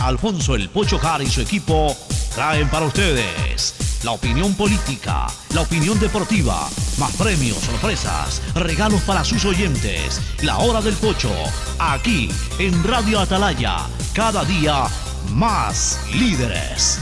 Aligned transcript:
Alfonso 0.00 0.54
El 0.54 0.68
Pocho 0.68 0.98
Car 0.98 1.22
y 1.22 1.26
su 1.26 1.40
equipo 1.40 1.96
traen 2.34 2.68
para 2.68 2.86
ustedes 2.86 3.74
la 4.04 4.12
opinión 4.12 4.54
política, 4.54 5.26
la 5.54 5.62
opinión 5.62 5.98
deportiva, 5.98 6.68
más 6.98 7.16
premios, 7.16 7.58
sorpresas, 7.58 8.40
regalos 8.54 9.02
para 9.02 9.24
sus 9.24 9.44
oyentes. 9.44 10.20
La 10.42 10.58
hora 10.58 10.80
del 10.80 10.94
pocho, 10.94 11.32
aquí 11.78 12.30
en 12.58 12.84
Radio 12.84 13.18
Atalaya, 13.18 13.86
cada 14.14 14.44
día 14.44 14.84
más 15.30 15.98
líderes. 16.14 17.00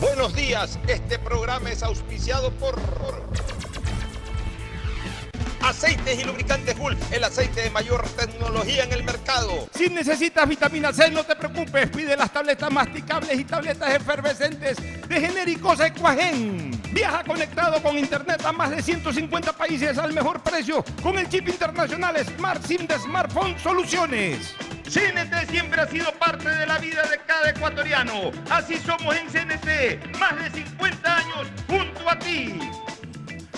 Buenos 0.00 0.34
días, 0.34 0.78
este 0.86 1.18
programa 1.18 1.70
es 1.70 1.82
auspiciado 1.82 2.50
por... 2.52 2.80
Aceites 5.62 6.18
y 6.18 6.24
lubricantes 6.24 6.78
Gulf, 6.78 6.98
el 7.12 7.22
aceite 7.24 7.62
de 7.62 7.70
mayor 7.70 8.02
tecnología 8.10 8.84
en 8.84 8.92
el 8.92 9.04
mercado. 9.04 9.68
Si 9.74 9.88
necesitas 9.88 10.48
vitamina 10.48 10.92
C, 10.92 11.10
no 11.10 11.24
te 11.24 11.36
preocupes. 11.36 11.88
Pide 11.90 12.16
las 12.16 12.32
tabletas 12.32 12.70
masticables 12.70 13.38
y 13.38 13.44
tabletas 13.44 13.94
efervescentes 13.94 14.78
de 15.08 15.20
genéricos 15.20 15.80
Equagen. 15.80 16.70
Viaja 16.92 17.22
conectado 17.24 17.82
con 17.82 17.96
internet 17.96 18.44
a 18.44 18.52
más 18.52 18.70
de 18.70 18.82
150 18.82 19.52
países 19.52 19.98
al 19.98 20.12
mejor 20.12 20.42
precio 20.42 20.84
con 21.02 21.18
el 21.18 21.28
chip 21.28 21.48
internacional 21.48 22.16
Smart 22.24 22.64
SIM 22.64 22.86
de 22.86 22.98
Smartphone 22.98 23.58
Soluciones. 23.58 24.54
CNT 24.84 25.48
siempre 25.48 25.80
ha 25.80 25.86
sido 25.86 26.10
parte 26.14 26.48
de 26.48 26.66
la 26.66 26.78
vida 26.78 27.02
de 27.04 27.18
cada 27.24 27.50
ecuatoriano. 27.50 28.32
Así 28.50 28.76
somos 28.78 29.14
en 29.14 29.28
CNT, 29.28 30.18
más 30.18 30.36
de 30.42 30.64
50 30.64 31.16
años 31.16 31.46
junto 31.68 32.10
a 32.10 32.18
ti. 32.18 32.58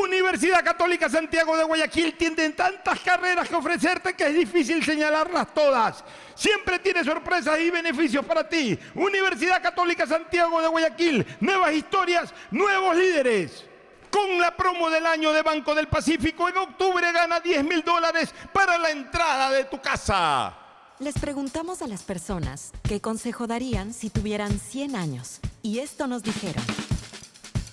Universidad 0.00 0.64
Católica 0.64 1.08
Santiago 1.08 1.56
de 1.56 1.64
Guayaquil 1.64 2.16
tiene 2.16 2.50
tantas 2.50 3.00
carreras 3.00 3.48
que 3.48 3.54
ofrecerte 3.54 4.14
que 4.14 4.26
es 4.26 4.34
difícil 4.34 4.82
señalarlas 4.84 5.52
todas. 5.52 6.02
Siempre 6.34 6.78
tiene 6.78 7.04
sorpresas 7.04 7.58
y 7.60 7.70
beneficios 7.70 8.24
para 8.24 8.48
ti. 8.48 8.78
Universidad 8.94 9.62
Católica 9.62 10.06
Santiago 10.06 10.60
de 10.62 10.68
Guayaquil, 10.68 11.26
nuevas 11.40 11.74
historias, 11.74 12.32
nuevos 12.50 12.96
líderes. 12.96 13.64
Con 14.10 14.38
la 14.38 14.54
promo 14.54 14.90
del 14.90 15.06
año 15.06 15.32
de 15.32 15.42
Banco 15.42 15.74
del 15.74 15.88
Pacífico, 15.88 16.48
en 16.48 16.56
octubre 16.56 17.12
gana 17.12 17.40
10 17.40 17.64
mil 17.64 17.82
dólares 17.82 18.34
para 18.52 18.78
la 18.78 18.90
entrada 18.90 19.50
de 19.50 19.64
tu 19.64 19.80
casa. 19.80 20.54
Les 20.98 21.18
preguntamos 21.18 21.82
a 21.82 21.86
las 21.86 22.02
personas 22.02 22.72
qué 22.82 23.00
consejo 23.00 23.46
darían 23.46 23.92
si 23.92 24.10
tuvieran 24.10 24.58
100 24.58 24.96
años. 24.96 25.40
Y 25.62 25.78
esto 25.78 26.06
nos 26.06 26.22
dijeron 26.22 26.62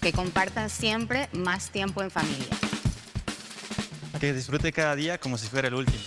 que 0.01 0.13
comparta 0.13 0.69
siempre 0.69 1.29
más 1.33 1.71
tiempo 1.71 2.01
en 2.01 2.11
familia. 2.11 2.47
Que 4.19 4.33
disfrute 4.33 4.71
cada 4.71 4.95
día 4.95 5.17
como 5.17 5.37
si 5.37 5.47
fuera 5.47 5.67
el 5.67 5.75
último. 5.75 6.03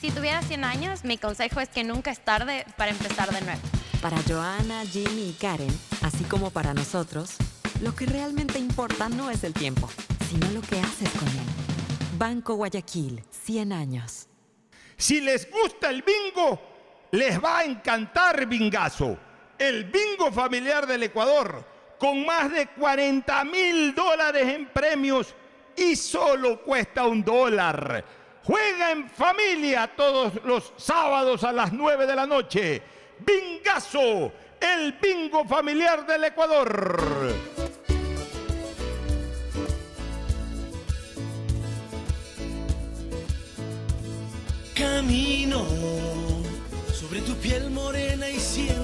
Si 0.00 0.10
tuviera 0.10 0.42
100 0.42 0.64
años, 0.64 1.04
mi 1.04 1.18
consejo 1.18 1.60
es 1.60 1.68
que 1.68 1.84
nunca 1.84 2.10
es 2.10 2.22
tarde 2.22 2.66
para 2.76 2.90
empezar 2.90 3.30
de 3.32 3.40
nuevo. 3.40 3.60
Para 4.02 4.18
Joana, 4.28 4.84
Jimmy 4.84 5.30
y 5.30 5.32
Karen, 5.32 5.78
así 6.02 6.24
como 6.24 6.50
para 6.50 6.74
nosotros, 6.74 7.36
lo 7.80 7.94
que 7.94 8.06
realmente 8.06 8.58
importa 8.58 9.08
no 9.08 9.30
es 9.30 9.44
el 9.44 9.54
tiempo, 9.54 9.88
sino 10.28 10.50
lo 10.50 10.60
que 10.60 10.78
haces 10.78 11.08
con 11.10 11.28
él. 11.28 11.44
Banco 12.18 12.54
Guayaquil, 12.54 13.24
100 13.30 13.72
años. 13.72 14.28
Si 14.96 15.20
les 15.20 15.50
gusta 15.50 15.90
el 15.90 16.02
bingo, 16.02 16.60
les 17.12 17.42
va 17.42 17.60
a 17.60 17.64
encantar 17.64 18.46
Bingazo 18.46 19.18
el 19.58 19.84
bingo 19.84 20.32
familiar 20.32 20.86
del 20.86 21.04
Ecuador, 21.04 21.64
con 21.98 22.24
más 22.24 22.50
de 22.50 22.66
40 22.68 23.44
mil 23.44 23.94
dólares 23.94 24.46
en 24.48 24.66
premios 24.66 25.34
y 25.76 25.96
solo 25.96 26.62
cuesta 26.62 27.06
un 27.06 27.24
dólar. 27.24 28.04
Juega 28.44 28.90
en 28.90 29.08
familia 29.08 29.90
todos 29.96 30.32
los 30.44 30.72
sábados 30.76 31.44
a 31.44 31.52
las 31.52 31.72
9 31.72 32.06
de 32.06 32.14
la 32.14 32.26
noche. 32.26 32.82
Bingazo, 33.20 34.32
el 34.60 34.92
bingo 35.00 35.44
familiar 35.44 36.06
del 36.06 36.24
Ecuador. 36.24 37.32
Camino 44.74 45.64
sobre 46.92 47.20
tu 47.20 47.34
piel 47.36 47.70
morena 47.70 48.28
y 48.28 48.38
tu 48.38 48.83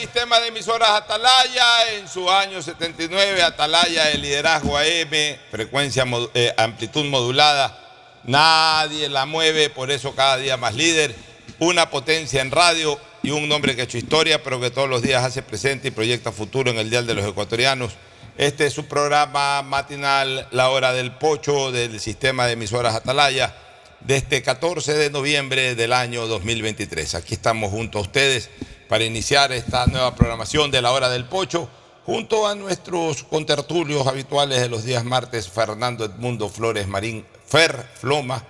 Sistema 0.00 0.40
de 0.40 0.48
Emisoras 0.48 0.92
Atalaya, 0.92 1.92
en 1.92 2.08
su 2.08 2.30
año 2.30 2.62
79, 2.62 3.42
Atalaya, 3.42 4.10
el 4.10 4.22
liderazgo 4.22 4.78
AM, 4.78 5.36
frecuencia, 5.50 6.06
eh, 6.32 6.54
amplitud 6.56 7.04
modulada, 7.04 7.78
nadie 8.24 9.10
la 9.10 9.26
mueve, 9.26 9.68
por 9.68 9.90
eso 9.90 10.14
cada 10.14 10.38
día 10.38 10.56
más 10.56 10.74
líder, 10.74 11.14
una 11.58 11.90
potencia 11.90 12.40
en 12.40 12.50
radio 12.50 12.98
y 13.22 13.30
un 13.30 13.46
nombre 13.46 13.76
que 13.76 13.82
ha 13.82 13.84
hecho 13.84 13.98
historia, 13.98 14.42
pero 14.42 14.58
que 14.58 14.70
todos 14.70 14.88
los 14.88 15.02
días 15.02 15.22
hace 15.22 15.42
presente 15.42 15.88
y 15.88 15.90
proyecta 15.90 16.32
futuro 16.32 16.70
en 16.70 16.78
el 16.78 16.88
Dial 16.88 17.06
de 17.06 17.16
los 17.16 17.26
Ecuatorianos. 17.26 17.92
Este 18.38 18.64
es 18.64 18.72
su 18.72 18.86
programa 18.86 19.60
matinal, 19.60 20.48
La 20.50 20.70
Hora 20.70 20.94
del 20.94 21.12
Pocho, 21.12 21.72
del 21.72 22.00
Sistema 22.00 22.46
de 22.46 22.52
Emisoras 22.52 22.94
Atalaya 22.94 23.54
de 24.00 24.16
este 24.16 24.42
14 24.42 24.94
de 24.94 25.10
noviembre 25.10 25.74
del 25.74 25.92
año 25.92 26.26
2023. 26.26 27.14
Aquí 27.14 27.34
estamos 27.34 27.70
junto 27.70 27.98
a 27.98 28.02
ustedes 28.02 28.48
para 28.88 29.04
iniciar 29.04 29.52
esta 29.52 29.86
nueva 29.86 30.14
programación 30.14 30.70
de 30.70 30.82
la 30.82 30.92
hora 30.92 31.10
del 31.10 31.26
pocho, 31.26 31.68
junto 32.06 32.46
a 32.46 32.54
nuestros 32.54 33.22
contertulios 33.24 34.06
habituales 34.06 34.60
de 34.60 34.68
los 34.68 34.84
días 34.84 35.04
martes, 35.04 35.48
Fernando 35.48 36.04
Edmundo 36.04 36.48
Flores 36.48 36.88
Marín, 36.88 37.24
Fer 37.46 37.86
Floma 37.94 38.44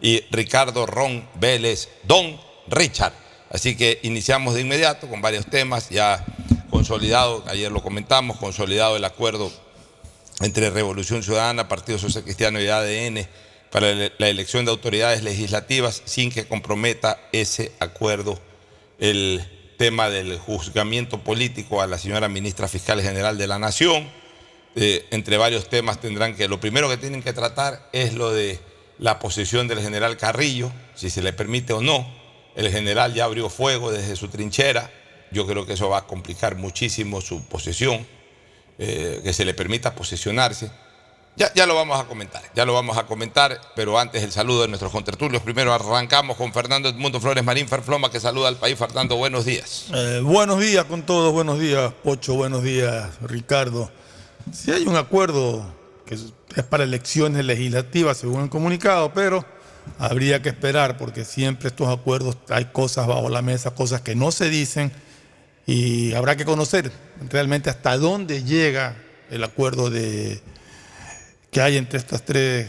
y 0.00 0.22
Ricardo 0.30 0.86
Ron 0.86 1.28
Vélez, 1.34 1.88
Don 2.04 2.38
Richard. 2.68 3.12
Así 3.50 3.76
que 3.76 4.00
iniciamos 4.02 4.54
de 4.54 4.62
inmediato 4.62 5.08
con 5.08 5.20
varios 5.20 5.46
temas, 5.46 5.90
ya 5.90 6.24
consolidado, 6.70 7.44
ayer 7.46 7.70
lo 7.70 7.82
comentamos, 7.82 8.38
consolidado 8.38 8.96
el 8.96 9.04
acuerdo 9.04 9.52
entre 10.40 10.70
Revolución 10.70 11.22
Ciudadana, 11.22 11.68
Partido 11.68 11.98
Social 11.98 12.24
Cristiano 12.24 12.60
y 12.60 12.68
ADN 12.68 13.28
para 13.74 13.92
la 13.92 14.28
elección 14.28 14.64
de 14.64 14.70
autoridades 14.70 15.24
legislativas 15.24 16.02
sin 16.04 16.30
que 16.30 16.46
comprometa 16.46 17.18
ese 17.32 17.72
acuerdo 17.80 18.38
el 19.00 19.44
tema 19.76 20.10
del 20.10 20.38
juzgamiento 20.38 21.24
político 21.24 21.82
a 21.82 21.88
la 21.88 21.98
señora 21.98 22.28
ministra 22.28 22.68
fiscal 22.68 23.02
general 23.02 23.36
de 23.36 23.48
la 23.48 23.58
Nación. 23.58 24.08
Eh, 24.76 25.04
entre 25.10 25.38
varios 25.38 25.68
temas 25.68 26.00
tendrán 26.00 26.36
que, 26.36 26.46
lo 26.46 26.60
primero 26.60 26.88
que 26.88 26.98
tienen 26.98 27.20
que 27.20 27.32
tratar 27.32 27.88
es 27.92 28.14
lo 28.14 28.30
de 28.30 28.60
la 29.00 29.18
posesión 29.18 29.66
del 29.66 29.80
general 29.80 30.16
Carrillo, 30.18 30.70
si 30.94 31.10
se 31.10 31.20
le 31.20 31.32
permite 31.32 31.72
o 31.72 31.80
no. 31.80 32.06
El 32.54 32.70
general 32.70 33.12
ya 33.12 33.24
abrió 33.24 33.50
fuego 33.50 33.90
desde 33.90 34.14
su 34.14 34.28
trinchera. 34.28 34.88
Yo 35.32 35.48
creo 35.48 35.66
que 35.66 35.72
eso 35.72 35.88
va 35.88 35.98
a 35.98 36.06
complicar 36.06 36.54
muchísimo 36.54 37.20
su 37.20 37.44
posesión, 37.46 38.06
eh, 38.78 39.20
que 39.24 39.32
se 39.32 39.44
le 39.44 39.52
permita 39.52 39.96
posesionarse. 39.96 40.70
Ya, 41.36 41.52
ya 41.54 41.66
lo 41.66 41.74
vamos 41.74 42.00
a 42.00 42.04
comentar, 42.04 42.42
ya 42.54 42.64
lo 42.64 42.74
vamos 42.74 42.96
a 42.96 43.06
comentar, 43.06 43.60
pero 43.74 43.98
antes 43.98 44.22
el 44.22 44.30
saludo 44.30 44.62
de 44.62 44.68
nuestros 44.68 44.92
contertulios. 44.92 45.42
Primero 45.42 45.72
arrancamos 45.74 46.36
con 46.36 46.52
Fernando 46.52 46.88
Edmundo 46.88 47.20
Flores 47.20 47.42
Marín 47.42 47.66
Ferfloma, 47.66 48.10
que 48.10 48.20
saluda 48.20 48.48
al 48.48 48.56
país. 48.56 48.78
Fernando, 48.78 49.16
buenos 49.16 49.44
días. 49.44 49.86
Eh, 49.92 50.20
buenos 50.22 50.60
días 50.60 50.84
con 50.84 51.02
todos, 51.02 51.32
buenos 51.32 51.58
días 51.58 51.92
Pocho, 52.04 52.34
buenos 52.34 52.62
días 52.62 53.08
Ricardo. 53.22 53.90
Si 54.52 54.70
hay 54.70 54.86
un 54.86 54.96
acuerdo 54.96 55.64
que 56.06 56.14
es 56.14 56.32
es 56.56 56.64
para 56.64 56.84
elecciones 56.84 57.44
legislativas 57.44 58.18
según 58.18 58.42
el 58.42 58.48
comunicado, 58.48 59.12
pero 59.12 59.44
habría 59.98 60.40
que 60.40 60.50
esperar 60.50 60.96
porque 60.96 61.24
siempre 61.24 61.68
estos 61.68 61.88
acuerdos 61.88 62.36
hay 62.48 62.66
cosas 62.66 63.06
bajo 63.06 63.28
la 63.28 63.42
mesa, 63.42 63.74
cosas 63.74 64.00
que 64.02 64.14
no 64.14 64.30
se 64.30 64.48
dicen 64.48 64.92
y 65.66 66.14
habrá 66.14 66.36
que 66.36 66.44
conocer 66.44 66.92
realmente 67.28 67.70
hasta 67.70 67.96
dónde 67.98 68.44
llega 68.44 68.96
el 69.30 69.42
acuerdo 69.42 69.90
de, 69.90 70.40
que 71.54 71.60
hay 71.62 71.76
entre 71.76 72.00
estos 72.00 72.24
tres 72.24 72.68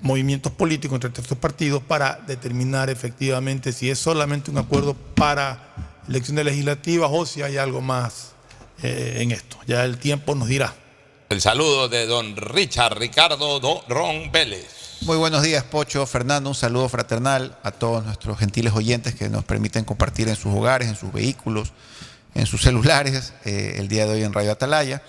movimientos 0.00 0.50
políticos, 0.52 0.96
entre 1.04 1.22
estos 1.22 1.36
partidos, 1.36 1.82
para 1.82 2.18
determinar 2.26 2.88
efectivamente 2.88 3.72
si 3.72 3.90
es 3.90 3.98
solamente 3.98 4.50
un 4.50 4.56
acuerdo 4.56 4.94
para 4.94 5.74
elecciones 6.08 6.46
legislativas 6.46 7.10
o 7.12 7.26
si 7.26 7.42
hay 7.42 7.58
algo 7.58 7.82
más 7.82 8.32
eh, 8.82 9.18
en 9.20 9.32
esto. 9.32 9.58
Ya 9.66 9.84
el 9.84 9.98
tiempo 9.98 10.34
nos 10.34 10.48
dirá. 10.48 10.74
El 11.28 11.42
saludo 11.42 11.88
de 11.90 12.06
don 12.06 12.34
Richard 12.36 12.96
Ricardo 12.98 13.60
Do- 13.60 13.84
Ron 13.86 14.32
Vélez. 14.32 14.66
Muy 15.02 15.18
buenos 15.18 15.42
días, 15.42 15.64
Pocho, 15.64 16.06
Fernando. 16.06 16.48
Un 16.48 16.54
saludo 16.54 16.88
fraternal 16.88 17.58
a 17.62 17.70
todos 17.70 18.02
nuestros 18.04 18.38
gentiles 18.38 18.72
oyentes 18.72 19.14
que 19.14 19.28
nos 19.28 19.44
permiten 19.44 19.84
compartir 19.84 20.28
en 20.28 20.36
sus 20.36 20.54
hogares, 20.54 20.88
en 20.88 20.96
sus 20.96 21.12
vehículos, 21.12 21.72
en 22.34 22.46
sus 22.46 22.62
celulares 22.62 23.34
eh, 23.44 23.74
el 23.76 23.88
día 23.88 24.06
de 24.06 24.12
hoy 24.12 24.22
en 24.22 24.32
Radio 24.32 24.52
Atalaya. 24.52 25.02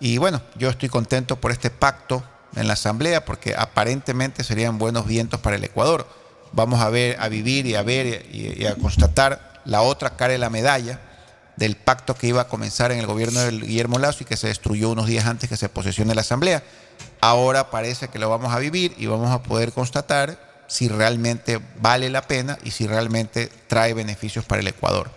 Y 0.00 0.18
bueno, 0.18 0.40
yo 0.56 0.70
estoy 0.70 0.88
contento 0.88 1.36
por 1.36 1.50
este 1.50 1.70
pacto 1.70 2.22
en 2.54 2.66
la 2.66 2.74
Asamblea 2.74 3.24
porque 3.24 3.54
aparentemente 3.56 4.44
serían 4.44 4.78
buenos 4.78 5.06
vientos 5.06 5.40
para 5.40 5.56
el 5.56 5.64
Ecuador. 5.64 6.06
Vamos 6.52 6.80
a 6.80 6.88
ver, 6.88 7.16
a 7.20 7.28
vivir 7.28 7.66
y 7.66 7.74
a 7.74 7.82
ver 7.82 8.26
y, 8.32 8.62
y 8.62 8.66
a 8.66 8.74
constatar 8.76 9.60
la 9.64 9.82
otra 9.82 10.16
cara 10.16 10.32
de 10.32 10.38
la 10.38 10.50
medalla 10.50 11.00
del 11.56 11.76
pacto 11.76 12.14
que 12.14 12.28
iba 12.28 12.42
a 12.42 12.48
comenzar 12.48 12.92
en 12.92 13.00
el 13.00 13.06
gobierno 13.06 13.40
de 13.40 13.50
Guillermo 13.50 13.98
Lazo 13.98 14.18
y 14.22 14.26
que 14.26 14.36
se 14.36 14.46
destruyó 14.46 14.90
unos 14.90 15.08
días 15.08 15.26
antes 15.26 15.48
que 15.48 15.56
se 15.56 15.68
posesione 15.68 16.14
la 16.14 16.20
Asamblea. 16.20 16.62
Ahora 17.20 17.70
parece 17.70 18.08
que 18.08 18.20
lo 18.20 18.30
vamos 18.30 18.54
a 18.54 18.60
vivir 18.60 18.94
y 18.96 19.06
vamos 19.06 19.30
a 19.30 19.42
poder 19.42 19.72
constatar 19.72 20.38
si 20.68 20.88
realmente 20.88 21.60
vale 21.80 22.10
la 22.10 22.22
pena 22.22 22.58
y 22.62 22.70
si 22.70 22.86
realmente 22.86 23.50
trae 23.66 23.92
beneficios 23.92 24.44
para 24.44 24.60
el 24.60 24.68
Ecuador. 24.68 25.10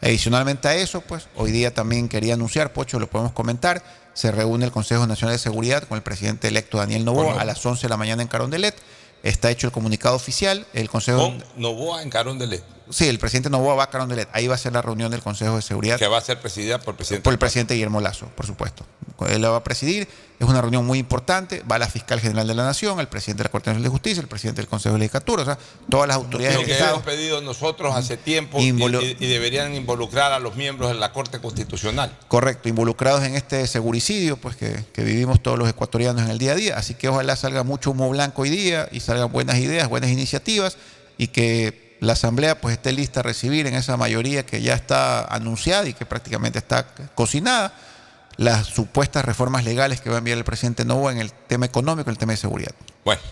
Adicionalmente 0.00 0.66
a 0.66 0.74
eso, 0.74 1.02
pues 1.02 1.28
hoy 1.36 1.52
día 1.52 1.74
también 1.74 2.08
quería 2.08 2.34
anunciar, 2.34 2.72
Pocho, 2.72 2.98
lo 2.98 3.08
podemos 3.08 3.32
comentar, 3.32 3.82
se 4.14 4.30
reúne 4.30 4.64
el 4.64 4.72
Consejo 4.72 5.06
Nacional 5.06 5.34
de 5.34 5.38
Seguridad 5.38 5.84
con 5.84 5.96
el 5.96 6.02
presidente 6.02 6.48
electo 6.48 6.78
Daniel 6.78 7.04
Novoa 7.04 7.40
a 7.40 7.44
las 7.44 7.64
11 7.64 7.82
de 7.82 7.88
la 7.88 7.96
mañana 7.96 8.22
en 8.22 8.28
Carondelet. 8.28 8.74
Está 9.22 9.50
hecho 9.50 9.68
el 9.68 9.72
comunicado 9.72 10.16
oficial, 10.16 10.66
el 10.72 10.90
Consejo... 10.90 11.20
Con 11.20 11.44
Novoa 11.56 12.02
en 12.02 12.10
Carón 12.10 12.38
de 12.38 12.48
Ley, 12.48 12.60
Sí, 12.90 13.08
el 13.08 13.18
presidente 13.18 13.48
Novoa 13.50 13.74
va 13.74 13.84
a 13.84 13.90
Carondelet. 13.90 14.28
Ahí 14.32 14.46
va 14.46 14.54
a 14.54 14.58
ser 14.58 14.72
la 14.72 14.82
reunión 14.82 15.10
del 15.10 15.22
Consejo 15.22 15.56
de 15.56 15.62
Seguridad. 15.62 15.98
que 15.98 16.06
va 16.08 16.18
a 16.18 16.22
ser 16.22 16.40
presidida 16.40 16.78
por 16.78 16.92
el 16.92 16.96
presidente. 16.96 17.22
Por 17.24 17.32
el 17.32 17.38
presidente 17.38 17.74
Guillermo 17.74 18.00
Lazo, 18.00 18.26
por 18.36 18.46
supuesto. 18.46 18.84
Él 19.28 19.40
la 19.42 19.50
va 19.50 19.58
a 19.58 19.64
presidir. 19.64 20.08
Es 20.40 20.48
una 20.48 20.60
reunión 20.60 20.84
muy 20.84 20.98
importante. 20.98 21.62
Va 21.70 21.78
la 21.78 21.86
fiscal 21.88 22.18
general 22.20 22.48
de 22.48 22.54
la 22.56 22.64
Nación, 22.64 22.98
el 22.98 23.06
presidente 23.06 23.42
de 23.42 23.48
la 23.48 23.50
Corte 23.52 23.70
Nacional 23.70 23.84
de 23.84 23.88
Justicia, 23.90 24.20
el 24.20 24.26
presidente 24.26 24.60
del 24.60 24.68
Consejo 24.68 24.94
de 24.94 24.98
Legislatura, 24.98 25.42
o 25.42 25.44
sea, 25.44 25.58
todas 25.88 26.08
las 26.08 26.16
autoridades 26.16 26.56
Lo 26.58 26.64
que 26.64 26.72
Estado. 26.72 26.94
hemos 26.94 27.04
pedido 27.04 27.40
nosotros 27.40 27.94
hace 27.94 28.16
tiempo 28.16 28.58
y, 28.58 28.72
Involu- 28.72 29.00
y- 29.20 29.24
y 29.24 29.28
deberían 29.28 29.72
involucrar 29.76 30.32
a 30.32 30.40
los 30.40 30.56
miembros 30.56 30.90
de 30.90 30.96
la 30.98 31.12
Corte 31.12 31.38
Constitucional. 31.40 32.18
Correcto, 32.26 32.68
involucrados 32.68 33.22
en 33.22 33.36
este 33.36 33.64
seguricidio 33.68 34.36
pues 34.36 34.56
que, 34.56 34.84
que 34.92 35.04
vivimos 35.04 35.40
todos 35.40 35.56
los 35.58 35.68
ecuatorianos 35.68 36.22
en 36.22 36.30
el 36.30 36.38
día 36.38 36.52
a 36.52 36.56
día. 36.56 36.76
Así 36.76 36.94
que 36.94 37.08
ojalá 37.08 37.36
salga 37.36 37.62
mucho 37.62 37.92
humo 37.92 38.08
blanco 38.10 38.42
hoy 38.42 38.50
día 38.50 38.88
y 38.90 38.98
salgan 38.98 39.30
buenas 39.30 39.58
ideas, 39.58 39.88
buenas 39.88 40.10
iniciativas 40.10 40.76
y 41.18 41.28
que 41.28 41.81
la 42.02 42.14
Asamblea 42.14 42.60
pues 42.60 42.74
esté 42.74 42.92
lista 42.92 43.20
a 43.20 43.22
recibir 43.22 43.68
en 43.68 43.74
esa 43.74 43.96
mayoría 43.96 44.44
que 44.44 44.60
ya 44.60 44.74
está 44.74 45.24
anunciada 45.24 45.88
y 45.88 45.94
que 45.94 46.04
prácticamente 46.04 46.58
está 46.58 46.84
cocinada 47.14 47.72
las 48.36 48.66
supuestas 48.66 49.24
reformas 49.24 49.64
legales 49.64 50.00
que 50.00 50.10
va 50.10 50.16
a 50.16 50.18
enviar 50.18 50.36
el 50.36 50.42
presidente 50.42 50.84
Novoa 50.84 51.12
en 51.12 51.18
el 51.18 51.32
tema 51.32 51.64
económico 51.64 52.10
y 52.10 52.12
el 52.12 52.18
tema 52.18 52.32
de 52.32 52.38
seguridad. 52.38 52.74
Bueno, 53.04 53.22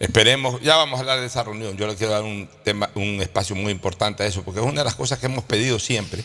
esperemos, 0.00 0.58
ya 0.62 0.76
vamos 0.76 0.96
a 0.96 1.00
hablar 1.00 1.20
de 1.20 1.26
esa 1.26 1.42
reunión. 1.42 1.76
Yo 1.76 1.86
le 1.86 1.96
quiero 1.96 2.14
dar 2.14 2.22
un, 2.22 2.48
tema, 2.64 2.88
un 2.94 3.20
espacio 3.20 3.54
muy 3.54 3.72
importante 3.72 4.22
a 4.22 4.26
eso, 4.26 4.42
porque 4.42 4.60
es 4.60 4.66
una 4.66 4.80
de 4.80 4.84
las 4.84 4.94
cosas 4.94 5.18
que 5.18 5.26
hemos 5.26 5.44
pedido 5.44 5.78
siempre. 5.78 6.24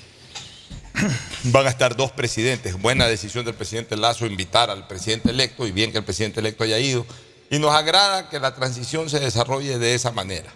Van 1.44 1.68
a 1.68 1.70
estar 1.70 1.98
dos 1.98 2.14
presidentes. 2.14 2.82
Buena 2.82 3.08
decisión 3.08 3.44
del 3.44 3.56
presidente 3.56 3.98
Lazo 3.98 4.26
invitar 4.26 4.70
al 4.70 4.88
presidente 4.88 5.32
electo 5.32 5.68
y 5.68 5.74
bien 5.74 5.92
que 5.92 5.98
el 5.98 6.06
presidente 6.06 6.40
electo 6.40 6.64
haya 6.64 6.80
ido. 6.80 7.06
Y 7.50 7.60
nos 7.60 7.76
agrada 7.76 8.30
que 8.30 8.40
la 8.40 8.56
transición 8.56 9.10
se 9.10 9.20
desarrolle 9.20 9.80
de 9.80 9.96
esa 9.96 10.12
manera, 10.12 10.50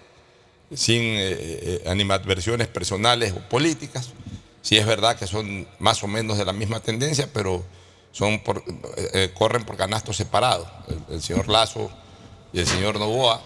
sin 0.73 1.01
eh, 1.01 1.35
eh, 1.39 1.83
animadversiones 1.87 2.67
personales 2.67 3.33
o 3.33 3.39
políticas. 3.49 4.09
Sí 4.61 4.77
es 4.77 4.85
verdad 4.85 5.17
que 5.17 5.27
son 5.27 5.67
más 5.79 6.03
o 6.03 6.07
menos 6.07 6.37
de 6.37 6.45
la 6.45 6.53
misma 6.53 6.81
tendencia, 6.81 7.29
pero 7.33 7.63
son 8.11 8.41
eh, 9.13 9.31
corren 9.33 9.63
por 9.63 9.77
canastos 9.77 10.17
separados. 10.17 10.67
El, 10.87 11.15
el 11.15 11.21
señor 11.21 11.47
Lazo 11.47 11.89
y 12.51 12.59
el 12.59 12.67
señor 12.67 12.99
Novoa 12.99 13.41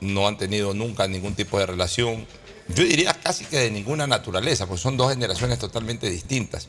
no 0.00 0.26
han 0.26 0.36
tenido 0.36 0.74
nunca 0.74 1.06
ningún 1.08 1.34
tipo 1.34 1.58
de 1.58 1.66
relación, 1.66 2.26
yo 2.68 2.84
diría 2.84 3.14
casi 3.14 3.44
que 3.44 3.58
de 3.58 3.70
ninguna 3.70 4.06
naturaleza, 4.06 4.66
porque 4.66 4.82
son 4.82 4.96
dos 4.96 5.10
generaciones 5.10 5.58
totalmente 5.58 6.10
distintas, 6.10 6.68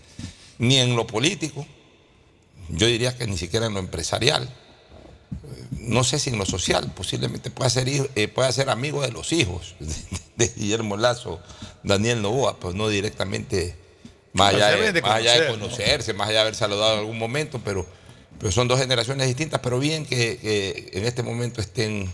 ni 0.60 0.78
en 0.78 0.96
lo 0.96 1.08
político, 1.08 1.66
yo 2.70 2.88
diría 2.88 3.18
que 3.18 3.28
ni 3.28 3.38
siquiera 3.38 3.66
en 3.66 3.74
lo 3.74 3.80
empresarial, 3.80 4.50
no 5.72 6.04
sé 6.04 6.20
si 6.20 6.30
en 6.30 6.38
lo 6.38 6.46
social, 6.46 6.92
posiblemente 6.96 7.50
pueda 7.50 7.70
ser, 7.70 7.88
eh, 7.88 8.28
pueda 8.28 8.52
ser 8.52 8.70
amigo 8.70 9.02
de 9.02 9.12
los 9.12 9.32
hijos 9.32 9.76
de 10.36 10.48
Guillermo 10.50 10.98
Lazo, 10.98 11.40
Daniel 11.84 12.22
Novoa, 12.22 12.60
pues 12.60 12.76
no 12.76 12.90
directamente 12.90 13.76
Más 14.34 14.54
allá, 14.54 14.68
de, 14.68 14.78
deben 14.78 14.94
de 14.94 15.02
más 15.02 15.12
allá 15.12 15.34
de 15.34 15.48
conocer, 15.48 15.60
¿no? 15.60 15.66
conocerse, 15.68 16.14
más 16.14 16.28
allá 16.30 16.40
de 16.40 16.42
haber 16.42 16.56
saludado 16.56 16.94
en 16.94 17.00
algún 17.00 17.18
momento, 17.18 17.62
pero, 17.64 17.86
pero 18.40 18.52
son 18.52 18.68
dos 18.68 18.80
generaciones 18.80 19.28
distintas, 19.28 19.60
pero 19.62 19.80
bien 19.80 20.06
que, 20.06 20.38
que 20.38 20.90
en 20.94 21.06
este 21.06 21.24
momento 21.24 21.62
estén 21.62 22.12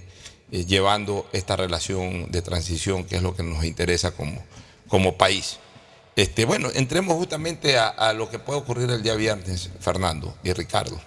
eh, 0.51 0.65
llevando 0.65 1.27
esta 1.33 1.55
relación 1.55 2.31
de 2.31 2.41
transición, 2.41 3.05
que 3.05 3.15
es 3.15 3.23
lo 3.23 3.35
que 3.35 3.43
nos 3.43 3.63
interesa 3.65 4.11
como, 4.11 4.43
como 4.87 5.17
país. 5.17 5.57
Este, 6.15 6.45
bueno, 6.45 6.69
entremos 6.75 7.17
justamente 7.17 7.77
a, 7.79 7.87
a 7.87 8.13
lo 8.13 8.29
que 8.29 8.37
puede 8.37 8.59
ocurrir 8.59 8.89
el 8.91 9.01
día 9.01 9.15
viernes, 9.15 9.71
Fernando 9.79 10.37
y 10.43 10.53
Ricardo. 10.53 11.01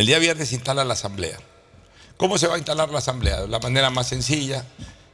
El 0.00 0.06
día 0.06 0.18
viernes 0.18 0.48
se 0.48 0.54
instala 0.54 0.82
la 0.82 0.94
asamblea. 0.94 1.36
¿Cómo 2.16 2.38
se 2.38 2.46
va 2.46 2.54
a 2.54 2.58
instalar 2.58 2.88
la 2.88 3.00
asamblea? 3.00 3.42
De 3.42 3.48
la 3.48 3.58
manera 3.58 3.90
más 3.90 4.08
sencilla, 4.08 4.64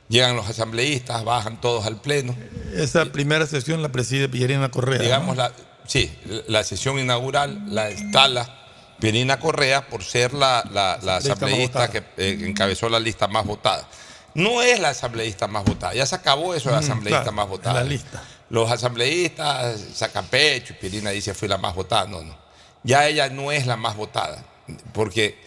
llegan 0.09 0.37
los 0.37 0.49
asambleístas, 0.49 1.25
bajan 1.25 1.61
todos 1.61 1.87
al 1.87 2.01
pleno. 2.01 2.37
Esa 2.73 3.05
primera 3.07 3.47
sesión 3.49 3.83
la 3.83 3.91
preside 3.91 4.29
Pierina 4.29 4.71
Correa. 4.71 4.99
¿no? 4.99 5.03
Digamos, 5.05 5.37
la, 5.37 5.51
sí, 5.89 6.17
la 6.47 6.63
sesión 6.63 7.01
inaugural 7.01 7.65
la 7.75 7.91
instala 7.91 8.63
Pierina 9.01 9.41
Correa 9.41 9.89
por 9.89 10.05
ser 10.05 10.33
la, 10.33 10.63
la- 10.73 11.01
la 11.03 11.17
asambleísta 11.17 11.91
que 11.91 12.05
eh, 12.17 12.39
encabezó 12.43 12.89
la 12.89 13.01
lista 13.01 13.27
más 13.27 13.45
votada. 13.45 13.89
No 14.35 14.63
es 14.63 14.79
la 14.79 14.91
asambleísta 14.91 15.49
más 15.49 15.65
votada, 15.65 15.95
ya 15.95 16.07
se 16.07 16.15
acabó 16.15 16.55
eso 16.55 16.69
de 16.71 16.77
Mm, 16.77 16.79
asambleísta 16.79 17.23
claro, 17.23 17.37
más 17.37 17.49
votada. 17.49 17.81
la 17.83 17.89
lista. 17.89 18.23
Los 18.51 18.71
asambleístas 18.71 19.81
sacan 19.97 20.27
pecho, 20.27 20.75
y 20.75 20.77
Pierina 20.81 21.11
dice 21.11 21.35
fui 21.35 21.49
la 21.49 21.59
más 21.59 21.75
votada. 21.75 22.07
No, 22.07 22.23
no. 22.23 22.37
Ya 22.85 23.09
ella 23.09 23.29
no 23.31 23.51
es 23.51 23.67
la 23.67 23.77
más 23.77 23.97
votada, 23.97 24.45
porque 24.93 25.39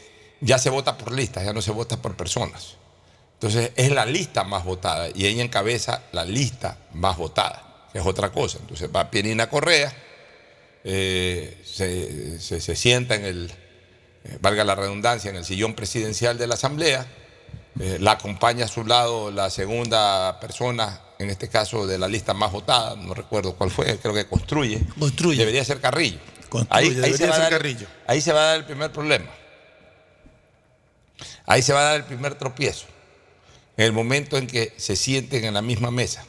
ya 0.42 0.58
se 0.58 0.70
vota 0.70 0.98
por 0.98 1.12
listas, 1.12 1.44
ya 1.44 1.54
no 1.54 1.62
se 1.62 1.72
vota 1.72 1.98
por 2.02 2.16
personas. 2.16 2.76
Entonces 3.34 3.72
es 3.76 3.92
la 3.92 4.06
lista 4.06 4.44
más 4.44 4.66
votada 4.66 5.10
y 5.14 5.26
ella 5.26 5.44
encabeza 5.44 6.04
la 6.12 6.26
lista 6.26 6.78
más 6.94 7.18
votada, 7.18 7.88
que 7.94 8.00
es 8.00 8.06
otra 8.06 8.32
cosa. 8.32 8.58
Entonces 8.60 8.90
va 8.94 9.10
Pierina 9.10 9.50
Correa, 9.50 9.94
eh, 10.84 11.62
se, 11.66 12.40
se- 12.40 12.62
se 12.62 12.76
sienta 12.76 13.16
en 13.16 13.26
el, 13.26 13.52
eh, 14.26 14.38
valga 14.42 14.64
la 14.64 14.76
redundancia, 14.76 15.30
en 15.30 15.38
el 15.38 15.46
sillón 15.46 15.74
presidencial 15.74 16.38
de 16.38 16.48
la 16.48 16.56
Asamblea, 16.56 17.06
eh, 17.80 17.98
la 18.00 18.12
acompaña 18.14 18.66
a 18.66 18.68
su 18.68 18.84
lado 18.86 19.32
la 19.32 19.50
segunda 19.50 20.40
persona, 20.40 21.02
en 21.20 21.30
este 21.30 21.48
caso 21.50 21.86
de 21.88 21.98
la 21.98 22.08
lista 22.08 22.34
más 22.34 22.52
votada, 22.52 22.96
no 22.96 23.14
recuerdo 23.14 23.56
cuál 23.56 23.72
fue, 23.72 23.98
creo 24.00 24.14
que 24.14 24.26
construye. 24.26 24.82
Construye. 24.98 25.40
Debería 25.40 25.64
ser 25.66 25.80
Carrillo. 25.82 26.20
Construye, 26.50 26.90
se 26.90 26.96
debería 27.02 27.28
va 27.28 27.34
a 27.34 27.36
ser 27.36 27.44
dar- 27.44 27.52
Carrillo. 27.52 27.88
ahí 28.08 28.22
se 28.22 28.34
va 28.34 28.42
a 28.42 28.46
dar 28.48 28.58
el 28.58 28.66
primer 28.66 28.92
problema. 28.92 29.30
Ahí 31.46 31.62
se 31.62 31.74
va 31.74 31.82
a 31.82 31.84
dar 31.84 31.96
el 31.98 32.04
primer 32.04 32.36
tropiezo. 32.36 32.86
En 33.78 33.86
el 33.86 33.92
momento 33.94 34.38
en 34.38 34.48
que 34.48 34.74
se 34.78 34.96
sienten 34.96 35.46
en 35.46 35.54
la 35.54 35.62
misma 35.62 35.90
mesa. 35.92 36.26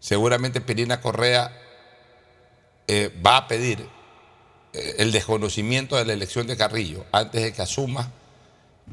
Seguramente 0.00 0.60
Pirina 0.60 1.00
Correa 1.00 1.52
eh, 2.86 3.12
va 3.24 3.38
a 3.38 3.48
pedir 3.48 3.86
eh, 4.72 4.94
el 4.98 5.10
desconocimiento 5.12 5.96
de 5.96 6.04
la 6.04 6.12
elección 6.12 6.46
de 6.46 6.56
Carrillo 6.56 7.04
antes 7.12 7.42
de 7.42 7.52
que 7.52 7.62
asuma, 7.62 8.10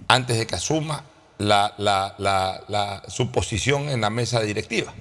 antes 0.08 0.38
de 0.38 0.48
que 0.48 0.56
asuma 0.56 1.04
la, 1.38 1.74
la- 1.78 2.16
la- 2.18 2.64
la- 2.68 3.04
su 3.08 3.32
posición 3.32 3.90
en 3.90 4.02
la 4.02 4.10
mesa 4.10 4.42
directiva. 4.42 4.94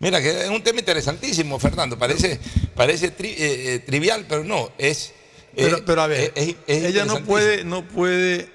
Mira, 0.00 0.20
que 0.20 0.42
es 0.42 0.48
un 0.50 0.62
tema 0.62 0.80
interesantísimo, 0.80 1.58
Fernando. 1.58 1.98
Parece, 1.98 2.38
parece 2.74 3.16
tri- 3.16 3.34
eh, 3.38 3.74
eh, 3.74 3.78
trivial, 3.80 4.26
pero 4.28 4.44
no, 4.44 4.70
es. 4.76 5.12
eh, 5.56 5.70
Pero, 5.86 6.02
a 6.02 6.06
ver, 6.06 6.32
es- 6.34 6.56
es- 6.66 6.84
ella 6.84 7.04
no 7.04 7.14
puede, 7.24 7.64
no 7.64 7.86
puede 7.88 8.48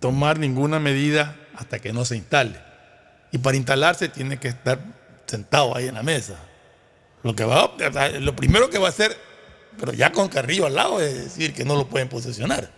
tomar 0.00 0.38
ninguna 0.38 0.78
medida 0.78 1.36
hasta 1.56 1.78
que 1.78 1.92
no 1.92 2.04
se 2.04 2.16
instale. 2.16 2.56
Y 3.32 3.38
para 3.38 3.56
instalarse 3.56 4.08
tiene 4.08 4.38
que 4.38 4.48
estar 4.48 4.78
sentado 5.26 5.76
ahí 5.76 5.88
en 5.88 5.94
la 5.94 6.02
mesa. 6.02 6.38
Lo, 7.22 7.34
que 7.34 7.44
va, 7.44 7.74
lo 8.20 8.36
primero 8.36 8.70
que 8.70 8.78
va 8.78 8.86
a 8.86 8.90
hacer, 8.90 9.16
pero 9.78 9.92
ya 9.92 10.12
con 10.12 10.28
Carrillo 10.28 10.66
al 10.66 10.74
lado, 10.74 11.00
es 11.00 11.14
decir 11.24 11.52
que 11.52 11.64
no 11.64 11.74
lo 11.74 11.88
pueden 11.88 12.08
posesionar. 12.08 12.70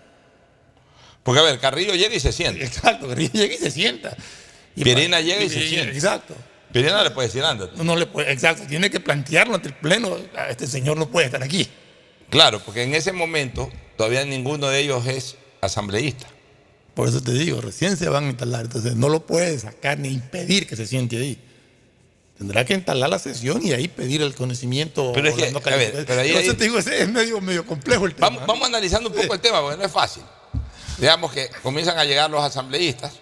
Porque 1.23 1.41
a 1.41 1.45
ver, 1.45 1.59
Carrillo 1.61 1.95
llega 1.95 2.15
y 2.15 2.21
se 2.21 2.33
sienta. 2.33 2.65
Exacto, 2.65 3.09
Carrillo 3.09 3.33
llega 3.35 3.55
y 3.55 3.59
se 3.59 3.71
sienta. 3.71 4.17
Y 4.75 4.85
Pierina 4.85 5.19
pa- 5.19 5.23
llega 5.23 5.43
y 5.43 5.51
se 5.51 5.69
sienta. 5.69 5.93
Exacto. 5.93 6.35
Pirina 6.73 7.03
le 7.03 7.11
puede 7.11 7.29
decir, 7.29 7.43
ándate. 7.45 7.77
No, 7.77 7.85
no 7.85 7.97
le 7.97 8.07
puede, 8.07 8.31
exacto, 8.33 8.63
tiene 8.69 8.91
que 8.91 9.01
plantearlo 9.01 9.55
ante 9.57 9.69
el 9.69 9.75
pleno. 9.75 10.17
"Ah, 10.37 10.47
Este 10.51 10.67
señor 10.67 10.97
no 10.97 11.09
puede 11.11 11.27
estar 11.27 11.43
aquí. 11.43 11.69
Claro, 12.29 12.61
porque 12.65 12.83
en 12.85 12.95
ese 12.95 13.13
momento 13.13 13.71
todavía 13.97 14.25
ninguno 14.25 14.69
de 14.69 14.79
ellos 14.81 15.05
es 15.07 15.37
asambleísta. 15.61 16.27
Por 16.95 17.09
eso 17.09 17.21
te 17.21 17.33
digo, 17.33 17.61
recién 17.61 17.97
se 17.97 18.09
van 18.09 18.25
a 18.27 18.29
instalar. 18.31 18.67
Entonces 18.67 18.95
no 18.95 19.09
lo 19.09 19.27
puede 19.27 19.59
sacar 19.59 19.99
ni 19.99 20.09
impedir 20.09 20.67
que 20.67 20.77
se 20.77 20.87
siente 20.87 21.17
ahí. 21.17 21.39
Tendrá 22.39 22.65
que 22.65 22.73
instalar 22.75 23.11
la 23.11 23.19
sesión 23.19 23.61
y 23.65 23.73
ahí 23.73 23.89
pedir 23.89 24.23
el 24.23 24.35
conocimiento. 24.35 25.13
Pero 25.15 25.29
es 25.29 25.35
que, 25.35 25.51
no 25.51 25.59
a 25.59 25.77
ver, 25.77 26.05
pero 26.07 26.21
ahí- 26.21 26.31
ahí- 26.35 26.47
te 26.55 26.65
digo, 26.65 26.79
es 26.79 27.09
medio, 27.09 27.41
medio 27.41 27.67
complejo 27.67 28.07
el 28.07 28.15
tema. 28.15 28.29
Vamos, 28.31 28.47
vamos 28.47 28.69
analizando 28.69 29.11
un 29.11 29.15
poco 29.17 29.35
el 29.35 29.41
tema, 29.41 29.61
porque 29.61 29.77
no 29.77 29.85
es 29.85 29.93
fácil. 29.93 30.23
Digamos 30.99 31.33
que 31.33 31.49
comienzan 31.63 31.99
a 31.99 32.05
llegar 32.05 32.31
los 32.31 32.43
asambleístas. 32.43 33.13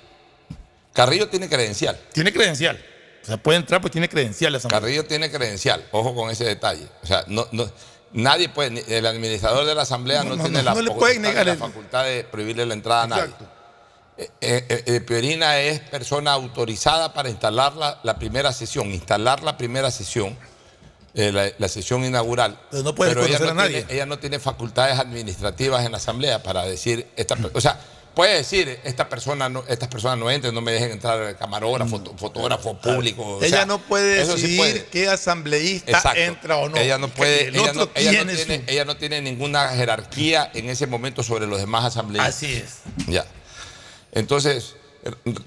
Carrillo 0.92 1.28
tiene 1.28 1.48
credencial. 1.48 1.98
Tiene 2.12 2.32
credencial. 2.32 2.82
O 3.28 3.30
sea, 3.32 3.36
puede 3.36 3.58
entrar, 3.58 3.80
pues 3.82 3.92
tiene 3.92 4.08
credencial. 4.08 4.52
la 4.52 4.58
asamblea. 4.58 4.80
Carrillo 4.80 5.04
tiene 5.04 5.30
credencial. 5.30 5.84
Ojo 5.92 6.14
con 6.14 6.30
ese 6.30 6.44
detalle. 6.44 6.86
O 7.02 7.06
sea, 7.06 7.24
no, 7.26 7.46
no- 7.52 7.70
nadie 8.12 8.48
puede, 8.48 8.84
el 8.96 9.04
administrador 9.06 9.66
de 9.66 9.74
la 9.74 9.82
asamblea 9.82 10.24
no, 10.24 10.36
tiene 10.38 10.62
la, 10.62 10.74
facultad- 10.74 10.96
pueden 10.96 11.22
negar 11.22 11.44
la 11.46 11.52
el- 11.52 11.58
facultad 11.58 12.04
de 12.04 12.24
prohibirle 12.24 12.64
la 12.64 12.72
entrada 12.74 13.02
a 13.02 13.06
nadie. 13.06 13.22
Exacto. 13.24 13.48
Eh, 14.16 14.30
eh, 14.40 14.82
eh, 14.86 15.00
Piorina 15.02 15.58
es 15.60 15.78
persona 15.80 16.32
autorizada 16.32 17.12
para 17.12 17.28
instalar 17.28 17.76
la, 17.76 18.00
la 18.02 18.18
primera 18.18 18.52
sesión, 18.52 18.90
instalar 18.92 19.42
la 19.44 19.56
primera 19.58 19.90
sesión, 19.90 20.36
eh, 21.14 21.30
la, 21.30 21.50
la 21.58 21.68
sesión 21.68 22.04
inaugural. 22.04 22.58
Pero 22.70 22.82
no 22.82 22.94
puede 22.94 23.12
ella 23.12 23.20
conocer 23.20 23.42
no 23.42 23.50
a 23.50 23.54
nadie. 23.54 23.76
Tiene, 23.82 23.92
ella 23.94 24.06
no 24.06 24.18
tiene 24.18 24.38
facultades 24.40 24.98
administrativas 24.98 25.84
en 25.84 25.92
la 25.92 25.98
asamblea 25.98 26.42
para 26.42 26.64
decir, 26.64 27.06
esta, 27.14 27.36
o 27.52 27.60
sea, 27.60 27.78
puede 28.18 28.34
decir, 28.38 28.80
esta 28.82 29.08
persona 29.08 29.48
no, 29.48 29.62
estas 29.68 29.86
personas 29.86 30.18
no 30.18 30.28
entren, 30.28 30.52
no 30.52 30.60
me 30.60 30.72
dejen 30.72 30.90
entrar 30.90 31.36
camarógrafo, 31.38 31.98
foto- 31.98 32.18
fotógrafo 32.18 32.76
público. 32.80 33.22
o 33.36 33.42
ella 33.44 33.58
sea, 33.58 33.66
no 33.66 33.78
puede 33.78 34.24
sí 34.24 34.32
decidir 34.32 34.58
puede. 34.58 34.84
qué 34.86 35.08
asambleísta 35.08 35.92
Exacto. 35.92 36.18
entra 36.18 36.56
o 36.56 36.68
no. 36.68 36.76
Ella 36.78 36.98
no 36.98 37.06
puede, 37.06 37.46
el 37.46 37.54
ella 37.54 37.72
no, 37.74 37.88
ella 37.94 38.24
no 38.24 38.32
tiene 38.34 38.64
ella 38.66 38.84
no 38.84 38.96
tiene 38.96 39.22
ninguna 39.22 39.68
jerarquía 39.68 40.50
en 40.52 40.68
ese 40.68 40.88
momento 40.88 41.22
sobre 41.22 41.46
los 41.46 41.60
demás 41.60 41.84
asambleístas. 41.84 42.34
Así 42.34 42.54
es. 42.56 42.78
Ya. 43.06 43.24
Entonces, 44.10 44.74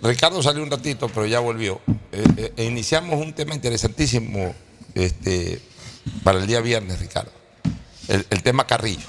Ricardo 0.02 0.42
salió 0.42 0.64
un 0.64 0.72
ratito, 0.72 1.10
pero 1.10 1.26
ya 1.26 1.40
volvió. 1.42 1.82
Eh, 2.14 2.54
eh, 2.56 2.64
iniciamos 2.64 3.20
un 3.20 3.34
tema 3.34 3.54
interesantísimo 3.54 4.56
este, 4.96 5.60
para 6.24 6.40
el 6.40 6.48
día 6.48 6.62
viernes, 6.62 7.00
Ricardo. 7.00 7.32
El, 8.08 8.26
el 8.30 8.42
tema 8.44 8.66
Carrillo. 8.66 9.08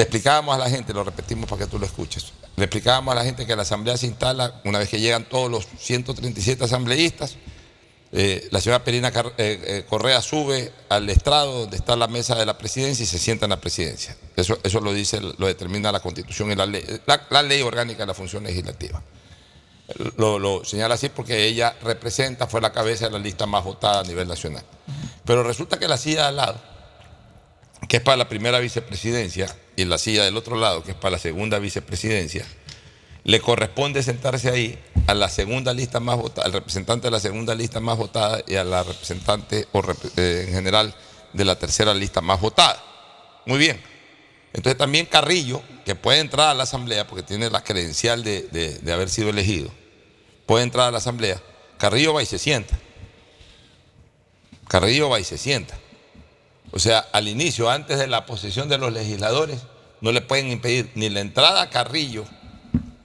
Le 0.00 0.04
explicábamos 0.04 0.54
a 0.54 0.58
la 0.58 0.70
gente, 0.70 0.94
lo 0.94 1.04
repetimos 1.04 1.46
para 1.46 1.62
que 1.62 1.70
tú 1.70 1.78
lo 1.78 1.84
escuches. 1.84 2.32
Le 2.56 2.64
explicábamos 2.64 3.12
a 3.12 3.16
la 3.16 3.22
gente 3.22 3.46
que 3.46 3.54
la 3.54 3.60
asamblea 3.60 3.98
se 3.98 4.06
instala 4.06 4.62
una 4.64 4.78
vez 4.78 4.88
que 4.88 4.98
llegan 4.98 5.28
todos 5.28 5.50
los 5.50 5.66
137 5.78 6.64
asambleístas. 6.64 7.36
Eh, 8.10 8.48
la 8.50 8.62
señora 8.62 8.82
Perina 8.82 9.08
eh, 9.08 9.32
eh, 9.36 9.84
Correa 9.86 10.22
sube 10.22 10.72
al 10.88 11.10
estrado 11.10 11.52
donde 11.60 11.76
está 11.76 11.96
la 11.96 12.08
mesa 12.08 12.34
de 12.34 12.46
la 12.46 12.56
presidencia 12.56 13.02
y 13.02 13.06
se 13.06 13.18
sienta 13.18 13.44
en 13.44 13.50
la 13.50 13.60
presidencia. 13.60 14.16
Eso, 14.36 14.58
eso 14.62 14.80
lo 14.80 14.94
dice, 14.94 15.20
lo 15.20 15.46
determina 15.46 15.92
la 15.92 16.00
constitución 16.00 16.50
y 16.50 16.54
la 16.54 16.64
ley, 16.64 16.82
la, 17.04 17.26
la 17.28 17.42
ley 17.42 17.60
orgánica 17.60 17.98
de 17.98 18.06
la 18.06 18.14
función 18.14 18.44
legislativa. 18.44 19.02
Lo, 20.16 20.38
lo 20.38 20.64
señala 20.64 20.94
así 20.94 21.10
porque 21.10 21.44
ella 21.44 21.76
representa, 21.82 22.46
fue 22.46 22.62
la 22.62 22.72
cabeza 22.72 23.04
de 23.04 23.12
la 23.12 23.18
lista 23.18 23.44
más 23.44 23.64
votada 23.64 24.00
a 24.00 24.04
nivel 24.04 24.26
nacional. 24.26 24.64
Pero 25.26 25.42
resulta 25.42 25.78
que 25.78 25.86
la 25.86 25.98
silla 25.98 26.22
de 26.22 26.28
al 26.28 26.36
lado, 26.36 26.70
que 27.88 27.96
es 27.98 28.02
para 28.02 28.16
la 28.16 28.28
primera 28.28 28.58
vicepresidencia, 28.58 29.54
y 29.76 29.84
la 29.84 29.98
silla 29.98 30.24
del 30.24 30.36
otro 30.36 30.56
lado, 30.56 30.82
que 30.82 30.90
es 30.92 30.96
para 30.96 31.12
la 31.12 31.18
segunda 31.18 31.58
vicepresidencia, 31.58 32.44
le 33.24 33.40
corresponde 33.40 34.02
sentarse 34.02 34.48
ahí 34.50 34.78
a 35.06 35.14
la 35.14 35.28
segunda 35.28 35.72
lista 35.74 36.00
más 36.00 36.16
votada, 36.16 36.46
al 36.46 36.52
representante 36.52 37.06
de 37.06 37.10
la 37.10 37.20
segunda 37.20 37.54
lista 37.54 37.80
más 37.80 37.96
votada 37.98 38.42
y 38.46 38.54
a 38.56 38.64
la 38.64 38.82
representante 38.82 39.66
o 39.72 39.82
eh, 40.16 40.44
en 40.48 40.54
general 40.54 40.94
de 41.32 41.44
la 41.44 41.58
tercera 41.58 41.92
lista 41.94 42.20
más 42.20 42.40
votada. 42.40 42.82
Muy 43.46 43.58
bien. 43.58 43.80
Entonces 44.52 44.76
también 44.78 45.06
Carrillo, 45.06 45.62
que 45.84 45.94
puede 45.94 46.18
entrar 46.20 46.48
a 46.48 46.54
la 46.54 46.64
asamblea 46.64 47.06
porque 47.06 47.22
tiene 47.22 47.50
la 47.50 47.62
credencial 47.62 48.24
de, 48.24 48.42
de- 48.48 48.78
de 48.78 48.92
haber 48.92 49.08
sido 49.08 49.28
elegido, 49.30 49.70
puede 50.46 50.64
entrar 50.64 50.88
a 50.88 50.90
la 50.90 50.98
asamblea. 50.98 51.40
Carrillo 51.78 52.12
va 52.14 52.22
y 52.22 52.26
se 52.26 52.38
sienta. 52.38 52.78
Carrillo 54.68 55.08
va 55.08 55.20
y 55.20 55.24
se 55.24 55.38
sienta. 55.38 55.78
O 56.72 56.78
sea, 56.78 56.98
al 57.12 57.28
inicio, 57.28 57.70
antes 57.70 57.98
de 57.98 58.06
la 58.06 58.26
posesión 58.26 58.68
de 58.68 58.78
los 58.78 58.92
legisladores, 58.92 59.60
no 60.00 60.12
le 60.12 60.20
pueden 60.20 60.50
impedir 60.50 60.90
ni 60.94 61.08
la 61.08 61.20
entrada 61.20 61.62
a 61.62 61.70
Carrillo 61.70 62.24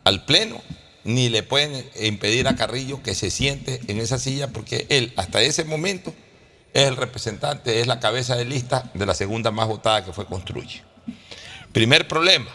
al 0.03 0.23
Pleno, 0.25 0.61
ni 1.03 1.29
le 1.29 1.43
pueden 1.43 1.85
impedir 1.99 2.47
a 2.47 2.55
Carrillo 2.55 3.01
que 3.03 3.15
se 3.15 3.29
siente 3.29 3.81
en 3.87 3.99
esa 3.99 4.17
silla, 4.17 4.47
porque 4.49 4.85
él 4.89 5.13
hasta 5.17 5.41
ese 5.41 5.63
momento 5.63 6.13
es 6.73 6.87
el 6.87 6.95
representante, 6.95 7.79
es 7.79 7.87
la 7.87 7.99
cabeza 7.99 8.35
de 8.35 8.45
lista 8.45 8.89
de 8.93 9.05
la 9.05 9.15
segunda 9.15 9.51
más 9.51 9.67
votada 9.67 10.03
que 10.03 10.13
fue 10.13 10.25
Construye. 10.25 10.83
Primer 11.71 12.07
problema, 12.07 12.47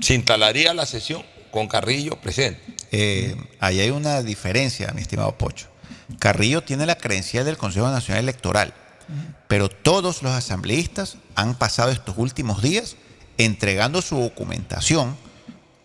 se 0.00 0.14
instalaría 0.14 0.74
la 0.74 0.86
sesión 0.86 1.22
con 1.50 1.68
Carrillo 1.68 2.20
presente. 2.20 2.60
Eh, 2.92 3.36
ahí 3.60 3.80
hay 3.80 3.90
una 3.90 4.22
diferencia, 4.22 4.92
mi 4.94 5.00
estimado 5.02 5.36
Pocho. 5.38 5.68
Carrillo 6.18 6.62
tiene 6.62 6.86
la 6.86 6.96
credencial 6.96 7.44
del 7.44 7.56
Consejo 7.56 7.88
Nacional 7.88 8.24
Electoral, 8.24 8.74
pero 9.48 9.68
todos 9.68 10.22
los 10.22 10.32
asambleístas 10.32 11.16
han 11.34 11.54
pasado 11.54 11.90
estos 11.90 12.16
últimos 12.18 12.62
días 12.62 12.96
entregando 13.38 14.02
su 14.02 14.18
documentación 14.18 15.16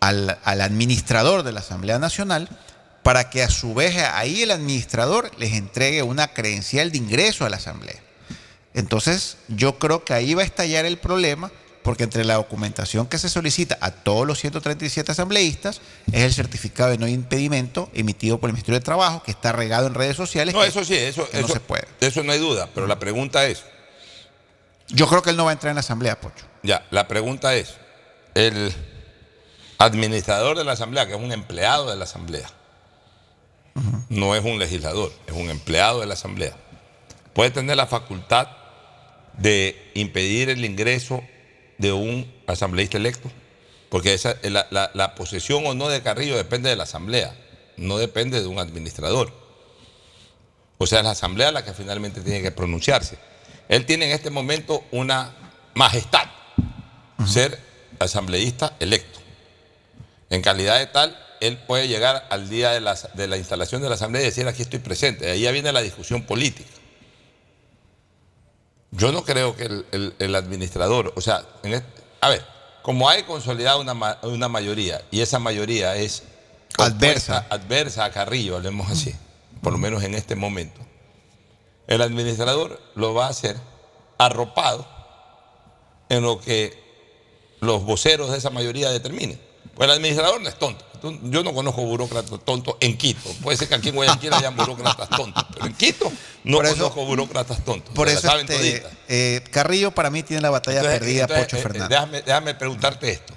al, 0.00 0.38
al 0.44 0.60
administrador 0.60 1.42
de 1.42 1.52
la 1.52 1.60
Asamblea 1.60 1.98
Nacional 1.98 2.48
para 3.02 3.30
que 3.30 3.42
a 3.42 3.50
su 3.50 3.74
vez 3.74 3.96
ahí 3.96 4.42
el 4.42 4.50
administrador 4.50 5.30
les 5.38 5.52
entregue 5.52 6.02
una 6.02 6.28
credencial 6.28 6.92
de 6.92 6.98
ingreso 6.98 7.44
a 7.44 7.50
la 7.50 7.56
Asamblea. 7.56 8.00
Entonces 8.74 9.36
yo 9.48 9.78
creo 9.78 10.04
que 10.04 10.14
ahí 10.14 10.34
va 10.34 10.42
a 10.42 10.46
estallar 10.46 10.84
el 10.84 10.98
problema 10.98 11.50
porque 11.82 12.04
entre 12.04 12.24
la 12.24 12.34
documentación 12.34 13.06
que 13.06 13.18
se 13.18 13.28
solicita 13.28 13.78
a 13.80 13.90
todos 13.90 14.26
los 14.26 14.38
137 14.38 15.12
asambleístas 15.12 15.80
es 16.12 16.22
el 16.22 16.34
certificado 16.34 16.90
de 16.90 16.98
no 16.98 17.08
impedimento 17.08 17.88
emitido 17.94 18.38
por 18.38 18.50
el 18.50 18.54
Ministerio 18.54 18.78
de 18.78 18.84
Trabajo 18.84 19.22
que 19.22 19.30
está 19.30 19.52
regado 19.52 19.86
en 19.86 19.94
redes 19.94 20.16
sociales. 20.16 20.54
No, 20.54 20.60
que- 20.60 20.66
eso 20.68 20.84
sí, 20.84 20.94
eso, 20.94 21.26
no 21.40 21.48
se 21.48 21.60
puede. 21.60 21.86
de 22.00 22.06
eso 22.06 22.22
no 22.22 22.32
hay 22.32 22.38
duda, 22.38 22.68
pero 22.74 22.86
la 22.86 22.98
pregunta 22.98 23.46
es, 23.46 23.64
Yo 24.88 25.06
creo 25.06 25.22
que 25.22 25.30
él 25.30 25.36
no 25.36 25.44
va 25.44 25.50
a 25.50 25.54
entrar 25.54 25.70
en 25.70 25.76
la 25.76 25.80
Asamblea, 25.80 26.20
Pocho. 26.20 26.44
ya, 26.62 26.84
la 26.90 27.06
pregunta 27.08 27.54
es, 27.54 27.74
el 28.34 28.74
administrador 29.78 30.58
de 30.58 30.64
la 30.64 30.72
Asamblea, 30.72 31.06
que 31.06 31.14
es 31.14 31.18
un 31.20 31.32
empleado 31.32 31.88
de 31.90 31.96
la 31.96 32.04
Asamblea, 32.04 32.48
no 34.08 34.34
es 34.34 34.44
un 34.44 34.58
legislador, 34.58 35.12
es 35.26 35.34
un 35.34 35.48
empleado 35.48 36.00
de 36.00 36.06
la 36.06 36.14
Asamblea, 36.14 36.54
puede 37.32 37.50
tener 37.50 37.76
la 37.76 37.86
facultad 37.86 38.48
de 39.38 39.90
impedir 39.94 40.50
el 40.50 40.64
ingreso 40.64 41.22
de 41.80 41.92
un 41.92 42.30
asambleísta 42.46 42.98
electo, 42.98 43.30
porque 43.88 44.12
esa, 44.14 44.36
la, 44.42 44.66
la- 44.70 44.90
la 44.94 45.14
posesión 45.14 45.66
o 45.66 45.74
no 45.74 45.88
de 45.88 46.02
Carrillo 46.02 46.36
depende 46.36 46.68
de 46.68 46.76
la 46.76 46.82
Asamblea, 46.84 47.34
no 47.76 47.96
depende 47.98 48.40
de 48.40 48.46
un 48.46 48.58
administrador. 48.58 49.32
O 50.78 50.86
sea, 50.86 50.98
es 51.00 51.04
la 51.04 51.10
Asamblea 51.12 51.50
la 51.52 51.64
que 51.64 51.72
finalmente 51.72 52.20
tiene 52.20 52.42
que 52.42 52.50
pronunciarse. 52.50 53.18
Él 53.68 53.86
tiene 53.86 54.06
en 54.06 54.12
este 54.12 54.30
momento 54.30 54.84
una 54.90 55.34
majestad, 55.74 56.24
ser 57.26 57.58
asambleísta 57.98 58.76
electo. 58.80 59.18
En 60.28 60.42
calidad 60.42 60.78
de 60.78 60.86
tal, 60.86 61.18
él 61.40 61.56
puede 61.66 61.88
llegar 61.88 62.26
al 62.30 62.48
día 62.50 62.70
de 62.72 62.80
la, 62.80 62.94
de 63.14 63.26
la 63.26 63.36
instalación 63.38 63.80
de 63.82 63.88
la 63.88 63.94
Asamblea 63.94 64.22
y 64.22 64.26
decir 64.26 64.46
aquí 64.48 64.62
estoy 64.62 64.78
presente. 64.80 65.30
Ahí 65.30 65.42
ya 65.42 65.50
viene 65.50 65.72
la 65.72 65.80
discusión 65.82 66.22
política. 66.24 66.68
Yo 68.92 69.12
no 69.12 69.22
creo 69.24 69.56
que 69.56 69.64
el, 69.64 69.86
el- 69.92 70.14
el 70.18 70.34
administrador, 70.34 71.12
o 71.16 71.20
sea, 71.20 71.42
en 71.62 71.74
este- 71.74 72.02
a 72.20 72.28
ver, 72.28 72.44
como 72.82 73.08
hay 73.08 73.22
consolidada 73.22 73.76
una, 73.76 73.94
ma- 73.94 74.18
una 74.22 74.48
mayoría 74.48 75.02
y 75.10 75.20
esa 75.20 75.38
mayoría 75.38 75.94
es 75.96 76.24
Adversa. 76.78 77.46
adversa 77.50 78.04
a 78.06 78.10
Carrillo, 78.10 78.56
hablemos 78.56 78.90
así, 78.90 79.14
por 79.62 79.72
lo 79.72 79.78
menos 79.78 80.02
en 80.02 80.14
este 80.14 80.34
momento, 80.34 80.80
el 81.86 82.00
administrador 82.02 82.80
lo 82.94 83.14
va 83.14 83.26
a 83.26 83.30
hacer 83.30 83.56
arropado 84.18 84.86
en 86.08 86.22
lo 86.22 86.40
que 86.40 86.78
los 87.60 87.84
voceros 87.84 88.30
de 88.30 88.38
esa 88.38 88.50
mayoría 88.50 88.90
determinen. 88.90 89.40
Pues 89.74 89.88
el 89.88 89.94
administrador 89.96 90.40
no 90.40 90.48
es 90.48 90.58
tonto. 90.58 90.84
Yo 91.24 91.42
no 91.42 91.52
conozco 91.54 91.82
burócratas 91.82 92.40
tontos 92.44 92.76
en 92.80 92.96
Quito. 92.96 93.30
Puede 93.42 93.56
ser 93.58 93.68
que 93.68 93.74
aquí 93.76 93.88
en 93.90 93.94
Guayaquil 93.94 94.32
hayan 94.34 94.56
burócratas 94.56 95.08
tontos, 95.10 95.44
pero 95.54 95.66
en 95.66 95.74
Quito 95.74 96.10
no 96.44 96.56
Por 96.58 96.66
eso- 96.66 96.76
conozco 96.76 97.04
burócratas 97.06 97.64
tontos. 97.64 97.94
Por 97.94 98.08
eso 98.08 98.36
este, 98.38 98.82
eh, 99.08 99.42
Carrillo 99.50 99.90
para 99.92 100.10
mí 100.10 100.22
tiene 100.22 100.42
la 100.42 100.50
batalla 100.50 100.78
Entonces, 100.78 101.00
perdida, 101.00 101.22
entonces, 101.22 101.44
Pocho 101.46 101.56
eh, 101.56 101.58
eh, 101.58 101.62
Fernández. 101.62 101.88
déjame, 101.88 102.22
déjame 102.22 102.54
preguntarte 102.54 103.10
esto. 103.10 103.34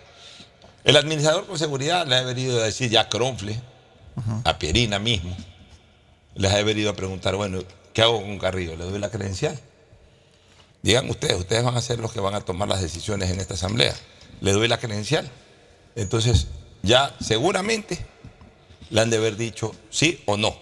El 0.83 0.97
administrador 0.97 1.45
con 1.47 1.57
seguridad 1.57 2.05
le 2.07 2.15
ha 2.15 2.21
venido 2.23 2.59
a 2.61 2.65
decir 2.65 2.89
ya 2.89 3.01
a 3.01 3.09
Cronfle, 3.09 3.59
a 4.43 4.57
Pierina 4.59 4.99
mismo, 4.99 5.35
les 6.35 6.51
ha 6.51 6.61
venido 6.63 6.89
a 6.89 6.93
preguntar, 6.95 7.35
bueno, 7.35 7.63
¿qué 7.93 8.01
hago 8.01 8.21
con 8.21 8.37
Carrillo? 8.39 8.75
¿Le 8.75 8.83
doy 8.85 8.99
la 8.99 9.09
credencial? 9.09 9.59
Digan 10.81 11.09
ustedes, 11.09 11.37
ustedes 11.39 11.63
van 11.63 11.77
a 11.77 11.81
ser 11.81 11.99
los 11.99 12.11
que 12.11 12.19
van 12.19 12.35
a 12.35 12.41
tomar 12.41 12.67
las 12.67 12.81
decisiones 12.81 13.31
en 13.31 13.39
esta 13.39 13.53
asamblea. 13.53 13.95
¿Le 14.41 14.51
doy 14.51 14.67
la 14.67 14.77
credencial? 14.79 15.29
Entonces, 15.95 16.47
ya 16.83 17.15
seguramente 17.19 18.05
le 18.91 19.01
han 19.01 19.09
de 19.09 19.17
haber 19.17 19.35
dicho 19.37 19.73
sí 19.89 20.21
o 20.25 20.37
no. 20.37 20.55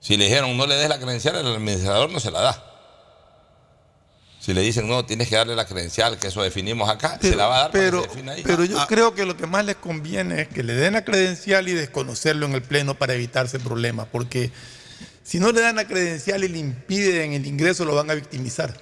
Si 0.00 0.16
le 0.16 0.24
dijeron 0.24 0.56
no 0.56 0.66
le 0.66 0.76
des 0.76 0.88
la 0.88 0.98
credencial, 0.98 1.36
el 1.36 1.46
administrador 1.46 2.10
no 2.10 2.18
se 2.20 2.30
la 2.30 2.40
da. 2.40 2.68
Si 4.40 4.52
le 4.54 4.60
dicen 4.62 4.88
no, 4.88 5.04
tienes 5.04 5.28
que 5.28 5.36
darle 5.36 5.54
la 5.54 5.66
credencial, 5.66 6.18
que 6.18 6.26
eso 6.28 6.42
definimos 6.42 6.88
acá, 6.88 7.18
se 7.20 7.36
la 7.36 7.46
va 7.46 7.56
a 7.56 7.60
dar 7.62 7.70
para 7.70 7.84
pero, 7.84 7.98
que 8.02 8.08
se 8.08 8.14
defina 8.14 8.32
ahí. 8.32 8.42
pero 8.44 8.64
yo 8.64 8.80
Ah, 8.80 8.86
creo 8.88 9.14
que 9.14 9.24
lo 9.24 9.36
que 9.36 9.46
más 9.46 9.64
les 9.64 9.76
conviene 9.76 10.42
es 10.42 10.48
que 10.48 10.62
le 10.64 10.72
den 10.72 10.94
la 10.94 11.04
credencial 11.04 11.68
y 11.68 11.72
desconocerlo 11.74 12.46
en 12.46 12.54
el 12.54 12.62
pleno 12.62 12.94
para 12.96 13.14
evitarse 13.14 13.60
problemas, 13.60 14.08
porque 14.10 14.50
si 15.22 15.38
no 15.38 15.52
le 15.52 15.60
dan 15.60 15.76
la 15.76 15.86
credencial 15.86 16.42
y 16.42 16.48
le 16.48 16.58
impiden 16.58 17.34
el 17.34 17.46
ingreso, 17.46 17.84
lo 17.84 17.94
van 17.94 18.10
a 18.10 18.14
victimizar. 18.14 18.74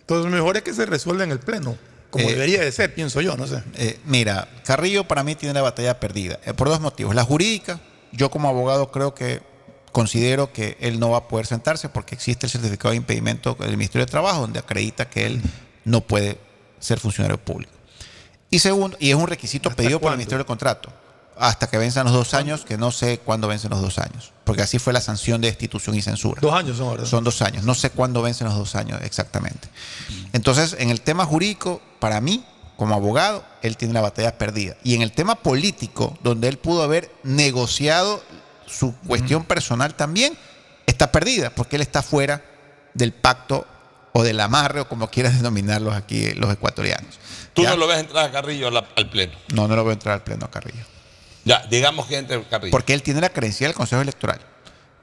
Entonces, 0.00 0.30
lo 0.30 0.34
mejor 0.36 0.56
es 0.56 0.62
que 0.62 0.72
se 0.72 0.86
resuelva 0.86 1.24
en 1.24 1.32
el 1.32 1.40
pleno, 1.40 1.76
como 2.10 2.28
Eh, 2.28 2.32
debería 2.32 2.60
de 2.60 2.72
ser, 2.72 2.94
pienso 2.94 3.20
yo, 3.20 3.36
no 3.36 3.46
sé. 3.46 3.62
Eh, 3.74 3.98
mira, 4.04 4.48
Carrillo 4.64 5.04
para 5.04 5.22
mí 5.24 5.34
tiene 5.34 5.54
la 5.54 5.62
batalla 5.62 5.98
perdida, 6.00 6.38
eh, 6.44 6.54
por 6.54 6.68
dos 6.68 6.80
motivos. 6.80 7.14
La 7.14 7.24
jurídica, 7.24 7.80
yo 8.12 8.30
como 8.30 8.48
abogado 8.48 8.90
creo 8.90 9.14
que 9.14 9.42
considero 9.92 10.52
que 10.52 10.76
él 10.80 11.00
no 11.00 11.10
va 11.10 11.18
a 11.18 11.28
poder 11.28 11.46
sentarse 11.46 11.88
porque 11.88 12.14
existe 12.14 12.46
el 12.46 12.50
certificado 12.50 12.90
de 12.90 12.96
impedimento 12.96 13.54
del 13.54 13.76
Ministerio 13.76 14.06
de 14.06 14.10
Trabajo 14.10 14.40
donde 14.42 14.58
acredita 14.58 15.08
que 15.08 15.26
él 15.26 15.42
no 15.84 16.00
puede 16.00 16.38
ser 16.78 16.98
funcionario 17.00 17.38
público. 17.38 17.72
Y 18.50 18.58
segundo, 18.58 18.96
y 19.00 19.10
es 19.10 19.16
un 19.16 19.26
requisito 19.26 19.70
pedido 19.70 20.00
por 20.00 20.10
el? 20.12 20.18
Ministerio 20.18 20.38
del 20.38 20.46
Contrato, 20.46 20.92
hasta 21.36 21.68
que 21.68 21.78
venzan 21.78 22.04
los 22.04 22.12
dos 22.12 22.34
años, 22.34 22.64
que 22.64 22.76
no 22.76 22.90
sé 22.90 23.18
cuándo 23.18 23.48
vencen 23.48 23.70
los 23.70 23.80
dos 23.80 23.98
años, 23.98 24.32
porque 24.44 24.62
así 24.62 24.78
fue 24.78 24.92
la 24.92 25.00
sanción 25.00 25.40
de 25.40 25.48
destitución 25.48 25.96
y 25.96 26.02
censura. 26.02 26.40
Dos 26.40 26.52
años 26.52 26.76
son 26.76 26.88
ahora. 26.88 27.06
Son 27.06 27.24
dos 27.24 27.40
años. 27.42 27.64
No 27.64 27.74
sé 27.74 27.90
cuándo 27.90 28.22
vencen 28.22 28.48
los 28.48 28.56
dos 28.56 28.74
años 28.74 29.00
exactamente. 29.02 29.68
Entonces, 30.32 30.76
en 30.78 30.90
el 30.90 31.00
tema 31.00 31.24
jurídico, 31.24 31.80
para 32.00 32.20
mí, 32.20 32.44
como 32.76 32.94
abogado, 32.94 33.44
él 33.62 33.76
tiene 33.76 33.94
la 33.94 34.00
batalla 34.00 34.36
perdida. 34.38 34.76
Y 34.82 34.94
en 34.94 35.02
el 35.02 35.12
tema 35.12 35.36
político, 35.36 36.18
donde 36.22 36.48
él 36.48 36.58
pudo 36.58 36.82
haber 36.82 37.10
negociado 37.22 38.22
su 38.66 38.96
cuestión 39.06 39.44
personal 39.44 39.94
también, 39.94 40.36
está 40.86 41.12
perdida, 41.12 41.50
porque 41.50 41.76
él 41.76 41.82
está 41.82 42.02
fuera 42.02 42.42
del 42.94 43.12
pacto 43.12 43.66
o 44.12 44.22
del 44.22 44.40
amarre, 44.40 44.80
o 44.80 44.88
como 44.88 45.08
quieras 45.08 45.36
denominarlos 45.36 45.94
aquí 45.94 46.32
los 46.34 46.52
ecuatorianos. 46.52 47.18
Tú 47.54 47.62
¿Ya? 47.62 47.70
no 47.70 47.76
lo 47.76 47.86
ves 47.86 47.98
entrar 47.98 48.24
a 48.24 48.32
Carrillo 48.32 48.68
al 48.68 49.10
pleno. 49.10 49.32
No, 49.52 49.68
no 49.68 49.76
lo 49.76 49.82
voy 49.82 49.90
a 49.90 49.94
entrar 49.94 50.14
al 50.14 50.22
pleno 50.22 50.46
a 50.46 50.50
Carrillo. 50.50 50.84
Ya, 51.44 51.66
digamos 51.68 52.06
que 52.06 52.18
entre 52.18 52.42
Carrillo. 52.44 52.70
Porque 52.70 52.94
él 52.94 53.02
tiene 53.02 53.20
la 53.20 53.30
credencial 53.30 53.70
del 53.70 53.76
Consejo 53.76 54.02
Electoral. 54.02 54.40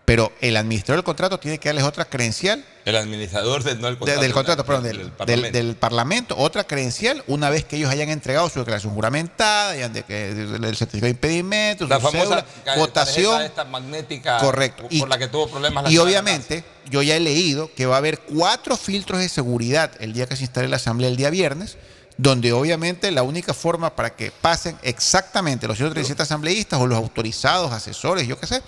Pero 0.07 0.31
el 0.39 0.55
administrador 0.55 0.99
del 0.99 1.03
contrato 1.03 1.37
tiene 1.37 1.57
que 1.57 1.67
darles 1.67 1.83
otra 1.83 2.05
credencial 2.05 2.63
el 2.85 2.95
administrador 2.95 3.61
del, 3.61 3.81
no 3.81 3.89
el 3.89 3.95
de- 3.95 3.99
contrato, 3.99 4.21
del 4.21 4.31
contrato, 4.31 4.65
perdón, 4.65 4.83
del 4.85 5.11
Parlamento. 5.11 5.57
del 5.57 5.75
Parlamento, 5.75 6.37
otra 6.37 6.63
credencial, 6.65 7.21
una 7.27 7.49
vez 7.49 7.65
que 7.65 7.75
ellos 7.75 7.89
hayan 7.91 8.07
entregado 8.07 8.49
su 8.49 8.59
declaración 8.59 8.93
juramentada, 8.93 9.71
hayan 9.71 9.91
de, 9.91 10.05
el 10.07 10.77
certificado 10.77 11.07
de 11.07 11.09
impedimento, 11.09 11.85
la 11.87 11.99
famosa 11.99 12.19
cédula, 12.21 12.45
votación. 12.77 13.41
esta 13.41 13.65
magnética 13.65 14.37
Correcto. 14.37 14.83
por, 14.83 14.93
Y- 14.93 14.99
por 15.01 15.09
la 15.09 15.17
que 15.17 15.27
tuvo 15.27 15.49
problemas 15.49 15.83
la 15.83 15.91
Y 15.91 15.97
obviamente, 15.97 16.63
yo 16.89 17.01
ya 17.01 17.17
he 17.17 17.19
leído 17.19 17.69
que 17.75 17.85
va 17.85 17.95
a 17.95 17.97
haber 17.97 18.19
cuatro 18.19 18.77
filtros 18.77 19.19
de 19.19 19.27
seguridad 19.27 19.91
el 19.99 20.13
día 20.13 20.25
que 20.25 20.37
se 20.37 20.43
instale 20.43 20.69
la 20.69 20.77
asamblea 20.77 21.09
el 21.09 21.17
día 21.17 21.29
viernes, 21.29 21.75
donde 22.15 22.53
obviamente 22.53 23.11
la 23.11 23.23
única 23.23 23.53
forma 23.53 23.93
para 23.97 24.15
que 24.15 24.31
pasen 24.31 24.77
exactamente 24.83 25.67
los 25.67 25.75
137 25.75 26.21
asambleístas 26.23 26.79
o 26.79 26.87
los 26.87 26.97
autorizados, 26.97 27.73
asesores, 27.73 28.25
yo 28.25 28.39
qué 28.39 28.47
sé, 28.47 28.61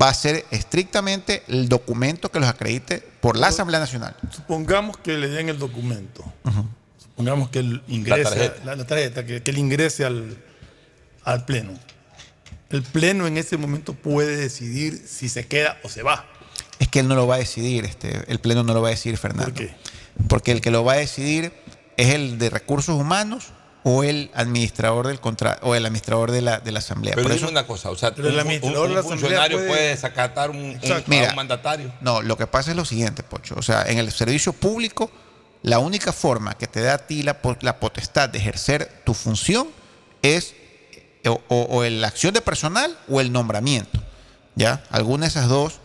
va 0.00 0.08
a 0.08 0.14
ser 0.14 0.44
estrictamente 0.50 1.42
el 1.48 1.68
documento 1.68 2.30
que 2.30 2.40
los 2.40 2.48
acredite 2.48 2.98
por 3.20 3.36
la 3.36 3.48
Asamblea 3.48 3.80
Nacional. 3.80 4.16
Supongamos 4.30 4.96
que 4.96 5.16
le 5.18 5.28
den 5.28 5.48
el 5.48 5.58
documento. 5.58 6.24
Supongamos 6.98 7.50
que 7.50 7.58
él 7.60 7.82
ingrese, 7.88 8.22
tarjeta. 8.22 8.64
la, 8.64 8.76
la 8.76 8.86
tarjeta, 8.86 9.26
que, 9.26 9.42
que 9.42 9.50
él 9.50 9.58
ingrese 9.58 10.04
al, 10.04 10.36
al 11.24 11.44
pleno. 11.44 11.72
El 12.70 12.82
pleno 12.82 13.26
en 13.26 13.36
ese 13.36 13.58
momento 13.58 13.92
puede 13.92 14.36
decidir 14.36 15.02
si 15.06 15.28
se 15.28 15.46
queda 15.46 15.78
o 15.82 15.88
se 15.90 16.02
va. 16.02 16.26
Es 16.78 16.88
que 16.88 17.00
él 17.00 17.08
no 17.08 17.14
lo 17.14 17.26
va 17.26 17.36
a 17.36 17.38
decidir, 17.38 17.84
este, 17.84 18.24
el 18.26 18.40
Pleno 18.40 18.64
no 18.64 18.74
lo 18.74 18.82
va 18.82 18.88
a 18.88 18.90
decidir, 18.90 19.16
Fernando. 19.18 19.52
¿Por 19.52 19.54
qué? 19.54 19.74
Porque 20.28 20.52
el 20.52 20.60
que 20.60 20.70
lo 20.70 20.84
va 20.84 20.94
a 20.94 20.96
decidir 20.96 21.52
es 21.96 22.14
el 22.14 22.38
de 22.38 22.50
recursos 22.50 22.98
humanos 22.98 23.52
o 23.84 24.04
el 24.04 24.30
administrador 24.34 25.08
del 25.08 25.18
contrato 25.20 25.66
o 25.66 25.74
el 25.74 25.84
administrador 25.84 26.30
de 26.30 26.40
la, 26.42 26.60
de 26.60 26.70
la 26.72 26.78
asamblea. 26.78 27.14
Pero 27.14 27.24
Por 27.24 27.32
dime 27.32 27.44
eso, 27.44 27.50
una 27.50 27.66
cosa, 27.66 27.90
o 27.90 27.96
sea, 27.96 28.14
un, 28.16 28.38
administrador 28.38 28.84
un- 28.84 28.88
de 28.90 28.94
la 28.94 29.00
un 29.00 29.06
asamblea 29.06 29.18
funcionario 29.18 29.56
puede- 29.58 29.68
puede, 29.68 29.88
desacatar 29.88 30.50
un, 30.50 30.56
un- 30.58 30.92
a 30.92 31.02
Mira. 31.06 31.30
un 31.30 31.36
mandatario. 31.36 31.92
no, 32.00 32.22
lo 32.22 32.36
que 32.36 32.46
pasa 32.46 32.70
es 32.70 32.76
lo 32.76 32.84
siguiente, 32.84 33.22
Pocho. 33.22 33.54
O 33.58 33.62
sea, 33.62 33.82
en 33.86 33.98
el 33.98 34.10
servicio 34.12 34.52
público, 34.52 35.10
la 35.62 35.78
única 35.80 36.12
forma 36.12 36.54
que 36.54 36.66
te 36.68 36.80
da 36.80 36.94
a 36.94 36.98
ti 36.98 37.22
la, 37.22 37.40
po- 37.42 37.56
la 37.60 37.80
potestad 37.80 38.28
de 38.28 38.38
ejercer 38.38 39.02
tu 39.04 39.14
función 39.14 39.68
es 40.22 40.54
o, 41.26 41.40
o- 41.48 41.66
o 41.78 41.84
la 41.84 42.06
acción 42.08 42.34
de 42.34 42.40
personal 42.40 42.96
o 43.08 43.20
el 43.20 43.32
nombramiento. 43.32 44.00
¿Ya? 44.54 44.84
Alguna 44.90 45.22
de 45.24 45.28
esas 45.30 45.48
dos, 45.48 45.80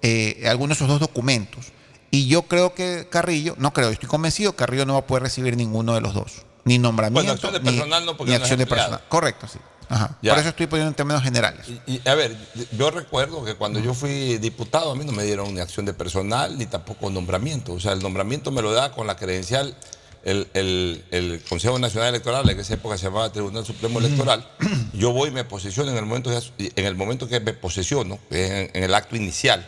eh, 0.00 0.44
alguno 0.48 0.68
de 0.68 0.74
esos 0.74 0.86
dos 0.88 1.00
documentos. 1.00 1.66
Y 2.10 2.28
yo 2.28 2.42
creo 2.42 2.72
que 2.72 3.08
Carrillo, 3.10 3.56
no 3.58 3.72
creo, 3.72 3.90
estoy 3.90 4.08
convencido, 4.08 4.54
Carrillo 4.54 4.86
no 4.86 4.92
va 4.94 5.00
a 5.00 5.06
poder 5.06 5.24
recibir 5.24 5.56
ninguno 5.56 5.94
de 5.94 6.00
los 6.00 6.14
dos. 6.14 6.45
Ni 6.66 6.78
nombramiento, 6.78 7.14
Bueno, 7.20 7.32
acción 7.32 7.52
de 7.54 7.60
ni- 7.60 7.64
personal 7.78 8.04
no, 8.04 8.16
porque 8.16 8.32
ni 8.32 8.38
no 8.38 8.42
acción 8.44 8.58
de 8.58 8.66
personal. 8.66 9.00
Correcto, 9.08 9.48
sí. 9.48 9.58
Ajá. 9.88 10.18
Por 10.20 10.38
eso 10.38 10.48
estoy 10.48 10.66
poniendo 10.66 10.88
en 10.90 10.94
términos 10.96 11.22
generales. 11.22 11.66
Y, 11.86 11.92
y, 11.92 12.08
a 12.08 12.14
ver, 12.14 12.36
yo 12.76 12.90
recuerdo 12.90 13.44
que 13.44 13.54
cuando 13.54 13.78
yo 13.78 13.94
fui 13.94 14.36
diputado 14.38 14.90
a 14.90 14.94
mí 14.96 15.04
no 15.04 15.12
me 15.12 15.22
dieron 15.22 15.54
ni 15.54 15.60
acción 15.60 15.86
de 15.86 15.94
personal 15.94 16.58
ni 16.58 16.66
tampoco 16.66 17.08
nombramiento. 17.08 17.72
O 17.72 17.78
sea, 17.80 17.92
el 17.92 18.00
nombramiento 18.02 18.50
me 18.50 18.62
lo 18.62 18.72
da 18.72 18.90
con 18.92 19.06
la 19.06 19.16
credencial 19.16 19.76
el, 20.24 20.48
el- 20.54 21.04
el 21.12 21.40
Consejo 21.48 21.78
Nacional 21.78 22.08
Electoral, 22.08 22.50
en 22.50 22.58
esa 22.58 22.74
época 22.74 22.98
se 22.98 23.04
llamaba 23.04 23.30
Tribunal 23.30 23.64
Supremo 23.64 24.00
Electoral. 24.00 24.44
Yo 24.92 25.12
voy 25.12 25.28
y 25.28 25.32
me 25.32 25.44
posesiono 25.44 25.92
en 25.92 25.96
el 25.98 26.04
momento, 26.04 26.30
que- 26.58 26.72
en 26.74 26.84
el 26.84 26.96
momento 26.96 27.28
que 27.28 27.38
me 27.38 27.52
posesiono, 27.52 28.18
que 28.28 28.44
es 28.44 28.50
en, 28.50 28.70
en 28.74 28.82
el 28.82 28.92
acto 28.92 29.14
inicial, 29.14 29.64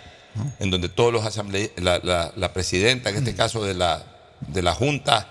en 0.59 0.71
donde 0.73 0.89
todos 0.89 1.13
los 1.13 1.25
asambleístas, 1.25 1.85
la, 1.85 2.01
la- 2.03 2.33
la 2.35 2.53
presidenta, 2.53 3.11
en 3.11 3.19
este 3.19 3.37
caso 3.37 3.63
de 3.63 3.75
la, 3.75 4.03
de 4.49 4.63
la 4.63 4.75
Junta 4.75 5.31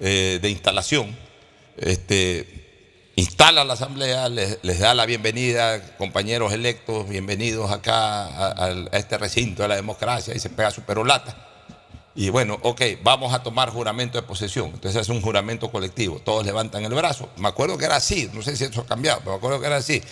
eh, 0.00 0.38
de 0.40 0.50
Instalación, 0.50 1.16
este, 1.76 2.58
instala 3.16 3.64
la 3.64 3.72
asamblea, 3.72 4.28
les, 4.28 4.78
da 4.78 4.94
la 4.94 5.06
bienvenida, 5.06 5.96
compañeros 5.96 6.52
electos, 6.52 7.08
bienvenidos 7.08 7.70
acá 7.70 8.26
a, 8.48 8.70
este 8.92 9.18
recinto 9.18 9.62
de 9.62 9.68
la 9.68 9.74
democracia 9.74 10.34
y 10.34 10.38
se 10.38 10.50
pega 10.50 10.70
su 10.70 10.82
perolata. 10.82 11.36
Y 12.14 12.30
bueno, 12.30 12.58
ok, 12.62 12.82
vamos 13.02 13.34
a 13.34 13.42
tomar 13.42 13.70
juramento 13.70 14.18
de 14.20 14.26
posesión. 14.26 14.70
Entonces 14.74 15.02
es 15.02 15.08
un 15.08 15.20
juramento 15.20 15.70
colectivo. 15.70 16.20
Todos 16.24 16.44
levantan 16.44 16.84
el 16.84 16.94
brazo. 16.94 17.28
Me 17.36 17.48
acuerdo 17.48 17.78
que 17.78 17.84
era 17.84 17.96
así, 17.96 18.28
no 18.32 18.42
sé 18.42 18.56
si 18.56 18.64
eso 18.64 18.80
ha 18.80 18.86
cambiado, 18.86 19.20
pero 19.20 19.32
me 19.32 19.36
acuerdo 19.36 19.60
que 19.60 19.66
era 19.66 19.76
así. 19.76 20.02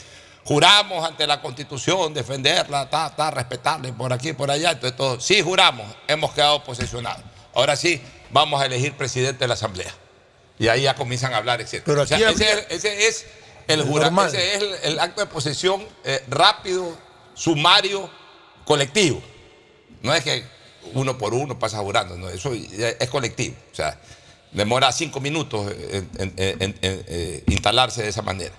Juramos 0.44 1.04
ante 1.04 1.26
la 1.26 1.40
constitución 1.40 2.14
defenderla, 2.14 2.88
ta, 2.88 3.14
ta, 3.14 3.32
respetarla 3.32 3.92
por 3.92 4.12
aquí 4.12 4.32
por 4.32 4.50
allá. 4.50 4.72
Entonces 4.72 4.96
todos, 4.96 5.24
sí 5.24 5.42
juramos, 5.42 5.86
hemos 6.06 6.32
quedado 6.32 6.62
posesionados. 6.62 7.24
Ahora 7.54 7.74
sí, 7.74 8.00
vamos 8.36 8.60
a 8.60 8.66
elegir 8.66 8.92
presidente 8.94 9.40
de 9.44 9.48
la 9.48 9.54
asamblea. 9.54 9.92
Y 10.58 10.68
ahí 10.68 10.82
ya 10.82 10.94
comienzan 10.94 11.32
a 11.34 11.38
hablar, 11.38 11.60
etc. 11.60 11.82
Pero 11.84 12.02
O 12.02 12.06
sea, 12.06 12.18
ese, 12.30 12.50
es- 12.50 12.66
ese 12.84 13.08
es 13.08 13.26
el 13.68 13.82
juramento, 13.82 14.24
ese 14.36 14.54
es 14.54 14.62
el, 14.62 14.74
el 14.92 15.00
acto 15.00 15.20
de 15.20 15.26
posesión 15.26 15.84
eh, 16.04 16.22
rápido, 16.28 16.96
sumario, 17.34 18.08
colectivo. 18.64 19.22
No 20.02 20.14
es 20.14 20.22
que 20.22 20.44
uno 20.94 21.18
por 21.18 21.34
uno 21.34 21.58
pasa 21.58 21.78
jurando, 21.78 22.16
no, 22.16 22.28
eso 22.28 22.52
es 22.54 23.08
colectivo. 23.10 23.56
O 23.72 23.74
sea, 23.74 23.98
demora 24.52 24.92
cinco 24.92 25.20
minutos 25.20 25.72
en, 25.90 26.08
en- 26.18 26.32
en- 26.36 26.62
en- 26.62 26.78
en, 26.82 27.04
eh, 27.08 27.44
instalarse 27.48 28.02
de 28.02 28.08
esa 28.08 28.22
manera. 28.22 28.54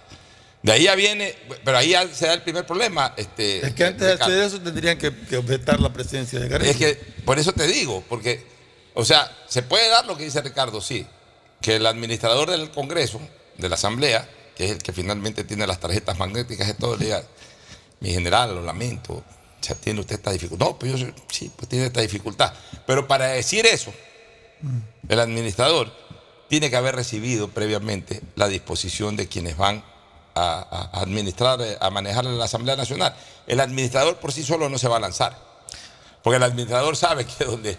De 0.61 0.71
ahí 0.73 0.83
ya 0.83 0.95
viene, 0.95 1.33
pero 1.63 1.77
ahí 1.77 1.89
ya 1.89 2.07
se 2.13 2.27
da 2.27 2.33
el 2.33 2.41
primer 2.41 2.65
problema. 2.65 3.13
Este, 3.15 3.65
Es 3.65 3.73
que 3.73 3.85
antes 3.85 4.05
de 4.05 4.13
hacer 4.13 4.37
eso 4.43 4.59
tendrían 4.59 4.97
que, 4.97 5.15
que 5.15 5.37
objetar 5.37 5.79
la 5.79 5.93
presencia 5.93 6.39
de 6.39 6.49
Carrillo. 6.49 6.71
Es 6.71 6.77
que 6.77 6.95
por 7.23 7.39
eso 7.39 7.53
te 7.53 7.65
digo, 7.67 8.03
porque, 8.09 8.43
o 8.97 9.05
sea, 9.05 9.31
se 9.47 9.61
puede 9.61 9.89
dar 9.89 10.07
lo 10.07 10.17
que 10.17 10.23
dice 10.23 10.41
Ricardo, 10.41 10.81
sí, 10.81 11.05
que 11.61 11.75
el 11.75 11.85
administrador 11.85 12.49
del 12.49 12.71
Congreso, 12.71 13.21
de 13.55 13.69
la 13.69 13.75
Asamblea, 13.75 14.27
que 14.55 14.65
es 14.65 14.71
el 14.71 14.77
que 14.79 14.91
finalmente 14.91 15.43
tiene 15.43 15.67
las 15.67 15.79
tarjetas 15.79 16.17
magnéticas 16.17 16.67
y 16.67 16.73
todo, 16.73 16.97
le 16.97 17.05
diga, 17.05 17.23
mi 17.99 18.11
general, 18.11 18.55
lo 18.55 18.63
lamento, 18.63 19.13
o 19.13 19.23
sea, 19.61 19.75
tiene 19.75 19.99
usted 19.99 20.15
esta 20.15 20.31
dificultad. 20.31 20.65
No, 20.65 20.79
pues 20.79 20.99
yo 20.99 21.07
sí, 21.29 21.51
pues 21.55 21.69
tiene 21.69 21.85
esta 21.85 22.01
dificultad. 22.01 22.51
Pero 22.87 23.07
para 23.07 23.27
decir 23.27 23.67
eso, 23.67 23.93
el 25.07 25.19
administrador 25.19 25.93
tiene 26.47 26.71
que 26.71 26.75
haber 26.75 26.95
recibido 26.95 27.49
previamente 27.49 28.23
la 28.35 28.47
disposición 28.47 29.15
de 29.15 29.27
quienes 29.27 29.57
van 29.57 29.83
a, 30.33 30.89
a 30.91 31.01
administrar, 31.01 31.61
eh, 31.61 31.77
a 31.79 31.91
manejar 31.91 32.25
la 32.25 32.45
Asamblea 32.45 32.75
Nacional. 32.75 33.15
El 33.45 33.59
administrador 33.59 34.17
por 34.17 34.31
sí 34.31 34.41
solo 34.41 34.69
no 34.69 34.79
se 34.79 34.87
va 34.87 34.97
a 34.97 35.01
lanzar. 35.01 35.37
Porque 36.23 36.37
el 36.37 36.43
administrador 36.43 36.97
sabe 36.97 37.25
que 37.25 37.45
donde 37.45 37.77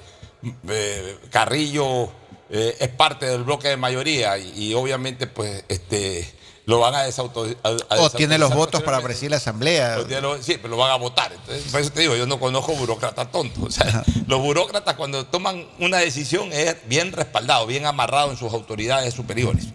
eh, 0.68 1.18
Carrillo 1.30 2.10
eh, 2.50 2.76
es 2.80 2.88
parte 2.88 3.26
del 3.26 3.44
bloque 3.44 3.68
de 3.68 3.76
mayoría 3.76 4.38
y, 4.38 4.52
y 4.56 4.74
obviamente 4.74 5.26
pues 5.26 5.64
este 5.68 6.38
lo 6.68 6.78
van 6.80 6.94
a 6.94 7.02
desautorizar. 7.04 7.58
O 7.98 8.10
tiene 8.10 8.36
los 8.36 8.54
votos 8.54 8.82
para 8.82 9.00
presidir 9.00 9.30
la 9.30 9.38
asamblea. 9.38 10.00
Sí, 10.42 10.58
pero 10.60 10.68
lo 10.68 10.76
van 10.76 10.90
a 10.90 10.96
votar. 10.96 11.32
Entonces, 11.32 11.72
por 11.72 11.80
eso 11.80 11.90
te 11.90 12.02
digo, 12.02 12.14
yo 12.14 12.26
no 12.26 12.38
conozco 12.38 12.74
burócratas 12.74 13.32
tontos. 13.32 13.64
O 13.64 13.70
sea, 13.70 14.04
los 14.26 14.38
burócratas 14.42 14.94
cuando 14.94 15.24
toman 15.24 15.66
una 15.78 15.96
decisión 15.96 16.52
es 16.52 16.76
bien 16.86 17.12
respaldado, 17.12 17.66
bien 17.66 17.86
amarrado 17.86 18.32
en 18.32 18.36
sus 18.36 18.52
autoridades 18.52 19.14
superiores. 19.14 19.68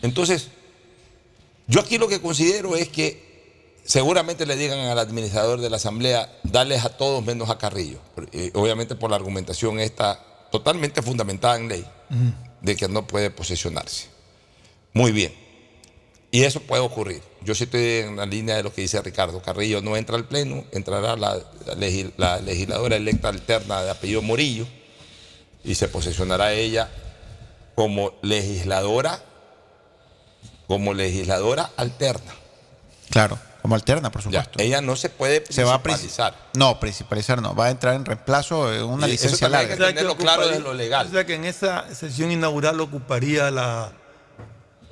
Entonces, 0.00 0.50
yo 1.66 1.80
aquí 1.80 1.98
lo 1.98 2.06
que 2.06 2.20
considero 2.20 2.76
es 2.76 2.88
que 2.88 3.27
seguramente 3.88 4.44
le 4.44 4.54
digan 4.54 4.78
al 4.80 4.98
administrador 4.98 5.60
de 5.62 5.70
la 5.70 5.76
Asamblea, 5.76 6.30
darles 6.42 6.84
a 6.84 6.90
todos 6.90 7.24
menos 7.24 7.48
a 7.48 7.56
Carrillo. 7.56 7.98
Obviamente 8.52 8.94
por 8.94 9.08
la 9.08 9.16
argumentación 9.16 9.80
esta 9.80 10.20
totalmente 10.52 11.00
fundamentada 11.00 11.56
en 11.56 11.68
ley, 11.68 11.86
de 12.60 12.76
que 12.76 12.86
no 12.86 13.06
puede 13.06 13.30
posesionarse. 13.30 14.08
Muy 14.92 15.10
bien. 15.10 15.34
Y 16.30 16.42
eso 16.44 16.60
puede 16.60 16.82
ocurrir. 16.82 17.22
Yo 17.42 17.54
sí 17.54 17.64
estoy 17.64 18.00
en 18.00 18.16
la 18.16 18.26
línea 18.26 18.56
de 18.56 18.62
lo 18.62 18.74
que 18.74 18.82
dice 18.82 19.00
Ricardo. 19.00 19.40
Carrillo 19.40 19.80
no 19.80 19.96
entra 19.96 20.16
al 20.16 20.26
Pleno, 20.26 20.64
entrará 20.72 21.16
la, 21.16 21.36
la 21.64 21.74
legis- 21.74 22.12
la 22.18 22.40
legisladora 22.40 22.96
electa 22.96 23.30
alterna 23.30 23.82
de 23.82 23.90
apellido 23.90 24.20
Morillo 24.20 24.66
y 25.64 25.74
se 25.74 25.88
posesionará 25.88 26.52
ella 26.52 26.90
como 27.74 28.12
legisladora, 28.20 29.22
como 30.66 30.92
legisladora 30.92 31.70
alterna. 31.78 32.34
Claro, 33.08 33.38
como 33.68 33.74
alterna, 33.74 34.10
por 34.10 34.22
Ya, 34.30 34.40
supuesto. 34.44 34.62
ella 34.62 34.80
no 34.80 34.96
se 34.96 35.10
puede 35.10 35.44
Se 35.50 35.62
va 35.62 35.74
a 35.74 35.82
principalizar. 35.82 36.34
No, 36.54 36.80
principalizar 36.80 37.42
no. 37.42 37.54
Va 37.54 37.66
a 37.66 37.70
entrar 37.70 37.96
en 37.96 38.06
reemplazo 38.06 38.72
en 38.72 38.82
una 38.84 39.06
Y 39.06 39.12
eso 39.12 39.24
licencia 39.24 39.50
también 39.50 39.60
hay 39.60 39.68
larga. 39.78 39.86
que 39.88 39.92
tenerlo 39.94 40.16
claro 40.16 40.48
desde 40.48 40.60
lo 40.62 40.72
legal. 40.72 41.06
O 41.06 41.10
sea 41.10 41.26
que 41.26 41.34
en 41.34 41.44
esa 41.44 41.84
sesión 41.94 42.32
inaugural 42.32 42.80
ocuparía 42.80 43.50
la, 43.50 43.92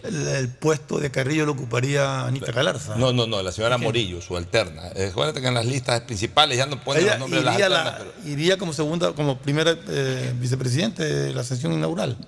el, 0.02 0.28
el 0.28 0.48
puesto 0.50 0.98
de 0.98 1.10
Carrillo 1.10 1.46
lo 1.46 1.52
ocuparía 1.52 2.26
Anita 2.26 2.52
Galarza. 2.52 2.96
No, 2.96 3.14
no, 3.14 3.26
no, 3.26 3.40
la 3.42 3.50
señora. 3.50 3.78
Morillo, 3.78 4.20
su 4.20 4.36
alterna. 4.36 4.88
Eh, 4.94 5.08
Acuérdate 5.10 5.40
que 5.40 5.46
en 5.48 5.54
las 5.54 5.64
listas 5.64 6.02
principales 6.02 6.58
ya 6.58 6.66
no 6.66 6.78
ponen 6.84 7.02
Ella 7.02 7.12
los 7.12 7.20
nombres 7.20 7.40
de 7.40 7.44
las 7.46 7.54
alternas. 7.54 7.84
la- 7.84 7.98
pero- 7.98 8.12
iría 8.30 8.58
como 8.58 8.74
segunda, 8.74 9.12
como 9.14 9.38
primera 9.38 9.74
eh, 9.88 10.34
vicepresidente 10.38 11.02
de 11.02 11.32
la 11.32 11.42
sesión 11.44 11.72
inaugural. 11.72 12.18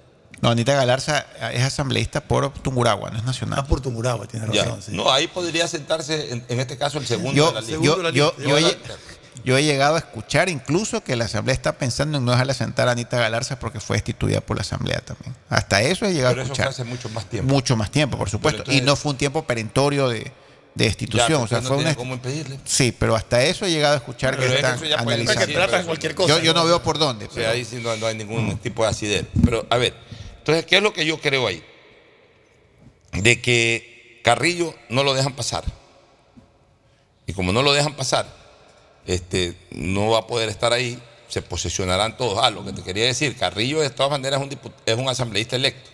No, 0.40 0.51
Anita 0.51 0.74
Galarza 0.74 1.27
es 1.53 1.62
asambleísta 1.64 2.20
por 2.20 2.53
Tunguragua, 2.53 3.11
no 3.11 3.18
es 3.18 3.24
nacional. 3.24 3.59
Ah, 3.62 3.66
por 3.66 3.81
Tunguragua, 3.81 4.27
tiene 4.27 4.46
Ya. 4.53 4.64
razón. 4.64 4.83
sí. 4.83 4.92
No, 4.92 5.11
ahí 5.11 5.27
podría 5.27 5.66
sentarse, 5.66 6.33
en, 6.33 6.44
en 6.48 6.61
este 6.61 6.77
caso, 6.79 6.98
el 6.98 7.07
segundo 7.07 7.33
Yo, 7.35 7.46
de 7.48 7.53
la 7.55 7.61
lista. 7.61 7.74
yo, 7.83 8.11
yo, 8.11 8.37
yo 8.38 8.61
la 8.61 8.68
he, 8.68 8.77
yo 9.44 9.57
he 9.57 9.64
llegado 9.64 9.96
a 9.96 9.98
escuchar 9.98 10.48
incluso 10.48 11.03
que 11.03 11.16
la 11.16 11.24
asamblea 11.24 11.55
está 11.55 11.72
pensando 11.79 12.18
en 12.18 12.24
no 12.24 12.33
dejarla 12.33 12.55
sentar 12.55 12.88
a 12.88 12.92
Anita 12.92 13.18
Galarza 13.18 13.59
porque 13.59 13.81
fue 13.81 13.96
destituida 13.96 14.40
por 14.40 14.57
la 14.57 14.62
asamblea 14.62 15.01
también. 15.01 15.35
Hasta 15.48 15.83
eso 15.83 16.07
he 16.07 16.12
llegado 16.12 16.35
Pero 16.35 16.42
a 16.42 16.44
eso 16.44 16.55
fue 16.55 16.64
escuchar. 16.64 16.68
hace 16.68 16.85
mucho 16.85 17.09
más 17.09 17.24
tiempo. 17.27 17.53
Mucho 17.53 17.77
más 17.77 17.90
tiempo, 17.90 18.16
por 18.18 18.31
supuesto. 18.31 18.62
entonces- 18.62 18.83
y 18.83 18.85
no 18.85 18.94
fue 18.96 19.12
un 19.12 19.18
tiempo 19.18 19.44
perentorio 19.44 20.09
de, 20.09 20.31
destitución. 20.74 21.27
pero 21.27 21.42
o 21.42 21.48
sea, 21.48 21.61
no 21.61 21.68
fue 21.68 21.77
una. 21.79 21.94
cómo 21.96 22.14
impedirle. 22.14 22.61
Sí, 22.64 22.94
pero 22.96 23.16
hasta 23.16 23.42
eso 23.42 23.64
he 23.66 23.70
llegado 23.70 23.94
a 23.94 23.96
escuchar 23.96 24.37
Pero 24.37 24.42
que 24.42 24.46
es 24.46 24.61
que 24.64 24.87
están 24.87 25.09
analizando. 25.09 25.46
pero 25.46 26.27
Yo, 26.29 26.38
yo 26.40 26.55
no 26.55 26.64
veo 26.64 26.81
por 26.83 26.98
dónde. 26.98 27.24
O 27.24 27.29
sea, 27.29 27.35
pero- 27.37 27.51
ahí 27.53 27.64
sí 27.64 27.81
no, 27.83 27.96
no 27.96 28.07
hay 28.07 28.14
ningún 28.16 28.57
tipo 28.59 28.83
de 28.85 28.90
asidero. 28.90 29.27
Pero, 29.44 29.66
a 29.70 29.77
ver, 29.77 29.94
entonces, 30.48 30.64
¿qué 30.64 30.78
es 30.78 30.82
lo 30.82 30.94
que 30.94 31.04
yo 31.04 31.20
creo 31.20 31.46
ahí? 31.46 31.62
De 33.12 33.42
que 33.42 34.20
Carrillo 34.24 34.74
no 34.88 35.02
lo 35.02 35.12
dejan 35.12 35.34
pasar. 35.37 35.62
Y 37.26 37.34
como 37.34 37.52
no 37.52 37.61
lo 37.61 37.74
dejan 37.74 37.94
pasar, 37.94 38.26
este, 39.06 39.54
no 39.70 40.08
va 40.08 40.20
a 40.20 40.26
poder 40.26 40.48
estar 40.48 40.72
ahí, 40.72 40.98
se 41.28 41.42
posesionarán 41.42 42.16
todos. 42.16 42.38
Ah, 42.42 42.48
lo 42.48 42.64
que 42.64 42.72
te 42.72 42.82
quería 42.82 43.04
decir, 43.04 43.37
Carrillo 43.37 43.82
de 43.82 43.90
todas 43.90 44.11
maneras 44.11 44.40
es 44.40 44.46
un, 44.46 44.72
es 44.87 44.96
un 44.96 45.06
asambleísta 45.11 45.56
electo. 45.56 45.90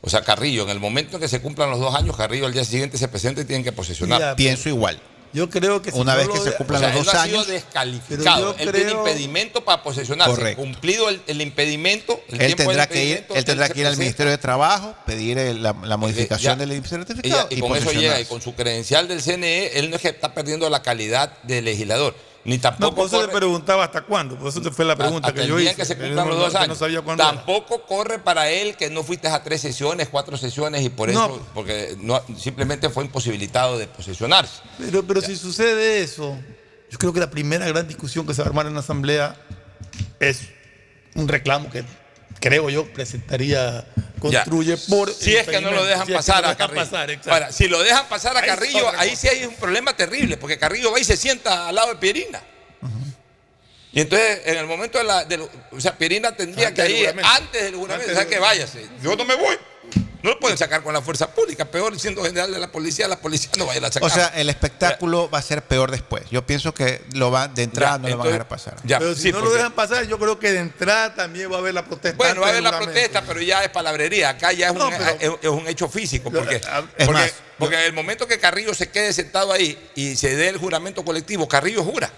O 0.00 0.08
sea, 0.08 0.22
Carrillo, 0.22 0.62
en 0.62 0.70
el 0.70 0.80
momento 0.80 1.16
en 1.16 1.20
que 1.20 1.28
se 1.28 1.42
cumplan 1.42 1.68
los 1.68 1.78
dos 1.78 1.94
años, 1.94 2.16
Carrillo 2.16 2.46
al 2.46 2.54
día 2.54 2.64
siguiente 2.64 2.96
se 2.96 3.08
presenta 3.08 3.42
y 3.42 3.44
tienen 3.44 3.64
que 3.64 3.72
posesionar. 3.72 4.18
Ya, 4.18 4.34
Pienso 4.34 4.70
igual. 4.70 4.98
Yo 5.32 5.50
creo 5.50 5.82
que 5.82 5.90
si 5.92 5.98
Una 5.98 6.12
no 6.12 6.18
vez 6.18 6.26
lo 6.28 6.32
que 6.34 6.40
se 6.40 6.56
cumplan 6.56 6.78
O 6.82 6.84
sea, 6.84 6.88
los 6.88 6.98
él 7.00 7.04
dos 7.04 7.14
no 7.14 7.20
ha 7.20 7.24
sido 7.24 7.36
años. 7.38 7.46
descalificado. 7.48 8.56
Él 8.58 8.72
tiene 8.72 8.92
impedimento 8.92 9.64
para 9.64 9.82
posesionarse. 9.82 10.34
Correcto. 10.34 10.62
Cumplido 10.62 11.08
el, 11.08 11.20
el 11.26 11.40
impedimento, 11.40 12.20
el 12.28 12.40
Él 12.40 12.56
tendrá 12.56 12.86
del 12.86 12.88
que 12.88 13.04
ir, 13.04 13.26
él 13.34 13.44
tendrá 13.44 13.68
que 13.68 13.80
ir 13.80 13.86
al 13.86 13.96
Ministerio 13.96 14.30
de 14.30 14.38
Trabajo, 14.38 14.94
pedir 15.06 15.38
el- 15.38 15.62
la, 15.62 15.74
la 15.84 15.96
modificación 15.96 16.58
ya. 16.58 16.66
del 16.66 16.72
y, 16.78 16.80
certificado 16.88 17.48
ya- 17.50 17.56
y 17.56 17.60
con 17.60 17.76
eso 17.76 17.92
llega, 17.92 18.20
y 18.20 18.24
con 18.24 18.40
su 18.40 18.54
credencial 18.54 19.06
del 19.08 19.20
CNE, 19.22 19.78
él 19.78 19.90
no 19.90 19.96
es 19.96 20.02
que 20.02 20.08
está 20.08 20.32
perdiendo 20.34 20.68
la 20.70 20.82
calidad 20.82 21.32
de 21.42 21.60
legislador, 21.62 22.14
ni 22.48 22.56
No, 22.56 22.62
tampoco 22.62 22.94
por 22.96 23.06
eso 23.06 23.16
le 23.20 23.26
corre- 23.28 23.36
preguntaba 23.38 23.84
hasta 23.84 24.00
cuándo. 24.02 24.36
Por 24.38 24.48
eso 24.48 24.62
te 24.62 24.70
fue 24.70 24.84
la 24.84 24.96
pregunta 24.96 25.28
hasta 25.28 25.34
que 25.38 25.42
el 25.44 25.48
yo 25.48 25.56
día 25.58 25.70
hice. 25.72 25.76
que 25.76 25.84
se 25.84 25.96
cumplan 25.96 26.16
no- 26.16 26.34
los 26.34 26.38
dos 26.38 26.54
años. 26.54 26.68
No 26.68 26.74
sabía 26.74 27.02
cuándo. 27.02 27.22
era. 27.22 27.32
Tampoco 27.34 27.82
corre 27.82 28.18
para 28.18 28.48
él 28.48 28.74
que 28.76 28.88
no 28.90 29.04
fuiste 29.04 29.28
a 29.28 29.42
tres 29.44 29.60
sesiones, 29.60 30.08
cuatro 30.08 30.36
sesiones, 30.36 30.82
y 30.82 30.88
por 30.88 31.12
No. 31.12 31.26
eso, 31.26 31.46
porque 31.54 31.96
no, 32.00 32.22
simplemente 32.38 32.88
fue 32.88 33.04
imposibilitado 33.04 33.76
de 33.78 33.86
posesionarse. 33.86 34.62
Pero, 34.78 35.02
pero 35.04 35.20
si 35.20 35.36
sucede 35.36 36.00
eso, 36.02 36.38
yo 36.90 36.98
creo 36.98 37.12
que 37.12 37.20
la 37.20 37.30
primera 37.30 37.66
gran 37.68 37.86
discusión 37.86 38.26
que 38.26 38.32
se 38.32 38.40
va 38.40 38.46
a 38.46 38.48
armar 38.48 38.66
en 38.66 38.74
la 38.74 38.80
Asamblea 38.80 39.36
es 40.20 40.48
un 41.14 41.28
reclamo 41.28 41.70
que 41.70 41.84
creo 42.40 42.70
yo 42.70 42.92
presentaría, 42.92 43.84
construye 44.18 44.76
por. 44.76 45.12
Si 45.12 45.34
es 45.36 45.46
que 45.46 45.60
no 45.60 45.70
lo 45.70 45.84
dejan 45.84 46.06
Si 46.06 46.12
es 46.12 46.16
que 46.16 46.32
pasar 46.32 46.42
no 46.42 46.48
a 46.48 46.52
lo 46.52 46.56
dejan 46.56 46.68
Carrillo. 46.68 46.90
pasar. 46.90 47.32
Ahora, 47.32 47.52
si 47.52 47.68
lo 47.68 47.82
dejan 47.82 48.08
pasar 48.08 48.36
a 48.36 48.40
Ahí 48.40 48.46
Carrillo, 48.46 48.90
ahí 48.98 49.16
sí 49.16 49.28
hay 49.28 49.44
un 49.44 49.54
problema 49.54 49.96
terrible, 49.96 50.36
porque 50.36 50.58
Carrillo 50.58 50.92
va 50.92 51.00
y 51.00 51.04
se 51.04 51.16
sienta 51.16 51.68
al 51.68 51.74
lado 51.74 51.88
de 51.88 51.96
Pierina. 51.96 52.42
Y 53.92 54.00
entonces, 54.00 54.40
en 54.44 54.58
el 54.58 54.66
momento 54.66 54.98
de 54.98 55.04
la. 55.04 55.24
de 55.24 55.38
lo- 55.38 55.50
o 55.72 55.80
sea, 55.80 55.96
Pierina 55.96 56.32
tendría 56.36 56.68
Antes 56.68 56.84
que 56.86 56.92
ir 57.00 57.14
antes 57.24 57.62
del 57.62 57.74
juramento. 57.76 58.12
O 58.12 58.14
sea, 58.14 58.26
que 58.26 58.38
váyase. 58.38 58.86
Yo 59.02 59.16
no 59.16 59.24
me 59.24 59.34
voy. 59.34 59.56
No 60.20 60.30
lo 60.30 60.40
pueden 60.40 60.58
sacar 60.58 60.82
con 60.82 60.92
la 60.92 61.00
fuerza 61.00 61.32
pública. 61.32 61.64
Peor 61.64 61.98
siendo 61.98 62.22
general 62.24 62.52
de 62.52 62.58
la 62.58 62.70
policía, 62.72 63.06
la 63.06 63.20
policía 63.20 63.50
no 63.56 63.66
va 63.66 63.72
a 63.74 63.76
ir 63.76 63.84
a 63.84 63.90
sacar. 63.92 64.10
O 64.10 64.12
sea, 64.12 64.26
el 64.34 64.50
espectáculo 64.50 65.30
va 65.30 65.38
a 65.38 65.42
ser 65.42 65.62
peor 65.62 65.92
después. 65.92 66.24
Yo 66.28 66.44
pienso 66.44 66.74
que 66.74 67.02
lo 67.12 67.30
va, 67.30 67.46
de 67.46 67.62
entrada 67.62 67.92
Ya, 67.96 67.98
no 68.02 68.08
lo 68.08 68.16
van 68.18 68.26
a 68.26 68.30
dejar 68.32 68.48
pasar. 68.48 68.76
Ya, 68.84 68.98
Pero 68.98 69.14
si 69.14 69.22
sí, 69.22 69.32
no 69.32 69.40
lo 69.40 69.50
dejan 69.52 69.72
pasar, 69.72 70.06
yo 70.08 70.18
creo 70.18 70.38
que 70.40 70.50
de 70.52 70.58
entrada 70.58 71.14
también 71.14 71.50
va 71.50 71.56
a 71.56 71.58
haber 71.60 71.72
la 71.72 71.84
protesta. 71.84 72.16
Bueno, 72.16 72.40
va 72.40 72.48
a 72.48 72.50
haber 72.50 72.62
la 72.64 72.76
protesta, 72.78 73.22
pero 73.22 73.40
ya 73.40 73.62
es 73.62 73.70
palabrería. 73.70 74.30
Acá 74.30 74.52
ya 74.52 74.68
es, 74.68 74.74
No, 74.74 74.88
un, 74.88 74.92
pero- 74.92 75.36
es, 75.38 75.44
es 75.44 75.48
un 75.50 75.68
hecho 75.68 75.88
físico. 75.88 76.30
Lo- 76.30 76.40
Porque, 76.40 76.56
es 76.56 76.66
porque, 77.06 77.12
más, 77.12 77.34
porque 77.56 77.76
en 77.76 77.82
el 77.82 77.92
momento 77.92 78.26
que 78.26 78.38
Carrillo 78.40 78.74
se 78.74 78.90
quede 78.90 79.12
sentado 79.12 79.52
ahí 79.52 79.78
y 79.94 80.16
se 80.16 80.34
dé 80.34 80.48
el 80.48 80.58
juramento 80.58 81.04
colectivo, 81.04 81.46
Carrillo 81.48 81.84
jura. 81.84 82.12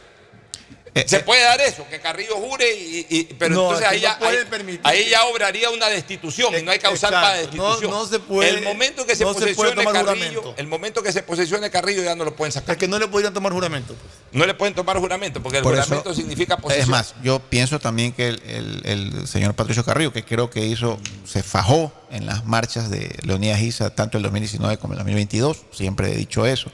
Eh, 0.93 1.05
Se 1.07 1.19
eh, 1.19 1.21
puede 1.21 1.43
dar 1.43 1.61
eso, 1.61 1.87
que 1.89 2.01
Carrillo 2.01 2.35
jure, 2.37 2.75
y, 2.75 3.07
y- 3.09 3.25
pero 3.39 3.55
No, 3.55 3.63
entonces 3.67 3.87
ahí, 3.87 3.99
no 3.99 4.03
ya, 4.03 4.81
ahí, 4.83 5.09
ya 5.09 5.25
obraría 5.27 5.71
una 5.71 5.89
destitución 5.89 6.53
y 6.59 6.63
no 6.63 6.73
hay 6.73 6.81
causal 6.81 7.11
Exacto, 7.13 7.27
para 7.29 7.35
destitución. 7.39 7.91
no 7.93 8.07
se 8.07 8.19
puede- 8.19 8.51
el 8.51 8.63
momento 8.63 9.07
que 9.07 9.15
se 9.15 9.25
no 9.25 9.33
se 9.33 9.39
puede 9.41 9.55
posesione 9.55 9.85
Carrillo, 9.85 10.41
juramento. 10.41 10.55
el 10.57 10.67
momento 10.67 11.03
que 11.05 11.13
se 11.13 11.23
posesione 11.23 11.71
Carrillo 11.71 12.03
ya 12.03 12.17
no 12.17 12.25
lo 12.25 12.35
pueden 12.35 12.51
sacar. 12.51 12.73
Es 12.73 12.79
que 12.79 12.89
no 12.89 12.99
le 12.99 13.07
podrían 13.07 13.33
tomar 13.33 13.53
juramento. 13.53 13.95
pues. 13.95 14.13
No 14.33 14.47
le 14.47 14.55
pueden 14.55 14.75
tomar 14.75 14.99
juramento 14.99 15.41
porque 15.43 15.59
el 15.59 15.63
Por 15.63 15.75
eso- 15.75 15.85
juramento 15.85 16.13
significa 16.15 16.57
posesión. 16.57 16.83
Es 16.83 16.89
más, 16.89 17.15
yo 17.23 17.39
pienso 17.39 17.79
también 17.79 18.13
que 18.13 18.29
el, 18.29 18.43
el- 18.45 18.81
el 18.85 19.29
señor 19.29 19.55
Patricio 19.55 19.85
Carrillo, 19.85 20.13
que 20.13 20.25
creo 20.25 20.51
que 20.51 20.67
hizo, 20.67 20.99
se 21.25 21.45
fajó 21.45 21.93
en 22.11 22.27
las 22.27 22.45
marchas 22.47 22.91
de 22.91 23.15
Leonidas 23.23 23.61
Giza, 23.61 23.91
tanto 23.95 24.17
el 24.17 24.25
2019 24.25 24.77
como 24.79 24.95
el 24.95 24.99
2022, 24.99 25.59
siempre 25.71 26.13
he 26.13 26.17
dicho 26.17 26.47
eso, 26.47 26.73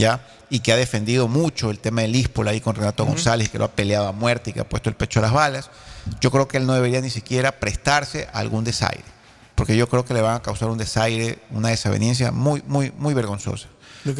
¿ya? 0.00 0.26
Y 0.50 0.60
que 0.60 0.72
ha 0.72 0.76
defendido 0.76 1.28
mucho 1.28 1.70
el 1.70 1.78
tema 1.78 2.02
del 2.02 2.16
ISPOL 2.16 2.48
ahí 2.48 2.60
con 2.60 2.74
Renato 2.74 3.04
González, 3.04 3.48
que 3.50 3.58
lo 3.58 3.64
ha 3.66 3.70
peleado 3.70 4.08
a 4.08 4.12
muerte 4.12 4.50
y 4.50 4.52
que 4.52 4.60
ha 4.60 4.68
puesto 4.68 4.88
el 4.88 4.96
pecho 4.96 5.20
a 5.20 5.22
las 5.22 5.32
balas. 5.32 5.70
Yo 6.20 6.30
creo 6.32 6.48
que 6.48 6.56
él 6.56 6.66
no 6.66 6.74
debería 6.74 7.00
ni 7.00 7.10
siquiera 7.10 7.52
prestarse 7.52 8.28
a 8.32 8.38
algún 8.40 8.64
desaire, 8.64 9.04
porque 9.54 9.76
yo 9.76 9.88
creo 9.88 10.04
que 10.04 10.14
le 10.14 10.22
van 10.22 10.34
a 10.36 10.42
causar 10.42 10.68
un 10.70 10.78
desaire, 10.78 11.38
una 11.50 11.68
desaveniencia 11.68 12.32
muy, 12.32 12.62
muy, 12.66 12.92
muy 12.98 13.14
vergonzosa. 13.14 13.68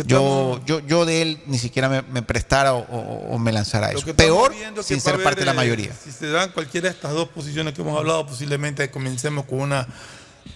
Yo, 0.06 0.60
yo, 0.66 0.80
yo 0.80 1.06
de 1.06 1.22
él 1.22 1.42
ni 1.46 1.58
siquiera 1.58 1.88
me, 1.88 2.02
me 2.02 2.20
prestara 2.22 2.74
o, 2.74 2.80
o- 2.80 3.34
o 3.34 3.38
me 3.38 3.50
lanzara 3.50 3.86
a 3.86 3.90
eso. 3.92 4.00
Peor 4.14 4.52
sin 4.84 5.00
ser 5.00 5.14
parte 5.24 5.40
de 5.40 5.46
la 5.46 5.52
eh, 5.52 5.54
mayoría. 5.56 5.90
Si 6.04 6.12
se 6.12 6.28
dan 6.28 6.52
cualquiera 6.52 6.90
de 6.90 6.94
estas 6.94 7.12
dos 7.12 7.28
posiciones 7.30 7.72
que 7.72 7.80
hemos 7.80 7.98
hablado, 7.98 8.26
posiblemente 8.26 8.90
comencemos 8.90 9.46
con 9.46 9.60
una 9.60 9.88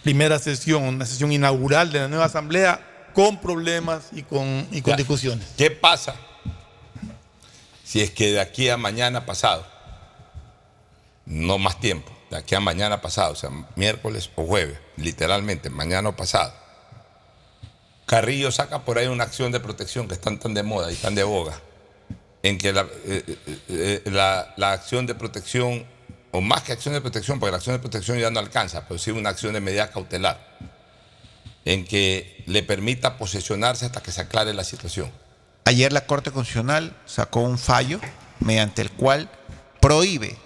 primera 0.03 0.39
sesión, 0.39 0.83
una 0.85 1.07
sesión 1.07 1.33
inaugural 1.33 1.91
de 1.91 2.01
la 2.01 2.09
nueva 2.09 2.27
asamblea 2.27 2.87
con 3.15 3.41
problemas 3.41 4.09
y 4.13 4.23
con, 4.23 4.67
y 4.71 4.83
con 4.83 4.93
Ya. 4.93 4.97
discusiones. 4.97 5.47
¿Qué 5.57 5.71
pasa 5.71 6.17
si 7.85 8.01
es 8.01 8.11
que 8.11 8.33
de 8.33 8.41
aquí 8.41 8.69
a 8.69 8.77
mañana 8.77 9.25
pasado, 9.25 9.65
no 11.27 11.59
más 11.59 11.79
tiempo, 11.81 12.13
de 12.31 12.37
aquí 12.37 12.55
a 12.55 12.61
mañana 12.61 13.01
pasado, 13.01 13.33
o 13.33 13.37
sea, 13.37 13.51
miércoles 13.77 14.31
o 14.35 14.45
jueves, 14.45 14.79
literalmente, 14.97 15.71
mañana 15.71 16.09
o 16.11 16.17
pasado, 16.17 16.53
Carrillo 18.07 18.51
saca 18.51 18.85
por 18.85 18.99
ahí 18.99 19.07
una 19.07 19.25
acción 19.25 19.51
de 19.53 19.61
protección 19.61 20.09
que 20.09 20.15
están 20.15 20.39
tan 20.39 20.53
de 20.55 20.63
moda 20.63 20.93
y 20.93 20.97
tan 20.97 21.15
de 21.15 21.23
boga, 21.25 21.59
en 22.43 22.59
que 22.59 22.73
la, 22.73 22.83
eh, 23.07 23.25
eh, 23.47 23.59
eh, 23.69 24.03
la- 24.11 24.53
la 24.57 24.73
acción 24.73 25.07
de 25.07 25.15
protección, 25.15 25.87
o 26.33 26.41
más 26.41 26.63
que 26.63 26.73
acción 26.73 26.93
de 26.95 27.01
protección, 27.01 27.39
porque 27.41 27.53
la 27.53 27.57
acción 27.59 27.77
de 27.77 27.81
protección 27.81 28.19
ya 28.19 28.31
no 28.31 28.41
alcanza, 28.41 28.87
pero 28.87 28.99
sí 28.99 29.11
una 29.11 29.31
acción 29.31 29.55
de 29.55 29.61
medida 29.61 29.91
cautelar, 29.91 30.39
en 31.65 31.85
que 31.85 32.43
le 32.47 32.63
permita 32.63 33.17
posesionarse 33.17 33.87
hasta 33.87 34.03
que 34.03 34.13
se 34.13 34.21
aclare 34.21 34.53
la 34.55 34.65
situación. 34.65 35.11
Ayer 35.65 35.93
la 35.93 36.07
Corte 36.07 36.31
Constitucional 36.31 36.95
sacó 37.07 37.41
un 37.41 37.59
fallo 37.59 38.01
mediante 38.41 38.83
el 38.83 38.91
cual 38.91 39.31
prohíbe 39.81 40.37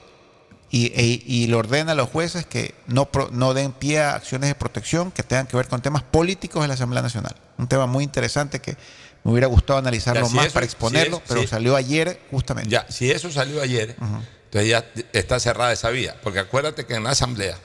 y, 0.71 0.87
e- 0.95 1.23
y 1.27 1.47
le 1.49 1.55
ordena 1.57 1.93
a 1.93 1.95
los 1.95 2.09
jueces 2.09 2.47
que 2.47 2.75
no, 2.87 3.09
no 3.33 3.55
den 3.55 3.73
pie 3.73 4.01
a 4.01 4.15
acciones 4.15 4.49
de 4.51 4.55
protección 4.55 5.11
que 5.11 5.23
tengan 5.23 5.47
que 5.47 5.57
ver 5.57 5.67
con 5.67 5.81
temas 5.83 6.03
políticos 6.03 6.63
de 6.63 6.69
la 6.69 6.75
Asamblea 6.75 7.03
Nacional. 7.03 7.35
Un 7.57 7.67
tema 7.67 7.87
muy 7.87 8.05
interesante 8.05 8.61
que 8.61 8.77
me 9.25 9.33
hubiera 9.33 9.49
gustado 9.49 9.79
analizarlo 9.81 10.23
Ya, 10.23 10.29
si 10.29 10.37
más 10.37 10.47
eso- 10.47 10.55
para 10.55 10.67
si 10.67 10.71
exponerlo, 10.71 11.17
es- 11.17 11.23
pero 11.27 11.41
si- 11.41 11.47
salió 11.49 11.75
ayer 11.75 12.21
justamente. 12.31 12.71
Ya, 12.71 12.87
si 12.89 13.11
eso 13.11 13.31
salió 13.33 13.61
ayer, 13.61 13.97
entonces 13.99 14.71
ya 14.71 14.85
está 15.13 15.41
cerrada 15.41 15.73
esa 15.73 15.91
vía. 15.91 16.15
Porque 16.23 16.39
acuérdate 16.39 16.87
que 16.87 16.95
en 16.95 17.03
la 17.03 17.11
Asamblea 17.11 17.59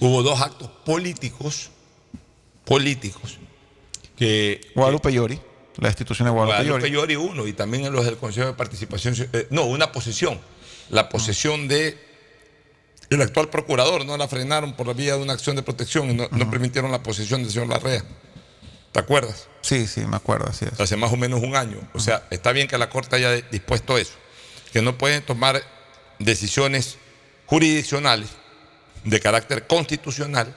hubo 0.00 0.22
dos 0.22 0.40
actos 0.42 0.68
políticos, 0.84 1.70
políticos, 2.66 3.38
que 4.16 4.60
Guadalupe 4.74 5.10
Llori, 5.12 5.40
la 5.78 5.88
institución 5.88 6.26
de 6.26 6.32
Guadalupe, 6.32 6.56
Guadalupe 6.68 6.90
Llori. 6.90 7.14
Llori 7.14 7.30
uno 7.30 7.46
y 7.46 7.52
también 7.54 7.86
en 7.86 7.92
los 7.92 8.04
del 8.04 8.16
Consejo 8.18 8.48
de 8.48 8.52
Participación, 8.52 9.14
Ci- 9.14 9.28
eh, 9.32 9.46
no, 9.50 9.64
una 9.64 9.92
posesión, 9.92 10.38
la 10.90 11.08
posesión 11.08 11.68
de 11.68 11.96
el 13.08 13.22
actual 13.22 13.48
procurador, 13.50 14.04
no 14.04 14.16
la 14.16 14.26
frenaron 14.26 14.72
por 14.74 14.86
la 14.88 14.92
vía 14.92 15.16
de 15.16 15.22
una 15.22 15.32
acción 15.34 15.54
de 15.54 15.62
protección 15.62 16.10
y 16.10 16.14
no, 16.14 16.28
no 16.30 16.50
permitieron 16.50 16.90
la 16.90 17.02
posesión 17.02 17.42
del 17.42 17.52
señor 17.52 17.68
Larrea. 17.68 18.02
¿Te 18.90 18.98
acuerdas? 18.98 19.46
Sí, 19.60 19.86
sí, 19.86 20.00
me 20.06 20.16
acuerdo, 20.16 20.46
así 20.48 20.64
es. 20.64 20.80
hace 20.80 20.96
más 20.96 21.12
o 21.12 21.16
menos 21.16 21.40
un 21.42 21.54
año. 21.54 21.78
O 21.94 22.00
sea, 22.00 22.26
está 22.30 22.50
bien 22.52 22.66
que 22.66 22.76
la 22.78 22.88
Corte 22.90 23.14
haya 23.16 23.30
dispuesto 23.32 23.96
eso, 23.98 24.14
que 24.72 24.82
no 24.82 24.96
pueden 24.98 25.22
tomar 25.22 25.62
decisiones 26.18 26.96
jurisdiccionales 27.46 28.30
de 29.04 29.20
carácter 29.20 29.66
constitucional 29.68 30.56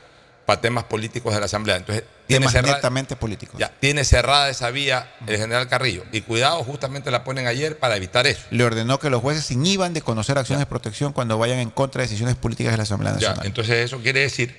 para 0.50 0.62
temas 0.62 0.86
políticos 0.86 1.32
de 1.32 1.40
la 1.40 1.46
Asamblea. 1.46 1.76
Entonces, 1.78 2.04
tiene 2.26 2.40
Temas 2.46 2.54
cerrada, 2.54 2.76
netamente 2.78 3.16
políticos. 3.16 3.60
ya, 3.60 3.72
tiene 3.80 4.04
cerrada 4.04 4.50
esa 4.50 4.72
vía 4.72 5.14
el 5.28 5.38
general 5.38 5.68
Carrillo. 5.68 6.04
Y 6.12 6.22
cuidado, 6.22 6.64
justamente 6.64 7.12
la 7.12 7.24
ponen 7.24 7.46
ayer 7.46 7.78
para 7.78 7.96
evitar 7.98 8.26
eso. 8.26 8.42
Le 8.50 8.64
ordenó 8.64 8.98
que 8.98 9.12
los 9.12 9.22
jueces 9.22 9.52
inhiban 9.52 9.94
de 9.94 10.02
conocer 10.02 10.40
acciones 10.40 10.62
de 10.62 10.66
protección 10.66 11.14
cuando 11.14 11.38
vayan 11.38 11.60
en 11.60 11.70
contra 11.70 12.02
de 12.02 12.08
decisiones 12.08 12.36
políticas 12.36 12.74
de 12.74 12.78
la 12.78 12.84
Asamblea 12.84 13.12
Ya, 13.12 13.28
Nacional. 13.30 13.46
entonces 13.46 13.76
eso 13.86 14.00
quiere 14.00 14.22
decir 14.22 14.56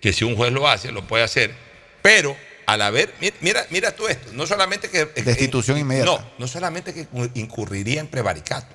que 0.00 0.12
si 0.12 0.24
un 0.24 0.34
juez 0.34 0.52
lo 0.52 0.66
hace, 0.66 0.90
lo 0.90 1.06
puede 1.06 1.22
hacer, 1.22 1.54
pero 2.02 2.36
al 2.66 2.82
haber, 2.82 3.14
mi- 3.20 3.30
mira, 3.42 3.64
mira 3.70 3.94
tú 3.94 4.08
esto, 4.08 4.32
no 4.32 4.44
solamente 4.48 4.90
que... 4.90 5.04
Destitución 5.06 5.78
inmediata. 5.78 6.10
No, 6.10 6.24
no 6.36 6.48
solamente 6.48 6.92
que 6.92 7.06
incurriría 7.34 8.00
en 8.00 8.08
prevaricato, 8.08 8.74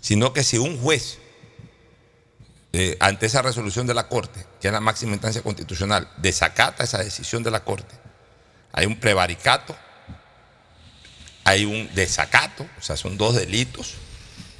sino 0.00 0.32
que 0.32 0.42
si 0.42 0.56
un 0.56 0.78
juez, 0.80 1.18
ante 3.00 3.26
esa 3.26 3.42
resolución 3.42 3.86
de 3.86 3.94
la 3.94 4.08
Corte, 4.08 4.46
que 4.60 4.68
es 4.68 4.72
la 4.72 4.80
máxima 4.80 5.12
instancia 5.12 5.42
constitucional, 5.42 6.08
desacata 6.16 6.84
esa 6.84 6.98
decisión 7.02 7.42
de 7.42 7.50
la 7.50 7.60
Corte, 7.64 7.94
hay 8.72 8.86
un 8.86 8.98
prevaricato, 8.98 9.76
hay 11.44 11.64
un 11.64 11.88
desacato, 11.94 12.66
o 12.78 12.82
sea, 12.82 12.96
son 12.96 13.16
dos 13.16 13.34
delitos, 13.36 13.94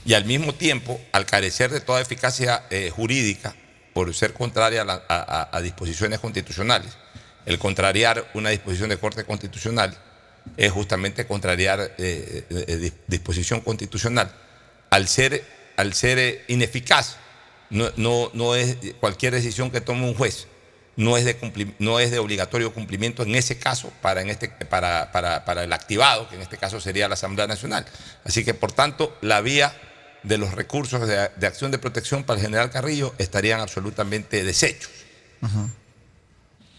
y 0.04 0.14
al 0.14 0.24
mismo 0.26 0.54
tiempo, 0.54 1.00
al 1.12 1.24
carecer 1.24 1.70
de 1.70 1.80
toda 1.80 2.00
eficacia 2.00 2.64
eh, 2.70 2.90
jurídica, 2.94 3.54
por 3.94 4.12
ser 4.12 4.34
contraria 4.34 4.84
a, 5.08 5.60
disposiciones 5.62 6.18
constitucionales, 6.18 6.92
el 7.46 7.58
contrariar 7.58 8.28
una 8.34 8.50
disposición 8.50 8.88
de 8.90 8.98
Corte 8.98 9.24
Constitucional 9.24 9.96
es 10.56 10.72
justamente 10.72 11.26
contrariar 11.26 11.80
eh, 11.80 11.94
eh, 11.98 12.44
eh, 12.50 12.78
dis- 12.78 12.92
disposición 13.06 13.60
constitucional. 13.60 14.30
Al 14.90 15.08
ser, 15.08 15.44
al 15.76 15.94
ser 15.94 16.44
ineficaz, 16.48 17.16
no, 17.74 17.90
no- 17.96 18.30
no 18.32 18.54
es 18.54 18.76
cualquier 19.00 19.34
decisión 19.34 19.70
que 19.70 19.80
tome 19.82 20.04
un 20.08 20.14
juez, 20.14 20.46
no 20.96 21.16
es 21.16 21.24
de, 21.24 21.38
cumpli- 21.40 21.74
no 21.80 21.98
es 22.00 22.10
de 22.12 22.18
obligatorio 22.20 22.72
cumplimiento 22.72 23.22
en 23.24 23.34
ese 23.34 23.58
caso 23.58 23.92
para, 24.00 24.22
en 24.22 24.30
este, 24.30 24.48
para, 24.48 25.10
para- 25.12 25.44
para 25.44 25.64
el 25.64 25.72
activado, 25.72 26.28
que 26.28 26.36
en 26.36 26.42
este 26.42 26.56
caso 26.56 26.80
sería 26.80 27.08
la 27.08 27.14
Asamblea 27.14 27.46
Nacional. 27.48 27.84
Así 28.24 28.44
que, 28.44 28.54
por 28.54 28.72
tanto, 28.72 29.16
la 29.20 29.40
vía 29.40 29.74
de 30.22 30.38
los 30.38 30.52
recursos 30.54 31.06
de, 31.06 31.28
de 31.36 31.46
acción 31.46 31.70
de 31.70 31.78
protección 31.78 32.22
para 32.24 32.38
el 32.38 32.46
general 32.46 32.70
Carrillo 32.70 33.12
estarían 33.18 33.60
absolutamente 33.60 34.42
deshechos. 34.44 34.90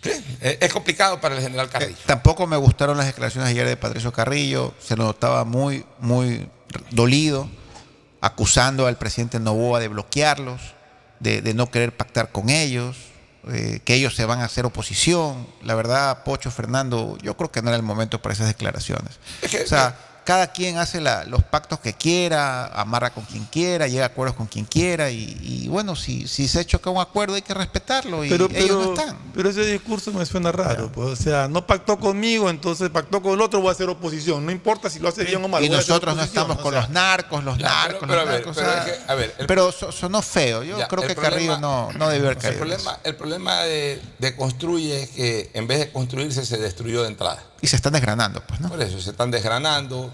Sí, 0.01 0.12
es, 0.39 0.58
es 0.62 0.71
complicado 0.73 1.19
para 1.19 1.36
el 1.36 1.41
general 1.41 1.69
Carrillo. 1.69 1.97
Tampoco 2.05 2.45
me 2.47 2.58
gustaron 2.58 2.95
las 2.97 3.08
declaraciones 3.08 3.49
ayer 3.49 3.67
de 3.67 3.75
Patricio 3.75 4.12
Carrillo, 4.13 4.73
se 4.79 4.95
lo 4.95 5.03
notaba 5.03 5.43
muy, 5.45 5.84
muy 5.99 6.47
dolido, 6.91 7.49
acusando 8.21 8.86
al 8.88 8.97
presidente 8.97 9.39
Novoa 9.39 9.79
de 9.79 9.88
bloquearlos, 9.88 10.62
de, 11.19 11.41
de 11.41 11.54
no 11.54 11.69
querer 11.69 11.95
pactar 11.95 12.32
con 12.32 12.49
ellos, 12.49 12.97
eh, 13.47 13.80
que 13.86 13.93
ellos 13.93 14.15
se 14.15 14.25
van 14.25 14.41
a 14.41 14.45
hacer 14.45 14.65
oposición. 14.65 15.47
La 15.62 15.75
verdad, 15.75 16.23
Pocho, 16.23 16.49
Fernando, 16.49 17.17
yo 17.21 17.38
creo 17.38 17.51
que 17.51 17.62
no 17.62 17.69
era 17.69 17.78
el 17.78 17.84
momento 17.84 18.21
para 18.21 18.34
esas 18.34 18.47
declaraciones. 18.47 19.19
O 19.63 19.67
sea, 19.67 19.95
cada 20.25 20.47
quien 20.51 20.77
hace 20.77 20.99
la- 20.99 21.23
los 21.23 21.43
pactos 21.43 21.79
que 21.79 21.93
quiera, 21.93 22.65
amarra 22.67 23.11
con 23.11 23.23
quien 23.25 23.45
quiera, 23.45 23.88
llega 23.88 24.03
a 24.03 24.07
acuerdos 24.07 24.35
con 24.35 24.47
quien 24.47 24.65
quiera, 24.65 25.09
y, 25.11 25.38
y 25.41 25.67
bueno, 25.67 25.95
si, 25.95 26.27
si 26.27 26.47
se 26.47 26.65
choca 26.65 26.89
un 26.89 26.99
acuerdo 26.99 27.35
hay 27.35 27.41
que 27.43 27.53
respetarlo, 27.53 28.25
y 28.25 28.29
Pero, 28.29 28.45
ellos 28.45 28.57
pero, 28.59 28.83
no 28.83 28.93
están. 28.93 29.17
pero 29.33 29.49
ese 29.49 29.65
discurso 29.65 30.11
me 30.11 30.25
suena 30.25 30.51
raro. 30.51 30.91
Pues, 30.91 31.07
o 31.09 31.15
sea, 31.15 31.47
no 31.47 31.65
pactó 31.65 31.97
conmigo, 31.99 32.49
entonces 32.49 32.89
pactó 32.89 33.21
con 33.21 33.33
el 33.33 33.41
otro, 33.41 33.59
voy 33.61 33.69
a 33.69 33.71
hacer 33.73 33.88
oposición. 33.88 34.45
No 34.45 34.51
importa 34.51 34.89
si 34.89 34.99
lo 34.99 35.09
hace 35.09 35.23
bien 35.23 35.43
o 35.43 35.47
mal. 35.47 35.63
Y 35.63 35.69
nosotros 35.69 36.15
no 36.15 36.23
estamos 36.23 36.57
o 36.57 36.61
con 36.61 36.71
sea, 36.73 36.81
los 36.81 36.89
narcos, 36.89 37.43
los 37.43 37.57
narcos, 37.59 37.99
pero- 38.01 38.07
pero 38.09 38.21
los 38.21 38.27
a 38.27 38.31
ver, 38.31 38.41
narcos. 38.45 38.55
pero 38.57 38.67
o 38.67 38.71
sea, 38.73 38.83
es 38.85 38.91
que, 38.97 39.11
a 39.11 39.15
ver, 39.15 39.35
el- 39.38 39.47
pero 39.47 39.71
so- 39.71 39.91
sonó 39.91 40.21
feo. 40.21 40.63
Yo 40.63 40.77
Ya, 40.77 40.88
creo 40.88 41.03
el 41.03 41.09
que 41.09 41.15
problema- 41.15 41.35
Carrillo 41.35 41.57
no, 41.59 41.91
no 41.93 42.09
debió 42.09 42.25
haber 42.27 42.38
El 42.38 42.41
caído. 42.41 42.51
eso. 42.55 42.59
problema, 42.65 42.99
el 43.03 43.15
problema 43.15 43.61
de, 43.61 44.01
de 44.19 44.35
construye 44.35 45.03
es 45.03 45.09
que 45.11 45.51
en 45.53 45.67
vez 45.67 45.79
de 45.79 45.91
construirse 45.91 46.45
se 46.45 46.57
destruyó 46.57 47.03
de 47.03 47.09
entrada. 47.09 47.43
Y 47.61 47.67
se 47.67 47.75
están 47.75 47.93
desgranando, 47.93 48.41
pues, 48.45 48.59
¿no? 48.61 48.69
Por 48.69 48.81
eso 48.81 48.99
se 48.99 49.11
están 49.11 49.31
desgranando. 49.31 50.13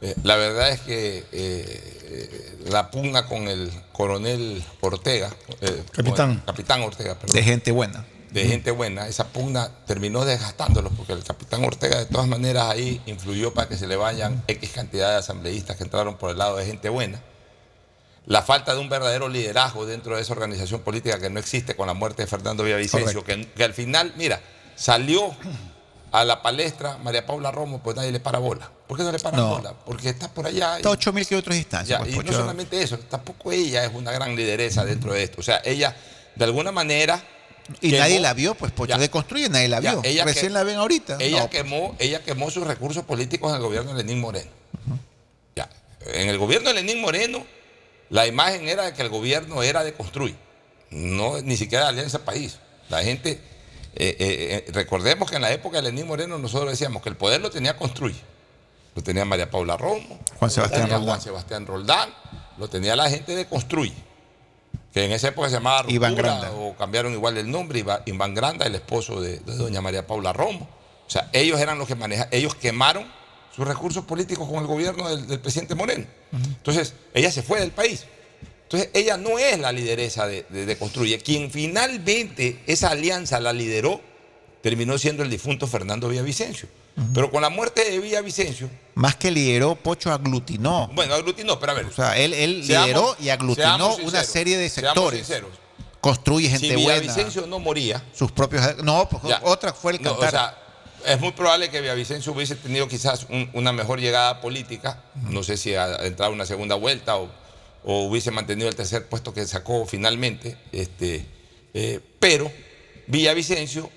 Eh, 0.00 0.14
la 0.24 0.36
verdad 0.36 0.70
es 0.70 0.80
que 0.80 1.24
eh, 1.32 2.58
la 2.68 2.90
pugna 2.90 3.26
con 3.26 3.48
el 3.48 3.72
coronel 3.92 4.62
Ortega, 4.80 5.30
eh, 5.62 5.82
Capitán. 5.92 6.32
el 6.32 6.44
capitán 6.44 6.82
Ortega, 6.82 7.14
perdón, 7.14 7.34
De 7.34 7.42
gente 7.42 7.70
buena. 7.72 8.04
de 8.30 8.44
gente 8.46 8.70
buena, 8.72 9.08
esa 9.08 9.28
pugna 9.28 9.70
terminó 9.86 10.26
desgastándolos 10.26 10.92
porque 10.94 11.14
el 11.14 11.24
capitán 11.24 11.64
Ortega 11.64 11.98
de 11.98 12.04
todas 12.06 12.28
maneras 12.28 12.64
ahí 12.64 13.00
influyó 13.06 13.54
para 13.54 13.68
que 13.68 13.78
se 13.78 13.86
le 13.86 13.96
vayan 13.96 14.44
X 14.46 14.70
cantidad 14.74 15.12
de 15.12 15.16
asambleístas 15.16 15.76
que 15.76 15.84
entraron 15.84 16.16
por 16.18 16.30
el 16.30 16.36
lado 16.38 16.56
de 16.56 16.66
gente 16.66 16.90
buena. 16.90 17.22
La 18.26 18.42
falta 18.42 18.74
de 18.74 18.80
un 18.80 18.90
verdadero 18.90 19.28
liderazgo 19.28 19.86
dentro 19.86 20.16
de 20.16 20.22
esa 20.22 20.34
organización 20.34 20.80
política 20.82 21.18
que 21.18 21.30
no 21.30 21.38
existe 21.40 21.74
con 21.74 21.86
la 21.86 21.94
muerte 21.94 22.22
de 22.22 22.26
Fernando 22.26 22.64
Villavicencio, 22.64 23.24
que, 23.24 23.46
que 23.46 23.64
al 23.64 23.72
final, 23.72 24.12
mira, 24.18 24.40
salió 24.74 25.34
a 26.20 26.24
la 26.24 26.40
palestra 26.42 26.96
María 26.98 27.26
Paula 27.26 27.50
Romo, 27.50 27.82
pues 27.82 27.94
nadie 27.96 28.10
le 28.10 28.20
para 28.20 28.38
bola. 28.38 28.70
¿Por 28.86 28.96
qué 28.96 29.02
no 29.04 29.12
le 29.12 29.18
para 29.18 29.36
No. 29.36 29.48
bola? 29.56 29.74
Porque 29.84 30.08
está 30.08 30.28
por 30.32 30.46
allá. 30.46 30.76
Está 30.76 30.88
a 30.88 30.92
8 30.92 31.12
mil 31.12 31.26
kilómetros 31.26 31.54
de 31.54 31.58
distancia. 31.58 31.98
ya, 31.98 32.04
pues, 32.04 32.14
y 32.14 32.18
no 32.18 32.32
solamente 32.32 32.82
eso, 32.82 32.98
tampoco 32.98 33.52
ella 33.52 33.84
es 33.84 33.90
una 33.92 34.12
gran 34.12 34.34
lideresa 34.34 34.84
dentro 34.84 35.12
de 35.12 35.24
esto. 35.24 35.40
O 35.40 35.42
sea, 35.44 35.60
ella, 35.64 35.94
de 36.34 36.44
alguna 36.44 36.72
manera. 36.72 37.22
Y 37.82 37.90
quemó- 37.90 37.98
nadie 37.98 38.20
la 38.20 38.32
vio, 38.32 38.54
pues 38.54 38.72
Pocho. 38.72 38.90
Ya. 38.90 38.98
De 38.98 39.10
construye 39.10 39.48
nadie 39.50 39.68
la 39.68 39.80
Ya, 39.80 39.92
vio. 39.92 40.00
ella 40.04 40.24
Recién 40.24 40.46
que- 40.46 40.50
la 40.54 40.62
ven 40.62 40.76
ahorita. 40.76 41.16
Ella, 41.20 41.40
No, 41.40 41.50
quemó, 41.50 41.96
ella 41.98 42.22
quemó 42.22 42.50
sus 42.50 42.66
recursos 42.66 43.04
políticos 43.04 43.50
en 43.50 43.56
el 43.56 43.62
gobierno 43.62 43.92
de 43.92 44.02
Lenín 44.04 44.20
Moreno. 44.20 44.50
Ya, 45.54 45.68
En 46.06 46.28
el 46.28 46.38
gobierno 46.38 46.68
de 46.68 46.76
Lenín 46.76 47.00
Moreno, 47.00 47.44
la 48.10 48.26
imagen 48.26 48.68
era 48.68 48.84
de 48.84 48.92
que 48.94 49.02
el 49.02 49.08
gobierno 49.08 49.62
era 49.64 49.82
de 49.84 49.92
construir, 49.92 50.36
no 50.90 51.40
ni 51.42 51.56
siquiera 51.56 51.84
de 51.84 51.90
Alianza 51.90 52.24
País. 52.24 52.58
La 52.88 53.02
gente, 53.02 53.40
eh, 53.98 54.16
eh, 54.18 54.64
eh, 54.68 54.72
recordemos 54.72 55.30
que 55.30 55.36
en 55.36 55.42
la 55.42 55.52
época 55.52 55.78
de 55.78 55.84
Lenín 55.84 56.06
Moreno 56.06 56.38
nosotros 56.38 56.70
decíamos 56.70 57.02
que 57.02 57.08
el 57.08 57.16
poder 57.16 57.40
lo 57.40 57.50
tenía 57.50 57.76
construir. 57.76 58.16
Lo 58.94 59.02
tenía 59.02 59.24
María 59.24 59.50
Paula 59.50 59.76
Romo, 59.76 60.18
Juan 60.38 60.50
Sebastián 60.50 60.82
lo 60.82 60.86
tenía 60.86 60.98
Roldán. 60.98 61.06
Juan 61.06 61.20
Sebastián 61.20 61.66
Roldán, 61.66 62.10
lo 62.58 62.68
tenía 62.68 62.96
la 62.96 63.10
gente 63.10 63.34
de 63.34 63.46
construir. 63.46 63.92
Que 64.92 65.04
en 65.04 65.12
esa 65.12 65.28
época 65.28 65.48
se 65.48 65.54
llamaba 65.54 65.82
Ruptura, 65.82 65.94
Iván 65.94 66.14
Granda. 66.14 66.52
o 66.52 66.74
cambiaron 66.76 67.12
igual 67.12 67.36
el 67.36 67.50
nombre, 67.50 67.84
Iván 68.06 68.34
Granda, 68.34 68.66
el 68.66 68.74
esposo 68.74 69.20
de, 69.20 69.40
de 69.40 69.54
doña 69.56 69.80
María 69.82 70.06
Paula 70.06 70.32
Romo. 70.32 70.68
O 71.06 71.10
sea, 71.10 71.28
ellos 71.32 71.60
eran 71.60 71.78
los 71.78 71.86
que 71.86 71.94
manejaban, 71.94 72.30
ellos 72.32 72.54
quemaron 72.54 73.06
sus 73.54 73.66
recursos 73.66 74.04
políticos 74.04 74.48
con 74.48 74.58
el 74.58 74.66
gobierno 74.66 75.08
del, 75.08 75.26
del 75.26 75.40
presidente 75.40 75.74
Moreno. 75.74 76.06
Entonces, 76.32 76.94
ella 77.14 77.30
se 77.30 77.42
fue 77.42 77.60
del 77.60 77.70
país. 77.70 78.06
Entonces, 78.66 78.90
ella 78.94 79.16
no 79.16 79.38
es 79.38 79.58
la 79.60 79.70
lideresa 79.72 80.26
de, 80.26 80.44
de- 80.48 80.66
de 80.66 80.76
Construye. 80.78 81.18
Quien 81.18 81.50
finalmente 81.50 82.62
esa 82.66 82.90
alianza 82.90 83.38
la 83.40 83.52
lideró, 83.52 84.00
terminó 84.60 84.98
siendo 84.98 85.22
el 85.22 85.30
difunto 85.30 85.66
Fernando 85.66 86.08
Villavicencio. 86.08 86.68
Pero 87.14 87.30
con 87.30 87.42
la 87.42 87.50
muerte 87.50 87.84
de 87.90 87.98
Villavicencio, 87.98 88.70
Más 88.94 89.14
que 89.16 89.30
lideró, 89.30 89.76
Pocho 89.76 90.10
aglutinó. 90.10 90.88
bueno, 90.94 91.14
aglutinó, 91.14 91.60
pero 91.60 91.72
a 91.72 91.74
ver. 91.74 91.84
O 91.86 91.92
sea, 91.92 92.16
él, 92.16 92.32
él 92.32 92.64
Seamos- 92.64 92.86
lideró 92.86 93.16
y 93.20 93.28
aglutinó 93.28 93.96
una 93.96 94.24
serie 94.24 94.56
de 94.56 94.68
seamos 94.70 94.94
sectores. 94.94 95.20
sinceros. 95.26 95.50
Construye 96.00 96.48
gente 96.48 96.68
si 96.68 96.74
buena. 96.82 97.00
Villavicencio 97.00 97.46
no 97.46 97.58
moría, 97.58 98.02
Sus 98.14 98.32
propios. 98.32 98.82
No, 98.82 99.08
pues, 99.08 99.22
otra 99.42 99.72
fue 99.74 99.92
el 99.92 100.02
No, 100.02 100.16
cantar. 100.18 100.28
o 100.28 100.30
sea, 101.04 101.12
es 101.14 101.20
muy 101.20 101.32
probable 101.32 101.68
que 101.70 101.80
Villavicencio 101.82 102.32
hubiese 102.32 102.56
tenido 102.56 102.88
quizás 102.88 103.26
un- 103.28 103.50
una 103.52 103.72
mejor 103.72 104.00
llegada 104.00 104.40
política, 104.40 105.02
no 105.30 105.42
sé 105.42 105.56
si 105.58 105.74
a, 105.74 105.84
a 105.84 106.06
entrar 106.06 106.30
a 106.30 106.32
una 106.32 106.46
segunda 106.46 106.74
vuelta 106.76 107.16
o, 107.18 107.28
o 107.88 108.02
hubiese 108.02 108.30
mantenido 108.32 108.68
el 108.68 108.74
tercer 108.76 109.06
puesto 109.08 109.32
que 109.32 109.46
sacó 109.46 109.86
finalmente, 109.86 110.56
este, 110.72 111.24
eh, 111.72 112.00
pero 112.20 112.50
Villavicencio, 113.06 113.88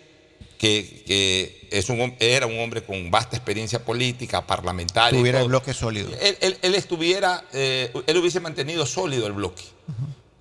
que, 0.60 1.04
que 1.08 1.68
es 1.72 1.90
un, 1.90 2.16
era 2.20 2.46
un 2.46 2.60
hombre 2.60 2.84
con 2.84 3.10
vasta 3.10 3.36
experiencia 3.36 3.84
política, 3.84 4.46
parlamentaria, 4.46 5.18
Tuviera 5.20 5.42
el 5.42 5.48
bloque 5.48 5.74
sólido. 5.74 6.10
él, 6.22 6.38
él- 6.42 6.58
él 6.62 6.76
estuviera, 6.76 7.46
eh, 7.54 7.92
él 8.06 8.18
hubiese 8.18 8.40
mantenido 8.40 8.86
sólido 8.86 9.26
el 9.28 9.34
bloque. 9.34 9.64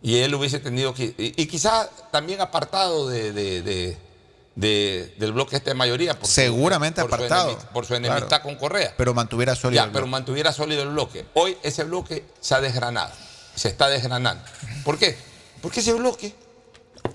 Y 0.02 0.18
él 0.18 0.32
hubiese 0.34 0.61
tenido 0.61 0.94
que. 0.94 1.06
Y, 1.18 1.34
y 1.42 1.46
quizás 1.46 1.88
también 2.12 2.40
apartado 2.40 3.08
de, 3.08 3.32
de- 3.32 3.62
de- 3.62 3.96
de- 4.54 5.14
del 5.18 5.32
bloque 5.32 5.56
este 5.56 5.70
de 5.70 5.74
mayoría. 5.74 6.16
por 6.18 6.26
su- 6.28 6.34
Seguramente 6.34 7.00
por 7.00 7.11
su 7.11 7.14
apartado. 7.16 7.56
enemi- 7.58 7.68
por 7.72 7.87
su 7.87 7.94
enemistad 7.94 8.28
Claro. 8.28 8.42
con 8.44 8.54
Correa. 8.56 8.94
Pero 8.96 9.14
mantuviera 9.14 9.54
sólido. 9.56 9.80
Ya, 9.82 9.87
el 9.87 9.92
pero 9.92 10.06
mantuviera 10.06 10.52
sólido 10.52 10.82
el 10.82 10.90
bloque. 10.90 11.24
Hoy 11.34 11.56
ese 11.62 11.82
bloque 11.84 12.24
se 12.40 12.54
ha 12.54 12.61
desgranado. 12.61 13.12
Se 13.59 13.68
está 13.68 13.88
desgranando. 13.88 14.42
¿Por 14.85 14.99
qué? 14.99 15.16
Porque 15.61 15.81
ese 15.81 15.92
bloque 15.92 16.33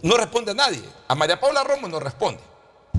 no 0.02 0.18
responde 0.18 0.52
a 0.52 0.54
nadie. 0.56 0.82
A 1.08 1.16
María 1.16 1.40
Paula 1.40 1.64
Romo 1.64 1.88
no 1.88 2.00
responde. 2.00 2.42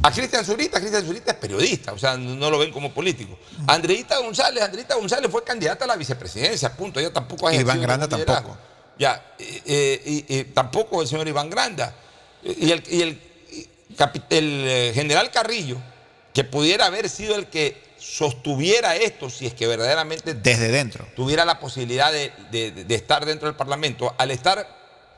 A 0.02 0.10
Cristian 0.10 0.44
Zurita, 0.44 0.80
Cristian 0.80 1.04
Zurita 1.06 1.30
es 1.32 1.36
periodista, 1.38 1.92
o 1.92 1.98
sea, 1.98 2.16
no 2.16 2.34
no 2.34 2.50
lo 2.50 2.58
ven 2.58 2.72
como 2.72 2.92
político. 2.92 3.38
Andreita 3.66 4.18
González, 4.18 4.62
Andreita 4.62 4.94
González 4.96 5.30
fue 5.30 5.44
candidata 5.44 5.84
a 5.84 5.88
la 5.88 5.96
vicepresidencia, 5.96 6.74
punto. 6.76 6.98
Ella 7.00 7.12
tampoco 7.12 7.46
ha 7.48 7.54
Iván 7.54 7.80
Granda 7.80 8.08
tampoco. 8.08 8.56
Ya, 8.98 9.34
eh, 9.38 9.62
eh, 9.64 10.24
y, 10.28 10.34
y 10.38 10.44
tampoco 10.44 11.00
el 11.02 11.08
señor 11.08 11.26
Iván 11.28 11.48
Granda. 11.50 11.94
Y 12.42 12.70
el, 12.70 12.82
y 12.88 13.02
el, 13.02 13.22
y 13.50 13.68
capi- 13.96 14.24
el, 14.30 14.64
eh, 14.66 14.92
general 14.94 15.30
Carrillo, 15.30 15.78
que 16.34 16.44
pudiera 16.44 16.86
haber 16.86 17.08
sido 17.08 17.36
el 17.36 17.46
que 17.46 17.82
sostuviera 18.04 18.96
esto, 18.96 19.30
si 19.30 19.46
es 19.46 19.54
que 19.54 19.66
verdaderamente 19.66 20.34
Desde 20.34 20.68
dentro. 20.68 21.06
tuviera 21.16 21.44
la 21.44 21.58
posibilidad 21.58 22.12
de, 22.12 22.32
de- 22.50 22.70
de 22.84 22.94
estar 22.94 23.24
dentro 23.24 23.48
del 23.48 23.56
Parlamento, 23.56 24.14
al 24.18 24.30
estar 24.30 24.68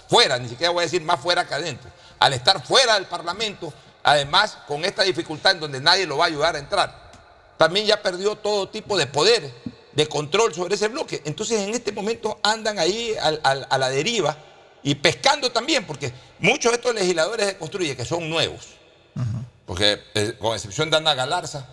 fuera, 0.08 0.38
ni 0.38 0.48
siquiera 0.48 0.70
voy 0.70 0.82
a 0.82 0.84
decir 0.84 1.02
más 1.02 1.20
fuera 1.20 1.46
que 1.46 1.54
adentro, 1.54 1.90
al 2.20 2.32
estar 2.32 2.64
fuera 2.64 2.94
del 2.94 3.06
Parlamento, 3.06 3.72
además 4.04 4.56
con 4.68 4.84
esta 4.84 5.02
dificultad 5.02 5.52
en 5.52 5.60
donde 5.60 5.80
nadie 5.80 6.06
lo 6.06 6.16
va 6.16 6.24
a 6.26 6.28
ayudar 6.28 6.54
a 6.54 6.58
entrar, 6.60 7.10
también 7.58 7.86
ya 7.86 8.00
perdió 8.02 8.36
todo 8.36 8.68
tipo 8.68 8.96
de 8.96 9.06
poder, 9.08 9.50
de 9.92 10.06
control 10.06 10.54
sobre 10.54 10.76
ese 10.76 10.88
bloque. 10.88 11.22
Entonces 11.24 11.60
en 11.60 11.74
este 11.74 11.90
momento 11.90 12.38
andan 12.42 12.78
ahí 12.78 13.14
al- 13.20 13.40
al- 13.42 13.66
a 13.68 13.78
la 13.78 13.88
deriva 13.90 14.36
y 14.82 14.94
pescando 14.94 15.50
también, 15.50 15.84
porque 15.86 16.12
muchos 16.38 16.70
de 16.70 16.76
estos 16.76 16.94
legisladores 16.94 17.46
de 17.46 17.56
Construye 17.58 17.96
que 17.96 18.04
son 18.04 18.30
nuevos, 18.30 18.68
porque 19.66 20.00
eh, 20.14 20.34
con 20.38 20.54
excepción 20.54 20.88
de 20.90 20.98
Ana 20.98 21.14
Galarza, 21.14 21.66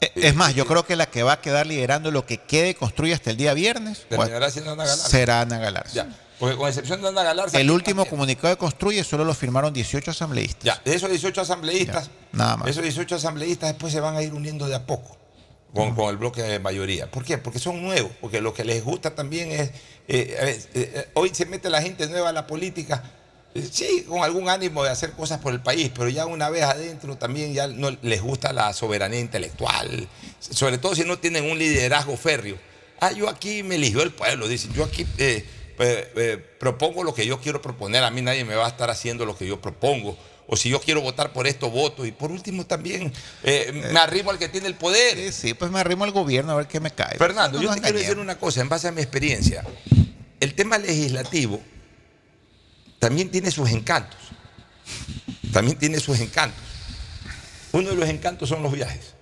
Es 0.00 0.34
más, 0.34 0.54
yo 0.54 0.66
creo 0.66 0.84
que 0.84 0.96
la 0.96 1.06
que 1.06 1.22
va 1.22 1.34
a 1.34 1.40
quedar 1.40 1.66
liderando 1.66 2.10
lo 2.10 2.26
que 2.26 2.38
quede 2.38 2.74
construye 2.74 3.14
hasta 3.14 3.30
el 3.30 3.36
día 3.36 3.54
viernes 3.54 4.06
terminará 4.08 4.50
siendo 4.50 4.72
Ana 4.72 4.84
Galarza. 4.84 5.08
será 5.08 5.40
Ana 5.40 5.58
Galarza. 5.58 5.94
Ya, 5.94 6.08
porque 6.38 6.56
con 6.56 6.68
excepción 6.68 7.00
de 7.00 7.08
Ana 7.08 7.22
Galarza... 7.22 7.58
El 7.58 7.70
último 7.70 8.04
comunicado 8.04 8.48
de 8.48 8.56
Construye 8.56 9.02
solo 9.04 9.24
lo 9.24 9.34
firmaron 9.34 9.72
18 9.72 10.10
asambleístas. 10.10 10.64
Ya, 10.64 10.80
de 10.84 10.94
esos 10.94 11.08
18 11.08 11.40
asambleístas, 11.40 12.10
nada 12.32 12.56
más. 12.58 12.68
esos 12.68 12.82
18 12.82 13.14
asambleístas 13.14 13.70
después 13.70 13.92
se 13.92 14.00
van 14.00 14.16
a 14.16 14.22
ir 14.22 14.34
uniendo 14.34 14.66
de 14.66 14.74
a 14.74 14.84
poco 14.84 15.16
con, 15.74 15.94
con 15.94 16.08
el 16.10 16.16
bloque 16.16 16.42
de 16.42 16.58
mayoría. 16.58 17.10
¿Por 17.10 17.24
qué? 17.24 17.38
Porque 17.38 17.58
son 17.58 17.82
nuevos, 17.82 18.12
porque 18.20 18.40
lo 18.40 18.54
que 18.54 18.64
les 18.64 18.84
gusta 18.84 19.14
también 19.14 19.50
es, 19.50 19.70
eh, 19.70 19.72
eh, 20.08 20.66
eh, 20.74 21.08
hoy 21.14 21.30
se 21.34 21.46
mete 21.46 21.68
la 21.68 21.82
gente 21.82 22.06
nueva 22.06 22.28
a 22.28 22.32
la 22.32 22.46
política, 22.46 23.02
eh, 23.02 23.08
sí, 23.70 24.04
con 24.08 24.22
algún 24.22 24.48
ánimo 24.48 24.82
de 24.82 24.90
hacer 24.90 25.12
cosas 25.12 25.40
por 25.40 25.52
el 25.52 25.60
país, 25.60 25.90
pero 25.94 26.08
ya 26.08 26.26
una 26.26 26.50
vez 26.50 26.64
adentro 26.64 27.16
también 27.16 27.52
ya 27.54 27.68
no 27.68 27.96
les 28.02 28.20
gusta 28.20 28.52
la 28.52 28.72
soberanía 28.72 29.20
intelectual, 29.20 30.08
sobre 30.40 30.78
todo 30.78 30.94
si 30.94 31.04
no 31.04 31.18
tienen 31.18 31.50
un 31.50 31.58
liderazgo 31.58 32.16
férreo. 32.16 32.56
Ah, 33.00 33.12
yo 33.12 33.28
aquí 33.28 33.62
me 33.62 33.76
eligió 33.76 34.02
el 34.02 34.12
pueblo, 34.12 34.48
dicen, 34.48 34.72
yo 34.72 34.84
aquí 34.84 35.06
eh, 35.18 35.44
eh, 35.78 36.12
eh, 36.16 36.38
propongo 36.58 37.04
lo 37.04 37.14
que 37.14 37.26
yo 37.26 37.40
quiero 37.40 37.60
proponer, 37.60 38.04
a 38.04 38.10
mí 38.10 38.22
nadie 38.22 38.44
me 38.44 38.54
va 38.54 38.66
a 38.66 38.68
estar 38.68 38.90
haciendo 38.90 39.26
lo 39.26 39.36
que 39.36 39.46
yo 39.46 39.60
propongo. 39.60 40.16
O 40.46 40.56
si 40.56 40.68
yo 40.68 40.78
quiero 40.78 41.00
votar 41.00 41.32
por 41.32 41.46
esto, 41.46 41.70
voto. 41.70 42.04
Y 42.04 42.12
por 42.12 42.30
último 42.30 42.66
también 42.66 43.10
eh, 43.44 43.88
me 43.92 43.98
arrimo 43.98 44.30
al 44.30 44.38
que 44.38 44.48
tiene 44.48 44.66
el 44.66 44.74
poder. 44.74 45.16
Sí, 45.16 45.32
sí, 45.32 45.54
pues 45.54 45.70
me 45.70 45.80
arrimo 45.80 46.04
al 46.04 46.10
gobierno 46.10 46.52
a 46.52 46.56
ver 46.56 46.66
qué 46.66 46.80
me 46.80 46.90
cae. 46.90 47.16
Fernando, 47.16 47.58
No 47.58 47.64
yo 47.64 47.74
te 47.74 47.80
quiero 47.80 47.98
decir 47.98 48.18
una 48.18 48.36
cosa, 48.38 48.60
en 48.60 48.68
base 48.68 48.88
a 48.88 48.92
mi 48.92 49.00
experiencia. 49.00 49.64
El 50.40 50.54
tema 50.54 50.76
legislativo 50.76 51.60
también 53.04 53.30
tiene 53.30 53.50
sus 53.50 53.70
encantos. 53.70 54.18
También 55.52 55.78
tiene 55.78 56.00
sus 56.00 56.18
encantos. 56.20 56.58
Uno 57.72 57.90
de 57.90 57.96
los 57.96 58.08
encantos 58.08 58.48
son 58.48 58.62
los 58.62 58.72
viajes. 58.72 59.12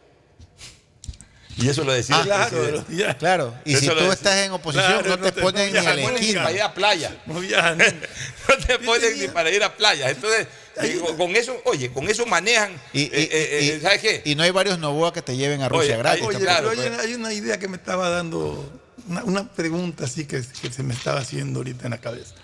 Y 1.59 1.68
eso 1.68 1.83
lo 1.85 1.93
decía 1.93 2.16
Ah, 2.16 2.49
el 2.51 2.85
claro. 2.85 3.18
Claro, 3.18 3.55
y 3.64 3.74
Eso 3.74 3.80
si 3.80 3.89
tú 3.89 4.11
estás 4.12 4.37
en 4.39 4.53
oposición, 4.53 5.03
Claro, 5.03 5.09
no 5.11 5.16
no 5.16 5.22
te 5.24 5.33
te- 5.33 5.43
ponen 5.43 5.72
no 5.72 5.80
ni 5.80 5.87
a 5.87 5.95
la 5.95 6.03
esquina. 6.03 6.43
para 6.45 6.55
ir 6.55 6.62
a 6.62 6.72
playa. 6.74 7.16
No 7.26 7.41
viajan. 7.41 7.78
No 7.78 7.85
te 8.66 8.78
ponen 8.78 9.18
ni 9.20 9.28
para 9.28 9.51
ir 9.51 9.62
a 9.64 9.76
playa. 9.76 10.09
Entonces, 10.11 10.47
digo, 10.80 11.14
con 11.16 11.35
eso, 11.37 11.61
oye, 11.64 11.91
con 11.93 12.09
eso 12.09 12.24
manejan. 12.24 12.72
Y, 12.93 13.01
y- 13.01 13.05
eh, 13.05 13.11
eh, 13.12 13.30
eh, 13.33 13.74
y- 13.78 13.80
¿Sabes 13.83 14.01
qué? 14.01 14.22
y 14.24 14.35
no 14.37 14.45
hay 14.45 14.51
varios 14.51 14.78
Novoa 14.78 15.12
que 15.12 15.20
te 15.22 15.37
lleven 15.37 15.61
a 15.61 15.68
Rusia 15.68 15.95
Oye, 15.95 15.97
gratis. 15.99 16.22
hay- 16.22 16.28
Oye, 16.28 16.39
claro, 16.39 16.68
pero 16.70 16.70
hay, 16.70 16.76
pues. 16.89 16.89
una, 16.99 17.03
hay 17.03 17.14
una 17.14 17.33
idea 17.35 17.59
que 17.59 17.68
me 17.68 17.76
estaba 17.76 18.09
dando, 18.09 18.80
una, 19.09 19.24
una 19.24 19.53
pregunta 19.53 20.05
así 20.07 20.24
que, 20.24 20.41
que 20.62 20.72
se 20.72 20.83
me 20.83 20.95
estaba 20.95 21.20
haciendo 21.20 21.59
ahorita 21.61 21.85
en 21.85 21.91
la 21.91 21.99
cabeza. 22.01 22.35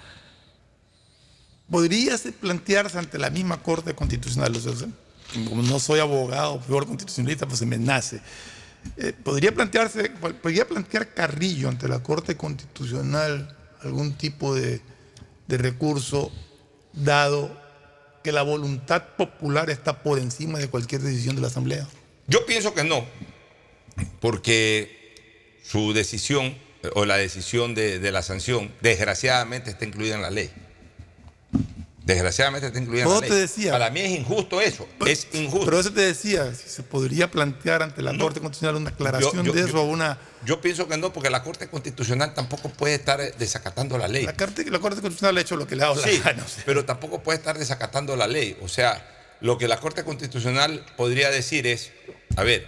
¿Podría 1.71 2.17
se- 2.17 2.33
plantearse 2.33 2.99
ante 2.99 3.19
la 3.19 3.31
misma 3.31 3.63
Corte 3.63 3.95
Constitucional? 3.95 4.55
O 4.57 4.61
sea, 4.61 4.73
como 5.49 5.63
no 5.63 5.79
soy 5.79 6.01
abogado, 6.01 6.61
peor 6.61 6.87
constitucionalista, 6.87 7.47
pues 7.47 7.59
se 7.59 7.67
me 7.67 7.77
nace. 7.79 8.21
Eh, 8.97 9.13
¿Podría 9.23 9.53
plantearse, 9.53 10.11
podría 10.11 10.67
plantear 10.67 11.13
Carrillo 11.13 11.69
ante 11.69 11.89
la 11.89 12.03
Corte 12.03 12.37
Constitucional 12.37 13.55
algún 13.83 14.15
tipo 14.15 14.55
de, 14.55 14.81
recurso 15.49 16.31
dado 16.93 17.51
que 18.23 18.33
la 18.33 18.43
voluntad 18.43 19.03
popular 19.17 19.71
está 19.71 20.03
por 20.03 20.19
encima 20.19 20.59
de 20.59 20.69
cualquier 20.69 21.03
decisión 21.03 21.37
de 21.37 21.43
la 21.43 21.49
Asamblea? 21.49 21.87
Yo 22.27 22.45
pienso 22.47 22.75
que 22.75 22.85
no, 22.85 23.05
porque 24.21 25.15
su 25.63 25.93
decisión 25.93 26.47
eh, 26.83 26.91
o 26.95 27.05
la 27.05 27.17
decisión 27.17 27.75
de, 27.75 27.99
de 27.99 28.13
la 28.13 28.23
sanción, 28.23 28.71
desgraciadamente, 28.81 29.71
está 29.71 29.85
incluida 29.85 30.15
en 30.15 30.23
la 30.23 30.31
ley. 30.31 30.51
Desgraciadamente 32.09 32.67
está 32.69 32.79
incluida 32.79 33.03
en 33.05 33.11
la 33.11 33.21
te 33.21 33.29
ley. 33.29 33.39
decía. 33.41 33.71
Para 33.71 33.91
mí 33.91 34.01
es 34.01 34.11
injusto 34.19 34.61
eso. 34.63 34.89
Es 35.07 35.29
injusto. 35.35 35.67
Pero 35.67 35.79
eso 35.79 35.93
te 35.93 36.01
decía, 36.01 36.53
si 36.55 36.69
se 36.69 36.83
podría 36.83 37.31
plantear 37.31 37.83
ante 37.83 38.01
la 38.01 38.17
Corte 38.17 38.41
Constitucional 38.41 38.77
una 38.81 38.91
aclaración 38.91 39.33
Yo- 39.37 39.43
yo- 39.45 39.53
de 39.53 39.61
eso 39.61 39.73
yo- 39.75 39.83
o 39.83 39.85
una. 39.85 40.19
Yo 40.47 40.61
pienso 40.61 40.89
que 40.89 40.97
no, 40.97 41.13
porque 41.13 41.29
la 41.29 41.43
Corte 41.43 41.69
Constitucional 41.69 42.33
tampoco 42.33 42.71
puede 42.71 42.95
estar 42.95 43.21
eh, 43.21 43.35
desacatando 43.39 43.99
la 43.99 44.09
ley. 44.09 44.25
La 44.25 44.33
Corte, 44.35 44.65
la 44.71 44.79
Corte 44.79 45.03
Constitucional 45.03 45.37
ha 45.37 45.41
hecho 45.43 45.57
lo 45.57 45.67
que 45.67 45.77
le 45.77 45.83
ha 45.85 45.89
dado 45.89 46.03
Sí, 46.03 46.17
la 46.25 46.31
gana. 46.33 46.45
o 46.45 46.49
sea. 46.49 46.63
pero 46.65 46.85
tampoco 46.87 47.23
puede 47.23 47.37
estar 47.39 47.59
desacatando 47.59 48.17
la 48.17 48.27
ley. 48.27 48.57
O 48.63 48.69
sea, 48.69 49.37
lo 49.43 49.59
que 49.59 49.69
la 49.69 49.79
Corte 49.79 50.03
Constitucional 50.03 50.87
podría 50.97 51.31
decir 51.31 51.67
es, 51.67 51.91
a 52.37 52.43
ver, 52.43 52.67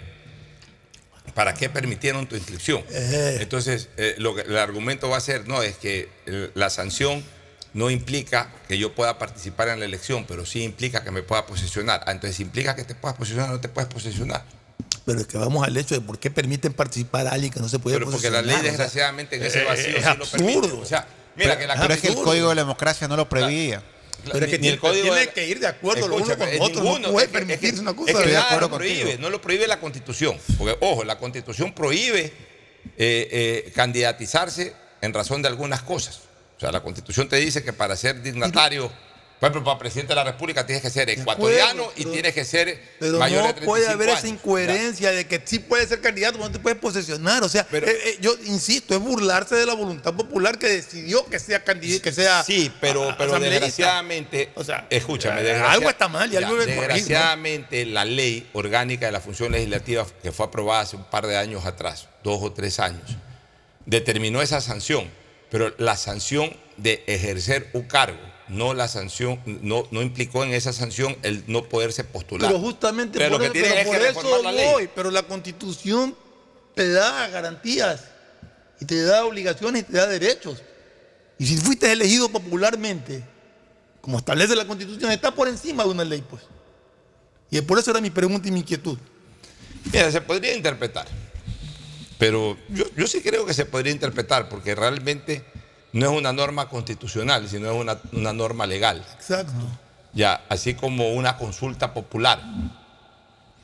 ¿para 1.35 1.55
qué 1.55 1.71
permitieron 1.71 2.27
tu 2.27 2.37
inscripción? 2.37 2.85
Eh. 2.91 3.39
Entonces, 3.41 3.89
eh, 3.97 4.17
lo 4.19 4.35
que 4.35 4.43
el 4.43 4.57
argumento 4.59 5.09
va 5.09 5.17
a 5.17 5.21
ser, 5.21 5.49
no, 5.49 5.63
es 5.63 5.77
que 5.77 6.09
la 6.55 6.69
sanción 6.71 7.25
no 7.73 7.91
implica 7.91 8.51
que 8.69 8.79
yo 8.79 8.95
pueda 8.95 9.19
participar 9.19 9.69
en 9.69 9.79
la 9.79 9.85
elección, 9.85 10.25
pero 10.27 10.45
sí 10.47 10.63
implica 10.63 11.05
que 11.05 11.11
me 11.11 11.23
pueda 11.23 11.47
posesionar. 11.47 12.03
Ah, 12.07 12.13
entonces, 12.13 12.41
implica 12.41 12.75
que 12.75 12.85
te 12.85 12.95
puedas 12.95 13.17
posesionar, 13.17 13.51
no 13.51 13.61
te 13.61 13.69
puedes 13.69 13.89
posesionar. 13.93 14.45
Pero 15.07 15.21
es 15.21 15.27
que 15.27 15.39
vamos 15.39 15.67
al 15.67 15.77
hecho 15.77 15.95
de 15.95 16.01
por 16.01 16.19
qué 16.19 16.31
permiten 16.31 16.73
participar 16.73 17.27
a 17.27 17.31
alguien 17.33 17.53
que 17.53 17.61
no 17.61 17.69
se 17.69 17.79
puede 17.79 17.97
Pero 17.99 18.11
porque 18.11 18.31
la 18.31 18.43
ley, 18.43 18.57
o 18.57 18.63
desgraciadamente, 18.63 19.37
en 19.37 19.45
ese 19.45 19.65
vacío 19.65 19.97
es 19.97 20.05
sí 20.05 20.11
lo 20.19 20.27
permite. 20.27 20.57
absurdo. 20.59 20.81
O 20.81 20.85
sea, 20.85 21.07
mira 21.37 21.59
que 21.59 21.67
la 21.67 21.75
Pero 21.81 21.95
es 21.95 22.01
que 22.01 22.09
el 22.09 22.15
Código 22.17 22.49
de 22.51 22.55
la 22.57 22.63
Democracia 22.63 23.09
no 23.09 23.17
lo 23.17 23.29
prevía. 23.29 23.83
Pero 24.31 24.45
es 24.45 24.51
que 24.51 24.59
ni 24.59 24.69
el 24.69 24.79
código 24.79 25.05
tiene 25.05 25.21
de- 25.21 25.29
que 25.31 25.49
ir 25.49 25.61
de 25.61 25.67
acuerdo 25.67 26.07
lo 26.07 26.17
uno 26.17 26.37
con 26.37 26.47
es 26.47 26.61
otro, 26.61 26.83
ninguno, 26.83 27.07
no 27.09 27.13
puede 27.15 27.25
es 27.27 27.33
que- 27.33 27.39
es 27.39 27.43
que- 27.43 27.47
permitirse 27.47 27.81
una 27.81 27.95
cosa. 27.97 28.11
Es 28.13 28.19
que 28.19 28.27
de 28.27 28.33
nada 28.35 28.45
acuerdo 28.49 28.69
lo 28.69 28.77
prohíbe, 28.77 29.01
contigo. 29.03 29.23
no 29.23 29.31
lo 29.31 29.41
prohíbe 29.41 29.67
la 29.67 29.81
Constitución. 29.81 30.37
Porque, 30.59 30.77
ojo, 30.81 31.05
la 31.05 31.17
Constitución 31.19 31.73
prohíbe 31.75 32.25
eh, 32.25 32.33
eh, 32.99 33.73
candidatizarse 33.75 34.75
en 35.01 35.15
razón 35.15 35.41
de 35.41 35.49
algunas 35.49 35.81
cosas. 35.83 36.21
O 36.61 36.63
sea, 36.63 36.71
la 36.73 36.83
Constitución 36.83 37.27
te 37.27 37.37
dice 37.37 37.65
que 37.65 37.73
para 37.73 37.97
ser 37.97 38.21
dignatario, 38.21 38.93
por 39.41 39.47
ejemplo, 39.49 39.65
para 39.65 39.79
presidente 39.79 40.11
de 40.11 40.17
la 40.17 40.25
República 40.25 40.67
tienes 40.67 40.83
que 40.83 40.91
ser 40.91 41.09
ecuatoriano 41.09 41.85
y 41.97 42.01
pero- 42.03 42.11
tienes 42.13 42.35
que 42.35 42.45
ser 42.45 42.79
Pero 42.99 43.19
mayor 43.19 43.39
de 43.45 43.49
no 43.49 43.55
35 43.55 43.65
puede 43.65 43.89
haber 43.89 44.09
esa 44.11 44.29
incoherencia 44.29 45.11
de 45.11 45.27
que 45.27 45.41
sí 45.43 45.59
puede 45.61 45.87
ser 45.87 46.03
candidato, 46.03 46.35
pero 46.35 46.45
no 46.49 46.53
te 46.53 46.59
puedes 46.59 46.79
posesionar. 46.79 47.43
O 47.45 47.49
sea, 47.49 47.67
eh, 47.73 47.83
eh, 47.87 48.19
yo 48.21 48.35
insisto, 48.45 48.95
es 48.95 49.01
burlarse 49.01 49.55
de 49.55 49.65
la 49.65 49.73
voluntad 49.73 50.13
popular 50.13 50.59
que 50.59 50.67
decidió 50.69 51.25
que 51.25 51.39
sea 51.39 51.65
candidato, 51.65 52.03
que 52.03 52.13
sea. 52.13 52.45
Sí, 52.45 52.71
pero, 52.79 53.09
a- 53.09 53.17
pero 53.17 53.39
desgraciadamente, 53.41 54.51
escúchame, 54.91 55.41
eh, 55.41 55.45
desgracia- 55.45 55.73
algo 55.73 55.89
está 55.89 56.09
mal 56.09 56.29
y 56.29 56.33
ya, 56.35 56.39
algo 56.41 56.57
¿no? 56.59 56.67
Desgraciadamente, 56.67 57.87
la 57.87 58.05
ley 58.05 58.51
orgánica 58.53 59.07
de 59.07 59.13
la 59.13 59.21
función 59.23 59.53
legislativa 59.53 60.07
que 60.23 60.31
fue 60.31 60.45
aprobada 60.45 60.83
hace 60.83 60.97
un 60.97 61.05
par 61.05 61.27
de 61.27 61.39
años 61.39 61.65
atrás, 61.65 62.09
dos 62.23 62.41
o 62.43 62.53
tres 62.53 62.79
años, 62.79 63.17
determinó 63.87 64.43
esa 64.43 64.61
sanción, 64.61 65.11
pero 65.51 65.75
la 65.79 65.97
sanción 65.97 66.53
de 66.77 67.03
ejercer 67.07 67.69
un 67.73 67.83
cargo, 67.83 68.19
no 68.49 68.75
la 68.75 68.89
sanción, 68.89 69.41
no, 69.45 69.87
no 69.91 70.03
implicó 70.03 70.45
en 70.45 70.53
esa 70.53 70.73
sanción 70.73 71.17
el 71.23 71.45
no 71.47 71.65
poderse 71.65 72.05
postular. 72.05 72.51
Pero 72.51 72.61
justamente 72.61 73.19
Pero 73.19 73.33
por, 73.33 73.41
lo 73.41 73.53
que 73.53 73.61
tiene 73.61 73.69
pero 73.69 73.81
es 73.81 73.87
por 73.87 73.97
que 73.97 74.09
eso 74.09 74.21
reformar 74.21 74.45
la 74.45 74.53
ley. 74.53 74.73
voy. 74.73 74.91
Pero 74.95 75.11
la 75.11 75.23
constitución 75.23 76.17
te 76.75 76.91
da 76.91 77.29
garantías 77.29 78.05
y 78.81 78.85
te 78.85 79.03
da 79.03 79.25
obligaciones 79.25 79.83
y 79.83 79.85
te 79.85 79.99
da 79.99 80.07
derechos. 80.07 80.63
Y 81.39 81.47
si 81.47 81.57
fuiste 81.57 81.91
elegido 81.91 82.29
popularmente, 82.29 83.23
como 84.01 84.19
establece 84.19 84.55
la 84.57 84.67
constitución, 84.67 85.11
está 85.11 85.35
por 85.35 85.49
encima 85.49 85.85
de 85.85 85.91
una 85.91 86.05
ley, 86.05 86.23
pues. 86.29 86.43
Y 87.51 87.61
por 87.63 87.79
eso 87.79 87.91
era 87.91 88.01
mi 88.01 88.11
pregunta 88.11 88.49
y 88.49 88.51
mi 88.53 88.61
inquietud. 88.61 88.99
Mira, 89.93 90.11
se 90.11 90.21
podría 90.21 90.55
interpretar. 90.55 91.07
Pero 92.21 92.59
yo, 92.69 92.85
yo 92.97 93.07
sí 93.07 93.23
creo 93.23 93.47
que 93.47 93.55
se 93.55 93.65
podría 93.65 93.93
interpretar 93.93 94.51
porque 94.51 94.75
realmente 94.75 95.43
no 95.95 96.13
es 96.13 96.19
una 96.19 96.35
norma 96.35 96.69
constitucional, 96.69 97.49
sino 97.49 97.73
es 97.73 97.77
una, 97.77 97.99
una 98.13 98.35
norma 98.35 98.67
legal. 98.67 99.05
Exacto. 99.15 99.55
Ya, 100.13 100.45
así 100.51 100.75
como 100.75 101.15
una 101.15 101.39
consulta 101.39 101.95
popular 101.95 102.43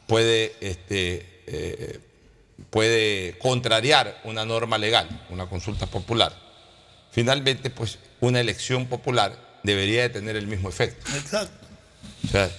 puede, 0.07 0.57
este, 0.61 1.43
eh, 1.47 2.01
puede 2.71 3.37
contrariar 3.39 4.23
una 4.25 4.47
norma 4.47 4.79
legal, 4.79 5.07
una 5.29 5.47
consulta 5.51 5.87
popular. 5.87 6.33
Finalmente, 7.11 7.69
pues, 7.69 7.99
una 8.21 8.41
elección 8.41 8.87
popular 8.87 9.59
debería 9.63 10.01
de 10.03 10.09
tener 10.09 10.35
el 10.35 10.47
mismo 10.47 10.71
efecto. 10.71 11.07
Exacto. 11.15 11.67
O 12.25 12.29
sea, 12.29 12.51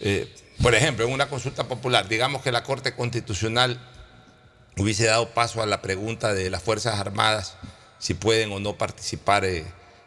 eh, 0.00 0.28
por 0.60 0.74
ejemplo, 0.74 1.06
en 1.06 1.12
una 1.12 1.28
consulta 1.28 1.68
popular, 1.68 2.08
digamos 2.08 2.42
que 2.42 2.50
la 2.50 2.64
Corte 2.64 2.96
Constitucional 2.96 3.78
hubiese 4.76 5.06
dado 5.06 5.30
paso 5.30 5.62
a 5.62 5.66
la 5.66 5.82
pregunta 5.82 6.34
de 6.34 6.50
las 6.50 6.62
Fuerzas 6.62 6.98
Armadas 6.98 7.56
si 7.98 8.14
pueden 8.14 8.52
o 8.52 8.60
no 8.60 8.76
participar 8.76 9.44
eh, 9.44 9.64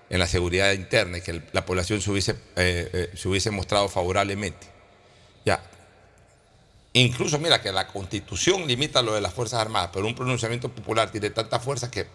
en 0.10 0.20
la 0.20 0.28
seguridad 0.28 0.72
interna 0.74 1.18
y 1.18 1.22
que 1.22 1.42
la 1.52 1.66
población 1.66 2.02
se 2.02 2.12
hubiese, 2.12 2.32
eh, 2.56 2.90
eh, 2.94 3.12
se 3.16 3.28
hubiese 3.28 3.52
mostrado 3.52 3.90
favorablemente. 3.90 4.68
Ya. 5.46 5.62
Incluso, 6.94 7.40
mira, 7.40 7.62
que 7.62 7.72
la 7.72 7.88
Constitución 7.88 8.68
limita 8.68 9.02
lo 9.02 9.14
de 9.14 9.22
las 9.22 9.34
Fuerzas 9.34 9.60
Armadas, 9.60 9.90
pero 9.94 10.06
un 10.06 10.16
pronunciamiento 10.16 10.70
popular 10.70 11.12
tiene 11.12 11.30
tanta 11.30 11.60
fuerza 11.60 11.90
que 11.90 12.08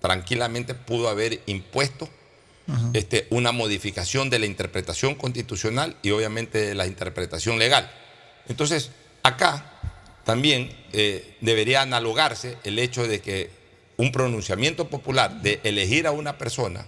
tranquilamente 0.00 0.74
pudo 0.74 1.08
haber 1.08 1.40
impuesto 1.46 2.08
este, 2.92 3.26
una 3.30 3.52
modificación 3.52 4.30
de 4.30 4.38
la 4.38 4.46
interpretación 4.46 5.14
constitucional 5.14 5.96
y 6.02 6.10
obviamente 6.10 6.58
de 6.58 6.74
la 6.74 6.86
interpretación 6.86 7.58
legal. 7.58 7.90
Entonces, 8.48 8.90
acá 9.22 9.71
también 10.24 10.70
eh, 10.92 11.36
debería 11.40 11.82
analogarse 11.82 12.56
el 12.64 12.78
hecho 12.78 13.06
de 13.06 13.20
que 13.20 13.50
un 13.96 14.12
pronunciamiento 14.12 14.88
popular 14.88 15.42
de 15.42 15.60
elegir 15.64 16.06
a 16.06 16.12
una 16.12 16.38
persona 16.38 16.86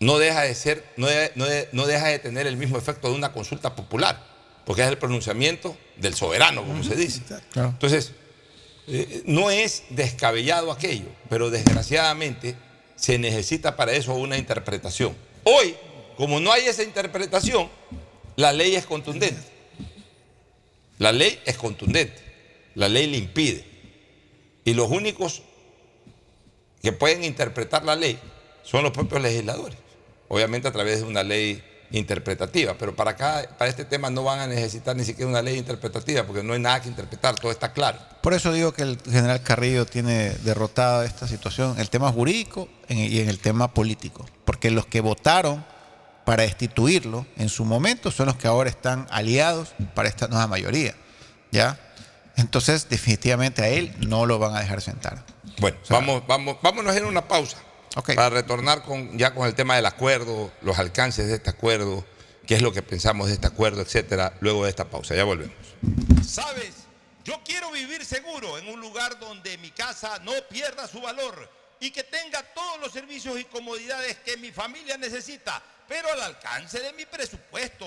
no 0.00 0.18
deja 0.18 0.42
de 0.42 0.54
ser, 0.54 0.84
no, 0.96 1.06
de- 1.08 1.32
no 1.34 1.44
de- 1.46 1.68
no 1.72 1.86
deja 1.86 2.06
de 2.08 2.18
tener 2.18 2.46
el 2.46 2.56
mismo 2.56 2.78
efecto 2.78 3.08
de 3.10 3.14
una 3.14 3.32
consulta 3.32 3.74
popular, 3.74 4.24
porque 4.64 4.82
es 4.82 4.88
el 4.88 4.98
pronunciamiento 4.98 5.76
del 5.96 6.14
soberano, 6.14 6.62
como 6.64 6.84
se 6.84 6.94
dice. 6.94 7.20
Entonces, 7.70 8.12
eh, 8.86 9.22
no 9.26 9.50
es 9.50 9.84
descabellado 9.90 10.70
aquello, 10.70 11.06
pero 11.28 11.50
desgraciadamente 11.50 12.54
se 12.96 13.18
necesita 13.18 13.76
para 13.76 13.92
eso 13.92 14.14
una 14.14 14.38
interpretación. 14.38 15.14
Hoy, 15.44 15.74
como 16.16 16.38
no 16.40 16.52
hay 16.52 16.66
esa 16.66 16.82
interpretación, 16.84 17.68
la 18.36 18.52
ley 18.52 18.76
es 18.76 18.86
contundente. 18.86 19.40
La 20.98 21.12
ley 21.12 21.40
es 21.44 21.56
contundente. 21.56 22.18
La 22.74 22.88
ley 22.88 23.06
le 23.06 23.16
impide. 23.16 23.64
Y 24.64 24.74
los 24.74 24.90
únicos 24.90 25.42
que 26.82 26.92
pueden 26.92 27.24
interpretar 27.24 27.84
la 27.84 27.96
ley 27.96 28.18
son 28.62 28.82
los 28.82 28.92
propios 28.92 29.22
legisladores. 29.22 29.78
Obviamente 30.28 30.68
a 30.68 30.72
través 30.72 31.00
de 31.00 31.06
una 31.06 31.22
ley 31.22 31.62
interpretativa, 31.90 32.76
pero 32.76 32.94
para 32.94 33.16
para 33.16 33.70
este 33.70 33.84
tema 33.84 34.10
no 34.10 34.22
van 34.22 34.40
a 34.40 34.46
necesitar 34.46 34.94
ni 34.94 35.04
siquiera 35.04 35.30
una 35.30 35.40
ley 35.40 35.56
interpretativa, 35.56 36.24
porque 36.24 36.42
no 36.42 36.52
hay 36.52 36.60
nada 36.60 36.82
que 36.82 36.88
interpretar, 36.88 37.34
todo 37.36 37.50
está 37.50 37.72
claro. 37.72 37.98
Por 38.20 38.34
eso 38.34 38.52
digo 38.52 38.72
que 38.72 38.82
el 38.82 38.98
general 39.04 39.42
Carrillo 39.42 39.86
tiene 39.86 40.30
derrotada 40.44 41.06
esta 41.06 41.26
situación, 41.26 41.78
el 41.78 41.88
tema 41.88 42.12
jurídico 42.12 42.68
y 42.88 43.20
en 43.20 43.28
el 43.28 43.38
tema 43.38 43.72
político. 43.72 44.26
Porque 44.44 44.70
los 44.70 44.86
que 44.86 45.00
votaron 45.00 45.64
para 46.28 46.42
destituirlo 46.42 47.26
en 47.38 47.48
su 47.48 47.64
momento 47.64 48.10
son 48.10 48.26
los 48.26 48.36
que 48.36 48.46
ahora 48.46 48.68
están 48.68 49.06
aliados 49.08 49.72
para 49.94 50.10
esta 50.10 50.28
nueva 50.28 50.46
mayoría. 50.46 50.94
¿Ya? 51.50 51.80
Entonces, 52.36 52.86
definitivamente 52.90 53.62
a 53.62 53.68
él 53.68 53.96
no 54.06 54.26
lo 54.26 54.38
van 54.38 54.54
a 54.54 54.60
dejar 54.60 54.82
sentar. 54.82 55.24
Bueno, 55.58 55.78
vamos, 55.88 56.26
vamos, 56.26 56.58
vámonos 56.60 56.94
en 56.96 57.06
una 57.06 57.26
pausa 57.26 57.56
para 58.14 58.28
retornar 58.28 58.82
con, 58.82 59.16
ya 59.16 59.32
con 59.32 59.46
el 59.46 59.54
tema 59.54 59.76
del 59.76 59.86
acuerdo, 59.86 60.52
los 60.60 60.78
alcances 60.78 61.28
de 61.28 61.36
este 61.36 61.48
acuerdo, 61.48 62.04
qué 62.46 62.56
es 62.56 62.60
lo 62.60 62.72
que 62.72 62.82
pensamos 62.82 63.28
de 63.28 63.32
este 63.32 63.46
acuerdo, 63.46 63.80
etcétera, 63.80 64.34
luego 64.40 64.64
de 64.64 64.68
esta 64.68 64.84
pausa. 64.84 65.14
Ya 65.14 65.24
volvemos. 65.24 65.56
¿Sabes? 66.22 66.74
Yo 67.24 67.40
quiero 67.42 67.70
vivir 67.70 68.04
seguro 68.04 68.58
en 68.58 68.68
un 68.68 68.82
lugar 68.82 69.18
donde 69.18 69.56
mi 69.56 69.70
casa 69.70 70.18
no 70.26 70.32
pierda 70.50 70.86
su 70.88 71.00
valor 71.00 71.50
y 71.80 71.90
que 71.90 72.04
tenga 72.04 72.42
todos 72.54 72.78
los 72.80 72.92
servicios 72.92 73.40
y 73.40 73.46
comodidades 73.46 74.18
que 74.18 74.36
mi 74.36 74.52
familia 74.52 74.98
necesita, 74.98 75.62
pero 75.88 76.12
al 76.12 76.20
alcance 76.20 76.80
de 76.80 76.92
mi 76.92 77.06
presupuesto. 77.06 77.86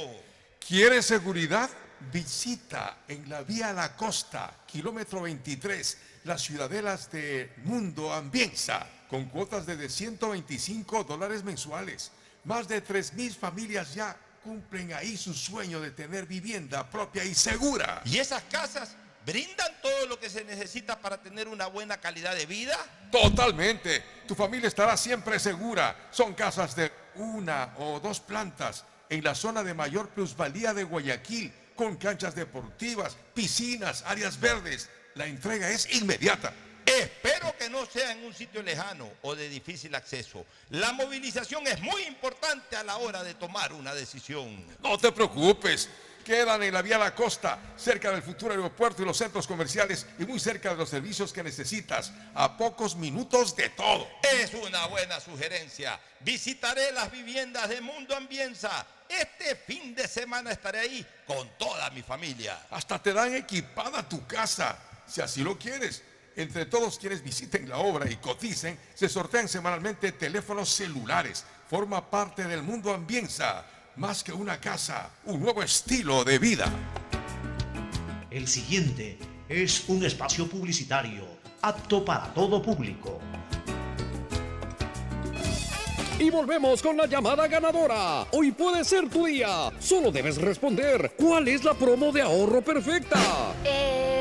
¿Quieres 0.67 1.05
seguridad? 1.05 1.69
Visita 2.11 2.97
en 3.07 3.29
la 3.29 3.43
Vía 3.43 3.71
La 3.73 3.95
Costa, 3.95 4.51
kilómetro 4.65 5.21
23, 5.21 5.97
las 6.23 6.41
ciudadelas 6.41 7.11
de 7.11 7.53
Mundo 7.63 8.11
Ambienza, 8.11 8.87
con 9.07 9.25
cuotas 9.25 9.67
de 9.67 9.87
125 9.87 11.03
dólares 11.03 11.43
mensuales. 11.43 12.11
Más 12.43 12.67
de 12.67 12.83
3.000 12.83 13.35
familias 13.35 13.93
ya 13.93 14.17
cumplen 14.43 14.93
ahí 14.93 15.15
su 15.15 15.33
sueño 15.35 15.79
de 15.79 15.91
tener 15.91 16.25
vivienda 16.25 16.89
propia 16.89 17.23
y 17.23 17.35
segura. 17.35 18.01
¿Y 18.05 18.17
esas 18.17 18.41
casas 18.43 18.95
brindan 19.25 19.81
todo 19.81 20.07
lo 20.07 20.19
que 20.19 20.29
se 20.29 20.43
necesita 20.43 20.99
para 20.99 21.21
tener 21.21 21.47
una 21.47 21.67
buena 21.67 21.99
calidad 21.99 22.35
de 22.35 22.45
vida? 22.45 22.77
Totalmente. 23.11 24.03
Tu 24.27 24.35
familia 24.35 24.67
estará 24.67 24.97
siempre 24.97 25.39
segura. 25.39 26.09
Son 26.11 26.33
casas 26.33 26.75
de 26.75 26.91
una 27.15 27.73
o 27.77 27.99
dos 27.99 28.19
plantas 28.19 28.85
en 29.09 29.23
la 29.23 29.35
zona 29.35 29.63
de 29.63 29.73
mayor 29.73 30.09
plusvalía 30.09 30.73
de 30.73 30.83
Guayaquil, 30.83 31.53
con 31.75 31.97
canchas 31.97 32.33
deportivas, 32.35 33.17
piscinas, 33.33 34.03
áreas 34.07 34.39
verdes. 34.39 34.89
La 35.15 35.25
entrega 35.25 35.69
es 35.69 35.93
inmediata. 35.95 36.53
Espero 36.85 37.55
que 37.57 37.69
no 37.69 37.85
sea 37.85 38.11
en 38.11 38.23
un 38.23 38.33
sitio 38.33 38.63
lejano 38.63 39.09
o 39.21 39.35
de 39.35 39.49
difícil 39.49 39.93
acceso. 39.95 40.45
La 40.69 40.93
movilización 40.93 41.65
es 41.67 41.79
muy 41.81 42.03
importante 42.03 42.75
a 42.75 42.83
la 42.83 42.97
hora 42.97 43.23
de 43.23 43.33
tomar 43.33 43.73
una 43.73 43.93
decisión. 43.93 44.65
No 44.81 44.97
te 44.97 45.11
preocupes. 45.11 45.89
Quedan 46.23 46.61
en 46.63 46.73
la 46.73 46.81
vía 46.81 46.97
La 46.97 47.15
Costa, 47.15 47.57
cerca 47.75 48.11
del 48.11 48.21
futuro 48.21 48.53
aeropuerto 48.53 49.01
y 49.01 49.05
los 49.05 49.17
centros 49.17 49.47
comerciales 49.47 50.05
y 50.19 50.25
muy 50.25 50.39
cerca 50.39 50.69
de 50.69 50.75
los 50.75 50.89
servicios 50.89 51.33
que 51.33 51.43
necesitas, 51.43 52.11
a 52.35 52.57
pocos 52.57 52.95
minutos 52.95 53.55
de 53.55 53.69
todo. 53.69 54.07
Es 54.21 54.53
una 54.53 54.87
buena 54.87 55.19
sugerencia. 55.19 55.99
Visitaré 56.19 56.91
las 56.91 57.11
viviendas 57.11 57.69
de 57.69 57.81
Mundo 57.81 58.15
Ambienza. 58.15 58.85
Este 59.09 59.55
fin 59.55 59.93
de 59.93 60.07
semana 60.07 60.51
estaré 60.51 60.79
ahí 60.79 61.05
con 61.25 61.49
toda 61.57 61.89
mi 61.89 62.01
familia. 62.01 62.67
Hasta 62.69 63.01
te 63.01 63.13
dan 63.13 63.35
equipada 63.35 64.07
tu 64.07 64.25
casa, 64.25 64.77
si 65.07 65.21
así 65.21 65.43
lo 65.43 65.57
quieres. 65.57 66.03
Entre 66.35 66.65
todos 66.65 66.97
quienes 66.97 67.21
visiten 67.21 67.67
la 67.67 67.77
obra 67.77 68.09
y 68.09 68.15
coticen, 68.15 68.79
se 68.93 69.09
sortean 69.09 69.49
semanalmente 69.49 70.13
teléfonos 70.13 70.69
celulares. 70.69 71.43
Forma 71.69 72.09
parte 72.09 72.45
del 72.45 72.63
Mundo 72.63 72.93
Ambienza. 72.93 73.65
Más 73.97 74.23
que 74.23 74.31
una 74.31 74.57
casa, 74.57 75.09
un 75.25 75.41
nuevo 75.41 75.61
estilo 75.61 76.23
de 76.23 76.39
vida. 76.39 76.65
El 78.29 78.47
siguiente 78.47 79.19
es 79.49 79.83
un 79.89 80.05
espacio 80.05 80.47
publicitario 80.47 81.25
apto 81.61 82.03
para 82.05 82.33
todo 82.33 82.61
público. 82.61 83.19
Y 86.17 86.29
volvemos 86.29 86.81
con 86.81 86.95
la 86.95 87.05
llamada 87.05 87.47
ganadora. 87.47 88.25
Hoy 88.31 88.51
puede 88.51 88.85
ser 88.85 89.09
tu 89.09 89.25
día. 89.25 89.71
Solo 89.79 90.09
debes 90.09 90.37
responder. 90.37 91.13
¿Cuál 91.17 91.49
es 91.49 91.65
la 91.65 91.73
promo 91.73 92.13
de 92.13 92.21
ahorro 92.21 92.61
perfecta? 92.61 93.19
Eh, 93.65 94.20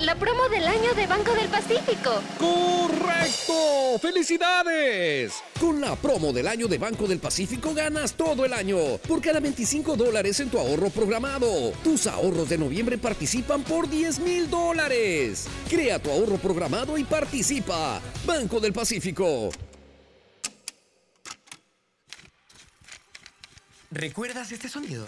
la 0.00 0.14
promo 0.16 0.48
del 0.48 0.66
año 0.66 0.92
de 0.94 1.06
Banco 1.06 1.34
del 1.34 1.48
Pacífico. 1.48 2.20
¡Correcto! 2.38 3.98
¡Felicidades! 4.00 5.34
Con 5.60 5.80
la 5.80 5.94
promo 5.96 6.32
del 6.32 6.48
año 6.48 6.66
de 6.66 6.78
Banco 6.78 7.06
del 7.06 7.20
Pacífico 7.20 7.72
ganas 7.74 8.14
todo 8.14 8.44
el 8.44 8.52
año. 8.52 8.98
Por 9.06 9.20
cada 9.20 9.40
25 9.40 9.96
dólares 9.96 10.40
en 10.40 10.50
tu 10.50 10.58
ahorro 10.58 10.90
programado. 10.90 11.70
Tus 11.82 12.06
ahorros 12.06 12.48
de 12.48 12.58
noviembre 12.58 12.98
participan 12.98 13.62
por 13.62 13.88
10 13.88 14.18
mil 14.20 14.50
dólares. 14.50 15.46
Crea 15.68 15.98
tu 15.98 16.10
ahorro 16.10 16.38
programado 16.38 16.98
y 16.98 17.04
participa. 17.04 18.00
Banco 18.26 18.60
del 18.60 18.72
Pacífico. 18.72 19.50
¿Recuerdas 23.90 24.50
este 24.50 24.68
sonido? 24.68 25.06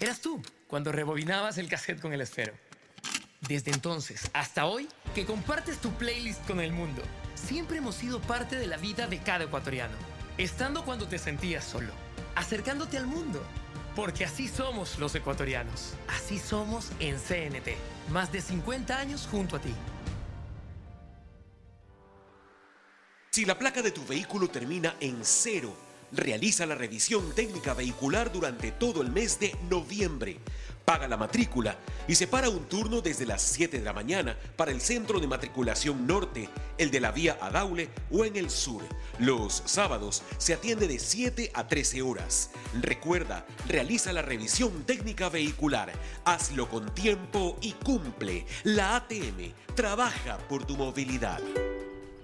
Eras 0.00 0.20
tú 0.20 0.40
cuando 0.74 0.90
rebobinabas 0.90 1.56
el 1.58 1.68
cassette 1.68 2.00
con 2.00 2.12
el 2.14 2.20
esfero. 2.20 2.52
Desde 3.42 3.70
entonces 3.70 4.28
hasta 4.32 4.66
hoy, 4.66 4.88
que 5.14 5.24
compartes 5.24 5.78
tu 5.78 5.92
playlist 5.92 6.44
con 6.48 6.58
el 6.58 6.72
mundo, 6.72 7.00
siempre 7.36 7.76
hemos 7.76 7.94
sido 7.94 8.20
parte 8.20 8.56
de 8.56 8.66
la 8.66 8.76
vida 8.76 9.06
de 9.06 9.20
cada 9.20 9.44
ecuatoriano. 9.44 9.94
Estando 10.36 10.84
cuando 10.84 11.06
te 11.06 11.18
sentías 11.18 11.62
solo, 11.62 11.92
acercándote 12.34 12.98
al 12.98 13.06
mundo. 13.06 13.40
Porque 13.94 14.24
así 14.24 14.48
somos 14.48 14.98
los 14.98 15.14
ecuatorianos. 15.14 15.94
Así 16.08 16.40
somos 16.40 16.90
en 16.98 17.20
CNT. 17.20 17.76
Más 18.10 18.32
de 18.32 18.40
50 18.40 18.98
años 18.98 19.28
junto 19.30 19.54
a 19.54 19.60
ti. 19.60 19.72
Si 23.30 23.44
la 23.44 23.56
placa 23.56 23.80
de 23.80 23.92
tu 23.92 24.04
vehículo 24.06 24.48
termina 24.48 24.96
en 24.98 25.20
cero, 25.22 25.83
realiza 26.16 26.66
la 26.66 26.74
revisión 26.74 27.34
técnica 27.34 27.74
vehicular 27.74 28.32
durante 28.32 28.70
todo 28.72 29.02
el 29.02 29.10
mes 29.10 29.38
de 29.40 29.56
noviembre. 29.68 30.38
Paga 30.84 31.08
la 31.08 31.16
matrícula 31.16 31.78
y 32.06 32.14
separa 32.14 32.50
un 32.50 32.64
turno 32.68 33.00
desde 33.00 33.24
las 33.24 33.40
7 33.40 33.78
de 33.78 33.84
la 33.84 33.94
mañana 33.94 34.36
para 34.56 34.70
el 34.70 34.82
centro 34.82 35.18
de 35.18 35.26
matriculación 35.26 36.06
norte, 36.06 36.50
el 36.76 36.90
de 36.90 37.00
la 37.00 37.10
vía 37.10 37.38
Adaule 37.40 37.88
o 38.10 38.24
en 38.26 38.36
el 38.36 38.50
sur. 38.50 38.82
Los 39.18 39.62
sábados 39.64 40.22
se 40.36 40.52
atiende 40.52 40.86
de 40.86 40.98
7 40.98 41.52
a 41.54 41.68
13 41.68 42.02
horas. 42.02 42.50
Recuerda, 42.82 43.46
realiza 43.66 44.12
la 44.12 44.20
revisión 44.20 44.84
técnica 44.84 45.30
vehicular. 45.30 45.90
Hazlo 46.26 46.68
con 46.68 46.94
tiempo 46.94 47.56
y 47.62 47.72
cumple. 47.72 48.44
La 48.64 48.96
ATM 48.96 49.54
trabaja 49.74 50.36
por 50.48 50.66
tu 50.66 50.76
movilidad. 50.76 51.40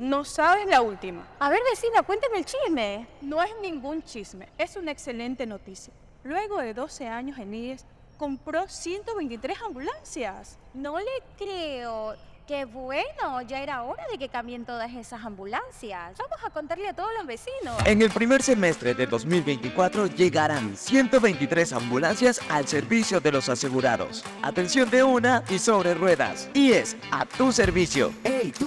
No 0.00 0.24
sabes 0.24 0.66
la 0.66 0.80
última. 0.80 1.26
A 1.38 1.50
ver, 1.50 1.60
vecina, 1.70 2.02
cuéntame 2.02 2.38
el 2.38 2.46
chisme. 2.46 3.06
No 3.20 3.42
es 3.42 3.50
ningún 3.60 4.02
chisme, 4.02 4.48
es 4.56 4.74
una 4.76 4.92
excelente 4.92 5.44
noticia. 5.44 5.92
Luego 6.24 6.58
de 6.58 6.72
12 6.72 7.06
años 7.06 7.38
en 7.38 7.52
IES, 7.52 7.84
compró 8.16 8.66
123 8.66 9.60
ambulancias. 9.60 10.58
No 10.72 10.98
le 10.98 11.22
creo. 11.36 12.14
Qué 12.46 12.64
bueno, 12.64 13.42
ya 13.46 13.60
era 13.60 13.82
hora 13.82 14.02
de 14.10 14.16
que 14.16 14.30
cambien 14.30 14.64
todas 14.64 14.90
esas 14.94 15.22
ambulancias. 15.22 16.16
Vamos 16.16 16.38
a 16.46 16.48
contarle 16.48 16.88
a 16.88 16.94
todos 16.94 17.10
los 17.18 17.26
vecinos. 17.26 17.76
En 17.84 18.00
el 18.00 18.10
primer 18.10 18.42
semestre 18.42 18.94
de 18.94 19.06
2024 19.06 20.06
llegarán 20.06 20.78
123 20.78 21.74
ambulancias 21.74 22.40
al 22.48 22.66
servicio 22.66 23.20
de 23.20 23.32
los 23.32 23.50
asegurados. 23.50 24.24
Atención 24.40 24.88
de 24.88 25.02
una 25.02 25.44
y 25.50 25.58
sobre 25.58 25.92
ruedas. 25.92 26.48
Y 26.54 26.72
es 26.72 26.96
a 27.10 27.26
tu 27.26 27.52
servicio. 27.52 28.14
¡Hey 28.24 28.50
tú! 28.58 28.66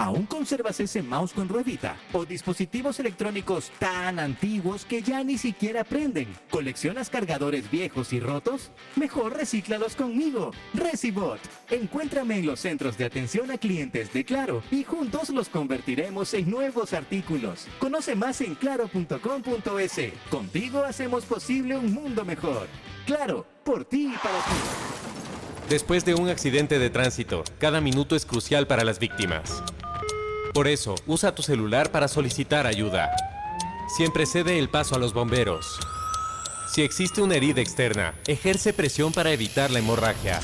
¿Aún 0.00 0.24
conservas 0.24 0.80
ese 0.80 1.02
mouse 1.02 1.34
con 1.34 1.46
ruedita? 1.46 1.94
¿O 2.14 2.24
dispositivos 2.24 2.98
electrónicos 3.00 3.70
tan 3.78 4.18
antiguos 4.18 4.86
que 4.86 5.02
ya 5.02 5.22
ni 5.22 5.36
siquiera 5.36 5.84
prenden? 5.84 6.26
¿Coleccionas 6.48 7.10
cargadores 7.10 7.70
viejos 7.70 8.14
y 8.14 8.18
rotos? 8.18 8.70
Mejor 8.96 9.36
recíclalos 9.36 9.96
conmigo, 9.96 10.52
Recibot. 10.72 11.38
Encuéntrame 11.68 12.38
en 12.38 12.46
los 12.46 12.60
centros 12.60 12.96
de 12.96 13.04
atención 13.04 13.50
a 13.50 13.58
clientes 13.58 14.10
de 14.14 14.24
Claro 14.24 14.62
y 14.70 14.84
juntos 14.84 15.28
los 15.28 15.50
convertiremos 15.50 16.32
en 16.32 16.50
nuevos 16.50 16.94
artículos. 16.94 17.66
Conoce 17.78 18.14
más 18.14 18.40
en 18.40 18.54
claro.com.es. 18.54 20.00
Contigo 20.30 20.82
hacemos 20.82 21.26
posible 21.26 21.76
un 21.76 21.92
mundo 21.92 22.24
mejor. 22.24 22.68
Claro, 23.04 23.46
por 23.64 23.84
ti 23.84 24.06
y 24.14 24.16
para 24.16 24.38
ti. 24.38 25.10
Después 25.68 26.06
de 26.06 26.14
un 26.14 26.30
accidente 26.30 26.78
de 26.78 26.88
tránsito, 26.88 27.44
cada 27.58 27.82
minuto 27.82 28.16
es 28.16 28.24
crucial 28.24 28.66
para 28.66 28.82
las 28.82 28.98
víctimas. 28.98 29.62
Por 30.52 30.66
eso, 30.66 30.96
usa 31.06 31.34
tu 31.34 31.42
celular 31.42 31.92
para 31.92 32.08
solicitar 32.08 32.66
ayuda. 32.66 33.10
Siempre 33.96 34.26
cede 34.26 34.58
el 34.58 34.68
paso 34.68 34.96
a 34.96 34.98
los 34.98 35.12
bomberos. 35.12 35.78
Si 36.72 36.82
existe 36.82 37.22
una 37.22 37.36
herida 37.36 37.60
externa, 37.60 38.14
ejerce 38.26 38.72
presión 38.72 39.12
para 39.12 39.32
evitar 39.32 39.70
la 39.70 39.78
hemorragia. 39.78 40.40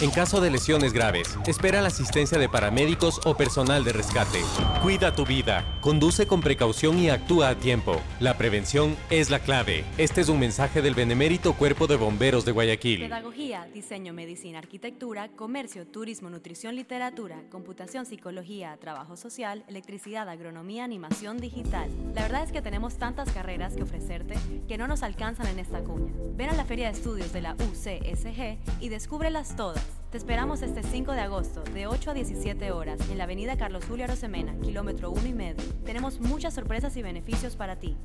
En 0.00 0.10
caso 0.10 0.40
de 0.40 0.50
lesiones 0.50 0.92
graves, 0.92 1.36
espera 1.46 1.82
la 1.82 1.88
asistencia 1.88 2.38
de 2.38 2.48
paramédicos 2.48 3.20
o 3.24 3.36
personal 3.36 3.84
de 3.84 3.92
rescate. 3.92 4.40
Cuida 4.80 5.14
tu 5.14 5.26
vida, 5.26 5.78
conduce 5.80 6.26
con 6.26 6.40
precaución 6.40 6.98
y 6.98 7.10
actúa 7.10 7.48
a 7.48 7.54
tiempo. 7.56 8.00
La 8.20 8.38
prevención 8.38 8.96
es 9.10 9.28
la 9.28 9.40
clave. 9.40 9.84
Este 9.98 10.20
es 10.20 10.28
un 10.28 10.38
mensaje 10.38 10.82
del 10.82 10.94
Benemérito 10.94 11.54
Cuerpo 11.54 11.86
de 11.88 11.96
Bomberos 11.96 12.44
de 12.44 12.52
Guayaquil. 12.52 13.00
Pedagogía, 13.00 13.66
diseño, 13.74 14.12
medicina, 14.12 14.58
arquitectura, 14.58 15.28
comercio, 15.28 15.86
turismo, 15.86 16.30
nutrición, 16.30 16.76
literatura, 16.76 17.42
computación, 17.50 18.06
psicología, 18.06 18.76
trabajo 18.80 19.16
social, 19.16 19.64
electricidad, 19.68 20.28
agronomía, 20.28 20.84
animación 20.84 21.38
digital. 21.38 21.90
La 22.14 22.22
verdad 22.22 22.44
es 22.44 22.52
que 22.52 22.62
tenemos 22.62 22.98
tantas 22.98 23.30
carreras 23.32 23.74
que 23.74 23.82
ofrecerte 23.82 24.34
que 24.68 24.78
no 24.78 24.86
nos 24.86 25.02
alcanzan 25.02 25.48
en 25.48 25.58
esta 25.58 25.80
cuña. 25.80 26.12
Ven 26.36 26.50
a 26.50 26.54
la 26.54 26.64
Feria 26.64 26.86
de 26.86 26.92
Estudios 26.92 27.32
de 27.32 27.42
la 27.42 27.54
UCSG 27.54 28.58
y 28.80 28.88
descúbrelas 28.88 29.56
todas. 29.58 29.82
Te 30.12 30.18
esperamos 30.18 30.62
este 30.62 30.84
5 30.84 31.12
de 31.12 31.20
agosto, 31.20 31.64
de 31.64 31.88
8 31.88 32.12
a 32.12 32.14
17 32.14 32.70
horas, 32.70 33.00
en 33.10 33.18
la 33.18 33.24
avenida 33.24 33.58
Carlos 33.58 33.84
Julio 33.88 34.04
Arosemena, 34.04 34.54
kilómetro 34.62 35.10
1 35.10 35.26
y 35.26 35.32
medio. 35.32 35.64
Tenemos 35.84 36.20
muchas 36.20 36.54
sorpresas 36.54 36.96
y 36.96 37.02
beneficios 37.02 37.56
para 37.56 37.74
ti. 37.74 37.96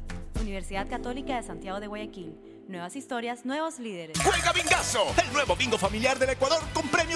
Universidad 0.41 0.89
Católica 0.89 1.35
de 1.35 1.43
Santiago 1.43 1.79
de 1.79 1.85
Guayaquil. 1.85 2.35
Nuevas 2.67 2.95
historias, 2.95 3.45
nuevos 3.45 3.77
líderes. 3.77 4.17
Juega 4.19 4.51
Bingazo, 4.51 5.05
el 5.23 5.31
nuevo 5.31 5.55
bingo 5.55 5.77
familiar 5.77 6.17
del 6.17 6.31
Ecuador 6.31 6.59
con 6.73 6.87
premios 6.87 7.12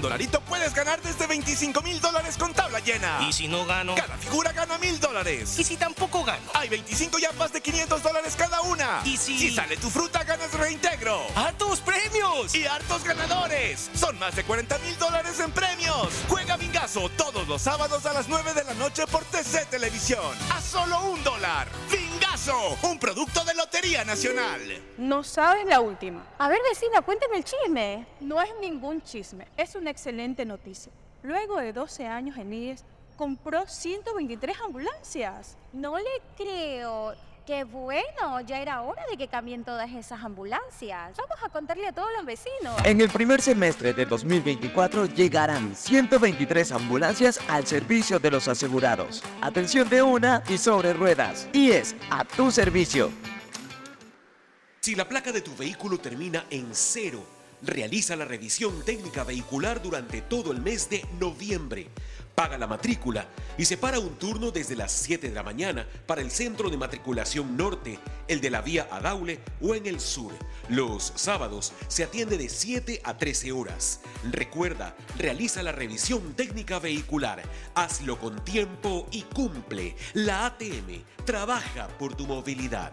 un 0.00 0.04
dolarito 0.04 0.40
puedes 0.40 0.72
ganar 0.72 0.98
desde 1.02 1.26
25 1.26 1.82
mil 1.82 2.00
dólares 2.00 2.38
con 2.38 2.54
tabla 2.54 2.80
llena. 2.80 3.18
¿Y 3.28 3.34
si 3.34 3.48
no 3.48 3.66
gano? 3.66 3.94
Cada 3.94 4.16
figura 4.16 4.50
gana 4.50 4.78
mil 4.78 4.98
dólares. 4.98 5.58
¿Y 5.58 5.64
si 5.64 5.76
tampoco 5.76 6.24
gano? 6.24 6.40
Hay 6.54 6.70
25 6.70 7.18
yapas 7.18 7.52
de 7.52 7.60
500 7.60 8.02
dólares 8.02 8.34
cada 8.34 8.62
una. 8.62 9.02
¿Y 9.04 9.18
si... 9.18 9.38
Si 9.38 9.54
sale 9.54 9.76
tu 9.76 9.90
fruta, 9.90 10.24
ganas 10.24 10.54
reintegro. 10.54 11.20
¡Hartos 11.36 11.80
premios! 11.80 12.54
Y 12.54 12.64
hartos 12.64 13.04
ganadores. 13.04 13.90
Son 13.92 14.18
más 14.18 14.34
de 14.34 14.42
40 14.42 14.78
mil 14.78 14.98
dólares 14.98 15.38
en 15.38 15.52
premios. 15.52 16.08
Juega 16.30 16.56
Bingazo 16.56 17.10
todos 17.10 17.46
los 17.46 17.60
sábados 17.60 18.06
a 18.06 18.14
las 18.14 18.26
9 18.26 18.54
de 18.54 18.64
la 18.64 18.72
noche 18.74 19.06
por 19.06 19.22
TC 19.24 19.68
Televisión. 19.68 20.34
A 20.50 20.62
solo 20.62 20.98
un 21.10 21.22
dólar. 21.22 21.68
Bingazo, 21.90 22.78
un 22.84 22.98
producto 22.98 23.44
de 23.44 23.52
Lotería 23.52 24.02
Nacional. 24.06 24.62
No 24.96 25.22
sabes 25.22 25.66
la 25.66 25.80
última. 25.80 26.24
A 26.38 26.48
ver, 26.48 26.60
vecina, 26.70 27.02
cuéntame 27.02 27.36
el 27.36 27.44
chisme. 27.44 28.06
No 28.20 28.40
es 28.40 28.50
ningún 28.62 29.02
chisme, 29.02 29.46
es 29.58 29.74
una 29.74 29.89
excelente 29.90 30.44
noticia. 30.44 30.92
Luego 31.22 31.58
de 31.58 31.72
12 31.72 32.06
años 32.06 32.38
en 32.38 32.52
IES, 32.52 32.84
compró 33.16 33.66
123 33.66 34.56
ambulancias. 34.64 35.58
No 35.74 35.98
le 35.98 36.04
creo. 36.38 37.14
qué 37.46 37.64
bueno, 37.64 38.40
ya 38.46 38.60
era 38.60 38.80
hora 38.80 39.02
de 39.10 39.16
que 39.16 39.28
cambien 39.28 39.64
todas 39.64 39.90
esas 39.90 40.22
ambulancias. 40.24 41.16
Vamos 41.18 41.36
a 41.44 41.48
contarle 41.50 41.86
a 41.86 41.92
todos 41.92 42.08
los 42.16 42.24
vecinos. 42.24 42.74
En 42.84 43.00
el 43.00 43.10
primer 43.10 43.42
semestre 43.42 43.92
de 43.92 44.06
2024 44.06 45.06
llegarán 45.06 45.74
123 45.74 46.72
ambulancias 46.72 47.40
al 47.48 47.66
servicio 47.66 48.18
de 48.18 48.30
los 48.30 48.48
asegurados. 48.48 49.22
Atención 49.42 49.88
de 49.90 50.00
una 50.02 50.42
y 50.48 50.56
sobre 50.56 50.94
ruedas. 50.94 51.48
Y 51.52 51.72
es 51.72 51.96
a 52.10 52.24
tu 52.24 52.50
servicio. 52.50 53.10
Si 54.80 54.94
la 54.94 55.06
placa 55.06 55.30
de 55.30 55.42
tu 55.42 55.54
vehículo 55.56 55.98
termina 55.98 56.46
en 56.48 56.68
cero, 56.72 57.22
realiza 57.62 58.16
la 58.16 58.24
revisión 58.24 58.84
técnica 58.84 59.24
vehicular 59.24 59.82
durante 59.82 60.22
todo 60.22 60.52
el 60.52 60.60
mes 60.60 60.88
de 60.88 61.04
noviembre. 61.18 61.88
Paga 62.34 62.56
la 62.56 62.66
matrícula 62.66 63.28
y 63.58 63.64
separa 63.64 63.98
un 63.98 64.14
turno 64.14 64.50
desde 64.50 64.76
las 64.76 64.92
7 64.92 65.28
de 65.28 65.34
la 65.34 65.42
mañana 65.42 65.86
para 66.06 66.22
el 66.22 66.30
centro 66.30 66.70
de 66.70 66.78
matriculación 66.78 67.56
norte, 67.56 67.98
el 68.28 68.40
de 68.40 68.50
la 68.50 68.62
vía 68.62 68.88
Adaule 68.90 69.40
o 69.60 69.74
en 69.74 69.86
el 69.86 70.00
sur. 70.00 70.32
Los 70.68 71.12
sábados 71.16 71.72
se 71.88 72.04
atiende 72.04 72.38
de 72.38 72.48
7 72.48 73.02
a 73.04 73.18
13 73.18 73.52
horas. 73.52 74.00
Recuerda, 74.30 74.96
realiza 75.18 75.62
la 75.62 75.72
revisión 75.72 76.34
técnica 76.34 76.78
vehicular. 76.78 77.42
Hazlo 77.74 78.18
con 78.18 78.42
tiempo 78.44 79.06
y 79.10 79.22
cumple. 79.22 79.96
La 80.14 80.46
ATM 80.46 81.02
trabaja 81.26 81.88
por 81.98 82.14
tu 82.14 82.26
movilidad. 82.26 82.92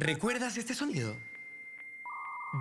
¿Recuerdas 0.00 0.56
este 0.56 0.74
sonido? 0.74 1.16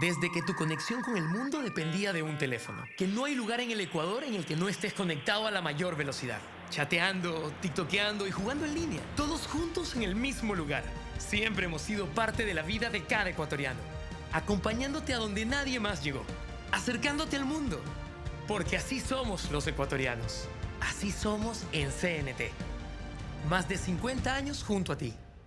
Desde 0.02 0.32
que 0.32 0.42
tu 0.42 0.56
conexión 0.56 1.04
con 1.04 1.18
el 1.18 1.26
mundo 1.26 1.62
dependía 1.62 2.12
de 2.12 2.24
un 2.24 2.40
teléfono. 2.40 2.84
Que 2.98 3.06
no 3.06 3.26
hay 3.26 3.36
lugar 3.36 3.62
en 3.62 3.70
el 3.70 3.80
Ecuador 3.80 4.24
en 4.24 4.34
el 4.34 4.44
que 4.44 4.56
no 4.56 4.68
estés 4.68 4.92
conectado 4.96 5.46
a 5.46 5.52
la 5.52 5.62
mayor 5.62 5.96
velocidad. 5.96 6.40
Chateando, 6.72 7.54
tiktokeando 7.62 8.26
y 8.26 8.32
jugando 8.32 8.66
en 8.66 8.74
línea. 8.74 9.02
Todos 9.16 9.46
juntos 9.46 9.96
en 9.96 10.02
el 10.02 10.16
mismo 10.16 10.56
lugar. 10.56 10.84
Siempre 11.20 11.68
hemos 11.68 11.84
sido 11.84 12.08
parte 12.08 12.44
de 12.44 12.56
la 12.56 12.64
vida 12.64 12.90
de 12.90 13.04
cada 13.04 13.30
ecuatoriano. 13.30 13.80
Acompañándote 14.34 15.14
a 15.14 15.18
donde 15.18 15.46
nadie 15.46 15.80
más 15.80 16.04
llegó. 16.04 16.24
Acercándote 16.72 17.36
al 17.36 17.46
mundo. 17.46 17.80
Porque 18.48 18.78
así 18.78 19.00
somos 19.00 19.52
los 19.52 19.68
ecuatorianos. 19.68 20.46
Así 20.82 21.12
somos 21.12 21.66
en 21.72 21.92
CNT. 21.92 22.50
Más 23.48 23.70
de 23.70 23.78
50 23.78 24.34
años 24.34 24.64
junto 24.64 24.92
a 24.92 24.98
ti. 24.98 25.14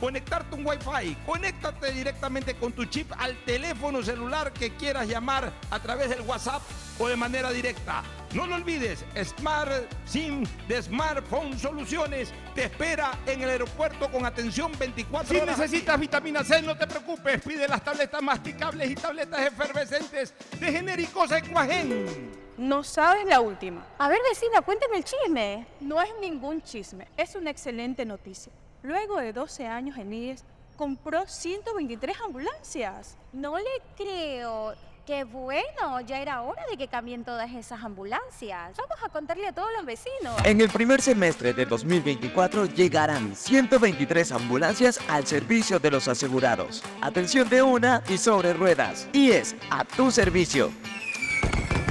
conectarte 0.00 0.54
un 0.54 0.66
Wi-Fi. 0.66 1.16
Conéctate 1.26 1.92
directamente 1.92 2.54
con 2.54 2.72
tu 2.72 2.84
chip 2.86 3.10
al 3.18 3.36
teléfono 3.44 4.02
celular 4.02 4.52
que 4.52 4.70
quieras 4.76 5.08
llamar 5.08 5.52
a 5.70 5.78
través 5.80 6.10
del 6.10 6.20
WhatsApp 6.22 6.62
o 6.98 7.08
de 7.08 7.16
manera 7.16 7.50
directa. 7.50 8.02
No 8.34 8.46
lo 8.46 8.56
olvides, 8.56 9.04
Smart 9.24 9.70
SIM 10.04 10.44
de 10.66 10.82
Smartphone 10.82 11.58
Soluciones 11.58 12.30
te 12.54 12.64
espera 12.64 13.12
en 13.24 13.40
el 13.40 13.48
aeropuerto 13.48 14.10
con 14.10 14.26
atención 14.26 14.70
24 14.78 15.28
Si 15.34 15.40
horas. 15.40 15.58
necesitas 15.58 15.98
vitamina 15.98 16.44
C, 16.44 16.60
no 16.60 16.76
te 16.76 16.86
preocupes. 16.86 17.40
Pide 17.40 17.66
las 17.66 17.82
tabletas 17.82 18.20
masticables 18.22 18.90
y 18.90 18.94
tabletas 18.94 19.40
efervescentes 19.46 20.34
de 20.60 20.72
genéricos 20.72 21.32
Equagen. 21.32 22.30
No 22.58 22.82
sabes 22.82 23.24
la 23.26 23.40
última. 23.40 23.86
A 23.98 24.08
ver, 24.08 24.18
vecina, 24.28 24.60
cuéntame 24.60 24.98
el 24.98 25.04
chisme. 25.04 25.66
No 25.80 26.02
es 26.02 26.10
ningún 26.20 26.60
chisme, 26.60 27.06
es 27.16 27.34
una 27.34 27.50
excelente 27.50 28.04
noticia. 28.04 28.52
Luego 28.82 29.20
de 29.20 29.32
12 29.32 29.66
años 29.66 29.98
en 29.98 30.12
IES, 30.12 30.44
compró 30.76 31.26
123 31.26 32.16
ambulancias. 32.24 33.16
No 33.32 33.58
le 33.58 33.64
creo. 33.96 34.74
Qué 35.04 35.24
bueno, 35.24 36.02
ya 36.06 36.20
era 36.20 36.42
hora 36.42 36.62
de 36.70 36.76
que 36.76 36.86
cambien 36.86 37.24
todas 37.24 37.50
esas 37.52 37.82
ambulancias. 37.82 38.76
Vamos 38.76 38.98
a 39.02 39.08
contarle 39.08 39.46
a 39.46 39.52
todos 39.52 39.70
los 39.74 39.86
vecinos. 39.86 40.36
En 40.44 40.60
el 40.60 40.68
primer 40.68 41.00
semestre 41.00 41.54
de 41.54 41.64
2024 41.64 42.66
llegarán 42.66 43.34
123 43.34 44.32
ambulancias 44.32 45.00
al 45.08 45.26
servicio 45.26 45.78
de 45.78 45.90
los 45.90 46.08
asegurados. 46.08 46.84
Atención 47.00 47.48
de 47.48 47.62
una 47.62 48.02
y 48.10 48.18
sobre 48.18 48.52
ruedas. 48.52 49.08
Y 49.14 49.30
es 49.30 49.56
a 49.70 49.82
tu 49.82 50.10
servicio. 50.10 50.70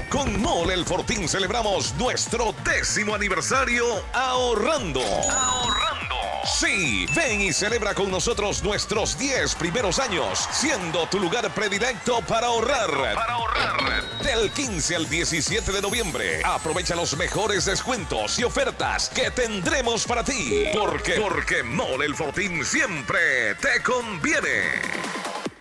Con 0.10 0.41
Mole 0.41 0.74
El 0.74 0.86
Fortín 0.86 1.28
celebramos 1.28 1.93
nuestro 1.95 2.55
décimo 2.64 3.14
aniversario 3.14 3.86
ahorrando. 4.14 5.01
Ahorrando. 5.01 6.16
Sí, 6.45 7.05
ven 7.14 7.41
y 7.41 7.51
celebra 7.51 7.93
con 7.93 8.10
nosotros 8.10 8.64
nuestros 8.64 9.20
10 9.20 9.55
primeros 9.55 9.99
años, 9.99 10.47
siendo 10.53 11.08
tu 11.08 11.20
lugar 11.20 11.53
predilecto 11.53 12.22
para 12.22 12.47
ahorrar. 12.47 12.89
Para 12.89 13.34
ahorrar. 13.34 14.03
Del 14.24 14.49
15 14.51 14.95
al 14.95 15.10
17 15.10 15.74
de 15.74 15.82
noviembre, 15.82 16.41
aprovecha 16.45 16.95
los 16.95 17.18
mejores 17.18 17.66
descuentos 17.66 18.39
y 18.39 18.45
ofertas 18.45 19.10
que 19.10 19.30
tendremos 19.32 20.05
para 20.08 20.24
ti. 20.24 20.68
Porque, 20.74 21.20
porque 21.20 21.64
Mole 21.64 22.05
El 22.05 22.16
Fortín 22.16 22.64
siempre 22.64 23.55
te 23.55 23.84
conviene. 23.84 24.82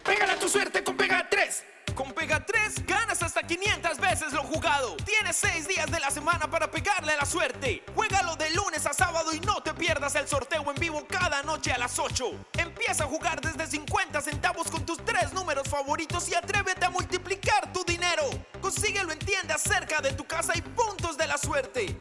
Pégale 0.04 0.32
a 0.34 0.38
tu 0.38 0.48
suerte 0.48 0.84
con 0.84 0.96
Pega 0.96 1.26
3. 1.28 1.75
Con 1.96 2.12
Pega 2.12 2.44
3 2.44 2.86
ganas 2.86 3.22
hasta 3.22 3.42
500 3.42 3.98
veces 3.98 4.30
lo 4.34 4.42
jugado. 4.42 4.96
Tienes 4.96 5.34
6 5.36 5.66
días 5.66 5.90
de 5.90 5.98
la 5.98 6.10
semana 6.10 6.46
para 6.50 6.70
pegarle 6.70 7.14
a 7.14 7.16
la 7.16 7.24
suerte. 7.24 7.82
Juégalo 7.94 8.36
de 8.36 8.50
lunes 8.50 8.84
a 8.84 8.92
sábado 8.92 9.32
y 9.32 9.40
no 9.40 9.62
te 9.62 9.72
pierdas 9.72 10.14
el 10.14 10.28
sorteo 10.28 10.62
en 10.70 10.78
vivo 10.78 11.06
cada 11.08 11.42
noche 11.42 11.72
a 11.72 11.78
las 11.78 11.98
8. 11.98 12.32
Empieza 12.58 13.04
a 13.04 13.06
jugar 13.06 13.40
desde 13.40 13.66
50 13.66 14.20
centavos 14.20 14.70
con 14.70 14.84
tus 14.84 15.02
tres 15.06 15.32
números 15.32 15.66
favoritos 15.70 16.28
y 16.28 16.34
atrévete 16.34 16.84
a 16.84 16.90
multiplicar 16.90 17.72
tu 17.72 17.82
dinero. 17.82 18.24
Consíguelo 18.60 19.10
en 19.10 19.18
tiendas 19.18 19.62
cerca 19.62 20.02
de 20.02 20.12
tu 20.12 20.26
casa 20.26 20.52
y 20.54 20.60
puntos 20.60 21.16
de 21.16 21.26
la 21.26 21.38
suerte. 21.38 21.98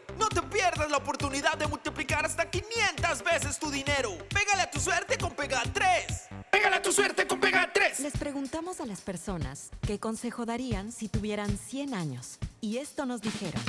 Qué 9.95 9.99
consejo 9.99 10.45
darían 10.45 10.91
si 10.91 11.07
tuvieran 11.07 11.57
100 11.57 11.93
años. 11.93 12.37
Y 12.59 12.79
esto 12.79 13.05
nos 13.05 13.21
dijeron. 13.21 13.61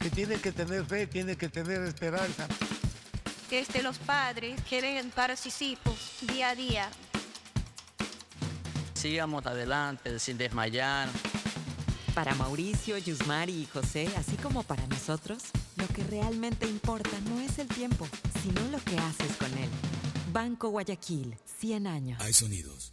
Que 0.00 0.10
tiene 0.10 0.34
que 0.40 0.50
tener 0.50 0.84
fe, 0.84 1.06
tiene 1.06 1.36
que 1.36 1.48
tener 1.48 1.80
esperanza. 1.82 2.48
Que 3.48 3.60
este, 3.60 3.84
los 3.84 3.98
padres 3.98 4.60
quieren 4.68 5.10
para 5.10 5.36
sus 5.36 5.62
hijos 5.62 5.94
día 6.22 6.50
a 6.50 6.54
día. 6.56 6.90
Sigamos 8.94 9.46
adelante 9.46 10.18
sin 10.18 10.38
desmayar. 10.38 11.08
Para 12.16 12.34
Mauricio, 12.34 12.98
Yusmari 12.98 13.62
y 13.62 13.66
José, 13.66 14.08
así 14.16 14.34
como 14.38 14.64
para 14.64 14.84
nosotros, 14.88 15.44
lo 15.76 15.86
que 15.86 16.02
realmente 16.02 16.66
importa 16.66 17.16
no 17.30 17.40
es 17.40 17.60
el 17.60 17.68
tiempo, 17.68 18.08
sino 18.42 18.60
lo 18.72 18.82
que 18.82 18.98
haces 18.98 19.36
con 19.36 19.56
él. 19.56 19.70
Banco 20.32 20.70
Guayaquil, 20.70 21.38
100 21.60 21.86
años. 21.86 22.20
Hay 22.20 22.32
sonidos 22.32 22.92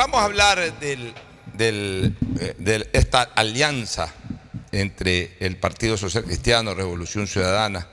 Vamos 0.00 0.18
a 0.22 0.24
hablar 0.24 0.80
del, 0.80 1.12
del, 1.52 2.16
eh, 2.40 2.54
de 2.56 2.88
esta 2.94 3.20
alianza 3.20 4.10
entre 4.72 5.36
el 5.40 5.58
Partido 5.58 5.98
Social 5.98 6.24
Cristiano, 6.24 6.72
Revolución 6.74 7.26
Ciudadana 7.26 7.86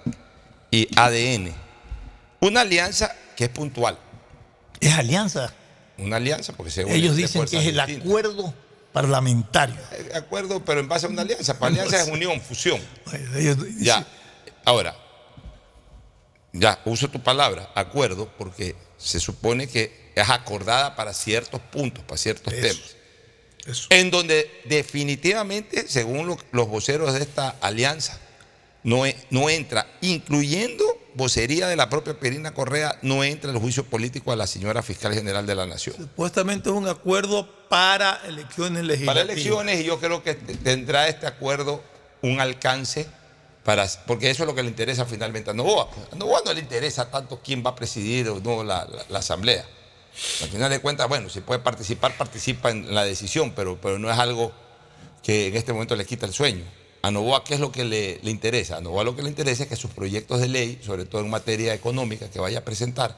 y 0.71 0.87
ADN. 0.97 1.53
Una 2.39 2.61
alianza 2.61 3.13
que 3.35 3.43
es 3.43 3.49
puntual. 3.49 3.99
¿Es 4.79 4.93
alianza? 4.93 5.53
Una 5.97 6.15
alianza 6.15 6.53
porque 6.53 6.71
se 6.71 6.83
Ellos 6.83 7.17
de 7.17 7.23
dicen 7.23 7.43
que 7.45 7.57
es 7.57 7.65
el 7.65 7.77
acuerdo 7.81 8.53
parlamentario. 8.93 9.75
Acuerdo, 10.15 10.63
pero 10.63 10.79
en 10.79 10.87
base 10.87 11.07
a 11.07 11.09
una 11.09 11.23
alianza. 11.23 11.59
Para 11.59 11.71
alianza 11.73 12.03
es 12.03 12.07
unión, 12.13 12.39
fusión. 12.39 12.79
Ellos- 13.35 13.57
Ya. 13.81 14.07
Ahora, 14.63 14.95
ya, 16.53 16.79
uso 16.85 17.09
tu 17.09 17.21
palabra, 17.21 17.69
acuerdo, 17.75 18.31
porque 18.37 18.77
se 18.97 19.19
supone 19.19 19.67
que 19.67 20.11
es 20.15 20.29
acordada 20.29 20.95
para 20.95 21.13
ciertos 21.13 21.61
puntos, 21.61 22.03
para 22.03 22.17
ciertos 22.17 22.53
temas. 22.53 22.95
En 23.89 24.09
donde 24.11 24.49
definitivamente, 24.65 25.87
según 25.87 26.27
lo- 26.27 26.37
los 26.51 26.67
voceros 26.67 27.13
de 27.13 27.21
esta 27.21 27.49
alianza, 27.61 28.19
no, 28.83 29.05
e- 29.05 29.15
no 29.29 29.49
entra, 29.49 29.85
incluyendo 30.01 30.85
vocería 31.15 31.67
de 31.67 31.75
la 31.75 31.89
propia 31.89 32.17
Perina 32.19 32.53
Correa, 32.53 32.97
no 33.01 33.23
entra 33.23 33.51
el 33.51 33.57
juicio 33.57 33.83
político 33.83 34.31
a 34.31 34.35
la 34.35 34.47
señora 34.47 34.81
fiscal 34.83 35.13
general 35.13 35.45
de 35.45 35.55
la 35.55 35.65
Nación. 35.65 35.95
Supuestamente 35.97 36.69
es 36.69 36.75
un 36.75 36.87
acuerdo 36.87 37.49
para 37.69 38.21
elecciones 38.25 38.83
Para 38.83 38.87
legislativas. 38.87 39.23
elecciones 39.29 39.79
y 39.81 39.83
yo 39.83 39.99
creo 39.99 40.23
que 40.23 40.35
tendrá 40.35 41.07
este 41.09 41.25
acuerdo 41.27 41.83
un 42.21 42.39
alcance 42.39 43.07
porque 44.05 44.29
eso 44.29 44.43
es 44.43 44.47
lo 44.47 44.55
que 44.55 44.63
le 44.63 44.69
interesa 44.69 45.05
finalmente 45.05 45.49
a 45.49 45.53
Novoa. 45.53 45.89
A 46.11 46.15
Novoa 46.15 46.41
no 46.45 46.53
le 46.53 46.61
interesa 46.61 47.11
tanto 47.11 47.41
quién 47.43 47.63
va 47.65 47.71
a 47.71 47.75
presidir 47.75 48.29
o 48.29 48.39
no 48.39 48.63
la, 48.63 48.87
asamblea. 49.13 49.65
Al 50.41 50.49
final 50.49 50.69
de 50.69 50.79
cuentas, 50.79 51.07
bueno, 51.09 51.29
si 51.29 51.41
puede 51.41 51.59
participar, 51.59 52.15
participa 52.15 52.71
en 52.71 52.95
la 52.95 53.03
decisión, 53.03 53.51
pero, 53.51 53.77
pero 53.81 53.99
no 53.99 54.09
es 54.09 54.17
algo 54.17 54.53
que 55.21 55.47
en 55.47 55.57
este 55.57 55.73
momento 55.73 55.97
le 55.97 56.05
quita 56.05 56.25
el 56.25 56.33
sueño. 56.33 56.63
A 57.01 57.11
Novoa, 57.11 57.43
¿qué 57.43 57.55
es 57.55 57.59
lo 57.59 57.71
que 57.71 57.83
le, 57.83 58.19
interesa? 58.23 58.77
A 58.77 58.81
Novoa 58.81 59.03
lo 59.03 59.17
que 59.17 59.21
le 59.21 59.29
interesa 59.29 59.63
es 59.63 59.69
que 59.69 59.75
sus 59.75 59.91
proyectos 59.91 60.39
de 60.39 60.47
ley, 60.47 60.79
sobre 60.81 61.03
todo 61.03 61.21
en 61.21 61.29
materia 61.29 61.73
económica 61.73 62.29
que 62.29 62.39
vaya 62.39 62.59
a 62.59 62.63
presentar, 62.63 63.17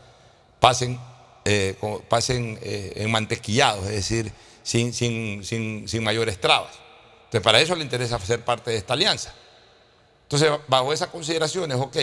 pasen, 0.59 0.99
eh, 1.45 1.75
pasen 2.09 2.57
eh, 2.63 2.93
en 2.95 3.11
mantequillados, 3.11 3.85
es 3.85 3.91
decir, 4.09 4.31
sin, 4.63 4.93
sin, 4.93 5.43
sin, 5.45 5.87
sin 5.87 6.03
mayores 6.03 6.41
trabas. 6.41 6.73
Entonces, 7.25 7.41
para 7.41 7.61
eso 7.61 7.75
le 7.75 7.83
interesa 7.83 8.17
ser 8.17 8.43
parte 8.43 8.71
de 8.71 8.77
esta 8.77 8.93
alianza. 8.93 9.31
Entonces, 10.29 10.51
bajo 10.67 10.93
esas 10.93 11.07
consideraciones, 11.07 11.75
ok, 11.79 11.97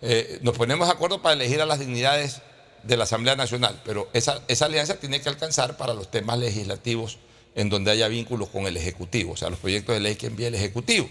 eh, 0.00 0.38
nos 0.40 0.56
ponemos 0.56 0.88
de 0.88 0.94
acuerdo 0.94 1.20
para 1.20 1.34
elegir 1.34 1.60
a 1.60 1.66
las 1.66 1.78
dignidades 1.78 2.40
de 2.82 2.96
la 2.96 3.04
Asamblea 3.04 3.36
Nacional, 3.36 3.82
pero 3.84 4.08
esa, 4.14 4.40
alianza 4.62 4.94
tiene 4.94 5.20
que 5.20 5.28
alcanzar 5.28 5.76
para 5.76 5.92
los 5.92 6.10
temas 6.10 6.38
legislativos 6.38 7.18
en 7.54 7.68
donde 7.68 7.90
haya 7.90 8.08
vínculos 8.08 8.48
con 8.48 8.66
el 8.66 8.78
Ejecutivo, 8.78 9.32
o 9.32 9.36
sea, 9.36 9.50
los 9.50 9.58
proyectos 9.58 9.94
de 9.94 10.00
ley 10.00 10.16
que 10.16 10.28
envía 10.28 10.48
el 10.48 10.54
Ejecutivo. 10.54 11.10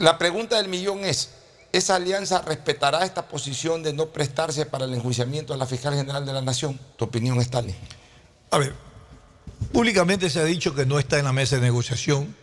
La 0.00 0.18
pregunta 0.18 0.58
del 0.58 0.68
millón 0.68 1.06
es, 1.06 1.30
¿esa 1.72 1.96
alianza 1.96 2.42
respetará 2.42 3.06
esta 3.06 3.26
posición 3.26 3.82
de 3.82 3.94
no 3.94 4.10
prestarse 4.10 4.66
para 4.66 4.84
el 4.84 4.92
enjuiciamiento 4.92 5.54
de 5.54 5.58
la 5.60 5.66
fiscal 5.66 5.94
general 5.94 6.26
de 6.26 6.34
la 6.34 6.42
Nación? 6.42 6.78
¿Tu 6.98 7.06
opinión, 7.06 7.40
Stalin? 7.40 7.74
A 8.50 8.58
ver, 8.58 8.74
públicamente 9.72 10.28
se 10.28 10.40
ha 10.40 10.44
dicho 10.44 10.74
que 10.74 10.84
no 10.84 10.98
está 10.98 11.18
en 11.18 11.24
la 11.24 11.32
mesa 11.32 11.56
de 11.56 11.62
negociación 11.62 12.36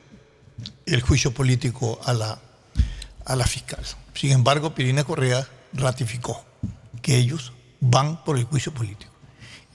el 0.85 1.01
juicio 1.01 1.33
político 1.33 1.99
a 2.03 2.13
la, 2.13 2.39
a 3.25 3.35
la 3.35 3.45
fiscal. 3.45 3.83
Sin 4.13 4.31
embargo, 4.31 4.73
Pirina 4.73 5.03
Correa 5.03 5.47
ratificó 5.73 6.43
que 7.01 7.17
ellos 7.17 7.53
van 7.79 8.23
por 8.23 8.37
el 8.37 8.45
juicio 8.45 8.73
político. 8.73 9.11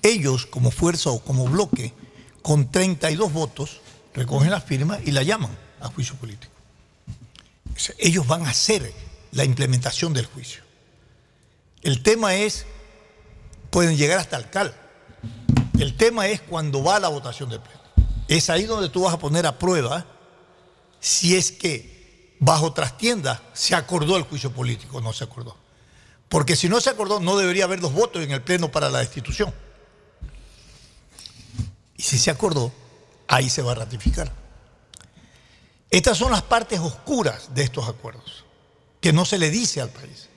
Ellos, 0.03 0.47
como 0.47 0.71
fuerza 0.71 1.11
o 1.11 1.21
como 1.23 1.47
bloque, 1.47 1.93
con 2.43 2.71
32 2.71 3.33
votos, 3.33 3.81
recogen 4.15 4.51
las 4.51 4.65
firmas 4.65 5.01
y 5.05 5.11
la 5.11 5.23
llaman 5.23 5.51
a 5.81 5.89
juicio 5.89 6.15
político. 6.17 6.53
Ellos 7.99 8.27
van 8.27 8.47
a 8.47 8.51
hacer 8.51 8.93
la 9.33 9.45
implementación 9.45 10.13
del 10.13 10.27
juicio. 10.27 10.63
El 11.83 12.03
tema 12.03 12.35
es, 12.35 12.67
pueden 13.71 13.97
llegar 13.97 14.19
hasta 14.19 14.37
el 14.37 14.51
CAL. 14.51 14.75
El 15.79 15.97
tema 15.97 16.29
es 16.29 16.41
cuando 16.41 16.83
va 16.83 17.01
la 17.01 17.09
votación 17.09 17.49
del 17.49 17.61
pleno. 17.61 17.81
Es 18.29 18.51
ahí 18.51 18.65
donde 18.65 18.89
tú 18.89 19.03
vas 19.03 19.15
a 19.15 19.19
poner 19.19 19.47
a 19.47 19.59
prueba 19.59 20.07
si 21.01 21.37
es 21.37 21.51
que 21.53 22.37
bajo 22.39 22.73
trastienda 22.73 23.43
se 23.53 23.75
acordó 23.75 24.17
el 24.17 24.23
juicio 24.25 24.51
político 24.53 25.01
no 25.01 25.13
se 25.13 25.25
acordó. 25.25 25.57
Porque 26.29 26.55
si 26.57 26.69
no 26.69 26.81
se 26.81 26.91
acordó, 26.91 27.19
no 27.21 27.37
debería 27.37 27.65
haber 27.65 27.81
dos 27.81 27.93
votos 27.93 28.23
en 28.23 28.31
el 28.31 28.43
pleno 28.43 28.71
para 28.71 28.89
la 28.89 29.01
destitución. 29.01 29.53
Y 31.97 32.03
si 32.03 32.19
se 32.19 32.31
acordó, 32.31 32.73
ahí 33.29 33.51
se 33.51 33.63
va 33.63 33.73
a 33.73 33.75
ratificar. 33.77 34.33
Estas 35.91 36.17
son 36.19 36.31
las 36.31 36.43
partes 36.43 36.79
oscuras 36.81 37.53
de 37.55 37.63
estos 37.65 37.89
acuerdos, 37.89 38.45
que 39.01 39.13
no 39.13 39.25
se 39.25 39.39
le 39.39 39.51
dice 39.51 39.81
al 39.81 39.91
país, 39.91 40.29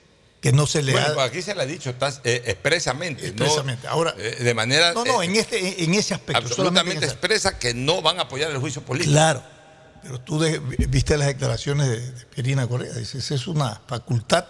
que 0.42 0.52
no 0.52 0.66
se 0.66 0.82
le 0.82 0.94
Bueno, 0.94 1.08
ha... 1.10 1.14
pues 1.14 1.28
aquí 1.30 1.42
se 1.44 1.54
le 1.54 1.62
ha 1.62 1.66
dicho 1.66 1.92
está, 1.92 2.10
eh, 2.24 2.42
expresamente. 2.48 3.22
no, 3.34 3.46
Expresamente. 3.46 3.88
Ahora, 3.88 4.16
eh, 4.18 4.38
de 4.44 4.54
manera 4.56 4.94
No, 4.94 5.06
no, 5.06 5.22
eh, 5.22 5.26
en, 5.26 5.36
este, 5.36 5.84
en 5.84 5.94
ese 5.94 6.16
aspecto. 6.16 6.50
solamente 6.50 6.50
en 6.50 6.98
absolutamente 6.98 7.06
ese- 7.06 7.14
expresa 7.14 7.60
que 7.60 7.74
no 7.76 8.02
van 8.02 8.18
a 8.18 8.24
apoyar 8.24 8.50
el 8.50 8.58
juicio 8.58 8.82
político. 8.82 9.12
Claro, 9.12 9.44
pero 10.04 10.20
tú 10.22 10.40
de- 10.40 10.60
viste 10.60 11.18
las 11.18 11.28
declaraciones 11.28 11.90
de, 11.90 12.00
de 12.12 12.26
Pierina 12.28 12.68
Correa, 12.68 12.94
dice, 12.94 13.18
esa 13.18 13.36
es 13.36 13.48
una 13.48 13.82
facultad 13.88 14.46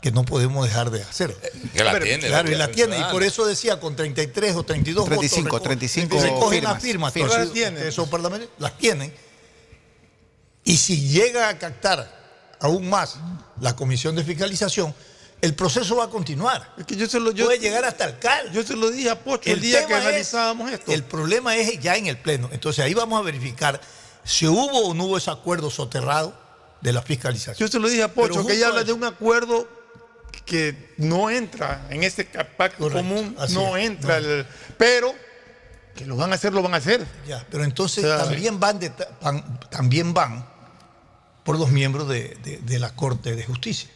que 0.00 0.12
no 0.12 0.24
podemos 0.24 0.64
dejar 0.64 0.90
de 0.90 1.02
hacer. 1.02 1.34
Que 1.74 1.82
la 1.82 1.90
Pero, 1.92 2.04
tiene, 2.04 2.28
Claro, 2.28 2.48
la 2.48 2.54
y 2.54 2.58
la 2.58 2.68
tiene, 2.70 2.98
y 3.00 3.02
por 3.10 3.24
eso 3.24 3.44
decía 3.44 3.80
con 3.80 3.96
33 3.96 4.54
o 4.54 4.62
32 4.62 5.04
35, 5.06 5.48
votos. 5.50 5.60
reco- 5.60 5.64
35 5.64 6.20
recogen 6.22 6.50
firmas. 6.50 6.72
las 6.74 6.82
firmas. 6.82 7.12
Firmas. 7.12 7.32
todas 7.32 7.46
Las 7.46 7.52
tienen. 7.54 7.82
Esos 7.86 8.08
parlamentarios 8.08 8.50
las 8.60 8.78
tienen. 8.78 9.12
Y 10.64 10.76
si 10.76 11.08
llega 11.08 11.48
a 11.48 11.58
captar 11.58 12.56
aún 12.60 12.88
más 12.88 13.16
la 13.60 13.74
comisión 13.74 14.14
de 14.14 14.22
fiscalización, 14.22 14.94
el 15.40 15.54
proceso 15.54 15.96
va 15.96 16.04
a 16.04 16.10
continuar. 16.10 16.74
Es 16.78 16.84
que 16.84 16.96
yo 16.96 17.08
se 17.08 17.18
lo, 17.20 17.30
yo, 17.32 17.46
Puede 17.46 17.58
llegar 17.60 17.84
hasta 17.84 18.04
el 18.04 18.18
CAL. 18.18 18.52
Yo 18.52 18.62
se 18.64 18.74
lo 18.76 18.90
dije 18.90 19.08
a 19.10 19.18
Pocho 19.22 19.50
el, 19.50 19.60
día 19.60 19.86
que 19.86 19.94
es- 19.94 20.00
analizábamos 20.00 20.70
esto. 20.70 20.92
El 20.92 21.04
problema 21.04 21.56
es 21.56 21.78
ya 21.80 21.96
en 21.96 22.06
el 22.08 22.18
Pleno. 22.18 22.48
Entonces 22.52 22.84
ahí 22.84 22.92
vamos 22.94 23.18
a 23.20 23.22
verificar 23.22 23.80
si 24.28 24.46
hubo 24.46 24.88
o 24.88 24.94
no 24.94 25.04
hubo 25.04 25.16
ese 25.16 25.30
acuerdo 25.30 25.70
soterrado 25.70 26.34
de 26.82 26.92
la 26.92 27.02
fiscalización. 27.02 27.56
Yo 27.56 27.68
se 27.72 27.78
lo 27.80 27.88
dije 27.88 28.02
a 28.02 28.12
Pocho, 28.14 28.46
que 28.46 28.52
ella 28.54 28.68
habla 28.68 28.84
de 28.84 28.92
un 28.92 29.04
acuerdo 29.04 29.66
que 30.44 30.94
no 30.98 31.30
entra 31.30 31.86
en 31.90 32.04
este 32.04 32.24
pacto 32.24 32.78
Correcto, 32.84 32.98
común, 32.98 33.36
no 33.50 33.76
es, 33.76 33.86
entra, 33.86 34.20
no. 34.20 34.26
el- 34.28 34.46
pero 34.76 35.12
que 35.94 36.04
lo 36.06 36.14
van 36.16 36.30
a 36.32 36.36
hacer, 36.36 36.52
lo 36.52 36.62
van 36.62 36.74
a 36.74 36.76
hacer. 36.76 37.04
Ya, 37.26 37.44
pero 37.50 37.64
entonces 37.64 38.04
O 38.04 38.06
sea, 38.08 38.18
también, 38.24 38.60
van 38.60 38.78
de- 38.78 38.92
van- 39.20 39.60
también 39.70 40.14
van 40.14 40.46
por 41.44 41.58
los 41.58 41.70
miembros 41.70 42.08
de, 42.08 42.36
de- 42.44 42.58
de 42.58 42.78
la 42.78 42.94
Corte 42.94 43.34
de 43.34 43.44
Justicia. 43.44 43.90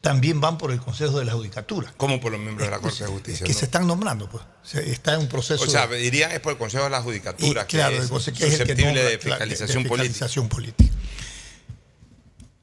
También 0.00 0.40
van 0.40 0.56
por 0.56 0.70
el 0.72 0.80
Consejo 0.80 1.18
de 1.18 1.26
la 1.26 1.32
Judicatura. 1.32 1.92
¿Cómo 1.98 2.18
por 2.20 2.32
los 2.32 2.40
miembros 2.40 2.66
de 2.66 2.70
la 2.70 2.78
Corte 2.80 3.04
de 3.04 3.10
Justicia? 3.10 3.44
Que 3.44 3.52
no? 3.52 3.58
se 3.58 3.64
están 3.66 3.86
nombrando, 3.86 4.30
pues. 4.30 4.42
Está 4.86 5.12
en 5.14 5.20
un 5.20 5.28
proceso. 5.28 5.62
O 5.62 5.66
sea, 5.66 5.86
dirían 5.88 6.32
es 6.32 6.40
por 6.40 6.52
el 6.52 6.58
Consejo 6.58 6.84
de 6.84 6.90
la 6.90 7.02
Judicatura, 7.02 7.62
Y, 7.62 7.66
claro, 7.66 7.90
que 7.90 7.96
el 7.98 8.02
es 8.04 8.08
Consejo 8.10 8.38
que 8.38 8.46
es 8.46 8.52
el 8.54 8.58
que 8.60 8.64
susceptible 8.64 8.92
nombra, 8.94 9.10
de 9.10 9.18
claro, 9.18 9.34
fiscalización 9.36 9.82
de 9.82 9.88
política. 9.90 10.12
fiscalización 10.12 10.48
política. 10.48 10.94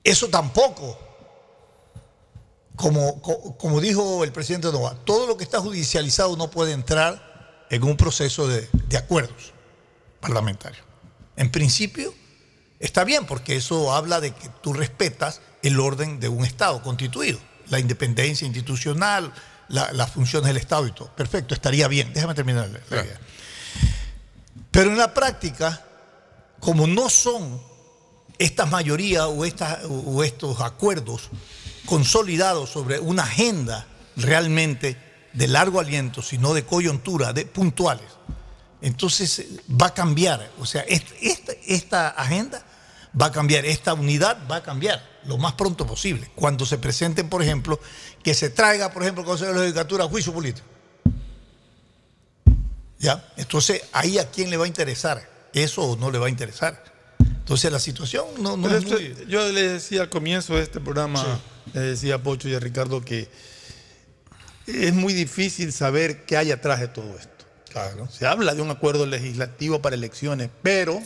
Eso 0.04 0.30
tampoco 0.30 0.98
como, 2.76 3.22
co- 3.22 3.58
como 3.58 3.82
dijo 3.82 4.24
el 4.24 4.32
presidente 4.32 4.72
Nova, 4.72 4.96
todo 5.06 5.28
lo 5.28 5.38
que 5.38 5.44
está 5.44 5.60
judicializado 5.60 6.36
no 6.38 6.50
puede 6.50 6.72
entrar 6.74 7.66
en 7.70 7.84
un 7.84 7.98
proceso 7.98 8.48
de, 8.48 8.68
de 8.88 8.98
acuerdos 8.98 9.52
parlamentarios. 10.22 10.84
En 11.36 11.52
principio, 11.52 12.14
está 12.80 13.04
bien, 13.04 13.26
porque 13.26 13.56
eso 13.56 13.94
habla 13.94 14.20
de 14.22 14.32
que 14.34 14.50
tú 14.62 14.74
respetas 14.74 15.42
el 15.64 15.80
orden 15.80 16.20
de 16.20 16.30
un 16.30 16.46
Estado 16.46 16.82
constituido, 16.82 17.40
la 17.70 17.80
independencia 17.80 18.46
institucional, 18.46 19.34
la- 19.70 19.92
las 19.94 20.12
funciones 20.12 20.48
del 20.48 20.58
Estado 20.58 20.88
y 20.88 20.92
todo. 20.92 21.10
Perfecto, 21.16 21.54
estaría 21.54 21.88
bien. 21.88 22.14
Déjame 22.14 22.34
terminar 22.36 22.70
la- 22.70 23.02
idea. 23.02 23.20
Pero 24.72 24.92
en 24.92 24.98
la 24.98 25.14
práctica, 25.14 25.84
como 26.60 26.88
no 26.88 27.10
son 27.10 27.62
estas 28.38 28.70
mayorías 28.70 29.26
o, 29.26 29.46
estas- 29.46 29.80
o 29.90 30.24
estos 30.24 30.62
acuerdos 30.62 31.30
consolidados 31.86 32.70
sobre 32.70 33.00
una 33.00 33.24
agenda 33.24 33.88
realmente 34.16 34.98
de 35.34 35.48
largo 35.48 35.80
aliento, 35.80 36.22
sino 36.22 36.54
de 36.54 36.64
coyuntura, 36.66 37.34
de 37.34 37.46
puntuales, 37.46 38.06
entonces 38.82 39.40
eh, 39.40 39.48
va 39.70 39.88
a 39.88 39.94
cambiar. 39.94 40.52
O 40.60 40.66
sea, 40.66 40.82
est- 40.84 41.08
esta, 41.22 41.54
esta 41.66 42.10
agenda 42.10 42.64
va 43.20 43.28
a 43.28 43.32
cambiar, 43.32 43.66
esta 43.66 43.94
unidad 43.94 44.38
va 44.50 44.58
a 44.58 44.64
cambiar 44.64 45.04
lo 45.26 45.38
más 45.38 45.54
pronto 45.54 45.86
posible. 45.86 46.30
Cuando 46.36 46.66
se 46.66 46.78
presenten, 46.78 47.30
por 47.30 47.42
ejemplo, 47.42 47.80
que 48.24 48.34
se 48.34 48.50
traiga, 48.50 48.92
por 48.92 49.04
ejemplo, 49.04 49.24
el 49.24 49.28
Consejo 49.28 49.52
de 49.52 49.58
la 49.58 49.64
Judicatura 49.66 50.06
a 50.06 50.08
juicio 50.08 50.34
político. 50.34 50.66
¿Ya? 53.00 53.28
Entonces, 53.38 53.84
ahí 53.94 54.18
a 54.18 54.30
quién 54.30 54.50
le 54.50 54.58
va 54.58 54.66
a 54.66 54.68
interesar 54.68 55.28
eso 55.54 55.84
o 55.84 55.96
no 55.96 56.12
le 56.12 56.18
va 56.18 56.28
a 56.28 56.30
interesar. 56.30 56.84
Entonces, 57.20 57.72
la 57.72 57.80
situación 57.80 58.26
no, 58.40 58.56
es 58.68 58.84
esto- 58.84 58.96
muy... 58.96 59.16
Yo 59.28 59.48
le 59.52 59.70
decía 59.70 60.02
al 60.02 60.10
comienzo 60.10 60.56
de 60.56 60.64
este 60.64 60.80
programa, 60.80 61.40
le 61.74 61.80
decía 61.80 62.16
a 62.16 62.18
Pocho 62.24 62.50
y 62.50 62.56
a 62.56 62.60
Ricardo 62.60 63.02
que 63.02 63.30
es 64.66 64.94
muy 64.94 65.14
difícil 65.14 65.72
saber 65.72 66.26
qué 66.26 66.38
hay 66.38 66.52
atrás 66.52 66.80
de 66.80 66.88
todo 66.90 67.18
esto. 67.18 67.46
Claro. 67.70 68.10
Se 68.10 68.26
habla 68.26 68.54
de 68.56 68.62
un 68.62 68.72
acuerdo 68.72 69.06
legislativo 69.06 69.82
para 69.82 69.96
elecciones, 69.96 70.50
pero 70.62 71.02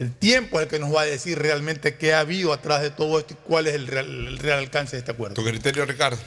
el 0.00 0.12
tiempo 0.12 0.58
es 0.60 0.64
el 0.64 0.68
que 0.70 0.78
nos 0.78 0.94
va 0.94 1.02
a 1.02 1.04
decir 1.04 1.38
realmente 1.38 1.96
qué 1.96 2.14
ha 2.14 2.20
habido 2.20 2.52
atrás 2.52 2.82
de 2.82 2.90
todo 2.90 3.18
esto 3.18 3.34
y 3.34 3.36
cuál 3.46 3.66
es 3.66 3.74
el 3.74 3.86
real, 3.86 4.06
el 4.28 4.38
real 4.38 4.58
alcance 4.58 4.96
de 4.96 5.00
este 5.00 5.12
acuerdo. 5.12 5.34
Tu 5.34 5.44
criterio, 5.44 5.84
Ricardo. 5.86 6.18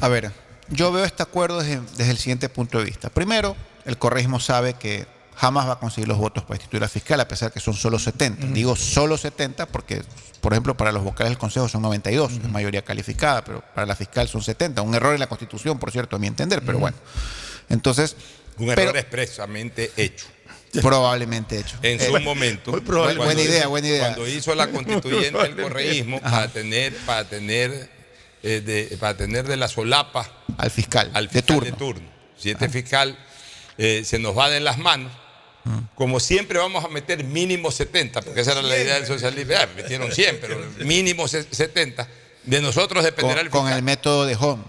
A 0.00 0.08
ver, 0.08 0.30
yo 0.68 0.92
veo 0.92 1.04
este 1.04 1.22
acuerdo 1.22 1.60
desde, 1.60 1.80
desde 1.96 2.10
el 2.10 2.18
siguiente 2.18 2.48
punto 2.48 2.78
de 2.78 2.84
vista. 2.84 3.10
Primero, 3.10 3.56
el 3.84 3.98
correísmo 3.98 4.40
sabe 4.40 4.74
que 4.74 5.06
jamás 5.34 5.68
va 5.68 5.74
a 5.74 5.78
conseguir 5.78 6.08
los 6.08 6.16
votos 6.18 6.44
para 6.44 6.56
instituir 6.56 6.82
a 6.82 6.88
fiscal, 6.88 7.20
a 7.20 7.28
pesar 7.28 7.52
que 7.52 7.60
son 7.60 7.74
solo 7.74 7.98
70. 7.98 8.46
Digo 8.48 8.74
solo 8.74 9.18
70 9.18 9.66
porque, 9.66 10.02
por 10.40 10.52
ejemplo, 10.54 10.76
para 10.76 10.92
los 10.92 11.04
vocales 11.04 11.30
del 11.30 11.38
Consejo 11.38 11.68
son 11.68 11.82
92, 11.82 12.32
es 12.32 12.42
mayoría 12.48 12.82
calificada, 12.82 13.44
pero 13.44 13.62
para 13.74 13.86
la 13.86 13.94
fiscal 13.94 14.28
son 14.28 14.42
70. 14.42 14.80
Un 14.82 14.94
error 14.94 15.12
en 15.14 15.20
la 15.20 15.26
Constitución, 15.26 15.78
por 15.78 15.90
cierto, 15.92 16.16
a 16.16 16.18
mi 16.18 16.26
entender, 16.26 16.62
pero 16.64 16.78
bueno. 16.78 16.96
Entonces, 17.68 18.16
Un 18.58 18.66
pero- 18.68 18.82
error 18.82 18.96
expresamente 18.96 19.92
hecho. 19.96 20.26
probablemente 20.82 21.58
hecho. 21.58 21.76
En 21.82 22.00
Eh, 22.00 22.06
su 22.06 22.18
momento. 22.20 22.70
muy 22.72 22.80
probable. 22.80 23.16
Buena 23.16 23.40
idea, 23.42 23.60
hizo- 23.60 23.68
buena 23.70 23.88
idea. 23.88 24.00
Cuando 24.14 24.28
hizo 24.28 24.54
la 24.54 24.68
constituyente 24.68 25.40
el 25.42 25.56
correísmo 25.56 26.20
para 26.20 26.48
tener, 26.48 26.94
para 26.98 27.24
tener, 27.28 27.90
eh, 28.42 28.60
de, 28.60 28.96
para 28.98 29.16
tener 29.16 29.46
de 29.46 29.56
la 29.56 29.68
solapa 29.68 30.30
al 30.58 30.70
fiscal, 30.70 31.10
al 31.14 31.28
fiscal 31.28 31.60
de 31.60 31.72
turno. 31.72 32.08
Si 32.36 32.50
este 32.50 32.68
fiscal 32.68 33.18
eh, 33.78 34.02
se 34.04 34.18
nos 34.18 34.36
va 34.36 34.50
de 34.50 34.60
las 34.60 34.78
manos, 34.78 35.12
como 35.96 36.20
siempre 36.20 36.58
vamos 36.58 36.84
a 36.84 36.88
meter 36.88 37.24
mínimo 37.24 37.70
70, 37.72 38.22
porque 38.22 38.42
esa 38.42 38.52
era 38.52 38.62
la 38.62 38.76
idea 38.76 38.94
del 38.94 39.06
socialismo. 39.06 39.52
Ya, 39.52 39.66
metieron 39.74 40.12
100, 40.12 40.38
pero 40.40 40.58
mínimo 40.80 41.26
se- 41.26 41.42
70. 41.42 42.06
De 42.44 42.60
nosotros 42.60 43.02
dependerá 43.02 43.38
con, 43.40 43.46
el 43.46 43.50
con 43.50 43.62
fiscal. 43.62 43.78
el 43.78 43.82
método 43.82 44.26
de 44.26 44.36
Home 44.36 44.62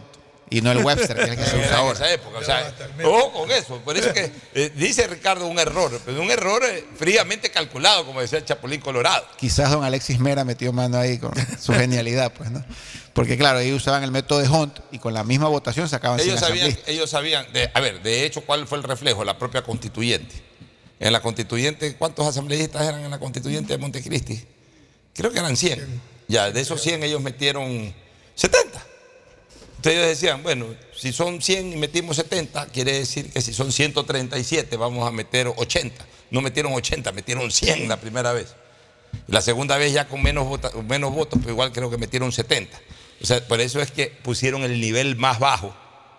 y 0.50 0.62
no 0.62 0.72
el 0.72 0.78
Webster, 0.84 1.16
que 1.18 1.24
es 1.24 1.30
el 1.30 1.38
que 1.38 1.44
se 1.46 1.58
Era 1.58 1.66
usa 1.66 1.70
en 1.70 1.76
ahora. 1.76 1.94
esa 1.94 2.12
época, 2.14 2.38
o 2.40 2.44
sea, 2.44 2.74
ojo 3.04 3.32
con 3.34 3.52
eso. 3.52 3.78
Por 3.84 3.98
eso 3.98 4.14
que 4.14 4.32
eh, 4.54 4.72
dice 4.76 5.06
Ricardo 5.08 5.46
un 5.48 5.60
error, 5.60 6.00
pero 6.06 6.22
un 6.22 6.32
error 6.32 6.64
eh, 6.66 6.86
fríamente 6.98 7.50
calculado, 7.52 8.06
como 8.06 8.22
decía 8.22 8.40
el 8.40 8.46
Chapulín 8.46 8.80
Colorado. 8.82 9.26
Quizás 9.38 9.70
don 9.72 9.84
Alexis 9.84 10.20
Mera 10.20 10.44
metió 10.46 10.72
mano 10.72 10.98
ahí 10.98 11.18
con 11.18 11.32
su 11.62 11.74
genialidad, 11.74 12.32
pues, 12.34 12.50
¿no? 12.52 12.64
Porque 13.14 13.36
claro, 13.38 13.60
ellos 13.60 13.82
usaban 13.82 14.04
el 14.04 14.12
método 14.12 14.40
de 14.40 14.48
Hunt 14.48 14.80
y 14.92 15.00
con 15.00 15.14
la 15.14 15.24
misma 15.24 15.48
votación 15.48 15.90
sacaban 15.90 16.20
Ellos 16.20 16.40
100 16.40 16.48
sabían, 16.50 16.80
ellos 16.86 17.10
sabían, 17.10 17.52
de- 17.52 17.70
a 17.74 17.80
ver, 17.82 18.02
de 18.04 18.26
hecho, 18.26 18.42
¿cuál 18.42 18.68
fue 18.68 18.78
el 18.78 18.84
reflejo? 18.84 19.26
La 19.26 19.38
propia 19.40 19.64
constituyente. 19.64 20.36
En 21.00 21.12
la 21.14 21.20
constituyente, 21.22 21.96
¿cuántos 21.96 22.26
asambleístas 22.28 22.88
eran 22.88 23.02
en 23.04 23.12
la 23.12 23.20
constituyente 23.20 23.74
de 23.74 23.78
Montecristi? 23.80 24.44
Creo 25.14 25.32
que 25.32 25.40
eran 25.40 25.58
100. 25.58 26.02
Ya, 26.28 26.52
de 26.52 26.62
esos 26.62 26.82
100 26.82 27.04
ellos 27.04 27.22
metieron 27.22 27.94
70. 28.36 28.84
Entonces 29.78 29.94
ellos 29.94 30.08
decían, 30.08 30.44
bueno, 30.44 30.66
si 30.96 31.14
son 31.14 31.42
100 31.42 31.74
y 31.74 31.76
metimos 31.78 32.16
70, 32.18 32.68
quiere 32.68 32.94
decir 32.94 33.32
que 33.32 33.42
si 33.42 33.54
son 33.54 33.72
137 33.72 34.76
vamos 34.78 35.08
a 35.08 35.12
meter 35.12 35.48
80. 35.56 36.06
No 36.32 36.42
metieron 36.42 36.74
80, 36.74 37.12
metieron 37.12 37.50
100 37.52 37.88
la 37.88 37.98
primera 37.98 38.34
vez. 38.34 38.56
La 39.28 39.42
segunda 39.42 39.78
vez 39.78 39.94
ya 39.94 40.08
con 40.08 40.22
menos, 40.22 40.46
vota- 40.48 40.72
menos 40.88 41.14
votos, 41.14 41.40
pero 41.40 41.52
igual 41.54 41.72
creo 41.72 41.90
que 41.90 41.98
metieron 41.98 42.32
70. 42.32 42.78
O 43.22 43.26
sea, 43.26 43.46
por 43.48 43.62
eso 43.62 43.80
es 43.82 43.92
que 43.92 44.08
pusieron 44.08 44.64
el 44.64 44.80
nivel 44.82 45.16
más 45.16 45.40
bajo 45.40 45.74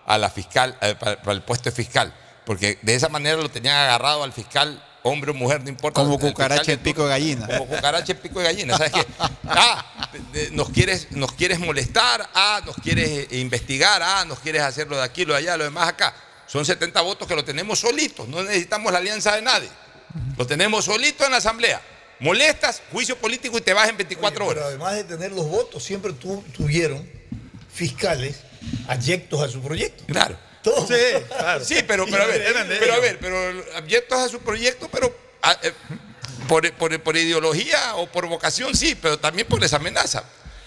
a 0.05 0.17
la 0.17 0.29
fiscal, 0.29 0.77
eh, 0.81 0.95
para, 0.99 1.21
para 1.21 1.33
el 1.33 1.43
puesto 1.43 1.69
de 1.69 1.75
fiscal. 1.75 2.13
Porque 2.45 2.79
de 2.81 2.95
esa 2.95 3.09
manera 3.09 3.37
lo 3.37 3.49
tenían 3.49 3.75
agarrado 3.75 4.23
al 4.23 4.33
fiscal, 4.33 4.83
hombre 5.03 5.31
o 5.31 5.33
mujer, 5.33 5.61
no 5.63 5.69
importa. 5.69 6.01
Como 6.01 6.19
cucaracha 6.19 6.71
en 6.73 6.79
pico 6.79 7.03
de 7.03 7.09
gallina. 7.09 7.47
como 7.47 7.67
cucaracha 7.67 8.11
en 8.13 8.17
pico 8.19 8.39
de 8.39 8.45
gallina. 8.45 8.77
¿Sabes 8.77 8.91
qué? 8.93 9.05
Ah, 9.47 10.09
nos 10.51 10.69
quieres, 10.69 11.11
nos 11.11 11.31
quieres 11.33 11.59
molestar, 11.59 12.29
ah, 12.33 12.61
nos 12.65 12.75
quieres 12.77 13.27
eh, 13.31 13.39
investigar, 13.39 14.01
ah, 14.03 14.25
nos 14.25 14.39
quieres 14.39 14.61
hacer 14.61 14.87
lo 14.87 14.97
de 14.97 15.03
aquí, 15.03 15.25
lo 15.25 15.33
de 15.33 15.39
allá, 15.39 15.57
lo 15.57 15.63
demás 15.63 15.87
acá. 15.89 16.13
Son 16.47 16.65
70 16.65 16.99
votos 17.01 17.27
que 17.27 17.35
lo 17.35 17.43
tenemos 17.43 17.79
solitos, 17.79 18.27
no 18.27 18.41
necesitamos 18.43 18.91
la 18.91 18.97
alianza 18.99 19.35
de 19.35 19.41
nadie. 19.41 19.69
Lo 20.37 20.47
tenemos 20.47 20.85
solito 20.85 21.23
en 21.25 21.31
la 21.31 21.37
asamblea. 21.37 21.81
Molestas, 22.19 22.81
juicio 22.91 23.15
político 23.17 23.57
y 23.57 23.61
te 23.61 23.73
vas 23.73 23.87
en 23.87 23.95
24 23.97 24.33
Pero 24.39 24.49
horas. 24.49 24.63
además 24.65 24.95
de 24.95 25.03
tener 25.05 25.31
los 25.31 25.47
votos, 25.47 25.83
siempre 25.83 26.11
tu- 26.13 26.43
tuvieron 26.55 27.07
fiscales 27.71 28.37
adyectos 28.87 29.41
a 29.41 29.47
su 29.47 29.61
proyecto. 29.61 30.03
Claro. 30.07 30.37
Sí, 30.63 30.93
Sí, 31.75 31.83
pero, 31.87 32.05
pero 32.05 32.23
a 32.23 32.27
ver, 32.27 32.43
pero 32.79 32.93
a 32.93 32.99
ver, 32.99 33.19
pero 33.19 33.37
abyectos 33.77 34.17
a 34.19 34.27
su 34.29 34.39
proyecto, 34.39 34.89
pero 34.91 35.15
ah, 35.41 35.57
eh, 35.63 35.71
por, 36.47 36.71
por- 36.73 36.99
por 37.01 37.15
ideología 37.17 37.95
o 37.95 38.07
por 38.07 38.27
vocación 38.27 38.75
sí, 38.75 38.95
pero 39.01 39.17
también 39.17 39.47
por 39.47 39.63
esa 39.63 39.77
amenaza. 39.77 40.23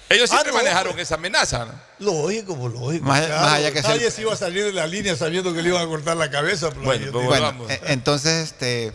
Ellos 0.09 0.31
Ah, 0.31 0.35
siempre 0.35 0.53
no, 0.53 0.59
manejaron 0.59 0.93
pues. 0.93 1.05
esa 1.09 1.15
amenaza. 1.17 1.67
Lógico, 1.99 2.57
pues 2.57 2.73
lógico. 2.75 3.05
Más- 3.07 3.25
claro. 3.27 3.41
más 3.43 3.53
allá 3.55 3.73
que 3.73 3.81
sea- 3.81 3.91
Nadie 3.91 4.11
se 4.11 4.23
iba 4.23 4.33
a 4.33 4.37
salir 4.37 4.65
de 4.65 4.73
la 4.73 4.87
línea 4.87 5.17
sabiendo 5.17 5.55
que 5.55 5.63
le 5.63 5.69
iban 5.71 5.83
a 5.83 5.87
cortar 5.87 6.17
la 6.17 6.31
cabeza. 6.31 6.69
Bueno, 6.71 7.11
pues 7.13 7.25
Bueno, 7.27 7.55
eh, 7.69 7.81
entonces, 7.87 8.45
este, 8.51 8.93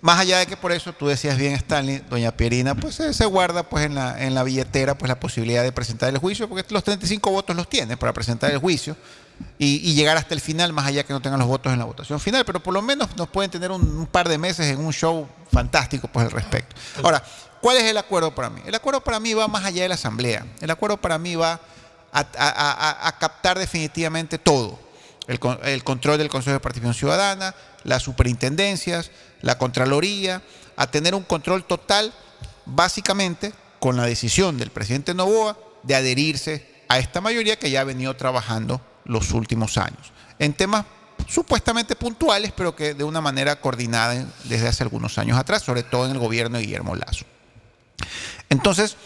más 0.00 0.20
allá 0.20 0.38
de 0.38 0.46
que 0.46 0.56
por 0.56 0.70
eso 0.72 0.92
tú 0.92 1.08
decías 1.08 1.36
bien, 1.36 1.54
Stanley, 1.54 2.02
doña 2.08 2.36
Pierina, 2.36 2.74
pues 2.76 2.98
eh, 3.00 3.12
se 3.12 3.24
guarda 3.24 3.68
pues 3.68 3.86
en 3.86 3.94
la, 3.96 4.22
en 4.24 4.34
la 4.34 4.42
billetera 4.44 4.96
pues 4.96 5.08
la 5.08 5.18
posibilidad 5.18 5.62
de 5.64 5.72
presentar 5.72 6.08
el 6.10 6.18
juicio, 6.18 6.48
porque 6.48 6.64
los 6.72 6.84
35 6.84 7.30
votos 7.30 7.56
los 7.56 7.68
tiene 7.68 7.96
para 7.96 8.12
presentar 8.12 8.50
el 8.52 8.58
juicio 8.58 8.96
y, 9.58 9.94
llegar 9.94 10.16
hasta 10.16 10.34
el 10.34 10.40
final, 10.40 10.72
más 10.72 10.86
allá 10.86 11.04
que 11.04 11.12
no 11.12 11.22
tengan 11.22 11.38
los 11.38 11.48
votos 11.48 11.72
en 11.72 11.78
la 11.78 11.84
votación 11.84 12.18
final, 12.18 12.44
pero 12.44 12.60
por 12.60 12.74
lo 12.74 12.82
menos 12.82 13.16
nos 13.16 13.28
pueden 13.28 13.50
tener 13.50 13.70
un, 13.70 14.06
par 14.06 14.28
de 14.28 14.38
meses 14.38 14.66
en 14.66 14.84
un 14.84 14.92
show 14.92 15.28
fantástico 15.50 16.08
pues 16.08 16.26
al 16.26 16.32
respecto. 16.32 16.74
Ahora, 17.02 17.22
¿cuál 17.60 17.76
es 17.76 17.84
el 17.84 17.96
acuerdo 17.96 18.34
para 18.34 18.50
mí? 18.50 18.60
El 18.66 18.74
acuerdo 18.74 19.02
para 19.02 19.20
mí 19.20 19.34
va 19.34 19.46
más 19.48 19.64
allá 19.64 19.82
de 19.82 19.88
la 19.88 19.94
asamblea. 19.94 20.46
El 20.60 20.70
acuerdo 20.70 20.96
para 20.96 21.18
mí 21.18 21.36
va 21.36 21.60
a, 22.12 23.16
captar 23.18 23.58
definitivamente 23.58 24.38
todo 24.38 24.78
el 25.28 25.84
control 25.84 26.18
del 26.18 26.28
Consejo 26.28 26.54
de 26.54 26.60
Participación 26.60 26.94
Ciudadana, 26.94 27.54
las 27.84 28.02
superintendencias, 28.02 29.10
la 29.40 29.58
Contraloría, 29.58 30.42
a 30.76 30.88
tener 30.88 31.14
un 31.14 31.22
control 31.22 31.64
total, 31.64 32.12
básicamente 32.66 33.52
con 33.78 33.96
la 33.96 34.06
decisión 34.06 34.58
del 34.58 34.70
presidente 34.70 35.14
Novoa 35.14 35.56
de 35.82 35.94
adherirse 35.94 36.66
a 36.88 36.98
esta 36.98 37.20
mayoría 37.20 37.58
que 37.58 37.70
ya 37.70 37.80
ha 37.80 37.84
venido 37.84 38.14
trabajando 38.16 38.80
los 39.04 39.32
últimos 39.32 39.78
años, 39.78 40.12
en 40.38 40.52
temas 40.54 40.84
supuestamente 41.28 41.94
puntuales, 41.94 42.52
pero 42.56 42.74
que 42.74 42.94
de 42.94 43.04
una 43.04 43.20
manera 43.20 43.60
coordinada 43.60 44.26
desde 44.44 44.68
hace 44.68 44.82
algunos 44.82 45.18
años 45.18 45.38
atrás, 45.38 45.62
sobre 45.62 45.82
todo 45.82 46.06
en 46.06 46.12
el 46.12 46.18
gobierno 46.18 46.58
de 46.58 46.64
Guillermo 46.64 46.96
Lazo. 46.96 47.24
Entonces, 48.48 48.96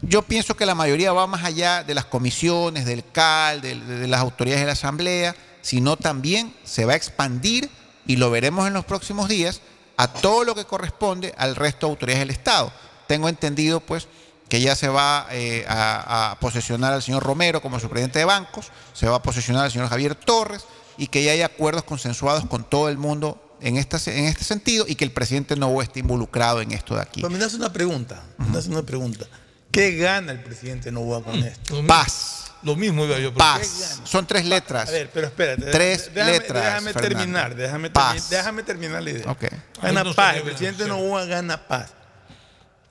yo 0.00 0.22
pienso 0.22 0.56
que 0.56 0.66
la 0.66 0.74
mayoría 0.74 1.12
va 1.12 1.26
más 1.26 1.44
allá 1.44 1.84
de 1.84 1.94
las 1.94 2.06
comisiones, 2.06 2.84
del 2.84 3.04
CAL, 3.10 3.60
de, 3.60 3.78
de 3.78 4.08
las 4.08 4.20
autoridades 4.20 4.62
de 4.62 4.66
la 4.66 4.72
Asamblea, 4.72 5.36
sino 5.60 5.96
también 5.96 6.54
se 6.64 6.84
va 6.84 6.94
a 6.94 6.96
expandir, 6.96 7.70
y 8.06 8.16
lo 8.16 8.30
veremos 8.30 8.66
en 8.66 8.72
los 8.72 8.84
próximos 8.84 9.28
días, 9.28 9.60
a 9.96 10.08
todo 10.08 10.44
lo 10.44 10.54
que 10.54 10.64
corresponde 10.64 11.34
al 11.36 11.54
resto 11.54 11.86
de 11.86 11.92
autoridades 11.92 12.20
del 12.20 12.30
Estado. 12.30 12.72
Tengo 13.06 13.28
entendido, 13.28 13.80
pues, 13.80 14.08
que 14.52 14.60
ya 14.60 14.76
se 14.76 14.86
va 14.90 15.28
eh, 15.30 15.64
a, 15.66 16.32
a 16.32 16.38
posesionar 16.38 16.92
al 16.92 17.02
señor 17.02 17.22
Romero 17.22 17.62
como 17.62 17.80
su 17.80 17.88
presidente 17.88 18.18
de 18.18 18.26
bancos, 18.26 18.66
se 18.92 19.08
va 19.08 19.16
a 19.16 19.22
posesionar 19.22 19.64
al 19.64 19.72
señor 19.72 19.88
Javier 19.88 20.14
Torres, 20.14 20.66
y 20.98 21.06
que 21.06 21.24
ya 21.24 21.32
hay 21.32 21.40
acuerdos 21.40 21.84
consensuados 21.84 22.44
con 22.44 22.62
todo 22.62 22.90
el 22.90 22.98
mundo 22.98 23.56
en, 23.62 23.78
esta, 23.78 23.96
en 24.10 24.26
este 24.26 24.44
sentido, 24.44 24.84
y 24.86 24.94
que 24.94 25.04
el 25.06 25.10
presidente 25.10 25.56
no 25.56 25.80
esté 25.80 26.00
involucrado 26.00 26.60
en 26.60 26.72
esto 26.72 26.94
de 26.96 27.00
aquí. 27.00 27.22
Pero 27.22 27.30
me 27.32 27.38
das 27.38 27.54
una 27.54 27.72
pregunta, 27.72 28.24
me 28.36 28.54
das 28.54 28.66
una 28.66 28.82
pregunta. 28.82 29.24
¿Qué 29.70 29.96
gana 29.96 30.32
el 30.32 30.42
presidente 30.42 30.92
Novoa 30.92 31.24
con 31.24 31.34
esto? 31.42 31.82
Paz. 31.86 32.52
Lo 32.62 32.76
mismo 32.76 33.06
iba 33.06 33.18
yo. 33.18 33.32
¿por 33.32 33.42
qué 33.42 33.58
Paz. 33.60 34.00
Son 34.04 34.26
tres 34.26 34.44
letras. 34.44 34.86
A 34.90 34.92
ver, 34.92 35.10
pero 35.14 35.28
espérate. 35.28 35.64
Tres 35.70 36.10
déjame, 36.12 36.32
letras, 36.32 36.62
Déjame 36.64 36.92
Fernando. 36.92 37.16
terminar, 37.16 37.54
déjame, 37.56 37.88
Paz. 37.90 38.16
termi- 38.16 38.28
déjame 38.28 38.62
terminar 38.64 39.02
la 39.02 39.10
idea. 39.12 39.30
Ok. 39.30 39.44
Gana 39.82 40.04
no 40.04 40.12
paz, 40.14 40.36
el 40.36 40.42
presidente. 40.42 40.86
Novoa 40.86 41.24
gana 41.24 41.66
paz. 41.66 41.94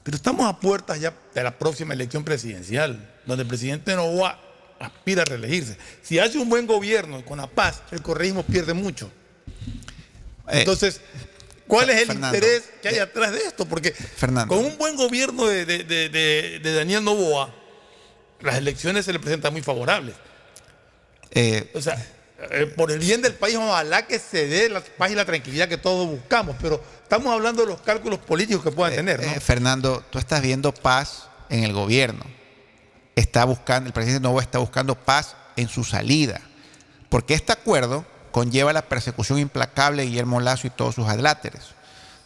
Pero 0.04 0.16
estamos 0.18 0.48
a 0.48 0.60
puertas 0.60 1.00
ya 1.00 1.14
de 1.34 1.44
la 1.44 1.58
próxima 1.58 1.94
elección 1.94 2.24
presidencial, 2.24 3.10
donde 3.26 3.44
el 3.44 3.48
presidente 3.48 3.96
Novoa 3.96 4.40
aspira 4.80 5.22
a 5.22 5.26
reelegirse. 5.26 5.78
Si 6.02 6.18
hace 6.18 6.40
un 6.40 6.50
buen 6.50 6.66
gobierno 6.66 7.24
con 7.24 7.38
la 7.38 7.48
paz, 7.48 7.82
el 7.92 8.02
correísmo 8.02 8.44
pierde 8.44 8.74
mucho. 8.74 9.12
Eh, 10.48 10.60
Entonces, 10.62 11.02
¿cuál 11.68 11.90
es 11.92 12.02
el 12.02 12.08
Fernando, 12.08 12.36
interés 12.36 12.64
que 12.82 12.88
hay 12.90 12.98
atrás 12.98 13.32
de 13.32 13.40
esto? 13.46 13.66
Porque 13.68 13.92
Fernando. 13.92 14.56
con 14.56 14.66
un 14.66 14.76
buen 14.78 14.96
gobierno 14.96 15.46
de, 15.46 15.66
de- 15.66 15.84
de- 15.84 16.10
de- 16.10 16.60
de 16.60 16.74
Daniel 16.74 17.04
Novoa, 17.04 17.54
las 18.42 18.56
elecciones 18.58 19.06
se 19.06 19.14
le 19.14 19.20
presentan 19.20 19.54
muy 19.54 19.62
favorables. 19.62 20.16
eh, 21.30 21.70
O 21.76 21.82
sea, 21.82 22.04
eh, 22.50 22.66
por 22.76 22.92
el 22.92 23.00
bien 23.00 23.22
del 23.22 23.34
país, 23.34 23.56
ojalá 23.56 24.06
que 24.08 24.18
se 24.20 24.48
dé 24.48 24.70
la 24.70 24.82
paz 24.82 25.12
y 25.12 25.16
la 25.16 25.26
tranquilidad 25.26 25.68
que 25.70 25.78
todos 25.78 26.08
buscamos, 26.08 26.56
pero 26.62 26.84
estamos 27.04 27.32
hablando 27.34 27.62
de 27.64 27.68
los 27.70 27.82
cálculos 27.82 28.20
políticos 28.20 28.64
que 28.64 28.72
puedan 28.72 28.96
tener, 28.96 29.22
¿no? 29.22 29.32
eh, 29.32 29.40
Fernando, 29.40 30.04
tú 30.10 30.18
estás 30.20 30.42
viendo 30.42 30.74
paz 30.74 31.28
en 31.50 31.64
el 31.64 31.74
gobierno. 31.74 32.24
Está 33.16 33.44
buscando, 33.46 33.88
el 33.88 33.94
presidente 33.94 34.24
Novoa 34.24 34.42
está 34.42 34.60
buscando 34.60 34.96
paz 34.96 35.36
en 35.58 35.68
su 35.68 35.84
salida. 35.84 36.40
Porque 37.10 37.34
este 37.34 37.52
acuerdo 37.52 38.06
conlleva 38.32 38.72
la 38.72 38.84
persecución 38.84 39.38
implacable 39.38 40.04
de 40.04 40.08
Guillermo 40.08 40.40
Lazo 40.40 40.68
y 40.68 40.70
todos 40.70 40.96
sus 40.96 41.08
adláteres. 41.10 41.62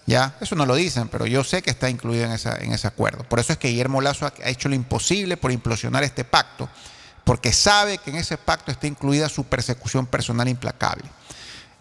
Ya, 0.06 0.36
eso 0.40 0.54
no 0.56 0.68
lo 0.68 0.76
dicen, 0.76 1.08
pero 1.08 1.26
yo 1.26 1.44
sé 1.44 1.64
que 1.64 1.72
está 1.72 1.90
incluido 1.90 2.26
en, 2.26 2.32
esa- 2.34 2.58
en 2.58 2.72
ese 2.72 2.86
acuerdo. 2.86 3.24
Por 3.24 3.40
eso 3.40 3.52
es 3.54 3.58
que 3.58 3.70
Guillermo 3.70 4.02
Lazo 4.02 4.28
ha 4.28 4.50
hecho 4.50 4.70
lo 4.70 4.76
imposible 4.76 5.36
por 5.38 5.52
implosionar 5.52 6.04
este 6.04 6.24
pacto, 6.24 6.70
porque 7.26 7.52
sabe 7.52 7.98
que 7.98 8.12
en 8.12 8.16
ese 8.16 8.38
pacto 8.38 8.72
está 8.72 8.88
incluida 8.88 9.28
su 9.28 9.44
persecución 9.44 10.06
personal 10.08 10.48
implacable. 10.48 11.04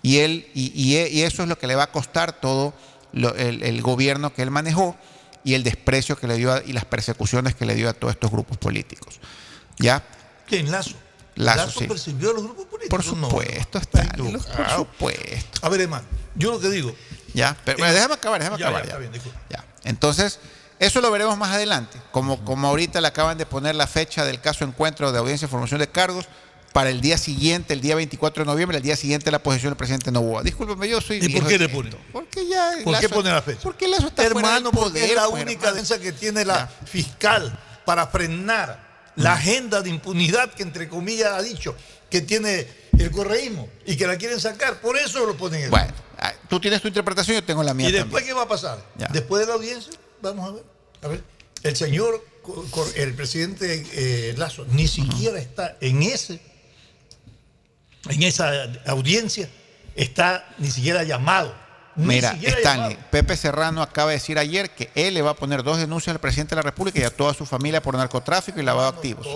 Y, 0.03 0.19
él, 0.19 0.51
y, 0.55 0.73
y- 0.75 0.99
y 1.07 1.23
eso 1.23 1.43
es 1.45 1.49
lo 1.49 1.57
que 1.59 1.67
le 1.69 1.77
va 1.77 1.85
a 1.85 1.93
costar 1.93 2.33
todo 2.41 2.75
lo- 3.13 3.35
el, 3.37 3.63
el 3.63 3.81
gobierno 3.83 4.35
que 4.35 4.43
él 4.43 4.51
manejó 4.51 4.97
y 5.45 5.55
el 5.55 5.63
desprecio 5.63 6.17
que 6.17 6.27
le 6.27 6.37
dio 6.37 6.53
a- 6.53 6.63
y 6.65 6.73
las 6.73 6.85
persecuciones 6.85 7.55
que 7.55 7.65
le 7.65 7.75
dio 7.75 7.89
a 7.89 7.93
todos 7.93 8.13
estos 8.15 8.31
grupos 8.31 8.59
políticos. 8.59 9.21
¿Ya? 9.79 10.03
¿Quién? 10.47 10.71
Lazo. 10.71 10.95
Lazo, 11.37 11.81
sí. 11.81 11.87
persiguió 11.87 12.31
a 12.31 12.35
los 12.35 12.43
grupos 12.45 12.67
políticos. 12.67 13.05
Por 13.07 13.17
No, 13.17 13.29
supuesto, 13.29 13.79
está 13.79 14.01
está. 14.03 14.17
Por 14.17 14.71
supuesto. 14.71 15.61
A 15.67 15.69
ver, 15.69 15.81
hermano, 15.83 16.05
yo 16.35 16.51
lo 16.53 16.61
que 16.61 16.69
digo. 16.71 16.95
Ya, 17.35 17.57
pero 17.65 17.79
bueno, 17.79 17.93
déjame 17.93 18.15
acabar, 18.15 18.41
déjame 18.41 18.59
ya, 18.59 18.67
acabar. 18.69 18.87
ya, 18.87 18.93
ya. 18.93 18.99
está 19.05 19.11
bien. 19.11 19.35
Ya. 19.51 19.65
Entonces, 19.85 20.39
eso 20.85 21.01
lo 21.01 21.11
veremos 21.11 21.37
más 21.39 21.51
adelante. 21.53 21.99
Como, 22.13 22.45
como 22.45 22.69
ahorita 22.69 23.01
le 23.01 23.09
acaban 23.09 23.39
de 23.39 23.47
poner 23.47 23.75
la 23.75 23.87
fecha 23.87 24.25
del 24.25 24.41
caso 24.41 24.65
encuentro 24.65 25.13
de 25.13 25.19
audiencia 25.19 25.47
y 25.47 25.49
formación 25.49 25.81
de 25.81 25.89
cargos 25.89 26.27
para 26.73 26.91
el 26.91 27.01
día 27.01 27.19
siguiente, 27.19 27.73
el 27.73 27.81
día 27.81 27.95
24 27.95 28.45
de 28.45 28.51
noviembre, 28.51 28.77
el 28.79 28.83
día 28.83 28.97
siguiente 28.97 29.27
de 29.27 29.31
la 29.31 29.39
posesión 29.39 29.71
del 29.71 29.77
presidente 29.77 30.11
Novoa. 30.11 30.43
Discúlpeme, 30.43 30.89
yo 30.89 31.01
soy. 31.01 31.19
¿Y 31.23 31.29
por 31.29 31.47
qué 31.47 31.59
de 31.59 31.67
le 31.67 31.69
pone? 31.69 31.89
esto. 31.91 32.01
Porque 32.13 32.49
ya. 32.49 32.73
¿Por 32.83 32.99
qué 32.99 33.07
Lazo- 33.07 33.15
pone 33.15 33.31
la 33.31 33.43
fecha? 33.43 33.61
Porque 33.63 33.87
Lazo 33.89 34.09
está 34.09 34.23
fuera 34.25 34.39
Hermano, 34.39 34.71
del 34.71 34.81
porque 34.81 35.05
es 35.05 35.15
la 35.15 35.29
pues, 35.29 35.43
única 35.45 35.69
hermano. 35.69 35.75
defensa 35.83 35.99
que 36.01 36.13
tiene 36.13 36.45
la 36.45 36.67
fiscal 36.87 37.57
para 37.85 38.07
frenar 38.09 38.83
la 39.17 39.35
agenda 39.35 39.81
de 39.83 39.91
impunidad 39.91 40.53
que, 40.53 40.65
entre 40.65 40.89
comillas, 40.89 41.31
ha 41.33 41.43
dicho 41.43 41.77
que 42.11 42.21
tiene 42.23 42.67
el 42.99 43.11
correísmo 43.13 43.69
y 43.87 43.97
que 43.97 44.07
la 44.09 44.17
quieren 44.17 44.41
sacar. 44.41 44.81
Por 44.81 44.97
eso 44.97 45.25
lo 45.27 45.37
ponen 45.37 45.63
en 45.65 45.71
Bueno, 45.71 45.93
ah, 46.19 46.33
tú 46.49 46.59
tienes 46.59 46.83
tu 46.83 46.89
interpretación, 46.89 47.37
yo 47.37 47.45
tengo 47.45 47.63
la 47.63 47.73
mía 47.75 47.89
¿Y 47.89 47.93
después 47.93 48.11
también. 48.11 48.27
qué 48.27 48.33
va 48.35 48.43
a 48.43 48.49
pasar? 48.49 48.79
Ya. 48.97 49.07
Después 49.13 49.41
de 49.43 49.47
la 49.47 49.55
audiencia, 49.55 49.93
vamos 50.21 50.49
a 50.51 50.53
ver. 50.55 50.65
A 51.05 51.09
ver, 51.09 51.23
el 51.63 51.77
señor, 51.77 52.25
el 52.97 53.15
presidente 53.15 53.85
eh, 53.93 54.35
Lazo, 54.39 54.67
ni 54.73 54.89
siquiera 54.89 55.39
está 55.39 55.77
en 55.83 56.03
ese, 56.03 56.41
en 58.09 58.23
esa 58.23 58.73
audiencia, 58.87 59.51
está 59.95 60.49
ni 60.59 60.71
siquiera 60.71 61.03
llamado. 61.03 61.55
Ni 61.97 62.07
Mira, 62.07 62.33
siquiera 62.33 62.57
Stanley, 62.57 62.95
llamado. 62.95 63.11
Pepe 63.11 63.37
Serrano 63.37 63.83
acaba 63.83 64.11
de 64.11 64.15
decir 64.17 64.39
ayer 64.39 64.71
que 64.71 64.91
él 64.95 65.15
le 65.15 65.23
va 65.23 65.33
a 65.33 65.37
poner 65.37 65.63
dos 65.63 65.79
denuncias 65.79 66.15
al 66.15 66.21
presidente 66.21 66.55
de 66.55 66.57
la 66.57 66.63
República 66.63 66.99
y 66.99 67.03
a 67.03 67.11
toda 67.11 67.35
su 67.35 67.45
familia 67.45 67.83
por 67.83 67.97
narcotráfico 67.97 68.59
y 68.59 68.65
lavado 68.65 68.91
de 68.91 68.97
activos. 68.97 69.27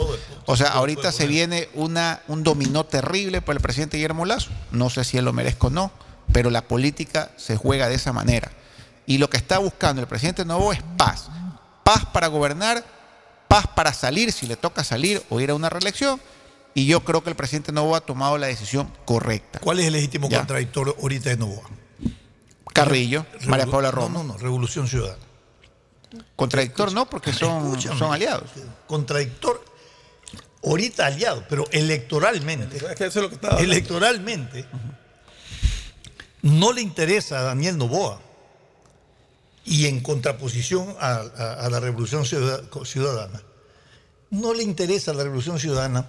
O 0.46 0.56
sea, 0.56 0.68
ahorita 0.68 1.12
se 1.12 1.26
viene 1.26 1.68
una, 1.74 2.22
un 2.28 2.42
dominó 2.42 2.84
terrible 2.84 3.42
para 3.42 3.58
el 3.58 3.62
presidente 3.62 3.98
Guillermo 3.98 4.24
Lazo. 4.24 4.50
No 4.72 4.88
sé 4.88 5.04
si 5.04 5.18
él 5.18 5.26
lo 5.26 5.34
merezca 5.34 5.66
o 5.66 5.70
no, 5.70 5.92
pero 6.32 6.50
la 6.50 6.62
política 6.62 7.30
se 7.36 7.56
juega 7.56 7.88
de 7.88 7.94
esa 7.94 8.14
manera. 8.14 8.50
Y 9.06 9.16
lo 9.16 9.30
que 9.30 9.38
está 9.38 9.58
buscando 9.58 10.02
el 10.02 10.08
presidente 10.08 10.44
Novo 10.44 10.72
es 10.72 10.80
paz. 10.98 11.30
Paz 11.89 12.05
para 12.05 12.26
gobernar, 12.26 12.84
paz 13.49 13.66
para 13.66 13.95
salir 13.95 14.30
si 14.30 14.47
le 14.47 14.57
toca 14.57 14.84
salir 14.84 15.22
o 15.30 15.41
ir 15.41 15.49
a 15.49 15.55
una 15.55 15.70
reelección. 15.70 16.20
Y 16.74 16.84
yo 16.84 17.01
creo 17.01 17.24
que 17.24 17.30
el 17.30 17.34
presidente 17.34 17.72
Novo 17.72 17.97
ha 17.97 18.03
tomado 18.03 18.36
la 18.36 18.47
decisión 18.47 18.93
correcta. 19.07 19.59
¿Cuál 19.61 19.80
es 19.80 19.86
el 19.86 19.95
legítimo 19.95 20.28
Ya. 20.28 20.36
contradictor 20.41 20.95
ahorita 21.01 21.30
de 21.30 21.39
Novoa? 21.39 21.62
Carrillo, 22.74 23.24
María 23.47 23.64
Paula 23.64 23.89
No, 23.89 23.93
Roma. 23.97 24.18
no, 24.18 24.24
no, 24.24 24.36
Revolución 24.36 24.86
Ciudadana. 24.86 25.24
Contradictor 26.36 26.93
no, 26.93 27.09
porque 27.09 27.32
son, 27.32 27.74
aliados. 28.12 28.51
Contradictor, 28.86 29.64
ahorita 30.62 31.07
aliado, 31.07 31.43
pero 31.49 31.64
electoralmente. 31.70 32.76
Es 32.76 32.82
que 32.97 33.07
eso 33.07 33.24
es 33.24 33.30
lo 33.30 33.41
que 33.41 33.64
electoralmente 33.64 34.66
no 36.43 36.70
le 36.70 36.82
interesa 36.82 37.39
a 37.39 37.43
Daniel 37.45 37.78
Novoa 37.78 38.28
y 39.68 39.86
en 39.86 40.00
contraposición 40.00 40.94
a, 40.98 41.68
la 41.70 41.80
revolución 41.80 42.24
ciudad- 42.24 42.62
ciudadana, 42.84 43.42
no 44.30 44.54
le 44.54 44.62
interesa 44.62 45.12
la 45.12 45.24
revolución 45.24 45.58
ciudadana, 45.58 46.08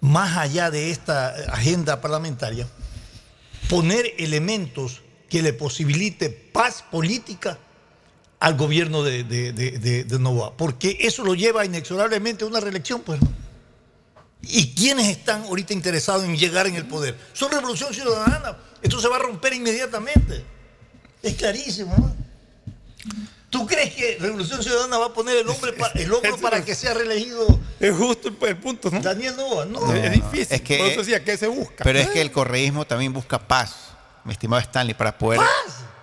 más 0.00 0.36
allá 0.38 0.70
de 0.70 0.90
esta 0.90 1.28
agenda 1.52 2.00
parlamentaria, 2.00 2.66
poner 3.68 4.14
elementos 4.18 5.02
que 5.28 5.42
le 5.42 5.52
posibilite 5.52 6.30
paz 6.30 6.82
política 6.90 7.58
al 8.40 8.56
gobierno 8.56 9.02
de, 9.02 10.06
Novoa, 10.18 10.56
porque 10.56 10.96
eso 11.00 11.24
lo 11.24 11.34
lleva 11.34 11.66
inexorablemente 11.66 12.44
a 12.44 12.46
una 12.46 12.60
reelección, 12.60 13.02
pues. 13.02 13.20
¿Y 14.40 14.72
quiénes 14.74 15.08
están 15.08 15.42
ahorita 15.42 15.74
interesados 15.74 16.24
en 16.24 16.36
llegar 16.36 16.66
en 16.68 16.76
el 16.76 16.86
poder? 16.86 17.18
Son 17.32 17.50
Revolución 17.50 17.92
Ciudadana. 17.92 18.56
Esto 18.80 19.00
se 19.00 19.08
va 19.08 19.16
a 19.16 19.18
romper 19.18 19.52
inmediatamente. 19.52 20.44
Es 21.22 21.34
clarísimo, 21.34 21.94
¿no? 21.98 22.27
¿Tú 23.50 23.66
crees 23.66 23.94
que 23.94 24.18
Revolución 24.20 24.62
Ciudadana 24.62 24.98
va 24.98 25.06
a 25.06 25.12
poner 25.14 25.36
el, 25.38 25.48
hombre 25.48 25.72
pa- 25.72 25.90
el 25.94 26.12
hombro 26.12 26.36
para 26.42 26.62
que 26.64 26.74
sea 26.74 26.92
reelegido 26.92 27.58
Es 27.80 27.96
justo 27.96 28.28
el, 28.28 28.36
el 28.46 28.56
punto, 28.58 28.90
¿no? 28.90 29.00
Daniel 29.00 29.36
Novoa? 29.36 29.64
No. 29.64 29.80
No, 29.80 29.94
es 29.94 30.12
difícil. 30.12 30.46
es 30.50 30.60
que- 30.62 30.78
Por 30.78 30.86
eso 30.88 31.00
decía, 31.00 31.24
¿qué 31.24 31.36
se 31.38 31.46
busca? 31.46 31.82
Pero 31.84 31.98
es 31.98 32.08
que 32.08 32.20
el 32.20 32.30
correísmo 32.30 32.86
también 32.86 33.12
busca 33.12 33.38
paz, 33.38 33.74
mi 34.24 34.32
estimado 34.32 34.60
Stanley, 34.60 34.94
para 34.94 35.16
poder, 35.16 35.40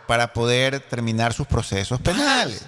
para 0.08 0.34
poder 0.34 0.80
terminar 0.80 1.34
sus 1.34 1.46
procesos 1.46 2.02
penales. 2.02 2.62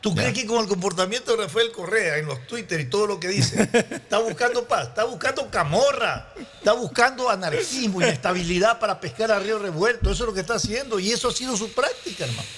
¿Tú 0.00 0.14
crees 0.14 0.32
que 0.32 0.46
con 0.46 0.62
el 0.62 0.66
comportamiento 0.68 1.36
de 1.36 1.44
Rafael 1.44 1.70
Correa 1.72 2.16
en 2.16 2.26
los 2.26 2.46
Twitter 2.46 2.80
y 2.80 2.86
todo 2.86 3.06
lo 3.06 3.20
que 3.20 3.28
dice, 3.28 3.68
está 3.90 4.18
buscando 4.18 4.66
paz, 4.66 4.88
está 4.88 5.04
buscando 5.04 5.50
camorra, 5.50 6.32
está 6.58 6.72
buscando 6.72 7.28
anarquismo, 7.28 8.00
inestabilidad 8.00 8.78
para 8.78 8.98
pescar 8.98 9.30
a 9.30 9.38
río 9.38 9.58
revuelto? 9.58 10.10
Eso 10.10 10.22
es 10.24 10.28
lo 10.28 10.34
que 10.34 10.40
está 10.40 10.54
haciendo 10.54 10.98
y 10.98 11.12
eso 11.12 11.28
ha 11.28 11.32
sido 11.32 11.54
su 11.56 11.70
práctica, 11.72 12.24
hermano. 12.24 12.48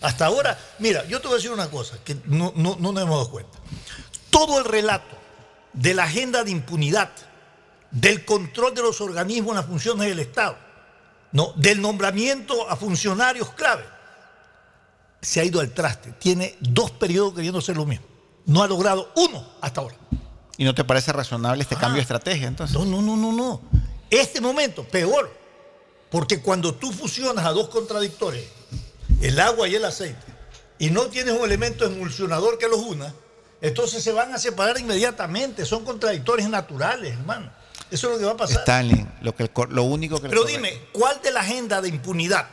Hasta 0.00 0.26
ahora, 0.26 0.58
mira, 0.78 1.04
yo 1.06 1.20
te 1.20 1.26
voy 1.26 1.34
a 1.34 1.36
decir 1.36 1.50
una 1.50 1.70
cosa 1.70 1.98
que 2.04 2.16
no, 2.26 2.52
no, 2.54 2.76
no 2.78 2.92
nos 2.92 3.02
hemos 3.02 3.18
dado 3.18 3.30
cuenta. 3.30 3.58
Todo 4.30 4.58
el 4.58 4.64
relato 4.64 5.16
de 5.72 5.94
la 5.94 6.04
agenda 6.04 6.44
de 6.44 6.50
impunidad, 6.50 7.10
del 7.90 8.24
control 8.24 8.74
de 8.74 8.82
los 8.82 9.00
organismos 9.00 9.50
en 9.50 9.56
las 9.56 9.66
funciones 9.66 10.08
del 10.08 10.20
Estado, 10.20 10.56
¿no? 11.32 11.52
del 11.56 11.80
nombramiento 11.80 12.68
a 12.68 12.76
funcionarios 12.76 13.50
clave, 13.50 13.84
se 15.20 15.40
ha 15.40 15.44
ido 15.44 15.60
al 15.60 15.72
traste. 15.72 16.12
Tiene 16.12 16.56
dos 16.60 16.90
periodos 16.92 17.34
queriendo 17.34 17.58
hacer 17.58 17.76
lo 17.76 17.84
mismo. 17.84 18.06
No 18.46 18.62
ha 18.62 18.68
logrado 18.68 19.12
uno 19.16 19.44
hasta 19.60 19.80
ahora. 19.80 19.96
¿Y 20.56 20.64
no 20.64 20.74
te 20.74 20.84
parece 20.84 21.12
razonable 21.12 21.62
este 21.62 21.76
cambio 21.76 21.96
de 21.96 22.02
estrategia 22.02 22.48
entonces? 22.48 22.76
No, 22.76 22.84
no, 22.84 23.02
no, 23.02 23.16
no, 23.16 23.32
no. 23.32 23.60
Este 24.10 24.40
momento, 24.40 24.84
peor. 24.84 25.36
Porque 26.10 26.40
cuando 26.40 26.74
tú 26.74 26.90
fusionas 26.92 27.44
a 27.44 27.50
dos 27.50 27.68
contradictores, 27.68 28.57
el 29.20 29.40
agua 29.40 29.68
y 29.68 29.74
el 29.74 29.84
aceite, 29.84 30.26
y 30.78 30.90
no 30.90 31.06
tienes 31.06 31.34
un 31.34 31.44
elemento 31.44 31.84
emulsionador 31.84 32.58
que 32.58 32.68
los 32.68 32.78
una, 32.80 33.12
entonces 33.60 34.02
se 34.02 34.12
van 34.12 34.32
a 34.34 34.38
separar 34.38 34.78
inmediatamente. 34.78 35.64
Son 35.64 35.84
contradictores 35.84 36.48
naturales, 36.48 37.12
hermano. 37.14 37.50
Eso 37.90 38.08
es 38.08 38.12
lo 38.14 38.18
que 38.18 38.24
va 38.26 38.32
a 38.32 38.36
pasar. 38.36 38.58
Stanley, 38.60 39.06
lo, 39.22 39.34
que 39.34 39.42
el 39.44 39.50
lo 39.70 39.82
único 39.84 40.20
que 40.20 40.28
Pero 40.28 40.44
dime, 40.44 40.78
¿cuál 40.92 41.20
de 41.22 41.32
la 41.32 41.40
agenda 41.40 41.80
de 41.80 41.88
impunidad, 41.88 42.46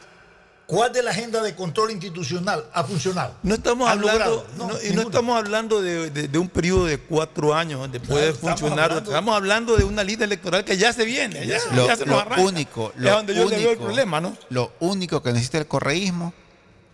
cuál 0.66 0.94
de 0.94 1.04
la 1.04 1.12
agenda 1.12 1.44
de 1.44 1.54
control 1.54 1.92
institucional 1.92 2.66
ha 2.74 2.84
funcionado? 2.86 3.36
No 3.44 3.54
estamos 3.56 3.88
¿Ha 3.88 3.92
hablando, 3.92 4.48
no, 4.58 4.64
y 4.64 4.68
no 4.70 4.78
ninguna. 4.82 5.02
estamos 5.04 5.38
hablando 5.38 5.82
de, 5.82 6.10
de- 6.10 6.28
de 6.30 6.38
un 6.40 6.48
periodo 6.50 6.86
de 6.86 6.98
cuatro 7.00 7.54
años 7.54 7.82
donde 7.82 8.00
puede 8.00 8.22
Claro, 8.32 8.34
estamos 8.34 8.60
funcionar. 8.62 8.86
hablando- 8.92 9.12
Estamos 9.12 9.36
hablando 9.36 9.76
de 9.78 9.84
una 9.84 10.04
lista 10.04 10.24
electoral 10.24 10.64
que 10.66 10.78
ya 10.78 10.92
se 10.94 11.04
viene. 11.06 11.46
Ya, 11.46 11.60
lo, 11.74 11.86
ya 11.86 11.98
se 11.98 12.06
lo 12.06 12.14
nos 12.14 12.22
arranca. 12.22 12.42
único, 12.42 12.94
es 12.98 13.04
donde 13.04 13.36
yo 13.36 13.48
le 13.50 13.58
veo 13.58 13.72
el 13.72 13.78
problema, 13.78 14.22
¿no? 14.22 14.36
Lo 14.50 14.72
único 14.80 15.22
que 15.22 15.34
necesita 15.34 15.58
el 15.60 15.68
correísmo 15.68 16.34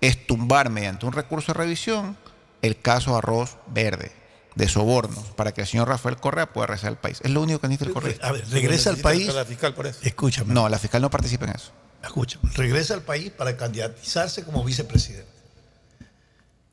es 0.01 0.27
tumbar 0.27 0.69
mediante 0.69 1.05
un 1.05 1.13
recurso 1.13 1.53
de 1.53 1.59
revisión 1.59 2.17
el 2.61 2.79
caso 2.79 3.15
Arroz 3.15 3.57
Verde. 3.67 4.11
de 4.55 4.67
sobornos 4.67 5.23
para 5.37 5.53
que 5.53 5.61
el 5.61 5.67
señor 5.67 5.87
Rafael 5.87 6.17
Correa 6.17 6.51
pueda 6.51 6.67
regresar 6.67 6.89
al 6.89 6.99
país. 6.99 7.21
Es 7.23 7.31
lo 7.31 7.41
único 7.41 7.59
que 7.59 7.69
necesita 7.69 7.85
el 7.87 7.93
Correa. 7.93 8.15
A 8.21 8.33
ver, 8.33 8.45
regresa 8.49 8.89
al 8.89 8.97
país. 8.97 9.33
La 9.33 9.45
fiscal 9.45 9.73
por 9.73 9.87
eso. 9.87 9.99
Escúchame. 10.03 10.53
No, 10.53 10.67
la 10.67 10.77
fiscal 10.77 11.01
no 11.01 11.09
participa 11.09 11.45
en 11.45 11.51
eso. 11.51 11.71
Escúchame. 12.03 12.49
Regresa 12.53 12.95
al 12.95 13.03
país 13.03 13.31
para 13.31 13.55
candidatizarse 13.55 14.43
como 14.43 14.63
vicepresidente. 14.63 15.31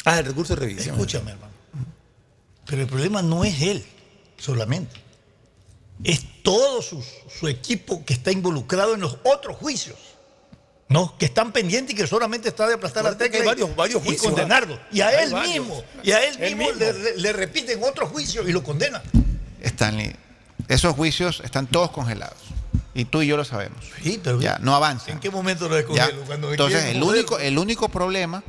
Ah, 0.04 0.18
el 0.18 0.26
recurso 0.26 0.54
de 0.56 0.60
revisión. 0.60 0.96
Escúchame, 0.96 1.30
hermano. 1.32 1.52
Pero 2.66 2.82
el 2.82 2.88
problema 2.88 3.22
no 3.22 3.44
es 3.44 3.62
él 3.62 3.86
solamente. 4.38 4.96
Es 6.02 6.42
todo 6.42 6.82
su, 6.82 7.02
su 7.02 7.48
equipo 7.48 8.04
que 8.04 8.14
está 8.14 8.32
involucrado 8.32 8.94
en 8.94 9.00
los 9.00 9.18
otros 9.24 9.56
juicios. 9.56 9.96
¿No? 10.88 11.16
Que 11.18 11.26
están 11.26 11.52
pendientes 11.52 11.94
y 11.94 11.96
que 11.96 12.06
solamente 12.06 12.48
está 12.48 12.66
de 12.66 12.74
aplastar 12.74 13.04
la 13.04 13.16
tecla 13.16 13.40
hay 13.40 13.46
varios- 13.46 13.76
varios 13.76 14.02
y 14.02 14.06
juicios, 14.06 14.26
condenarlo. 14.32 14.78
Y 14.90 15.00
a 15.00 15.22
él 15.22 15.32
varios. 15.32 15.52
mismo, 15.54 15.84
y 16.02 16.12
a 16.12 16.24
él 16.24 16.36
Él 16.40 16.56
mismo, 16.56 16.72
mismo. 16.74 16.94
Le, 17.16 17.32
repiten 17.32 17.82
otro 17.82 18.06
juicio 18.06 18.46
y 18.48 18.52
lo 18.52 18.62
condenan. 18.62 19.02
Stanley, 19.60 20.14
esos 20.68 20.94
juicios 20.94 21.40
están 21.44 21.66
todos 21.66 21.90
congelados. 21.90 22.38
Y 22.94 23.04
tú 23.04 23.22
y 23.22 23.26
yo 23.28 23.36
lo 23.36 23.44
sabemos. 23.44 23.78
Sí, 24.02 24.20
pero 24.22 24.40
ya, 24.40 24.58
no 24.60 24.74
avanzan. 24.74 25.14
¿En 25.14 25.20
qué 25.20 25.30
momento 25.30 25.68
lo? 25.68 25.86
Cuando 26.26 26.50
Entonces, 26.50 26.84
el 26.86 27.02
único, 27.02 27.38
el 27.38 27.58
único 27.58 27.88
problema 27.90 28.42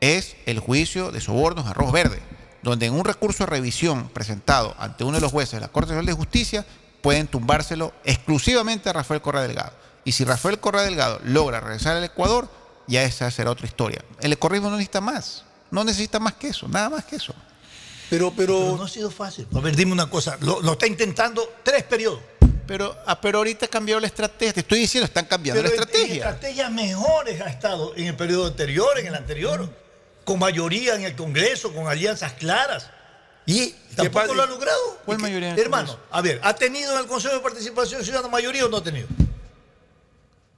es 0.00 0.36
el 0.46 0.60
juicio 0.60 1.10
de 1.10 1.20
sobornos 1.20 1.66
a 1.66 1.70
arroz 1.70 1.92
verde, 1.92 2.20
donde 2.62 2.86
en 2.86 2.94
un 2.94 3.04
recurso 3.04 3.44
de 3.44 3.50
revisión 3.50 4.08
presentado 4.08 4.74
ante 4.78 5.04
uno 5.04 5.16
de 5.16 5.20
los 5.20 5.30
jueces 5.32 5.54
de 5.54 5.60
la 5.60 5.68
Corte 5.68 5.88
Nacional 5.90 6.06
de 6.06 6.12
Justicia 6.12 6.64
pueden 7.02 7.26
tumbárselo 7.26 7.92
exclusivamente 8.04 8.88
a 8.88 8.92
Rafael 8.94 9.20
Correa 9.20 9.42
Delgado. 9.42 9.72
Y 10.04 10.12
si 10.12 10.24
Rafael 10.24 10.58
Correa 10.58 10.82
Delgado 10.82 11.20
logra 11.24 11.60
regresar 11.60 11.96
al 11.96 12.04
Ecuador, 12.04 12.48
ya 12.86 13.02
esa 13.04 13.30
será 13.30 13.50
otra 13.50 13.66
historia. 13.66 14.02
El 14.20 14.36
correísmo 14.38 14.68
no 14.70 14.76
necesita 14.76 15.00
más. 15.00 15.44
No 15.70 15.84
necesita 15.84 16.18
más 16.18 16.34
que 16.34 16.48
eso, 16.48 16.68
nada 16.68 16.90
más 16.90 17.04
que 17.04 17.16
eso. 17.16 17.34
Pero, 18.10 18.32
pero, 18.36 18.76
no 18.76 18.82
ha 18.84 18.88
sido 18.88 19.10
fácil. 19.10 19.46
A 19.54 19.60
ver, 19.60 19.74
dime 19.74 19.92
una 19.92 20.10
cosa. 20.10 20.36
Lo, 20.40 20.60
lo 20.60 20.72
está 20.72 20.86
intentando 20.86 21.50
tres 21.62 21.82
periodos. 21.84 22.20
Pero, 22.66 22.94
ah, 23.06 23.18
pero 23.20 23.38
ahorita 23.38 23.68
cambió 23.68 23.98
la 23.98 24.06
estrategia. 24.06 24.52
Te 24.52 24.60
estoy 24.60 24.80
diciendo, 24.80 25.06
están 25.06 25.24
cambiando 25.24 25.62
Pero 25.62 25.74
la 25.74 25.82
en- 25.82 25.88
En 25.88 25.88
estrategia. 25.88 26.24
estrategias 26.28 26.70
mejores 26.70 27.40
ha 27.40 27.46
estado 27.48 27.94
en 27.96 28.06
el 28.08 28.16
periodo 28.16 28.48
anterior, 28.48 28.98
en 28.98 29.06
el 29.06 29.14
anterior, 29.14 29.68
con 30.24 30.38
mayoría 30.38 30.94
en 30.94 31.04
el 31.04 31.16
Congreso, 31.16 31.72
con 31.72 31.88
alianzas 31.88 32.32
claras. 32.34 32.90
Y 33.46 33.70
tampoco 33.96 34.34
lo 34.34 34.42
ha 34.42 34.46
logrado. 34.46 34.98
¿Cuál 35.04 35.18
mayoría 35.18 35.54
Hermano, 35.54 35.98
a 36.10 36.20
ver, 36.20 36.38
¿ha 36.44 36.54
tenido 36.54 36.92
en 36.94 37.00
el 37.00 37.06
Consejo 37.06 37.34
de 37.34 37.40
Participación 37.40 38.04
Ciudadana 38.04 38.28
mayoría 38.28 38.66
o 38.66 38.68
no 38.68 38.76
ha 38.76 38.82
tenido? 38.84 39.08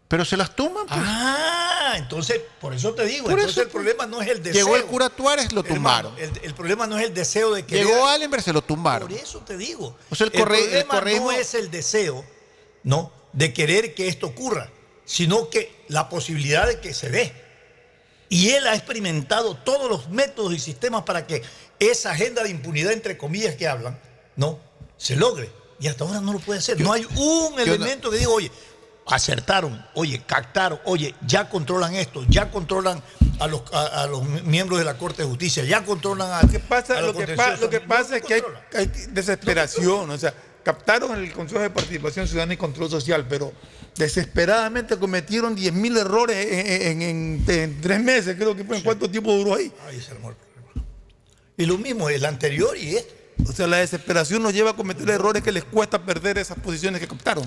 Pero 0.08 0.24
se 0.24 0.36
las 0.36 0.54
tumban. 0.54 0.86
pues. 0.86 1.00
Ah, 1.02 1.94
entonces, 1.96 2.40
por 2.60 2.74
eso 2.74 2.94
te 2.94 3.04
digo, 3.06 3.24
Por 3.24 3.32
entonces 3.32 3.52
eso, 3.56 3.62
el 3.62 3.68
problema 3.68 4.06
no 4.06 4.20
es 4.22 4.28
el 4.28 4.42
deseo. 4.42 4.64
Llegó 4.66 4.76
el 4.76 4.84
cura 4.84 5.08
Tuárez, 5.08 5.52
lo 5.52 5.60
Hermano, 5.64 6.10
tumbaron. 6.10 6.18
el, 6.18 6.30
el 6.44 6.54
problema 6.54 6.86
no 6.86 6.98
es 6.98 7.04
el 7.06 7.14
deseo 7.14 7.54
de 7.54 7.64
que 7.64 7.76
Llegó 7.76 8.06
Allenberg, 8.06 8.42
se 8.42 8.52
lo 8.52 8.62
tumbaron. 8.62 9.08
Por 9.08 9.16
eso 9.18 9.40
te 9.40 9.56
digo. 9.56 9.96
O 10.10 10.14
sea, 10.14 10.26
el 10.26 10.32
corre- 10.32 10.58
el 10.80 10.84
problema 10.86 10.94
correísmo- 11.00 11.24
no 11.24 11.32
es 11.32 11.54
el 11.54 11.70
deseo, 11.70 12.24
¿no? 12.82 13.12
De 13.32 13.52
querer 13.52 13.94
que 13.94 14.06
esto 14.08 14.26
ocurra, 14.28 14.70
sino 15.04 15.48
que 15.50 15.84
la 15.88 16.08
posibilidad 16.08 16.66
de 16.66 16.80
que 16.80 16.92
se 16.94 17.08
dé. 17.10 17.32
Y 18.28 18.50
él 18.50 18.66
ha 18.66 18.74
experimentado 18.74 19.56
todos 19.56 19.88
los 19.90 20.08
métodos 20.10 20.52
y 20.54 20.58
sistemas 20.58 21.02
para 21.04 21.26
que 21.26 21.42
esa 21.78 22.12
agenda 22.12 22.42
de 22.42 22.50
impunidad, 22.50 22.92
entre 22.92 23.16
comillas, 23.18 23.54
que 23.56 23.66
hablan, 23.68 23.98
¿no? 24.36 24.58
Se 24.96 25.16
logre. 25.16 25.50
Y 25.80 25.88
hasta 25.88 26.04
ahora 26.04 26.20
no 26.20 26.32
lo 26.32 26.38
puede 26.38 26.60
hacer. 26.60 26.80
no 26.80 26.92
hay 26.92 27.04
un 27.16 27.54
no- 27.56 27.58
elemento 27.60 28.10
que 28.10 28.18
diga, 28.18 28.30
oye, 28.30 28.50
acertaron, 29.06 29.84
oye, 29.94 30.22
captaron, 30.26 30.78
oye, 30.84 31.14
ya 31.26 31.48
controlan 31.48 31.94
esto, 31.94 32.24
ya 32.28 32.50
controlan 32.50 33.02
a 33.40 33.46
los, 33.46 33.62
a, 33.72 34.02
a 34.02 34.06
los 34.06 34.24
miembros 34.44 34.78
de 34.78 34.84
la 34.84 34.96
Corte 34.96 35.22
de 35.22 35.28
Justicia, 35.28 35.64
ya 35.64 35.84
controlan 35.84 36.32
a, 36.32 36.48
¿Qué 36.50 36.58
pasa? 36.60 36.98
a 36.98 37.02
Lo 37.02 37.14
que, 37.14 37.26
pa- 37.28 37.56
lo 37.56 37.68
que 37.68 37.80
pasa 37.80 38.10
lo 38.10 38.16
es 38.16 38.22
que 38.22 38.34
hay, 38.34 38.42
hay 38.74 38.86
desesperación. 39.10 40.08
O 40.10 40.16
sea, 40.18 40.32
captaron 40.62 41.18
el 41.18 41.32
Consejo 41.32 41.60
de 41.60 41.70
Participación 41.70 42.26
Ciudadana 42.26 42.54
y 42.54 42.56
Control 42.56 42.88
Social, 42.88 43.26
pero 43.28 43.52
desesperadamente 43.96 44.96
cometieron 44.96 45.56
10.000 45.56 45.98
errores 45.98 46.36
en, 46.50 47.02
en- 47.02 47.02
en- 47.02 47.44
en 47.46 47.80
tres 47.80 48.00
meses. 48.00 48.36
Creo 48.36 48.56
que 48.56 48.64
fue. 48.64 48.78
¿En 48.78 48.82
cuánto 48.82 49.10
tiempo 49.10 49.32
duró 49.32 49.54
ahí? 49.54 49.72
Ahí 49.86 50.00
se 50.00 50.12
armó 50.12 50.30
el 50.30 50.36
problema. 50.36 50.86
Y 51.56 51.66
lo 51.66 51.78
mismo, 51.78 52.08
el 52.08 52.24
anterior 52.24 52.76
y 52.76 52.96
este. 52.96 53.24
O 53.48 53.52
sea, 53.52 53.66
la 53.66 53.78
desesperación 53.78 54.42
nos 54.42 54.52
lleva 54.54 54.70
a 54.70 54.76
cometer 54.76 55.08
errores 55.10 55.42
que 55.42 55.50
les 55.52 55.64
cuesta 55.64 56.00
perder 56.04 56.38
esas 56.38 56.58
posiciones 56.58 57.00
que 57.00 57.08
captaron. 57.08 57.44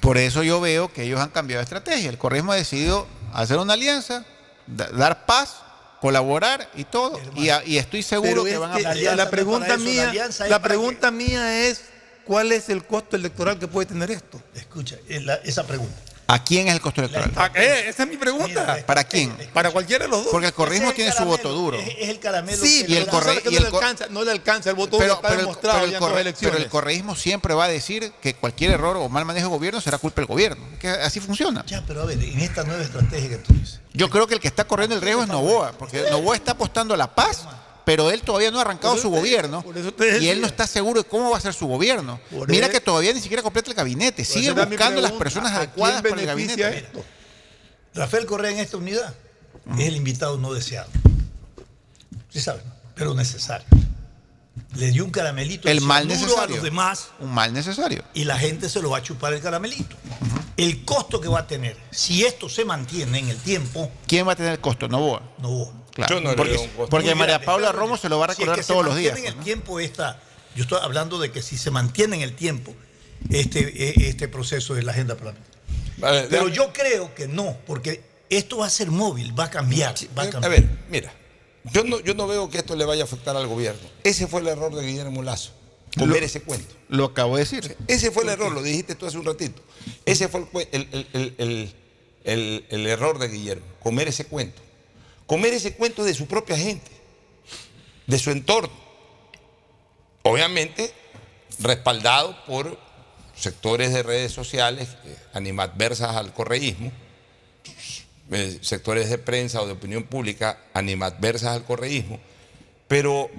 Por 0.00 0.16
eso 0.18 0.42
yo 0.42 0.60
veo 0.60 0.92
que 0.92 1.02
ellos 1.04 1.20
han 1.20 1.30
cambiado 1.30 1.58
de 1.60 1.64
estrategia. 1.64 2.08
El 2.08 2.18
correísmo 2.18 2.52
ha 2.52 2.56
decidido 2.56 3.06
hacer 3.32 3.58
una 3.58 3.74
alianza, 3.74 4.24
da- 4.66 4.88
dar 4.90 5.26
paz, 5.26 5.56
colaborar 6.00 6.70
y 6.74 6.84
todo. 6.84 7.20
Y, 7.36 7.50
a- 7.50 7.62
y 7.64 7.76
estoy 7.78 8.02
seguro 8.02 8.42
Pero 8.42 8.44
que 8.44 8.58
van 8.58 8.72
a 8.72 8.76
que 8.78 8.86
apoyar. 8.86 9.16
la 9.16 9.30
pregunta 9.30 9.66
eso, 9.66 9.76
la 9.76 9.78
mía, 10.12 10.28
la 10.48 10.62
pregunta 10.62 11.10
mía 11.10 11.66
es 11.68 11.82
¿cuál 12.24 12.52
es 12.52 12.68
el 12.70 12.84
costo 12.84 13.16
electoral 13.16 13.58
que 13.58 13.68
puede 13.68 13.86
tener 13.86 14.10
esto? 14.10 14.40
Escucha, 14.54 14.96
la- 15.08 15.34
esa 15.36 15.64
pregunta. 15.66 15.94
¿A 16.32 16.44
quién 16.44 16.68
es 16.68 16.74
el 16.74 16.80
costo 16.80 17.00
electoral? 17.00 17.32
¿A 17.36 17.52
qué? 17.52 17.88
Esa 17.88 18.04
es 18.04 18.08
mi 18.08 18.16
pregunta. 18.16 18.78
¿Para 18.86 19.04
quién? 19.04 19.32
Para 19.52 19.70
cualquiera 19.70 20.04
de 20.04 20.10
los 20.10 20.22
dos. 20.24 20.28
Porque 20.30 20.46
el 20.48 20.52
correísmo 20.52 20.92
tiene 20.92 21.10
su 21.12 21.24
voto 21.24 21.50
duro. 21.52 21.78
Es, 21.78 21.88
es 21.98 22.08
el 22.08 22.20
caramelo. 22.20 22.62
Sí, 22.64 22.84
que 22.86 22.92
y 22.92 22.96
el 22.96 23.06
da- 23.06 23.10
corre- 23.12 23.24
sabe 23.24 23.42
que 23.42 23.48
y 23.50 23.54
no, 23.54 23.60
le 23.60 23.66
alcanza, 23.66 24.06
no 24.10 24.24
le 24.24 24.30
alcanza 24.30 24.70
el 24.70 24.76
voto 24.76 24.92
duro, 24.96 25.00
Pero, 25.00 25.14
está 25.14 25.28
pero 25.28 25.40
el, 25.40 25.46
demostrado 25.46 25.76
pero 25.78 25.84
el 25.86 25.90
ya 25.90 25.96
en 25.96 26.00
dos 26.00 26.08
corre- 26.10 26.20
elecciones. 26.20 26.52
pero 26.54 26.64
el 26.64 26.70
correísmo 26.70 27.16
siempre 27.16 27.54
va 27.54 27.64
a 27.64 27.68
decir 27.68 28.12
que 28.22 28.34
cualquier 28.34 28.70
error 28.72 28.96
o 28.96 29.08
mal 29.08 29.24
manejo 29.24 29.48
de 29.48 29.54
gobierno 29.56 29.80
será 29.80 29.98
culpa 29.98 30.20
del 30.20 30.26
gobierno. 30.26 30.64
Que 30.78 30.88
así 30.88 31.18
funciona. 31.20 31.64
Ya, 31.66 31.82
pero 31.86 32.02
a 32.02 32.04
ver, 32.06 32.22
en 32.22 32.38
esta 32.40 32.62
nueva 32.64 32.82
estrategia 32.82 33.28
que 33.30 33.36
tú 33.38 33.52
dices. 33.54 33.80
Yo 33.92 34.08
creo 34.08 34.26
que 34.28 34.34
el 34.34 34.40
que 34.40 34.48
está 34.48 34.64
corriendo 34.64 34.94
el 34.94 35.02
riesgo 35.02 35.22
es 35.22 35.28
Novoa, 35.28 35.72
porque 35.72 36.04
Novoa 36.10 36.36
está 36.36 36.52
apostando 36.52 36.94
a 36.94 36.96
la 36.96 37.12
paz, 37.12 37.44
pero 37.90 38.08
él 38.12 38.22
todavía 38.22 38.52
no 38.52 38.58
ha 38.58 38.60
arrancado 38.60 38.94
su 38.96 39.10
te- 39.10 39.16
gobierno 39.18 39.64
y 40.20 40.28
él 40.28 40.40
no 40.40 40.46
está 40.46 40.64
seguro 40.68 41.02
de 41.02 41.08
cómo 41.08 41.28
va 41.30 41.38
a 41.38 41.40
ser 41.40 41.52
su 41.52 41.66
gobierno. 41.66 42.20
Mira 42.46 42.68
que 42.68 42.80
todavía 42.80 43.12
ni 43.12 43.20
siquiera 43.20 43.42
completa 43.42 43.68
el 43.68 43.74
gabinete, 43.76 44.24
sigue 44.24 44.52
buscando 44.52 45.00
las 45.00 45.10
personas 45.10 45.50
¿a 45.50 45.56
adecuadas 45.56 46.00
para 46.00 46.20
el 46.20 46.26
gabinete. 46.28 46.78
esto? 46.78 47.04
Rafael 47.94 48.26
Correa 48.26 48.52
en 48.52 48.60
esta 48.60 48.76
unidad 48.76 49.12
es 49.76 49.88
el 49.88 49.96
invitado 49.96 50.38
no 50.38 50.52
deseado. 50.52 50.88
Sí 52.28 52.38
saben, 52.40 52.62
pero 52.94 53.12
necesario. 53.12 53.66
Le 54.76 54.92
dio 54.92 55.04
un 55.04 55.10
caramelito 55.10 55.68
El 55.68 55.80
mal 55.80 56.04
cianuro 56.06 56.26
a 56.26 56.26
necesario. 56.28 56.54
los 56.56 56.64
demás 56.64 57.08
Un 57.18 57.34
mal 57.34 57.52
necesario. 57.52 58.04
y 58.14 58.22
la 58.22 58.38
gente 58.38 58.68
se 58.68 58.80
lo 58.80 58.90
va 58.90 58.98
a 58.98 59.02
chupar 59.02 59.32
el 59.32 59.40
caramelito. 59.40 59.96
El 60.56 60.84
costo 60.84 61.20
que 61.20 61.26
va 61.28 61.40
a 61.40 61.46
tener, 61.48 61.76
si 61.90 62.24
esto 62.24 62.48
se 62.48 62.64
mantiene 62.64 63.18
en 63.18 63.30
el 63.30 63.38
tiempo, 63.38 63.90
¿Quién 64.06 64.28
va 64.28 64.32
a 64.34 64.36
tener 64.36 64.52
el 64.52 64.60
costo? 64.60 64.86
Novoa. 64.86 65.22
no. 65.38 65.80
Claro. 66.06 66.14
Yo 66.16 66.20
no 66.20 66.30
le 66.30 66.36
porque 66.36 66.52
veo 66.52 66.62
un 66.62 66.68
costo. 66.68 66.90
porque 66.90 67.06
Muy 67.08 67.14
María 67.16 67.34
grande. 67.34 67.46
Paula. 67.46 67.72
Romo 67.72 67.96
se 67.96 68.08
lo 68.08 68.18
va 68.18 68.26
a 68.26 68.28
Si 68.28 68.32
es 68.32 68.38
recordar 68.38 68.56
que 68.56 68.62
se 68.62 68.68
todos 68.72 68.84
los 68.84 68.94
mantiene 68.94 69.16
días. 69.20 69.26
En 69.26 69.32
el 69.32 69.38
¿no? 69.38 69.44
tiempo 69.44 69.80
esta, 69.80 70.20
yo 70.56 70.62
estoy 70.62 70.78
hablando 70.82 71.18
de 71.18 71.30
que 71.32 71.42
si 71.42 71.56
se 71.58 71.70
mantiene 71.70 72.16
en 72.16 72.22
el 72.22 72.34
tiempo 72.34 72.74
este, 73.30 73.60
eh, 73.60 73.94
este 74.08 74.28
proceso 74.28 74.74
de 74.74 74.82
la 74.82 74.92
agenda 74.92 75.14
parlamentaria. 75.14 75.60
Vale, 75.98 76.26
Pero 76.30 76.48
yo 76.48 76.72
creo 76.72 77.14
que 77.14 77.28
no, 77.28 77.56
porque 77.66 78.02
esto 78.30 78.58
va 78.58 78.66
a 78.66 78.70
ser 78.70 78.90
móvil, 78.90 79.38
va 79.38 79.44
a 79.44 79.50
cambiar. 79.50 79.94
va 80.18 80.22
a, 80.22 80.26
A 80.26 80.30
cambiar. 80.30 80.50
ver, 80.52 80.68
mira, 80.88 81.12
yo 81.72 81.84
no, 81.84 82.00
yo 82.00 82.14
no 82.14 82.26
veo 82.26 82.48
que 82.48 82.56
esto 82.58 82.74
le 82.74 82.84
vaya 82.86 83.02
a 83.02 83.04
afectar 83.04 83.36
al 83.36 83.46
gobierno. 83.46 83.80
Ese 84.02 84.26
fue 84.26 84.40
el 84.40 84.48
error 84.48 84.74
de 84.74 84.86
Guillermo 84.86 85.22
Lazo, 85.22 85.52
comer 85.98 86.20
Lo- 86.20 86.26
ese 86.26 86.40
cuento. 86.40 86.74
Lo 86.88 87.04
acabo 87.06 87.36
de 87.36 87.42
decir. 87.42 87.76
Ese 87.86 88.10
fue 88.10 88.22
el 88.22 88.30
error, 88.30 88.50
lo 88.52 88.62
dijiste 88.62 88.94
tú 88.94 89.06
hace 89.06 89.18
un 89.18 89.26
ratito. 89.26 89.60
Ese 90.06 90.28
fue 90.28 90.40
el, 90.40 90.46
cue- 90.50 90.68
el- 90.72 90.88
el- 90.92 91.06
el- 91.12 91.34
el- 91.38 91.74
el- 92.24 92.64
el 92.70 92.86
error 92.86 93.18
de 93.18 93.28
Guillermo, 93.28 93.66
comer 93.82 94.08
ese 94.08 94.24
cuento. 94.24 94.62
Comer 95.30 95.54
ese 95.54 95.74
cuento 95.74 96.02
de 96.02 96.12
su 96.12 96.26
propia 96.26 96.56
gente, 96.58 96.90
de 98.08 98.18
su 98.18 98.32
entorno. 98.32 98.74
Obviamente, 100.24 100.92
respaldado 101.60 102.36
por 102.46 102.76
sectores 103.36 103.92
de 103.92 104.02
redes 104.02 104.32
sociales 104.32 104.88
eh, 105.04 105.16
animadversas 105.32 106.16
al 106.16 106.34
correísmo, 106.34 106.90
eh, 108.32 108.58
sectores 108.60 109.08
de 109.08 109.18
prensa 109.18 109.62
o 109.62 109.66
de 109.66 109.74
opinión 109.74 110.02
pública 110.02 110.64
animadversas 110.74 111.50
al 111.50 111.64
correísmo, 111.64 112.18
pero 112.88 113.30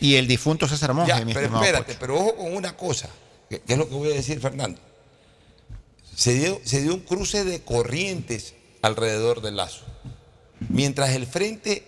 Y 0.00 0.16
el 0.16 0.26
difunto 0.28 0.68
César 0.68 0.92
Monge, 0.92 1.08
ya, 1.08 1.24
mi 1.24 1.32
pero 1.32 1.46
espérate, 1.46 1.94
Pocho. 1.94 1.98
pero 2.00 2.16
ojo 2.16 2.36
con 2.36 2.54
una 2.54 2.76
cosa, 2.76 3.08
que, 3.48 3.60
que 3.60 3.72
es 3.72 3.78
lo 3.78 3.88
que 3.88 3.94
voy 3.94 4.12
a 4.12 4.14
decir, 4.14 4.40
Fernando. 4.40 4.78
Se 6.14 6.34
dio, 6.34 6.60
se 6.64 6.82
dio 6.82 6.92
un 6.92 7.00
cruce 7.00 7.44
de 7.44 7.62
corrientes 7.62 8.52
alrededor 8.82 9.40
del 9.40 9.56
lazo. 9.56 9.86
Mientras 10.68 11.10
el 11.10 11.26
frente, 11.26 11.84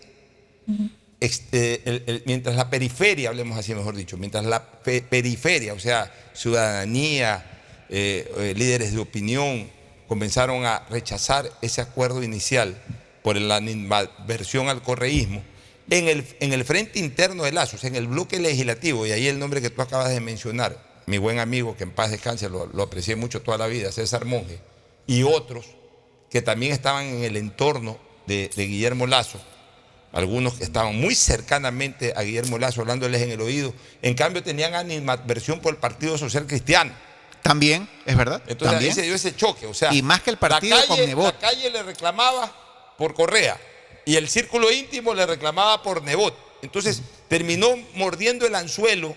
el- 1.20 2.02
el- 2.06 2.22
mientras 2.26 2.56
la 2.56 2.70
periferia, 2.70 3.28
hablemos 3.28 3.58
así 3.58 3.74
mejor 3.74 3.96
dicho, 3.96 4.16
mientras 4.16 4.44
la 4.44 4.64
pe- 4.82 5.02
periferia, 5.02 5.74
o 5.74 5.78
sea, 5.78 6.12
ciudadanía, 6.32 7.44
eh, 7.88 8.30
eh, 8.38 8.54
líderes 8.56 8.92
de 8.92 8.98
opinión, 9.00 9.68
comenzaron 10.08 10.64
a 10.64 10.86
rechazar 10.90 11.50
ese 11.62 11.80
acuerdo 11.80 12.22
inicial 12.22 12.80
por 13.22 13.36
la 13.36 13.56
animadversión 13.56 14.68
al 14.68 14.82
correísmo, 14.82 15.42
en 15.90 16.08
el, 16.08 16.24
en 16.40 16.52
el 16.52 16.64
frente 16.64 16.98
interno 17.00 17.42
de 17.44 17.52
Lazo, 17.52 17.76
o 17.76 17.78
sea, 17.78 17.88
en 17.90 17.96
el 17.96 18.06
bloque 18.06 18.38
legislativo, 18.38 19.06
y 19.06 19.12
ahí 19.12 19.26
el 19.26 19.38
nombre 19.38 19.60
que 19.60 19.70
tú 19.70 19.82
acabas 19.82 20.08
de 20.10 20.20
mencionar, 20.20 20.80
mi 21.06 21.18
buen 21.18 21.38
amigo, 21.40 21.76
que 21.76 21.82
en 21.84 21.90
paz 21.90 22.12
descanse, 22.12 22.48
lo, 22.48 22.66
lo 22.66 22.84
aprecié 22.84 23.16
mucho 23.16 23.42
toda 23.42 23.58
la 23.58 23.66
vida, 23.66 23.90
César 23.92 24.24
Monge, 24.24 24.60
y 25.06 25.24
otros 25.24 25.66
que 26.30 26.40
también 26.42 26.72
estaban 26.72 27.04
en 27.06 27.24
el 27.24 27.36
entorno 27.36 27.98
de, 28.26 28.50
de 28.54 28.66
Guillermo 28.66 29.06
Lazo, 29.06 29.40
algunos 30.12 30.54
que 30.54 30.64
estaban 30.64 30.96
muy 30.96 31.14
cercanamente 31.14 32.12
a 32.16 32.22
Guillermo 32.22 32.58
Lazo 32.58 32.80
hablándoles 32.80 33.22
en 33.22 33.30
el 33.30 33.40
oído. 33.40 33.72
En 34.02 34.14
cambio, 34.14 34.42
tenían 34.42 34.74
animadversión 34.74 35.60
por 35.60 35.74
el 35.74 35.80
Partido 35.80 36.18
Social 36.18 36.46
Cristiano. 36.46 36.92
También, 37.42 37.88
es 38.06 38.16
verdad. 38.16 38.42
Entonces 38.46 38.72
también. 38.72 38.90
ahí 38.90 38.94
se 38.94 39.02
dio 39.02 39.14
ese 39.14 39.34
choque. 39.34 39.66
O 39.66 39.74
sea, 39.74 39.92
Y 39.92 40.02
más 40.02 40.20
que 40.20 40.30
el 40.30 40.36
partido 40.36 40.76
la 40.76 40.86
calle, 40.86 41.14
con. 41.14 41.24
La 41.24 41.38
calle 41.38 41.70
le 41.70 41.82
reclamaba 41.82 42.94
por 42.98 43.14
Correa 43.14 43.58
y 44.04 44.16
el 44.16 44.28
círculo 44.28 44.70
íntimo 44.70 45.14
le 45.14 45.26
reclamaba 45.26 45.82
por 45.82 46.02
Nebot. 46.02 46.36
Entonces 46.62 47.02
terminó 47.28 47.76
mordiendo 47.94 48.46
el 48.46 48.54
anzuelo 48.54 49.16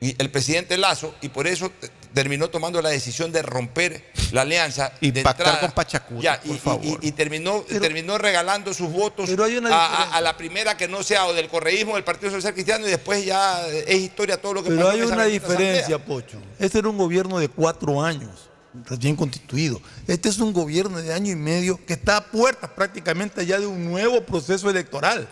y 0.00 0.14
el 0.20 0.30
presidente 0.30 0.76
Lazo 0.76 1.14
y 1.22 1.28
por 1.28 1.46
eso 1.46 1.72
terminó 2.16 2.48
tomando 2.48 2.80
la 2.80 2.88
decisión 2.88 3.30
de 3.30 3.42
romper 3.42 4.02
la 4.32 4.40
alianza 4.40 4.90
Y 5.02 5.10
de 5.10 5.22
pactar 5.22 5.48
entrada. 5.48 5.60
con 5.60 5.72
Pachacura, 5.72 6.20
Ya, 6.22 6.40
y, 6.44 6.48
por 6.48 6.56
y- 6.56 6.58
favor. 6.60 6.98
y- 7.02 7.08
y 7.08 7.12
terminó, 7.12 7.60
terminó 7.60 8.16
regalando 8.16 8.72
sus 8.72 8.90
votos 8.90 9.28
pero 9.28 9.44
hay 9.44 9.58
una 9.58 9.68
a, 9.68 9.84
a- 9.84 9.88
diferencia. 9.90 10.16
a 10.16 10.20
la 10.22 10.36
primera 10.38 10.76
que 10.78 10.88
no 10.88 11.02
sea 11.02 11.26
o 11.26 11.34
del 11.34 11.48
correísmo 11.48 11.94
del 11.94 12.04
Partido 12.04 12.32
Social 12.32 12.54
Cristiano 12.54 12.86
y 12.86 12.90
después 12.90 13.22
ya 13.26 13.68
es 13.68 13.96
historia 13.96 14.40
todo 14.40 14.54
lo 14.54 14.62
que 14.62 14.70
Pero 14.70 14.80
pasó 14.80 14.90
hay 14.92 14.98
en 15.00 15.04
esa 15.04 15.14
una 15.14 15.24
diferencia, 15.26 15.96
asamblea. 15.96 16.06
Pocho. 16.06 16.38
Este 16.58 16.78
era 16.78 16.88
un 16.88 16.96
gobierno 16.96 17.38
de 17.38 17.50
cuatro 17.50 18.02
años, 18.02 18.48
recién 18.84 19.16
constituido. 19.16 19.80
Este 20.06 20.28
es 20.28 20.38
un 20.38 20.52
gobierno 20.52 21.00
de 21.00 21.12
año 21.12 21.32
y 21.32 21.36
medio 21.36 21.78
que 21.84 21.94
está 21.94 22.18
a 22.18 22.24
puertas 22.26 22.70
prácticamente 22.70 23.44
ya 23.46 23.58
de 23.58 23.66
un 23.66 23.84
nuevo 23.84 24.22
proceso 24.24 24.68
electoral. 24.70 25.28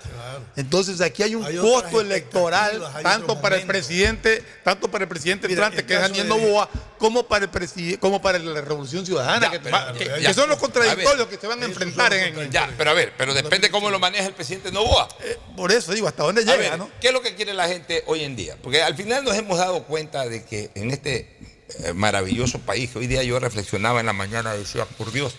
Entonces 0.57 1.01
aquí 1.01 1.23
hay 1.23 1.35
un 1.35 1.45
Hay 1.45 1.57
costo 1.57 2.01
electoral 2.01 2.83
tanto 3.03 3.41
para 3.41 3.57
el 3.57 3.67
presidente, 3.67 4.43
tanto 4.63 4.91
para 4.91 5.05
el 5.05 5.09
presidente 5.09 5.49
Mira, 5.49 5.67
entrante 5.67 5.81
el 5.83 5.87
que 5.87 5.95
es 5.95 6.01
Daniel 6.01 6.29
de- 6.29 6.29
Novoa, 6.29 6.69
como 6.99 7.27
para 7.27 7.45
el 7.45 7.99
como 7.99 8.23
para 8.23 8.39
la 8.39 8.61
Revolución 8.61 9.05
Ciudadana, 9.05 9.47
Ya, 9.47 9.51
que, 9.51 9.61
pero- 9.61 10.35
son 10.35 10.49
los 10.49 10.59
A 10.59 10.61
contradictorios 10.61 11.19
ver, 11.19 11.29
que 11.29 11.39
se 11.39 11.47
van 11.47 11.63
a 11.63 11.67
enfrentar 11.67 12.13
en, 12.15 12.39
en- 12.39 12.51
Ya, 12.51 12.73
pero 12.79 12.91
a 12.91 12.95
ver, 12.95 13.13
pero 13.17 13.35
depende 13.35 13.71
cómo 13.71 13.91
lo 13.91 13.99
maneja 13.99 14.27
el 14.27 14.35
presidente 14.35 14.71
Novoa. 14.73 15.09
por 15.57 15.71
eso 15.73 15.93
digo, 15.93 16.09
hasta 16.09 16.23
dónde 16.23 16.43
llega, 16.45 16.57
ver, 16.57 16.79
¿no? 16.79 16.91
¿qué 17.01 17.09
es 17.09 17.13
lo 17.13 17.21
que 17.23 17.35
quiere 17.35 17.53
la 17.55 17.69
gente 17.69 18.03
hoy 18.07 18.25
en 18.25 18.37
día? 18.37 18.57
Porque 18.63 18.83
al 18.83 18.95
final 18.97 19.25
nos 19.25 19.37
hemos 19.37 19.59
dado 19.59 19.83
cuenta 19.85 20.25
de 20.29 20.45
que 20.45 20.71
en 20.75 20.91
este 20.91 21.17
eh, 21.41 21.54
maravilloso 21.95 22.59
país, 22.61 22.91
que 22.91 22.99
hoy 22.99 23.07
día 23.07 23.23
yo 23.23 23.39
reflexionaba 23.39 24.01
en 24.01 24.07
la 24.07 24.13
mañana, 24.13 24.55
decía, 24.55 24.85
por 24.85 25.13
Dios, 25.13 25.35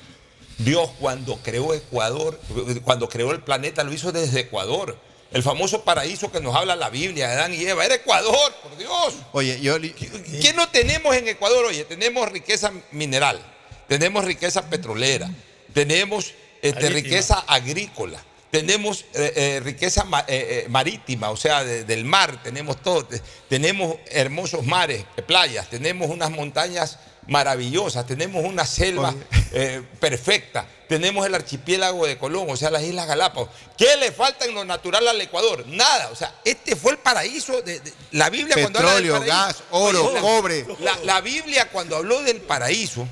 Dios 0.58 0.90
cuando 1.00 1.38
creó 1.38 1.74
Ecuador, 1.74 2.40
cuando 2.84 3.10
creó 3.10 3.32
el 3.32 3.42
planeta, 3.42 3.84
lo 3.84 3.94
hizo 3.94 4.12
desde 4.12 4.42
Ecuador. 4.42 4.98
El 5.32 5.44
famoso 5.44 5.84
paraíso 5.84 6.32
que 6.32 6.40
nos 6.40 6.56
habla 6.56 6.76
la 6.76 6.90
Biblia, 6.90 7.32
Adán 7.32 7.54
y 7.54 7.66
Eva, 7.66 7.84
era 7.84 7.96
Ecuador, 7.96 8.54
por 8.64 8.78
Dios. 8.78 9.16
Oye, 9.34 9.60
yo. 9.60 9.78
¿Qué 9.82 10.54
no 10.56 10.70
tenemos 10.70 11.16
en 11.16 11.28
Ecuador? 11.28 11.66
Oye, 11.66 11.84
tenemos 11.84 12.32
riqueza 12.32 12.72
mineral, 12.92 13.42
tenemos 13.88 14.24
riqueza 14.24 14.70
petrolera, 14.70 15.30
tenemos 15.74 16.34
este, 16.62 16.90
riqueza 16.90 17.44
agrícola, 17.48 18.24
tenemos 18.60 19.04
eh, 19.14 19.34
eh, 19.36 19.62
riqueza 19.62 20.06
eh, 20.28 20.66
marítima, 20.70 21.30
o 21.30 21.36
sea, 21.36 21.64
de- 21.66 21.84
del 21.84 22.06
mar, 22.06 22.42
tenemos 22.42 22.82
todo, 22.82 23.06
te- 23.06 23.22
tenemos 23.50 23.98
hermosos 24.08 24.66
mares, 24.66 25.04
playas, 25.28 25.70
tenemos 25.70 26.10
unas 26.10 26.32
montañas 26.32 26.98
maravillosas, 27.28 28.06
tenemos 28.08 28.46
una 28.46 28.66
selva 28.66 29.14
eh, 29.52 29.82
perfecta, 30.00 30.66
tenemos 30.88 31.26
el 31.26 31.36
archipiélago 31.36 32.06
de 32.06 32.18
Colón, 32.18 32.46
o 32.50 32.56
sea, 32.56 32.70
las 32.70 32.84
Islas 32.84 33.08
Galápagos. 33.08 33.50
¿Qué 33.78 33.98
le 33.98 34.14
falta 34.14 34.46
en 34.46 34.54
lo 34.54 34.64
natural 34.64 35.06
al 35.08 35.20
Ecuador? 35.20 35.66
Nada, 35.68 36.10
o 36.12 36.16
sea, 36.16 36.34
este 36.46 36.78
fue 36.78 36.94
el 36.94 36.98
paraíso 37.00 37.62
de, 37.62 37.82
de- 37.82 37.94
la 38.12 38.30
Biblia 38.30 38.56
cuando 38.62 38.80
habla 38.80 38.94
del 38.94 39.04
Petróleo, 39.04 39.22
paraíso- 39.26 39.48
gas, 39.48 39.64
oro, 39.72 40.14
cobre. 40.22 40.66
La, 40.80 40.98
la 41.04 41.20
Biblia 41.20 41.68
cuando 41.72 41.98
habló 41.98 42.22
del 42.22 42.40
paraíso, 42.40 43.06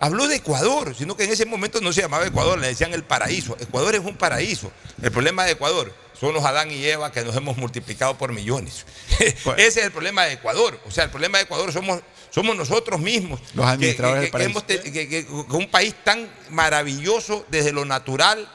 habló 0.00 0.26
de 0.26 0.36
Ecuador, 0.36 0.94
sino 0.96 1.16
que 1.16 1.24
en 1.24 1.30
ese 1.30 1.46
momento 1.46 1.80
no 1.80 1.92
se 1.92 2.00
llamaba 2.00 2.26
Ecuador, 2.26 2.58
le 2.58 2.66
decían 2.68 2.92
el 2.94 3.04
paraíso. 3.04 3.56
Ecuador 3.60 3.94
es 3.94 4.00
un 4.00 4.16
paraíso. 4.16 4.72
El 5.00 5.12
problema 5.12 5.44
de 5.44 5.52
Ecuador 5.52 5.94
son 6.18 6.34
los 6.34 6.44
Adán 6.44 6.70
y 6.70 6.84
Eva 6.84 7.12
que 7.12 7.22
nos 7.24 7.36
hemos 7.36 7.56
multiplicado 7.56 8.18
por 8.18 8.32
millones. 8.32 8.84
Ese 9.20 9.40
es 9.56 9.76
el 9.76 9.92
problema 9.92 10.24
de 10.24 10.32
Ecuador. 10.34 10.78
O 10.86 10.90
sea, 10.90 11.04
el 11.04 11.10
problema 11.10 11.38
de 11.38 11.44
Ecuador 11.44 11.72
somos, 11.72 12.00
somos 12.30 12.56
nosotros 12.56 12.98
mismos. 13.00 13.40
Los 13.54 13.64
administradores 13.66 14.30
que- 14.30 14.38
del 14.38 14.46
que 14.46 14.50
hemos 14.50 14.66
te- 14.66 14.92
que- 14.92 15.26
un 15.56 15.70
país 15.70 15.94
tan 16.04 16.28
maravilloso 16.50 17.44
desde 17.50 17.72
lo 17.72 17.84
natural 17.84 18.48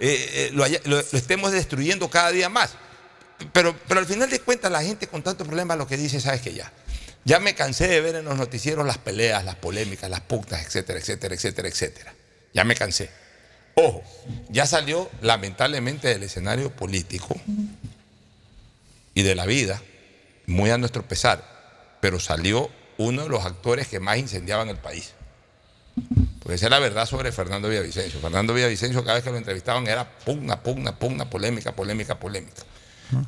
eh, 0.00 0.30
eh, 0.32 0.50
lo, 0.52 0.62
haya- 0.64 0.80
lo- 0.84 0.96
lo 0.96 1.18
estemos 1.18 1.50
destruyendo 1.52 2.08
cada 2.08 2.30
día 2.30 2.48
más. 2.48 2.70
Pero, 3.52 3.74
pero 3.86 4.00
al 4.00 4.06
final 4.06 4.28
de 4.30 4.40
cuentas, 4.40 4.70
la 4.70 4.82
gente 4.82 5.06
con 5.08 5.22
tanto 5.22 5.44
problema 5.44 5.74
lo 5.76 5.86
que 5.86 5.96
dice, 5.96 6.20
sabes 6.20 6.40
que 6.40 6.54
ya. 6.54 6.72
Ya 7.24 7.40
me 7.40 7.54
cansé 7.54 7.88
de 7.88 8.00
ver 8.00 8.16
en 8.16 8.24
los 8.24 8.36
noticieros 8.36 8.86
las 8.86 8.98
peleas, 8.98 9.44
las 9.44 9.56
polémicas, 9.56 10.08
las 10.08 10.20
pugnas, 10.20 10.64
etcétera, 10.64 10.98
etcétera, 10.98 11.34
etcétera, 11.34 11.68
etcétera. 11.68 12.14
Ya 12.54 12.64
me 12.64 12.74
cansé. 12.74 13.10
Ojo, 13.74 14.02
ya 14.48 14.66
salió 14.66 15.08
lamentablemente 15.20 16.08
del 16.08 16.24
escenario 16.24 16.70
político 16.70 17.40
y 19.14 19.22
de 19.22 19.34
la 19.34 19.46
vida, 19.46 19.80
muy 20.46 20.70
a 20.70 20.78
nuestro 20.78 21.06
pesar, 21.06 21.44
pero 22.00 22.18
salió 22.18 22.70
uno 22.96 23.22
de 23.22 23.28
los 23.28 23.44
actores 23.44 23.86
que 23.88 24.00
más 24.00 24.18
incendiaban 24.18 24.68
el 24.68 24.78
país. 24.78 25.12
Porque 26.40 26.54
esa 26.54 26.66
es 26.66 26.70
la 26.70 26.78
verdad 26.78 27.06
sobre 27.06 27.30
Fernando 27.30 27.68
Villavicencio. 27.68 28.20
Fernando 28.20 28.54
Villavicencio, 28.54 29.02
cada 29.02 29.14
vez 29.14 29.24
que 29.24 29.30
lo 29.30 29.36
entrevistaban, 29.36 29.86
era 29.86 30.08
pugna, 30.08 30.62
pugna, 30.62 30.98
pugna, 30.98 31.28
polémica, 31.28 31.72
polémica, 31.72 32.18
polémica. 32.18 32.62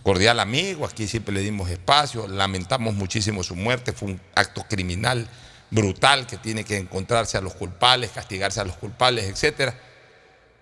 Cordial 0.03 0.41
amigo, 0.41 0.85
aquí 0.87 1.07
siempre 1.07 1.35
le 1.35 1.41
dimos 1.41 1.71
espacio, 1.71 2.29
lamentamos 2.29 2.95
muchísimo 2.95 3.43
su 3.43 3.57
muerte, 3.57 3.93
fue 3.93 4.09
un 4.11 4.21
acto 4.35 4.65
criminal 4.69 5.27
brutal 5.71 6.27
que 6.27 6.37
tiene 6.37 6.65
que 6.65 6.77
encontrarse 6.77 7.39
a 7.39 7.41
los 7.41 7.55
culpables, 7.55 8.11
castigarse 8.11 8.61
a 8.61 8.65
los 8.65 8.77
culpables, 8.77 9.25
etcétera. 9.27 9.75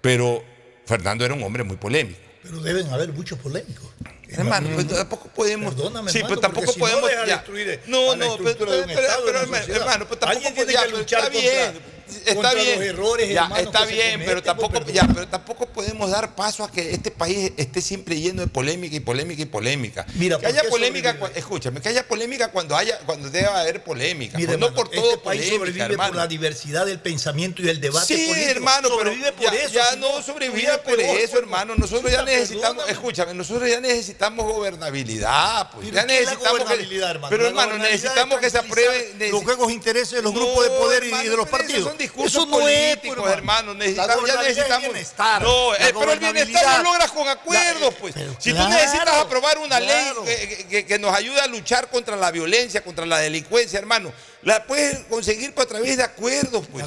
Pero 0.00 0.44
Fernando 0.86 1.24
era 1.24 1.34
un 1.34 1.42
hombre 1.42 1.64
muy 1.64 1.76
polémico. 1.76 2.20
Pero 2.42 2.60
deben 2.60 2.88
haber 2.92 3.12
muchos 3.12 3.38
polémicos. 3.38 3.90
Hermano, 4.30 4.68
pues 4.74 4.86
tampoco 4.86 5.28
podemos. 5.28 5.74
Perdóname, 5.74 6.12
sí, 6.12 6.20
pero 6.22 6.38
tampoco 6.38 6.66
porque 6.66 6.74
si 6.74 6.78
no 6.94 7.00
podemos. 7.00 7.10
deja 7.10 7.24
destruir 7.24 7.80
no, 7.86 8.14
no, 8.14 8.36
pero, 8.36 8.74
hermano, 8.74 10.04
pero 10.06 10.18
tampoco 10.18 10.26
Alguien 10.28 10.54
tiene 10.54 10.72
ya, 10.72 10.80
que 10.82 10.86
pero 10.86 10.98
luchar 10.98 11.20
está 11.20 11.32
contra- 11.32 11.70
bien. 11.72 11.97
Está 12.26 12.54
bien. 12.54 12.82
errores, 12.82 13.28
ya, 13.28 13.42
hermano, 13.44 13.62
está 13.62 13.84
bien, 13.84 14.22
pero 14.24 14.42
tampoco, 14.42 14.80
pues, 14.80 14.92
ya, 14.94 15.06
pero 15.12 15.26
tampoco 15.28 15.66
podemos 15.66 16.10
dar 16.10 16.34
paso 16.34 16.64
a 16.64 16.70
que 16.70 16.92
este 16.92 17.10
país 17.10 17.52
esté 17.56 17.80
siempre 17.80 18.18
lleno 18.20 18.42
de 18.42 18.48
polémica 18.48 18.96
y 18.96 19.00
polémica 19.00 19.42
y 19.42 19.46
polémica. 19.46 20.06
Mira, 20.14 20.36
que 20.38 20.46
¿por 20.46 20.50
haya 20.58 20.68
polémica, 20.70 21.12
sobrevive? 21.14 21.38
escúchame, 21.38 21.80
que 21.80 21.88
haya 21.88 22.06
polémica 22.06 22.50
cuando 22.50 22.76
haya, 22.76 22.98
cuando 23.06 23.30
deba 23.30 23.60
haber 23.60 23.82
polémica. 23.84 24.36
Mire, 24.38 24.48
pues 24.48 24.58
no 24.58 24.66
hermano, 24.66 24.82
por 24.84 24.90
todo 24.94 25.10
este 25.12 25.18
país 25.24 25.40
polémica, 25.42 25.58
sobrevive 25.58 25.84
hermano. 25.84 26.08
por 26.10 26.16
la 26.16 26.26
diversidad 26.26 26.86
del 26.86 27.00
pensamiento 27.00 27.62
y 27.62 27.68
el 27.68 27.80
debate 27.80 28.06
Sí, 28.16 28.26
político. 28.28 28.50
hermano, 28.50 28.88
pero 28.88 28.98
sobrevive 28.98 29.32
por 29.32 29.44
ya, 29.44 29.54
eso. 29.54 29.74
ya 29.74 29.92
si 29.92 29.98
no 30.00 30.22
sobrevive 30.22 30.78
por 30.78 30.96
peor, 30.96 31.18
eso, 31.18 31.38
hermano. 31.38 31.74
Nosotros 31.76 32.10
ya 32.12 32.22
necesitamos, 32.24 32.62
perdóname. 32.84 32.92
escúchame, 32.92 33.34
nosotros 33.34 33.68
ya 33.70 33.80
necesitamos 33.80 34.44
gobernabilidad, 34.92 35.70
pues. 35.72 35.86
Pero 35.88 35.96
Ya 35.96 36.06
¿qué 36.06 36.18
es 36.18 36.24
la 36.24 36.30
necesitamos 36.32 36.58
que, 36.58 36.64
gobernabilidad, 36.64 37.10
hermano? 37.10 37.30
pero 37.30 37.46
hermano, 37.46 37.78
necesitamos 37.78 38.34
es 38.36 38.40
que 38.40 38.50
se 38.50 38.58
apruebe 38.58 38.88
tranquilizar 39.00 39.30
los 39.32 39.42
juegos 39.44 39.66
de 39.68 39.72
intereses 39.74 40.10
de 40.12 40.22
los 40.22 40.32
grupos 40.34 40.64
de 40.64 40.70
poder 40.70 41.04
y- 41.04 41.06
hermano, 41.08 41.30
de 41.30 41.36
los 41.36 41.46
pero 41.48 41.58
partidos. 41.58 41.84
Son 41.98 42.14
discursos 42.14 42.48
no 42.48 42.68
es, 42.68 42.96
políticos, 42.96 43.18
pues, 43.20 43.32
hermano. 43.32 43.74
Necesitamos, 43.74 44.08
ya 44.08 44.16
gobernabilidad 44.16 44.50
es 44.50 44.56
necesitamos. 44.56 44.88
bienestar. 44.92 45.42
No, 45.42 45.74
eh, 45.74 45.76
pero 45.78 45.88
el 45.88 45.94
gobernabilidad- 45.94 46.32
bienestar 46.46 46.78
lo 46.78 46.84
logras 46.84 47.10
con 47.10 47.28
acuerdos, 47.28 47.94
pues. 48.00 48.14
pero 48.14 48.36
si 48.38 48.52
tú 48.52 48.68
necesitas 48.68 49.16
aprobar 49.16 49.58
una 49.58 49.78
claro. 49.78 50.24
ley 50.24 50.36
que, 50.36 50.66
que- 50.68 50.86
que 50.86 50.98
nos 50.98 51.14
ayude 51.14 51.40
a 51.40 51.46
luchar 51.46 51.88
contra 51.90 52.16
la 52.16 52.30
violencia, 52.30 52.82
contra 52.82 53.04
la 53.06 53.18
delincuencia, 53.18 53.78
hermano, 53.78 54.12
la 54.42 54.64
puedes 54.64 55.00
conseguir 55.10 55.52
a 55.56 55.66
través 55.66 55.96
de 55.96 56.02
acuerdos, 56.04 56.64
pues. 56.70 56.84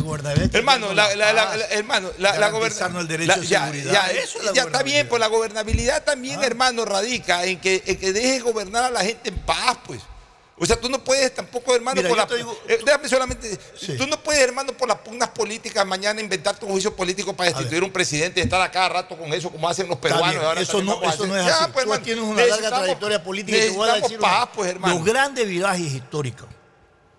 Hermano, 0.54 0.94
la, 0.94 1.14
la- 1.16 1.34
la- 1.34 1.56
la- 1.58 1.66
hermano, 1.68 2.12
la, 2.18 2.38
la 2.38 2.50
garantizarnos 2.50 3.02
el 3.02 3.08
goberna- 3.08 3.36
derecho 3.36 3.36
la- 3.36 3.38
de 3.42 3.48
ya, 3.48 3.60
seguridad. 3.66 3.94
ya, 3.94 4.08
Eso 4.22 4.38
es 4.40 4.46
la 4.46 4.54
ya 4.54 4.62
está 4.64 4.84
bien, 4.84 5.08
pues 5.10 5.20
la 5.20 5.28
gobernabilidad 5.28 6.04
también, 6.04 6.44
hermano, 6.44 6.86
radica 6.86 7.44
en 7.46 7.60
que, 7.60 7.84
en 7.86 7.98
que 7.98 8.14
dejes 8.14 8.44
gobernar 8.44 8.86
a 8.86 8.90
la 8.90 9.02
gente 9.02 9.30
en 9.30 9.38
paz, 9.40 9.78
pues. 9.86 10.02
O 10.64 10.66
sea, 10.68 10.80
tú 10.80 10.88
no 10.90 11.04
puedes 11.04 11.34
tampoco, 11.34 11.74
hermano, 11.74 11.96
Mira, 11.96 12.08
por 12.10 12.18
la, 12.20 12.26
digo- 12.28 12.56
eh, 12.68 12.78
déjame 12.86 13.10
solamente, 13.10 13.58
tú 13.98 14.06
no 14.06 14.22
puedes, 14.22 14.44
hermano, 14.44 14.74
por 14.74 14.88
las 14.88 15.00
pugnas 15.00 15.30
políticas 15.30 15.84
mañana 15.88 16.22
inventarte 16.22 16.64
un 16.66 16.72
juicio 16.74 16.96
político 16.96 17.36
para 17.36 17.50
destituir 17.50 17.84
un 17.84 17.92
presidente 17.92 18.40
y 18.40 18.44
estar 18.44 18.62
a 18.62 18.70
cada 18.70 18.88
rato 18.90 19.18
con 19.18 19.34
eso, 19.34 19.50
como 19.50 19.68
hacen 19.68 19.88
los 19.90 19.98
peruanos. 19.98 20.30
bien, 20.30 20.44
ahora 20.46 20.62
eso 20.62 20.84
no, 20.84 21.02
eso 21.02 21.26
no 21.26 21.36
es 21.36 21.46
Ya, 21.48 21.64
así. 21.64 21.72
pues, 21.74 21.74
Tú 21.74 21.80
hermano, 21.92 22.04
tienes 22.04 22.24
una 22.24 22.46
larga 22.46 22.70
trayectoria 22.70 23.24
política 23.24 23.58
y 23.58 23.62
te 23.62 23.70
voy 23.72 23.90
a 23.90 23.96
decir 23.96 24.20
paz, 24.20 24.50
pues, 24.54 24.70
hermano. 24.70 24.94
Los 24.94 25.04
grandes 25.04 25.48
virajes 25.48 25.94
históricos 25.94 26.48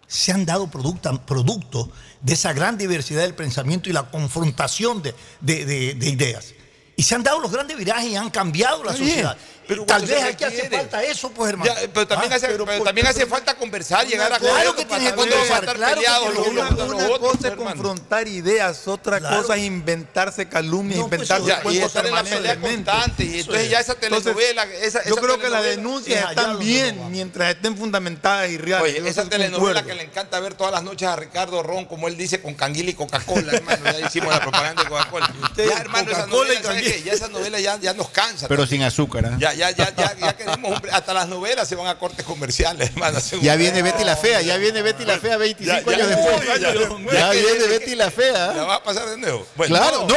se 0.06 0.31
han 0.31 0.47
dado 0.47 0.70
producto, 0.70 1.20
producto 1.27 1.90
de 2.20 2.35
esa 2.35 2.52
gran 2.52 2.78
diversidad 2.78 3.23
del 3.23 3.35
pensamiento 3.35 3.89
y 3.90 3.93
la 3.93 4.09
confrontación 4.09 5.02
de, 5.02 5.14
de- 5.40 5.64
de- 5.64 5.94
de 5.94 6.09
ideas. 6.10 6.55
Y 6.97 7.02
se 7.02 7.14
han 7.16 7.23
dado 7.23 7.40
los 7.40 7.51
grandes 7.51 7.77
virajes 7.77 8.05
y 8.10 8.14
han 8.14 8.31
cambiado 8.31 8.85
la 8.85 8.93
sociedad. 8.93 9.36
Pero 9.73 9.85
Tal 9.86 10.07
vez 10.07 10.23
aquí 10.24 10.44
hace 10.44 10.69
falta 10.70 11.03
eso, 11.03 11.31
pues, 11.31 11.51
hermano. 11.51 11.73
Ya, 11.74 11.89
pero 11.93 12.07
también, 12.07 12.32
Ah, 12.32 12.36
hace, 12.36 12.47
pero 12.49 12.65
pero 12.65 12.78
por- 12.78 12.86
también 12.86 13.07
hace 13.07 13.19
pero- 13.20 13.31
falta 13.31 13.55
conversar, 13.55 14.07
llegar 14.07 14.32
a 14.32 14.39
Claro 14.39 14.77
que 14.77 14.85
para 14.86 14.99
tiene 15.01 15.11
que 15.15 15.16
conversar, 15.16 15.65
claro 15.74 15.94
peleados 15.94 16.35
los 16.35 16.47
unos 16.49 16.70
los 16.73 17.03
otros, 17.03 17.19
cosa 17.19 17.49
es 17.49 17.55
confrontar 17.55 18.28
ideas, 18.28 18.86
otra 18.89 19.19
Claro. 19.19 19.43
cosa 19.43 19.57
es 19.57 19.62
inventarse 19.65 20.49
calumnias, 20.49 21.01
No, 21.01 21.09
pues, 21.09 21.23
inventarse 21.23 21.47
Ya, 21.47 21.70
y 21.73 21.78
estar 21.78 22.07
en 22.07 22.15
la 22.15 22.23
pelea 22.24 22.61
constante. 22.61 23.24
Y 23.24 23.40
entonces 23.40 23.70
ya 23.70 23.81
esa 23.81 23.93
Entonces, 23.93 24.23
telenovela, 24.35 24.65
esa, 24.65 25.05
Yo 25.05 25.12
esa 25.15 25.20
creo 25.23 25.39
que 25.39 25.49
las 25.49 25.62
telenovela- 25.62 25.77
denuncias 25.77 26.31
están 26.31 26.59
bien 26.59 26.97
no 26.99 27.09
mientras 27.11 27.55
estén 27.55 27.77
fundamentadas 27.77 28.51
y 28.51 28.59
reales. 28.59 28.99
Oye, 28.99 29.09
esa 29.09 29.24
telenovela 29.28 29.85
que 29.85 29.94
le 29.94 30.03
encanta 30.03 30.39
ver 30.40 30.55
todas 30.55 30.73
las 30.73 30.82
noches 30.82 31.09
a 31.09 31.16
Ricardo 31.16 31.62
Ron, 31.62 31.85
como 31.86 32.09
él 32.09 32.16
dice, 32.16 32.40
con 32.40 32.55
canguil 32.55 32.89
y 32.89 32.94
Coca-Cola, 32.94 33.53
hermano. 33.53 33.85
Ya 33.99 34.07
hicimos 34.07 34.32
la 34.32 34.40
propaganda 34.40 34.82
de 34.82 34.89
Coca-Cola. 34.89 35.32
Ya, 35.57 35.78
hermano, 35.78 36.11
esa 36.11 36.27
novela, 36.27 36.55
¿sabes 36.62 36.66
canguil. 36.82 36.93
qué? 36.93 37.03
Ya 37.03 37.12
esa 37.12 37.28
novela 37.28 37.61
ya, 37.61 37.78
ya 37.81 37.94
nos 37.94 38.09
cansa. 38.11 38.49
Pero 38.49 38.66
sin 38.66 38.82
azúcar. 38.82 39.27
¿ah? 39.27 39.36
Ya, 39.62 39.70
ya, 39.70 39.94
ya, 39.94 40.16
ya, 40.18 40.36
queremos 40.36 40.80
un- 40.82 40.90
hasta 40.90 41.14
las 41.14 41.28
novelas 41.28 41.68
se 41.68 41.76
van 41.76 41.86
a 41.86 41.97
cortes 41.97 42.24
comerciales, 42.26 42.90
hermano. 42.90 43.20
Ya 43.43 43.55
viene 43.55 43.80
Betty 43.82 44.02
la 44.02 44.16
Fea, 44.16 44.43
ya 44.43 44.56
viene 44.56 44.82
Betty 44.82 45.05
la 45.05 45.18
Fea 45.20 45.36
25 45.36 45.89
Ya, 45.93 45.98
ya, 45.98 46.05
años 46.05 46.16
después. 46.16 46.47
ya, 46.48 46.56
ya, 46.56 46.72
Ya, 46.74 47.12
ya, 47.12 47.30
viene 47.30 47.60
ya, 47.60 47.66
Betty 47.68 47.94
la 47.94 48.10
Fea. 48.10 48.47
¿La 48.55 48.64
va 48.64 48.74
a 48.76 48.82
pasar 48.82 49.09
de 49.09 49.18
nuevo? 49.18 49.47
Bueno, 49.55 49.76
claro, 49.76 50.06
no, 50.09 50.14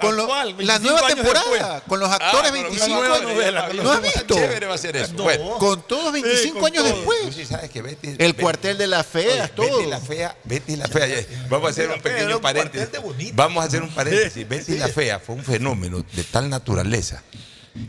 con 0.00 0.16
lo- 0.16 0.22
Actual, 0.24 0.48
la 0.50 0.78
25 0.78 0.82
nueva 0.92 1.06
temporada, 1.08 1.44
después. 1.52 1.82
con 1.86 2.00
los 2.00 2.08
Ah, 2.10 2.14
actores 2.14 2.50
con 2.50 2.60
una 2.60 2.68
25 2.70 2.98
nueva 2.98 3.16
años. 3.16 3.32
novela, 3.32 3.68
¿No 3.72 3.82
con 3.84 3.92
has 3.92 4.02
visto? 4.02 4.34
Chévere 4.34 4.66
va 4.66 4.74
a 4.74 4.78
ser 4.78 4.96
eso. 4.96 5.12
Bueno, 5.14 5.58
Con 5.58 5.82
todos 5.86 6.12
25 6.12 6.66
años 6.66 6.84
después. 6.84 7.34
sí 7.36 7.44
sabes 7.44 7.70
que 7.70 7.82
Betty. 7.82 8.08
El 8.08 8.16
Betty- 8.34 8.42
cuartel 8.42 8.78
de 8.78 8.86
las 8.88 9.06
feas, 9.06 9.50
todo. 9.54 9.78
Betty 9.78 9.90
la 9.90 10.00
fea, 10.00 10.36
Betty 10.42 10.74
la 10.76 10.88
fea. 10.88 11.06
ya- 11.06 11.26
Vamos 11.48 11.68
a 11.68 11.70
hacer 11.70 11.88
un 11.90 12.00
pequeño 12.00 12.36
un 12.36 12.42
paréntesis. 12.42 12.88
Vamos 13.34 13.62
a 13.62 13.66
hacer 13.68 13.80
un 13.82 13.90
paréntesis. 13.94 14.48
Betty 14.48 14.76
la 14.76 14.88
fea 14.88 15.20
fue 15.20 15.36
un 15.36 15.44
fenómeno 15.44 16.04
de 16.12 16.24
tal 16.24 16.50
naturaleza 16.50 17.22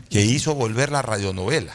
que 0.08 0.20
hizo 0.22 0.54
volver 0.54 0.90
la 0.92 1.02
radionovela. 1.02 1.74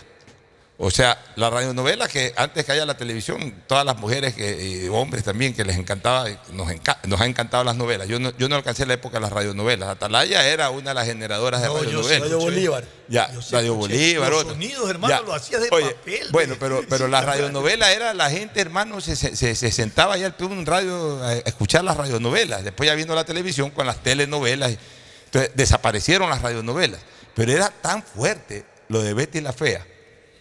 O 0.77 0.91
sea, 0.91 1.17
la 1.37 1.49
radionovela 1.49 2.09
que 2.09 2.33
antes 2.35 2.65
que 2.65 2.73
haya 2.73 2.85
la 2.85 2.97
televisión, 2.97 3.63
todas 3.65 3.85
las 3.85 3.95
mujeres 3.97 4.33
que, 4.35 4.81
y 4.83 4.89
hombres 4.89 5.23
también 5.23 5.53
que 5.53 5.63
les 5.63 5.77
encantaba, 5.77 6.27
nos, 6.51 6.67
enca- 6.67 6.97
nos 7.07 7.21
ha 7.21 7.25
encantado 7.27 7.63
las 7.63 7.77
novelas. 7.77 8.09
Yo 8.09 8.19
no, 8.19 8.35
yo 8.37 8.49
no 8.49 8.57
alcancé 8.57 8.85
la 8.85 8.95
época 8.95 9.15
de 9.15 9.21
las 9.21 9.31
radionovelas. 9.31 9.87
Atalaya 9.87 10.45
era 10.45 10.69
una 10.71 10.89
de 10.89 10.95
las 10.95 11.05
generadoras 11.05 11.61
de 11.61 11.67
No, 11.69 11.75
radionovelas. 11.77 12.19
Radio 12.23 12.39
Bolívar. 12.39 12.83
Ya, 13.07 13.31
Yo 13.31 13.39
Radio. 13.51 13.75
Bolívar, 13.75 14.29
Los 14.29 14.41
sonidos, 14.43 14.89
hermano, 14.89 15.23
lo 15.23 15.33
hacías 15.33 15.61
de 15.61 15.69
Oye, 15.71 15.91
papel, 15.91 16.27
Bueno, 16.31 16.55
pero, 16.59 16.81
pero 16.89 17.07
la 17.07 17.21
radionovela 17.21 17.93
era 17.93 18.13
la 18.13 18.29
gente, 18.29 18.59
hermano, 18.59 18.99
se, 18.99 19.15
se- 19.15 19.33
se- 19.37 19.55
se 19.55 19.71
sentaba 19.71 20.15
allá 20.15 20.35
al 20.37 20.43
un 20.43 20.65
radio 20.65 21.23
a 21.23 21.35
escuchar 21.35 21.85
las 21.85 21.95
radionovelas. 21.95 22.65
Después 22.65 22.85
ya 22.85 22.95
viendo 22.95 23.15
la 23.15 23.23
televisión 23.23 23.69
con 23.69 23.87
las 23.87 24.03
telenovelas. 24.03 24.77
Entonces 25.23 25.51
desaparecieron 25.55 26.29
las 26.29 26.41
radionovelas. 26.41 26.99
Pero 27.35 27.51
era 27.51 27.69
tan 27.69 28.01
fuerte 28.03 28.65
lo 28.89 29.01
de 29.01 29.13
Betty 29.13 29.41
la 29.41 29.53
Fea 29.53 29.85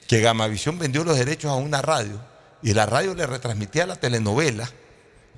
que 0.06 0.20
Gamavisión 0.20 0.78
vendió 0.78 1.02
los 1.04 1.16
derechos 1.18 1.50
a 1.50 1.54
una 1.54 1.82
radio 1.82 2.20
y 2.62 2.72
la 2.74 2.86
radio 2.86 3.14
le 3.14 3.26
retransmitía 3.26 3.86
la 3.86 3.96
telenovela 3.96 4.68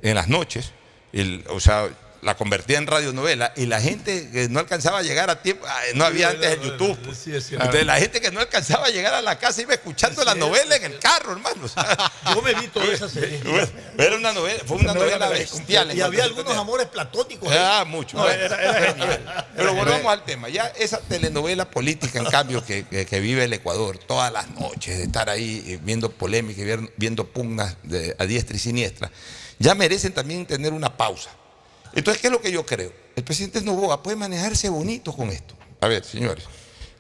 en 0.02 0.14
las 0.14 0.28
noches, 0.28 0.72
el- 1.12 1.44
o 1.48 1.60
sea, 1.60 1.88
la 2.22 2.36
convertía 2.36 2.78
en 2.78 2.86
radionovela 2.86 3.52
y 3.56 3.66
la 3.66 3.80
gente 3.80 4.30
que 4.30 4.48
no 4.48 4.60
alcanzaba 4.60 4.98
a 4.98 5.02
llegar 5.02 5.30
a 5.30 5.42
tiempo, 5.42 5.64
ah, 5.68 5.80
no 5.94 6.04
había 6.04 6.30
antes 6.30 6.50
el 6.52 6.60
YouTube. 6.60 6.98
pues. 7.04 7.26
Entonces 7.26 7.86
la 7.86 7.96
gente 7.98 8.20
que 8.20 8.30
no 8.30 8.40
alcanzaba 8.40 8.86
a 8.86 8.90
llegar 8.90 9.14
a 9.14 9.22
la 9.22 9.38
casa 9.38 9.62
iba 9.62 9.74
escuchando 9.74 10.24
la 10.24 10.34
novela 10.34 10.76
en 10.76 10.84
el 10.84 10.98
carro, 10.98 11.32
hermano. 11.32 11.66
Yo 12.34 12.42
me 12.42 12.54
vi 12.54 12.68
toda 12.68 12.86
esa 12.86 13.08
serie. 13.08 13.40
era 13.98 14.16
una 14.16 14.32
novela, 14.32 14.62
fue 14.66 14.78
una 14.78 14.94
novela 14.94 15.28
bestial. 15.28 15.96
Y 15.96 16.00
había 16.00 16.24
algunos 16.24 16.56
amores 16.56 16.86
platónicos. 16.86 17.48
Ah, 17.52 17.84
mucho. 17.86 18.28
Era- 18.28 18.56
genial. 18.92 19.46
Pero 19.56 19.74
volvamos 19.74 20.12
al 20.12 20.24
tema. 20.24 20.48
Ya 20.48 20.66
esa 20.78 20.98
telenovela 21.00 21.70
política, 21.70 22.18
en 22.18 22.26
cambio, 22.26 22.64
que, 22.64 22.84
vive 23.20 23.44
el 23.44 23.52
Ecuador 23.52 23.98
todas 23.98 24.32
las 24.32 24.48
noches, 24.50 24.98
de 24.98 25.04
estar 25.04 25.30
ahí 25.30 25.64
eh, 25.66 25.78
viendo 25.82 26.10
polémica 26.10 26.60
y 26.62 26.90
viendo 26.96 27.26
pugnas 27.26 27.76
de- 27.82 28.14
a 28.18 28.26
diestra 28.26 28.56
y 28.56 28.58
siniestra, 28.58 29.10
ya 29.58 29.74
merecen 29.74 30.12
también 30.12 30.44
tener 30.46 30.72
una 30.72 30.96
pausa. 30.96 31.30
Entonces, 31.96 32.20
¿qué 32.20 32.28
es 32.28 32.32
lo 32.32 32.40
que 32.40 32.52
yo 32.52 32.64
creo? 32.64 32.92
El 33.16 33.24
presidente 33.24 33.60
Novoa 33.62 34.02
puede 34.02 34.16
manejarse 34.16 34.68
bonito 34.68 35.12
con 35.12 35.30
esto. 35.30 35.56
A 35.80 35.88
ver, 35.88 36.04
señores. 36.04 36.44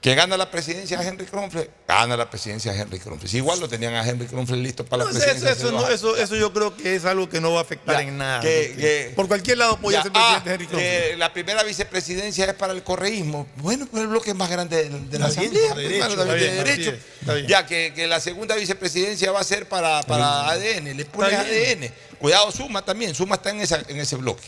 Que 0.00 0.14
gana 0.14 0.36
la 0.36 0.48
presidencia 0.50 1.00
a 1.00 1.02
Henry 1.04 1.24
Kronfle, 1.26 1.68
gana 1.88 2.16
la 2.16 2.30
presidencia 2.30 2.70
a 2.70 2.76
Henry 2.76 3.00
Kronfle. 3.00 3.28
Si 3.28 3.38
igual 3.38 3.58
lo 3.58 3.68
tenían 3.68 3.94
a 3.94 4.06
Henry 4.06 4.26
Kronfle 4.26 4.56
listo 4.58 4.84
para 4.84 5.02
No, 5.02 5.10
la 5.10 5.18
presidencia. 5.18 5.50
eso, 5.50 5.72
no, 5.72 6.36
yo 6.36 6.52
creo 6.52 6.76
que 6.76 6.94
es 6.94 7.04
algo 7.06 7.28
que 7.28 7.40
no 7.40 7.52
va 7.52 7.60
a 7.60 7.62
afectar 7.62 7.96
Ya, 7.96 8.02
en 8.02 8.16
nada. 8.16 8.40
que- 8.40 8.68
porque 8.68 8.76
que- 9.08 9.12
por 9.16 9.26
cualquier 9.26 9.58
lado 9.58 9.80
podía 9.80 9.98
Ya, 9.98 10.02
ser 10.04 10.12
presidente 10.12 10.50
ah, 10.50 10.52
Henry 10.54 10.66
Kronfle. 10.68 11.12
eh, 11.12 11.16
la 11.16 11.32
primera 11.32 11.62
vicepresidencia 11.64 12.44
es 12.44 12.54
para 12.54 12.72
el 12.72 12.84
correísmo. 12.84 13.48
Bueno, 13.56 13.88
pues 13.90 14.02
el 14.02 14.08
bloque 14.08 14.32
más 14.32 14.48
grande 14.48 14.84
de, 14.88 14.90
de 15.00 15.18
la 15.18 15.26
Asamblea. 15.26 15.72
pues, 15.74 15.88
derecho, 15.88 16.04
hermano, 16.04 16.22
está 16.22 16.34
de 16.34 16.40
bien, 16.40 16.56
derecho. 16.64 16.94
bien. 17.34 17.46
Ya 17.48 17.66
que, 17.66 17.92
que 17.92 18.06
la 18.06 18.20
segunda 18.20 18.54
vicepresidencia 18.54 19.32
va 19.32 19.40
a 19.40 19.44
ser 19.44 19.68
para, 19.68 20.02
para 20.04 20.48
ADN. 20.50 20.94
Le 20.94 21.04
pones. 21.06 21.32
ADN. 21.34 21.90
Cuidado, 22.20 22.52
Suma 22.52 22.84
también. 22.84 23.12
Suma 23.14 23.34
está 23.36 23.50
en, 23.50 23.60
esa, 23.60 23.82
en 23.88 23.98
ese 23.98 24.14
bloque. 24.16 24.46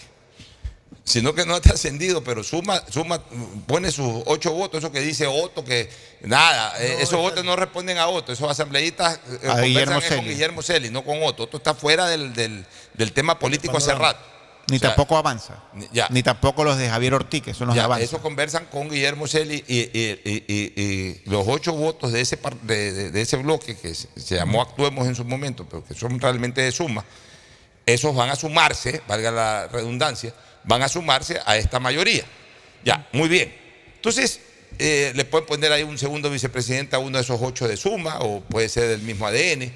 Sino 1.08 1.34
que 1.34 1.46
no 1.46 1.56
está 1.56 1.72
ascendido, 1.72 2.22
pero 2.22 2.44
Suma, 2.44 2.82
Suma 2.90 3.22
pone 3.66 3.90
sus 3.90 4.22
ocho 4.26 4.52
votos, 4.52 4.78
eso 4.84 4.92
que 4.92 5.00
dice 5.00 5.26
Otto, 5.26 5.64
que 5.64 5.88
nada, 6.20 6.74
eh, 6.82 6.98
esos 7.00 7.18
votos 7.18 7.42
no 7.46 7.56
responden 7.56 7.96
a 7.96 8.08
Otto, 8.08 8.30
esos 8.32 8.50
asambleístas 8.50 9.14
eh, 9.16 9.38
conversan 9.46 9.64
Guillermo 9.64 10.00
con. 10.16 10.24
Guillermo 10.26 10.62
Celi, 10.62 10.90
no 10.90 11.02
con 11.04 11.22
Otto. 11.22 11.44
Otto 11.44 11.56
está 11.56 11.72
fuera 11.74 12.06
del, 12.08 12.34
del- 12.34 12.66
del 12.92 13.12
tema 13.12 13.38
político 13.38 13.78
hace 13.78 13.94
rato. 13.94 14.20
Ni 14.70 14.76
O 14.76 14.80
sea, 14.80 14.90
tampoco 14.90 15.16
avanza. 15.16 15.62
ni- 15.72 15.88
ya. 15.94 16.08
Ni 16.10 16.22
tampoco 16.22 16.62
los 16.62 16.76
de 16.76 16.90
Javier 16.90 17.14
Ortiz, 17.14 17.42
que 17.42 17.54
son 17.54 17.68
los 17.68 17.74
de 17.74 17.78
Ya, 17.80 17.84
avanza. 17.86 18.04
eso 18.04 18.18
conversan 18.20 18.66
con 18.66 18.90
Guillermo 18.90 19.26
Celi 19.26 19.64
y, 19.66 19.78
y- 19.78 20.20
y- 20.26 20.44
y- 20.46 20.82
y 20.82 21.22
los 21.30 21.48
ocho 21.48 21.72
votos 21.72 22.12
de 22.12 22.20
ese, 22.20 22.36
par- 22.36 22.60
de, 22.60 22.92
de- 22.92 23.10
de 23.10 23.20
ese 23.22 23.38
bloque 23.38 23.78
que 23.78 23.94
se, 23.94 24.08
se 24.20 24.34
llamó 24.34 24.60
Actuemos 24.60 25.06
en 25.06 25.14
su 25.14 25.24
momento, 25.24 25.64
pero 25.66 25.82
que 25.82 25.94
son 25.94 26.20
realmente 26.20 26.60
de 26.60 26.70
suma, 26.70 27.02
esos 27.86 28.14
van 28.14 28.28
a 28.28 28.36
sumarse, 28.36 29.00
valga 29.08 29.30
la 29.30 29.68
redundancia, 29.68 30.34
van 30.68 30.82
a 30.82 30.88
sumarse 30.88 31.40
a 31.44 31.56
esta 31.56 31.80
mayoría. 31.80 32.22
Ya, 32.84 33.08
muy 33.12 33.28
bien. 33.28 33.52
Entonces, 33.96 34.40
eh, 34.78 35.12
le 35.16 35.24
pueden 35.24 35.46
poner 35.46 35.72
ahí 35.72 35.82
un 35.82 35.98
segundo 35.98 36.30
vicepresidente 36.30 36.94
a 36.94 37.00
uno 37.00 37.18
de 37.18 37.24
esos 37.24 37.40
ocho 37.42 37.66
de 37.66 37.76
suma, 37.76 38.20
o 38.20 38.40
puede 38.42 38.68
ser 38.68 38.86
del 38.88 39.02
mismo 39.02 39.26
ADN. 39.26 39.72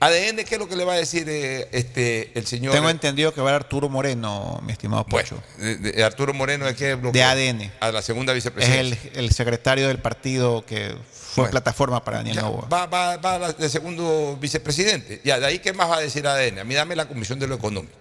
ADN, 0.00 0.44
¿qué 0.44 0.54
es 0.54 0.58
lo 0.58 0.68
que 0.68 0.76
le 0.76 0.84
va 0.84 0.92
a 0.92 0.96
decir 0.98 1.24
eh, 1.28 1.66
este, 1.72 2.30
el 2.38 2.46
señor? 2.46 2.74
Tengo 2.74 2.90
entendido 2.90 3.32
que 3.32 3.40
va 3.40 3.52
a 3.52 3.56
Arturo 3.56 3.88
Moreno, 3.88 4.60
mi 4.64 4.70
estimado 4.72 5.04
Pocho. 5.06 5.42
de- 5.56 5.76
de 5.76 6.04
Arturo 6.04 6.34
Moreno, 6.34 6.66
¿de 6.66 6.76
qué 6.76 6.94
bloque? 6.94 7.18
De 7.18 7.24
ADN. 7.24 7.72
A 7.80 7.90
la 7.90 8.02
segunda 8.02 8.32
es 8.32 8.36
vicepresidencia. 8.36 9.10
el, 9.14 9.24
el 9.24 9.32
secretario 9.32 9.88
del 9.88 9.98
partido 9.98 10.64
que 10.64 10.94
fue 11.10 11.42
Bueno. 11.44 11.50
plataforma 11.52 12.04
para 12.04 12.18
Daniel 12.18 12.36
Novoa. 12.36 12.68
va, 12.68 12.86
va, 12.86 13.16
va 13.16 13.52
de 13.52 13.68
segundo 13.70 14.36
vicepresidente. 14.40 15.22
Ya, 15.24 15.40
de 15.40 15.46
ahí, 15.46 15.58
¿qué 15.58 15.72
más 15.72 15.90
va 15.90 15.96
a 15.96 16.00
decir 16.00 16.26
ADN? 16.26 16.58
A 16.60 16.64
mí 16.64 16.74
dame 16.74 16.94
la 16.94 17.08
comisión 17.08 17.38
de 17.38 17.46
lo 17.48 17.54
económico. 17.56 17.96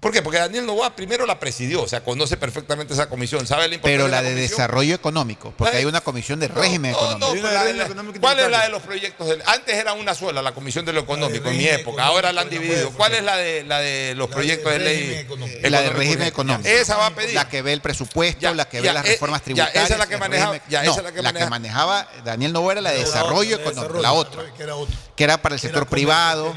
¿Por 0.00 0.12
qué? 0.12 0.22
Porque 0.22 0.38
Daniel 0.38 0.64
Novoa 0.64 0.94
primero 0.94 1.26
la 1.26 1.40
presidió, 1.40 1.82
o 1.82 1.88
sea, 1.88 2.04
conoce 2.04 2.36
perfectamente 2.36 2.94
esa 2.94 3.08
comisión, 3.08 3.48
sabe 3.48 3.66
la 3.66 3.74
importancia 3.74 4.04
Pero 4.04 4.08
la 4.08 4.22
de 4.22 4.32
desarrollo 4.36 4.94
económico, 4.94 5.52
porque 5.58 5.72
Ay. 5.74 5.80
hay 5.80 5.84
una 5.86 6.00
comisión 6.00 6.38
de 6.38 6.48
No, 6.48 6.54
régimen 6.54 6.92
no, 6.92 6.98
económico. 6.98 7.46
no, 7.48 7.52
la- 7.52 7.64
de 7.64 7.74
la- 7.74 7.88
¿Cuál 8.20 8.38
es 8.38 8.48
la 8.48 8.62
de 8.62 8.68
los 8.68 8.80
proyectos? 8.82 9.26
del- 9.28 9.42
antes 9.44 9.74
era 9.74 9.94
una 9.94 10.14
sola, 10.14 10.40
la 10.40 10.52
comisión 10.52 10.84
de 10.84 10.92
lo 10.92 11.00
económico 11.00 11.48
en 11.48 11.56
mi 11.56 11.66
época. 11.66 12.04
Ahora 12.04 12.32
la 12.32 12.42
han 12.42 12.48
dividido. 12.48 12.90
la 12.90 12.96
¿Cuál 12.96 13.14
es 13.14 13.24
la 13.24 13.36
de 13.38 13.64
la 13.64 13.80
de 13.80 14.14
los 14.14 14.28
La 14.30 14.34
proyectos 14.36 14.70
de 14.72 14.78
de 14.78 14.84
ley? 14.84 15.14
económico. 15.16 15.58
la 15.68 15.80
de 15.82 15.90
régimen 15.90 16.18
Ya, 16.20 16.26
económico. 16.28 16.68
Esa 16.68 16.96
va 16.96 17.06
a 17.06 17.14
pedir. 17.16 17.34
La 17.34 17.48
que 17.48 17.62
ve 17.62 17.72
el 17.72 17.80
presupuesto, 17.80 18.40
Ya, 18.40 18.54
la 18.54 18.68
que 18.68 18.76
ya, 18.76 18.82
ve 18.90 18.92
las 18.92 19.04
eh, 19.04 19.08
reformas 19.14 19.40
ya, 19.40 19.44
tributarias. 19.46 19.84
esa 19.84 19.94
es 19.94 19.98
la 19.98 20.06
que 20.06 20.14
el 20.14 20.20
maneja- 20.20 20.44
régimen- 20.52 20.62
ya, 20.68 20.82
no, 20.84 20.90
esa 20.92 21.00
es 21.00 21.04
la 21.06 21.12
que 21.12 21.22
la 21.22 21.32
que 21.32 21.34
maneja- 21.40 21.50
manejaba 21.50 22.08
Daniel 22.24 22.52
Novoa 22.52 22.72
era 22.74 22.80
la 22.82 22.90
de 22.92 22.98
La 23.00 23.04
desarrollo 23.04 23.56
otra, 23.56 23.70
económico, 23.72 24.00
la 24.00 24.12
otra, 24.12 24.42
Que 24.56 24.62
era 24.62 24.76
otra. 24.76 24.94
que 25.16 25.24
era 25.24 25.42
para 25.42 25.56
el 25.56 25.60
sector 25.60 25.88
privado. 25.88 26.54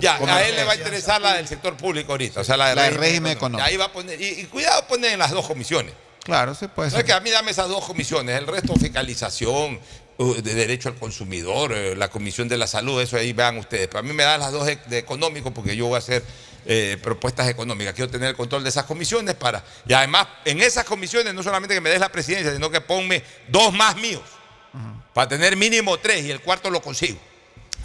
Ya, 0.00 0.16
privado. 0.16 0.26
a 0.38 0.42
él 0.42 0.56
le 0.56 0.64
va 0.64 0.72
a 0.72 0.76
interesar 0.76 1.20
la 1.20 1.34
del 1.34 1.46
sector 1.46 1.76
público 1.76 2.12
ahorita, 2.12 2.40
o 2.40 2.44
sea, 2.44 2.56
la, 2.56 2.70
de 2.70 2.77
Del 2.84 2.94
régimen 2.94 3.32
económico. 3.32 3.66
Ahí 3.66 3.76
va 3.76 3.86
a 3.86 3.92
poner, 3.92 4.20
y, 4.20 4.40
y 4.40 4.44
cuidado 4.44 4.86
poner 4.86 5.12
en 5.12 5.18
las 5.18 5.30
dos 5.30 5.46
comisiones. 5.46 5.92
Claro, 6.24 6.54
se 6.54 6.68
puede 6.68 6.90
No 6.90 6.98
es 6.98 7.04
que 7.04 7.12
a 7.12 7.20
mí 7.20 7.30
dame 7.30 7.50
esas 7.50 7.68
dos 7.68 7.84
comisiones, 7.84 8.38
el 8.38 8.46
resto 8.46 8.74
fiscalización, 8.74 9.80
uh, 10.18 10.34
de 10.34 10.54
derecho 10.54 10.90
al 10.90 10.96
consumidor, 10.96 11.72
eh, 11.72 11.96
la 11.96 12.08
comisión 12.08 12.48
de 12.48 12.58
la 12.58 12.66
salud, 12.66 13.00
eso 13.00 13.16
ahí 13.16 13.32
vean 13.32 13.56
ustedes. 13.56 13.88
Pero 13.88 14.00
a 14.00 14.02
mí 14.02 14.12
me 14.12 14.24
dan 14.24 14.40
las 14.40 14.52
dos 14.52 14.66
de, 14.66 14.76
de 14.86 14.98
económico 14.98 15.54
porque 15.54 15.74
yo 15.74 15.86
voy 15.86 15.94
a 15.94 15.98
hacer 15.98 16.22
eh, 16.66 16.98
propuestas 17.02 17.48
económicas. 17.48 17.94
Quiero 17.94 18.10
tener 18.10 18.28
el 18.28 18.36
control 18.36 18.62
de 18.62 18.68
esas 18.68 18.84
comisiones 18.84 19.36
para... 19.36 19.64
Y 19.86 19.94
además, 19.94 20.26
en 20.44 20.60
esas 20.60 20.84
comisiones 20.84 21.32
no 21.32 21.42
solamente 21.42 21.74
que 21.74 21.80
me 21.80 21.88
des 21.88 22.00
la 22.00 22.10
presidencia, 22.10 22.52
sino 22.52 22.70
que 22.70 22.82
ponme 22.82 23.22
dos 23.48 23.72
más 23.72 23.96
míos. 23.96 24.22
Para 25.14 25.28
tener 25.28 25.56
mínimo 25.56 25.96
tres 25.98 26.24
y 26.26 26.30
el 26.30 26.40
cuarto 26.40 26.68
lo 26.70 26.82
consigo. 26.82 27.18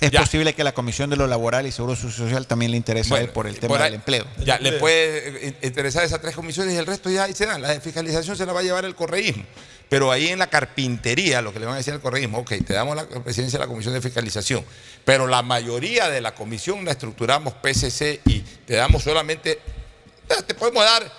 Es 0.04 0.12
Ya. 0.12 0.20
posible 0.20 0.54
que 0.54 0.64
la 0.66 0.74
Comisión 0.74 1.10
de 1.10 1.16
lo 1.16 1.28
Laboral 1.28 1.66
y 1.66 1.72
Seguro 1.72 1.96
Social 1.96 2.46
también 2.46 2.72
le 2.72 2.78
interese 2.78 3.14
a 3.16 3.20
él 3.22 3.30
por 3.30 3.48
el 3.48 3.58
tema 3.58 3.78
ahí- 3.78 3.84
del 3.84 3.94
empleo. 3.96 4.26
Ya, 4.44 4.60
le 4.60 4.74
puede 4.74 5.48
eh, 5.48 5.56
interesar 5.62 6.04
esas 6.04 6.20
tres 6.20 6.36
comisiones 6.36 6.74
y 6.74 6.78
el 6.78 6.86
resto 6.86 7.10
ya 7.10 7.24
ahí 7.24 7.34
se 7.34 7.46
dan. 7.46 7.62
La 7.62 7.70
de 7.70 7.80
fiscalización 7.80 8.36
se 8.36 8.46
la 8.46 8.52
va 8.52 8.60
a 8.60 8.64
llevar 8.64 8.84
el 8.84 8.96
correísmo. 8.96 9.44
Pero 9.88 10.12
ahí 10.12 10.28
en 10.28 10.40
la 10.40 10.48
carpintería, 10.48 11.42
lo 11.42 11.54
que 11.54 11.60
le 11.60 11.66
van 11.68 11.76
a 11.76 11.78
decir 11.78 11.94
al 11.94 12.02
correísmo, 12.02 12.40
ok, 12.40 12.52
te 12.66 12.74
damos 12.74 12.96
la 12.98 13.06
presidencia 13.08 13.60
de 13.60 13.64
la 13.66 13.70
comisión 13.70 13.94
de 13.94 14.02
fiscalización, 14.02 14.66
pero 15.06 15.26
la 15.28 15.42
mayoría 15.42 16.10
de 16.10 16.20
la 16.20 16.34
comisión 16.36 16.84
la 16.84 16.92
estructuramos 16.92 17.54
PCC 17.54 18.20
y 18.26 18.40
te 18.66 18.74
damos 18.74 19.04
solamente, 19.04 19.52
eh, 19.52 20.34
te 20.48 20.54
podemos 20.56 20.84
dar 20.84 21.10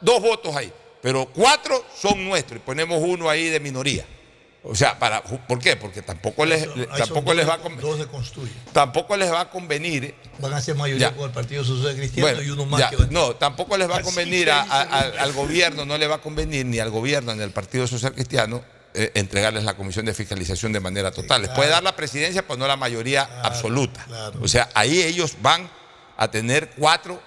dos 0.00 0.22
votos 0.22 0.54
ahí, 0.56 0.72
pero 1.02 1.26
cuatro 1.34 1.84
son 2.00 2.24
nuestros 2.24 2.58
y 2.60 2.62
ponemos 2.64 2.98
uno 3.02 3.28
ahí 3.28 3.48
de 3.48 3.60
minoría. 3.60 4.06
O 4.64 4.76
sea, 4.76 4.96
para, 4.98 5.22
¿por 5.24 5.58
qué? 5.58 5.74
Porque 5.76 6.02
tampoco 6.02 6.46
les, 6.46 6.68
tampoco 6.96 7.34
les 7.34 7.48
va 7.48 7.54
a 7.54 7.58
con- 7.58 7.76
Dos 7.80 7.98
se 7.98 8.06
construyen. 8.06 8.54
tampoco 8.72 9.16
les 9.16 9.30
va 9.32 9.40
a 9.40 9.50
convenir 9.50 10.14
Van 10.38 10.52
a 10.52 10.60
ser 10.60 10.76
mayoría 10.76 11.10
Ya. 11.10 11.16
con 11.16 11.24
el 11.26 11.32
Partido 11.32 11.64
Social 11.64 11.96
Cristiano 11.96 12.28
Bueno, 12.28 12.42
y 12.42 12.50
uno 12.50 12.64
más 12.66 12.78
ya, 12.80 12.90
que 12.90 12.96
no, 13.10 13.34
tampoco 13.34 13.76
les 13.76 13.90
va 13.90 13.96
a 13.96 14.02
convenir 14.02 14.50
a- 14.52 14.62
a- 14.62 14.82
a- 14.82 15.00
al 15.22 15.32
gobierno, 15.32 15.84
no 15.84 15.98
le 15.98 16.06
va 16.06 16.16
a 16.16 16.20
convenir 16.20 16.64
ni 16.64 16.78
al 16.78 16.90
gobierno 16.90 17.34
ni 17.34 17.42
al 17.42 17.50
Partido 17.50 17.88
Social 17.88 18.12
Cristiano 18.14 18.62
eh, 18.94 19.10
entregarles 19.14 19.64
la 19.64 19.74
comisión 19.74 20.04
de 20.06 20.14
fiscalización 20.14 20.70
de 20.72 20.78
manera 20.78 21.10
total. 21.10 21.42
Les 21.42 21.50
puede 21.50 21.70
dar 21.70 21.82
la 21.82 21.96
presidencia, 21.96 22.46
pero 22.46 22.58
no 22.58 22.66
la 22.68 22.76
mayoría 22.76 23.28
absoluta. 23.42 24.06
O 24.40 24.46
sea, 24.46 24.68
ahí 24.74 25.02
ellos 25.02 25.36
van 25.42 25.68
a 26.18 26.30
tener 26.30 26.70
cuatro 26.76 27.20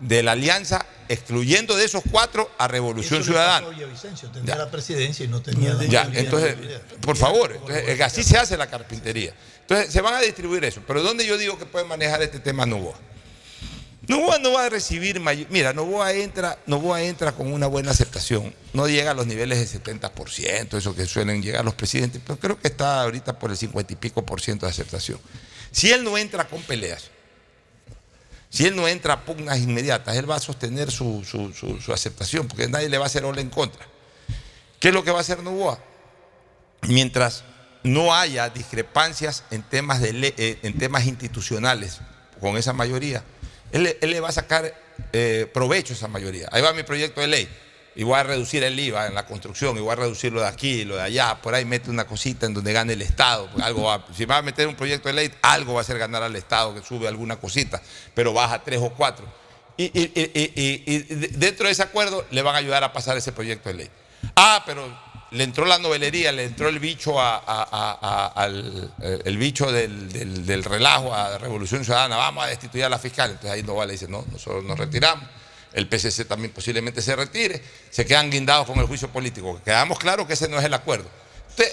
de 0.00 0.22
la 0.22 0.32
alianza, 0.32 0.84
excluyendo 1.08 1.76
de 1.76 1.84
esos 1.84 2.02
cuatro 2.10 2.50
a 2.58 2.68
Revolución 2.68 3.20
Eso 3.20 3.32
le 3.32 3.36
pasó 3.36 3.48
Ciudadana. 3.48 3.66
a 3.66 3.70
Villavicencio, 3.70 4.30
tenía 4.30 4.56
la 4.56 4.70
presidencia 4.70 5.24
y 5.24 5.28
no 5.28 5.42
tenía 5.42 5.74
la 5.74 5.84
Ya, 5.84 6.10
entonces, 6.14 6.56
por 7.00 7.16
favor, 7.16 7.52
entonces, 7.52 8.00
así 8.00 8.22
se 8.22 8.38
hace 8.38 8.56
la 8.56 8.68
carpintería. 8.68 9.34
Entonces, 9.60 9.92
se 9.92 10.00
van 10.00 10.14
a 10.14 10.20
distribuir 10.20 10.64
eso. 10.64 10.82
Pero 10.86 11.02
¿dónde 11.02 11.26
yo 11.26 11.38
digo 11.38 11.58
que 11.58 11.66
puede 11.66 11.84
manejar 11.84 12.22
este 12.22 12.40
tema 12.40 12.66
Novoa? 12.66 12.98
Novoa 14.08 14.38
no 14.38 14.52
va 14.52 14.64
a 14.64 14.68
recibir 14.68 15.20
mayor. 15.20 15.46
Mira, 15.50 15.72
Novoa 15.72 16.12
entra, 16.12 16.58
Novoa 16.66 17.02
entra 17.02 17.32
con 17.32 17.52
una 17.52 17.68
buena 17.68 17.92
aceptación. 17.92 18.52
No 18.72 18.88
llega 18.88 19.12
a 19.12 19.14
los 19.14 19.26
niveles 19.26 19.58
del 19.58 19.82
70%, 19.82 20.76
eso 20.76 20.94
que 20.96 21.06
suelen 21.06 21.42
llegar 21.42 21.64
los 21.64 21.74
presidentes, 21.74 22.20
pero 22.26 22.38
creo 22.40 22.58
que 22.58 22.66
está 22.66 23.02
ahorita 23.02 23.38
por 23.38 23.50
el 23.50 23.56
50 23.56 23.92
y 23.92 23.96
pico 23.96 24.26
por 24.26 24.40
ciento 24.40 24.66
de 24.66 24.70
aceptación. 24.70 25.20
Si 25.70 25.92
él 25.92 26.02
no 26.02 26.18
entra 26.18 26.48
con 26.48 26.60
peleas, 26.62 27.10
si 28.50 28.66
él 28.66 28.76
no 28.76 28.86
entra 28.88 29.14
a 29.14 29.24
pugnas 29.24 29.58
inmediatas, 29.60 30.16
él 30.16 30.28
va 30.30 30.36
a 30.36 30.40
sostener 30.40 30.90
su, 30.90 31.24
su- 31.24 31.52
su- 31.80 31.92
aceptación, 31.92 32.46
porque 32.48 32.68
nadie 32.68 32.88
le 32.88 32.98
va 32.98 33.04
a 33.04 33.06
hacer 33.06 33.24
ola 33.24 33.40
en 33.40 33.48
contra. 33.48 33.86
¿Qué 34.78 34.88
es 34.88 34.94
lo 34.94 35.02
que 35.04 35.10
va 35.12 35.18
a 35.18 35.20
hacer 35.22 35.42
Novoa? 35.42 35.78
Mientras 36.82 37.44
no 37.82 38.14
haya 38.14 38.48
discrepancias 38.50 39.44
en 39.50 39.62
temas, 39.62 40.00
de 40.00 40.34
eh, 40.36 40.58
en 40.62 40.76
temas 40.78 41.06
institucionales 41.06 42.00
con 42.40 42.56
esa 42.56 42.72
mayoría, 42.72 43.22
él 43.72 43.96
le 44.00 44.20
va 44.20 44.28
a 44.30 44.32
sacar 44.32 44.74
eh, 45.12 45.48
provecho 45.52 45.92
a 45.92 45.96
esa 45.96 46.08
mayoría. 46.08 46.48
Ahí 46.52 46.60
va 46.62 46.72
mi 46.72 46.82
proyecto 46.82 47.20
de 47.20 47.28
ley. 47.28 47.48
Y 47.96 48.04
voy 48.04 48.14
a 48.18 48.22
reducir 48.22 48.62
el 48.62 48.78
IVA 48.78 49.08
en 49.08 49.14
la 49.14 49.26
construcción, 49.26 49.76
y 49.76 49.80
voy 49.80 49.90
a 49.92 49.96
reducirlo 49.96 50.40
de 50.40 50.46
aquí, 50.46 50.84
lo 50.84 50.96
de 50.96 51.02
allá, 51.02 51.40
por 51.42 51.54
ahí 51.54 51.64
mete 51.64 51.90
una 51.90 52.06
cosita 52.06 52.46
en 52.46 52.54
donde 52.54 52.72
gane 52.72 52.92
el 52.92 53.02
Estado. 53.02 53.48
Algo 53.62 53.82
va- 53.84 54.04
si 54.16 54.24
va 54.24 54.36
a 54.38 54.42
meter 54.42 54.68
un 54.68 54.76
proyecto 54.76 55.08
de 55.08 55.14
ley, 55.14 55.30
algo 55.42 55.74
va 55.74 55.80
a 55.80 55.82
hacer 55.82 55.98
ganar 55.98 56.22
al 56.22 56.36
Estado, 56.36 56.72
que 56.74 56.82
sube 56.82 57.08
alguna 57.08 57.36
cosita, 57.36 57.82
pero 58.14 58.32
baja 58.32 58.62
tres 58.62 58.78
o 58.80 58.90
cuatro. 58.90 59.26
Y, 59.76 59.84
y- 59.84 60.12
y- 60.14 60.30
y- 60.34 60.52
y- 60.62 60.94
y 60.94 60.98
de- 61.16 61.28
dentro 61.28 61.66
de 61.66 61.72
ese 61.72 61.82
acuerdo 61.82 62.24
le 62.30 62.42
van 62.42 62.54
a 62.54 62.58
ayudar 62.58 62.84
a 62.84 62.92
pasar 62.92 63.16
ese 63.16 63.32
proyecto 63.32 63.68
de 63.70 63.74
ley. 63.74 63.90
Ah, 64.36 64.62
pero 64.66 64.86
le 65.32 65.44
entró 65.44 65.64
la 65.64 65.78
novelería, 65.78 66.30
le 66.32 66.44
entró 66.44 66.68
el 66.68 66.78
bicho 66.78 67.20
al 67.20 68.92
eh, 69.02 69.36
bicho 69.36 69.70
del, 69.72 70.64
relajo 70.64 71.14
a 71.14 71.38
Revolución 71.38 71.84
Ciudadana, 71.84 72.16
vamos 72.16 72.44
a 72.44 72.48
destituir 72.48 72.84
a 72.84 72.88
la 72.88 72.98
fiscal. 72.98 73.30
Entonces 73.30 73.50
ahí 73.52 73.62
Novoa 73.62 73.86
le 73.86 73.92
dice, 73.92 74.08
no, 74.08 74.24
nosotros 74.30 74.64
nos 74.64 74.78
retiramos. 74.78 75.24
El 75.72 75.88
PCC 75.88 76.26
también 76.26 76.52
posiblemente 76.52 77.00
se 77.00 77.14
retire, 77.14 77.62
se 77.90 78.04
quedan 78.04 78.30
guindados 78.30 78.66
con 78.66 78.78
el 78.78 78.86
juicio 78.86 79.08
político. 79.08 79.60
Quedamos 79.64 79.98
claros 79.98 80.26
que 80.26 80.32
ese 80.32 80.48
no 80.48 80.58
es 80.58 80.64
el 80.64 80.74
acuerdo. 80.74 81.08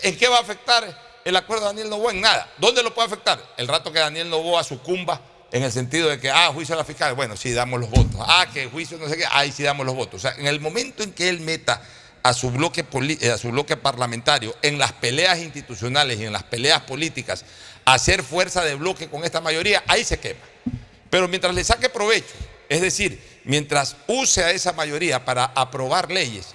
¿en 0.03 0.17
qué 0.17 0.27
va 0.27 0.37
a 0.37 0.41
afectar 0.41 1.21
el 1.23 1.35
acuerdo 1.35 1.63
de 1.63 1.69
Daniel 1.69 1.89
Novoa? 1.89 2.11
En 2.11 2.21
nada. 2.21 2.51
¿Dónde 2.57 2.83
lo 2.83 2.93
puede 2.93 3.07
afectar? 3.07 3.41
El 3.57 3.67
rato 3.67 3.91
que 3.91 3.99
Daniel 3.99 4.29
Novoa 4.29 4.63
sucumba 4.63 5.21
en 5.51 5.63
el 5.63 5.71
sentido 5.71 6.09
de 6.09 6.19
que, 6.19 6.29
ah, 6.29 6.51
juicio 6.53 6.75
a 6.75 6.77
la 6.77 6.83
fiscal, 6.83 7.13
bueno, 7.13 7.37
sí 7.37 7.53
damos 7.53 7.79
los 7.79 7.89
votos. 7.89 8.19
Ah, 8.19 8.47
que 8.53 8.67
juicio 8.67 8.97
no 8.97 9.07
sé 9.07 9.17
qué, 9.17 9.25
ahí 9.31 9.51
sí 9.51 9.63
damos 9.63 9.85
los 9.85 9.95
votos. 9.95 10.15
O 10.15 10.19
sea, 10.19 10.37
en 10.37 10.47
el 10.47 10.59
momento 10.59 11.03
en 11.03 11.13
que 11.13 11.29
él 11.29 11.39
meta 11.39 11.81
a 12.23 12.33
su 12.33 12.51
bloque, 12.51 12.85
eh, 13.21 13.31
a 13.31 13.37
su 13.37 13.49
bloque 13.49 13.77
parlamentario 13.77 14.55
en 14.61 14.77
las 14.77 14.91
peleas 14.93 15.39
institucionales 15.39 16.19
y 16.19 16.25
en 16.25 16.33
las 16.33 16.43
peleas 16.43 16.81
políticas, 16.81 17.45
a 17.85 17.93
hacer 17.93 18.21
fuerza 18.23 18.63
de 18.63 18.75
bloque 18.75 19.07
con 19.07 19.23
esta 19.23 19.39
mayoría, 19.39 19.83
ahí 19.87 20.03
se 20.03 20.19
quema. 20.19 20.41
Pero 21.09 21.29
mientras 21.29 21.55
le 21.55 21.63
saque 21.63 21.87
provecho, 21.87 22.33
es 22.67 22.81
decir, 22.81 23.36
mientras 23.47 23.95
use 24.07 24.43
a 24.43 24.51
esa 24.51 24.73
mayoría 24.73 25.25
para 25.25 25.45
aprobar 25.45 26.11
leyes, 26.11 26.47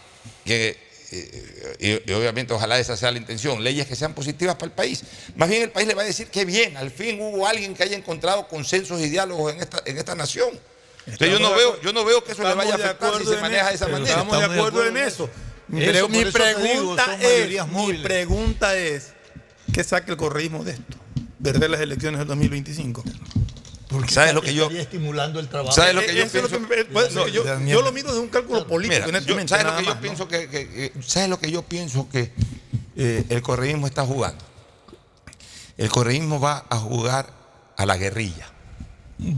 que, 0.45 0.79
eh, 1.11 2.01
y, 2.07 2.11
y 2.11 2.15
obviamente 2.15 2.55
ojalá 2.55 2.79
esa 2.79 2.97
sea 2.97 3.11
la 3.11 3.19
intención, 3.19 3.63
leyes 3.63 3.87
que 3.87 3.97
sean 3.97 4.15
positivas 4.15 4.55
para 4.55 4.67
el 4.67 4.73
país, 4.73 5.03
más 5.35 5.49
bien 5.49 5.63
el 5.63 5.71
país 5.71 5.89
le 5.89 5.95
va 5.95 6.03
a 6.03 6.07
decir 6.07 6.29
que 6.29 6.45
bien, 6.45 6.77
al 6.77 6.91
fin 6.91 7.19
hubo 7.21 7.47
alguien 7.47 7.75
que 7.75 7.83
haya 7.83 7.97
encontrado 7.97 8.47
consensos 8.47 9.01
y 9.01 9.09
diálogos 9.09 9.55
en 9.55 9.61
esta, 9.61 9.83
en 9.85 9.99
esta 9.99 10.15
nación. 10.15 10.51
Entonces 11.07 11.31
yo 11.31 11.41
no, 11.41 11.55
veo, 11.55 11.81
yo 11.81 11.93
no 11.93 12.05
veo 12.05 12.23
que 12.23 12.33
eso 12.33 12.45
le 12.45 12.55
vaya 12.55 12.75
a 12.75 12.77
afectar 12.77 13.19
si 13.19 13.25
se 13.25 13.37
maneja 13.39 13.69
de 13.71 13.75
esa 13.75 13.89
manera. 13.89 14.11
Estamos 14.11 14.39
de 14.39 14.45
acuerdo 14.45 14.87
en 14.87 14.97
eso. 14.97 15.29
Mi, 15.69 15.83
Eso, 15.83 16.09
mi 16.09 16.19
digo, 16.19 16.97
es, 16.97 18.01
pregunta 18.03 18.77
es, 18.77 19.13
¿qué 19.73 19.83
saca 19.83 20.11
el 20.13 20.19
correísmo 20.19 20.65
de 20.65 20.73
esto? 20.73 20.97
Perder 21.43 21.71
las 21.71 21.81
elecciones 21.81 22.19
del 22.19 22.29
2025. 22.29 23.03
Porque 23.93 24.13
¿Sabes 24.13 24.35
lo 24.35 24.43
que 24.43 24.55
yo- 24.55 24.71
estimulando 24.71 25.39
el 25.39 25.49
trabajo. 25.49 25.73
¿Sabes 25.73 25.95
lo 25.95 26.01
que 26.01 26.15
yo 26.15 26.23
es 26.25 26.35
lo 26.35 26.41
pienso? 26.69 27.29
yo, 27.29 27.45
yo 27.61 27.83
lo 27.83 27.93
miro 27.93 28.09
desde 28.09 28.21
un 28.21 28.29
cálculo 28.29 28.67
político, 28.67 29.07
Mira, 29.07 29.19
yo- 29.21 29.49
¿sabes 29.49 29.65
lo 29.67 29.77
que 29.77 29.85
yo 29.85 30.01
pienso 30.01 30.29
que, 30.29 30.49
que- 30.49 30.69
que- 30.69 30.93
¿sabes 31.07 31.29
lo 31.29 31.39
que 31.39 31.51
yo 31.51 31.63
pienso 31.63 32.09
que 32.09 32.33
eh, 32.97 33.25
el 33.29 33.43
correísmo 33.43 33.87
está 33.87 34.05
jugando? 34.05 34.43
El 35.79 35.89
correísmo 35.91 36.41
va 36.41 36.65
a 36.69 36.79
jugar 36.79 37.27
a 37.77 37.87
la 37.87 37.97
guerrilla. 37.97 38.49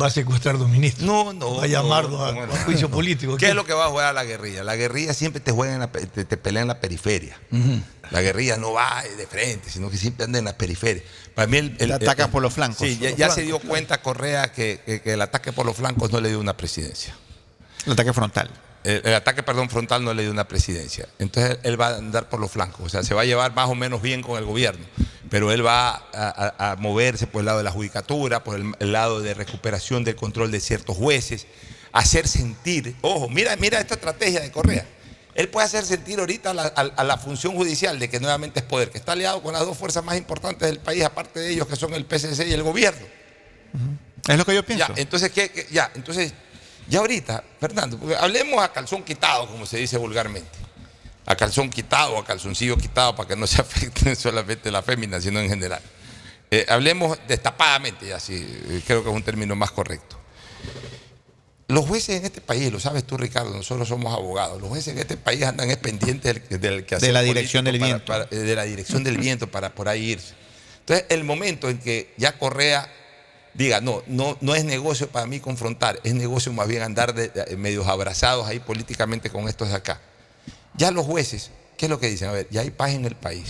Va 0.00 0.06
a 0.06 0.10
secuestrar 0.10 0.58
dos 0.58 0.68
ministros. 0.68 1.04
No, 1.06 1.32
no. 1.32 1.56
Va 1.56 1.64
a 1.64 1.66
llamarlos 1.66 2.12
no, 2.12 2.24
a, 2.24 2.46
no, 2.46 2.52
a 2.52 2.64
juicio 2.64 2.90
político. 2.90 3.36
¿Qué 3.36 3.48
es 3.50 3.54
lo 3.54 3.64
que 3.66 3.72
va 3.74 3.86
a 3.86 3.88
jugar 3.88 4.06
a 4.06 4.12
la 4.12 4.24
guerrilla? 4.24 4.64
La 4.64 4.76
guerrilla 4.76 5.12
siempre 5.14 5.40
te 5.40 5.52
juega 5.52 5.74
en 5.74 5.80
la 5.80 5.92
te, 5.92 6.24
te 6.24 6.36
pelea 6.36 6.62
en 6.62 6.68
la 6.68 6.80
periferia. 6.80 7.38
La 8.10 8.20
guerrilla 8.20 8.56
no 8.56 8.72
va 8.72 9.02
de 9.16 9.26
frente, 9.26 9.70
sino 9.70 9.90
que 9.90 9.96
siempre 9.96 10.24
anda 10.24 10.38
en 10.38 10.44
la 10.46 10.56
periferia. 10.56 11.02
Para 11.34 11.46
mí 11.48 11.58
el, 11.58 11.76
el- 11.78 11.88
Te 11.88 11.94
ataca 11.94 12.24
el- 12.24 12.30
por 12.30 12.42
los 12.42 12.54
flancos. 12.54 12.78
Sí, 12.86 12.98
ya, 12.98 13.10
Por 13.10 13.18
ya 13.18 13.26
los 13.26 13.34
se 13.34 13.42
dio 13.42 13.58
cuenta 13.58 14.00
Correa 14.02 14.52
que, 14.52 14.80
que- 14.86 15.00
que 15.02 15.12
el 15.14 15.22
ataque 15.22 15.52
por 15.52 15.66
los 15.66 15.76
flancos 15.76 16.10
no 16.12 16.20
le 16.20 16.28
dio 16.28 16.40
una 16.40 16.56
presidencia. 16.56 17.14
El 17.86 17.92
ataque 17.92 18.12
frontal. 18.12 18.50
El, 18.84 19.00
el 19.04 19.14
ataque, 19.14 19.42
perdón, 19.42 19.68
frontal 19.70 20.04
no 20.04 20.12
le 20.14 20.22
dio 20.22 20.30
una 20.30 20.46
presidencia. 20.46 21.08
Entonces 21.18 21.58
él 21.62 21.80
va 21.80 21.88
a 21.88 21.96
andar 21.96 22.28
por 22.28 22.38
los 22.38 22.50
flancos. 22.50 22.80
O 22.86 22.88
sea, 22.88 23.02
se 23.02 23.14
va 23.14 23.22
a 23.22 23.24
llevar 23.24 23.54
más 23.54 23.68
o 23.68 23.74
menos 23.74 24.02
bien 24.02 24.22
con 24.22 24.38
el 24.38 24.44
gobierno. 24.44 24.84
Pero 25.30 25.50
él 25.52 25.64
va 25.66 25.90
a, 25.90 26.02
a- 26.12 26.72
a 26.72 26.76
moverse 26.76 27.26
por 27.26 27.40
el 27.40 27.46
lado 27.46 27.58
de 27.58 27.64
la 27.64 27.70
judicatura, 27.72 28.44
por 28.44 28.56
el, 28.56 28.74
el 28.78 28.92
lado 28.92 29.20
de 29.20 29.34
recuperación 29.34 30.04
del 30.04 30.14
control 30.16 30.50
de 30.50 30.60
ciertos 30.60 30.96
jueces, 30.96 31.46
hacer 31.92 32.28
sentir, 32.28 32.94
ojo, 33.00 33.28
mira, 33.28 33.56
mira 33.56 33.80
esta 33.80 33.94
estrategia 33.94 34.40
de 34.40 34.50
Correa. 34.52 34.86
Él 35.34 35.48
puede 35.48 35.66
hacer 35.66 35.84
sentir 35.84 36.20
ahorita 36.20 36.50
a 36.50 36.54
la, 36.54 36.62
a- 36.64 36.80
a 36.96 37.04
la 37.04 37.16
función 37.18 37.54
judicial 37.54 37.98
de 37.98 38.08
que 38.10 38.20
nuevamente 38.20 38.60
es 38.60 38.66
poder, 38.66 38.90
que 38.90 38.98
está 38.98 39.12
aliado 39.12 39.42
con 39.42 39.52
las 39.54 39.62
dos 39.64 39.76
fuerzas 39.78 40.04
más 40.04 40.16
importantes 40.16 40.68
del 40.68 40.78
país, 40.78 41.02
aparte 41.04 41.40
de 41.40 41.50
ellos 41.50 41.66
que 41.66 41.74
son 41.76 41.94
el 41.94 42.04
PCC 42.04 42.46
y 42.46 42.52
el 42.52 42.62
gobierno. 42.62 43.04
Es 44.28 44.38
lo 44.38 44.44
que 44.44 44.54
yo 44.54 44.64
pienso. 44.64 44.86
Ya, 44.94 45.00
entonces, 45.00 45.30
¿qué, 45.32 45.50
qué- 45.50 45.66
ya, 45.70 45.90
entonces, 45.94 46.32
ya 46.88 46.98
ahorita, 47.00 47.42
Fernando, 47.60 47.98
porque 47.98 48.16
hablemos 48.16 48.62
a 48.62 48.72
calzón 48.72 49.02
quitado, 49.02 49.46
como 49.48 49.66
se 49.66 49.78
dice 49.78 49.96
vulgarmente. 49.96 50.58
A 51.26 51.34
calzón 51.36 51.70
quitado, 51.70 52.18
a 52.18 52.24
calzoncillo 52.24 52.76
quitado, 52.76 53.16
para 53.16 53.28
que 53.28 53.36
no 53.36 53.46
se 53.46 53.60
afecte 53.62 54.14
solamente 54.14 54.70
la 54.70 54.82
fémina, 54.82 55.20
sino 55.20 55.40
en 55.40 55.48
general. 55.48 55.80
Eh, 56.50 56.66
hablemos 56.68 57.18
destapadamente, 57.26 58.06
ya 58.08 58.20
sí, 58.20 58.34
eh, 58.68 58.82
creo 58.86 59.02
que 59.02 59.08
es 59.10 59.16
un 59.16 59.22
término 59.22 59.56
más 59.56 59.70
correcto. 59.70 60.20
Los 61.68 61.86
jueces 61.86 62.18
en 62.18 62.26
este 62.26 62.42
país, 62.42 62.70
lo 62.70 62.78
sabes 62.78 63.04
tú, 63.04 63.16
Ricardo, 63.16 63.50
nosotros 63.54 63.88
somos 63.88 64.12
abogados. 64.12 64.60
Los 64.60 64.68
jueces 64.68 64.88
en 64.92 64.98
este 64.98 65.16
país 65.16 65.42
andan 65.44 65.70
es 65.70 65.78
pendientes 65.78 66.34
del, 66.50 66.60
del 66.60 66.84
quehacer 66.84 67.08
De 67.08 67.12
la 67.14 67.22
dirección 67.22 67.64
del 67.64 67.78
para- 67.78 67.86
viento. 67.86 68.04
para- 68.04 68.24
de 68.26 68.54
la 68.54 68.64
dirección 68.64 69.02
del 69.02 69.16
viento 69.16 69.50
para 69.50 69.74
por 69.74 69.88
ahí 69.88 70.10
irse. 70.10 70.34
Entonces, 70.80 71.06
el 71.08 71.24
momento 71.24 71.70
en 71.70 71.78
que 71.78 72.12
ya 72.18 72.38
Correa 72.38 72.86
diga, 73.54 73.80
no, 73.80 74.02
no, 74.06 74.36
no 74.40 74.54
es 74.54 74.64
negocio 74.64 75.08
para 75.08 75.26
mí 75.26 75.40
confrontar, 75.40 76.00
es 76.04 76.14
negocio 76.14 76.52
más 76.52 76.68
bien 76.68 76.82
andar 76.82 77.14
de, 77.14 77.28
de- 77.28 77.56
medios 77.56 77.86
abrazados 77.86 78.46
ahí 78.46 78.58
políticamente 78.60 79.30
con 79.30 79.48
estos 79.48 79.68
de 79.68 79.74
acá. 79.76 80.00
Ya 80.76 80.90
los 80.90 81.06
jueces, 81.06 81.50
¿qué 81.76 81.86
es 81.86 81.90
lo 81.90 82.00
que 82.00 82.08
dicen? 82.08 82.28
A 82.28 82.32
ver, 82.32 82.48
ya 82.50 82.62
hay 82.62 82.70
paz 82.70 82.90
en 82.92 83.04
el 83.04 83.14
país. 83.14 83.44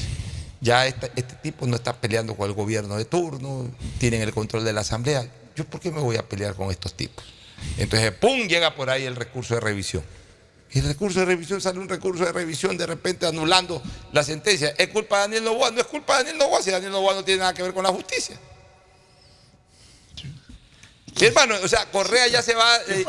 Ya 0.60 0.86
este 0.86 1.08
tipo 1.42 1.66
no 1.66 1.76
está 1.76 1.94
peleando 1.94 2.34
con 2.36 2.48
el 2.48 2.54
gobierno 2.54 2.96
de 2.96 3.04
turno, 3.04 3.70
tienen 3.98 4.22
el 4.22 4.32
control 4.32 4.64
de 4.64 4.72
la 4.72 4.80
asamblea. 4.82 5.26
¿Yo 5.56 5.64
por 5.64 5.80
qué 5.80 5.90
me 5.90 6.00
voy 6.00 6.16
a 6.16 6.26
pelear 6.28 6.54
con 6.54 6.70
estos 6.70 6.94
tipos? 6.94 7.24
Entonces, 7.78 8.12
¡pum! 8.12 8.46
llega 8.48 8.74
por 8.74 8.90
ahí 8.90 9.04
el 9.04 9.14
recurso 9.16 9.54
de 9.54 9.60
revisión. 9.60 10.02
Y 10.72 10.80
el 10.80 10.86
recurso 10.86 11.20
de 11.20 11.26
revisión 11.26 11.60
sale 11.60 11.78
un 11.78 11.88
recurso 11.88 12.24
de 12.24 12.32
revisión 12.32 12.76
de 12.76 12.86
repente 12.86 13.26
anulando 13.26 13.80
la 14.12 14.24
sentencia. 14.24 14.74
¿Es 14.76 14.88
culpa 14.88 15.16
de 15.16 15.22
Daniel 15.22 15.44
Novoa? 15.44 15.70
No 15.70 15.80
es 15.80 15.86
culpa 15.86 16.14
de 16.18 16.24
Daniel 16.24 16.38
Novoa 16.38 16.62
si 16.62 16.70
Daniel 16.70 16.92
Novoa 16.92 17.14
no 17.14 17.24
tiene 17.24 17.40
nada 17.40 17.54
que 17.54 17.62
ver 17.62 17.72
con 17.72 17.84
la 17.84 17.90
justicia. 17.90 18.36
Sí, 21.16 21.26
hermano, 21.26 21.54
o 21.62 21.68
sea, 21.68 21.86
Correa 21.86 22.26
ya 22.26 22.42
se 22.42 22.54
va. 22.54 22.76
eh, 22.88 23.04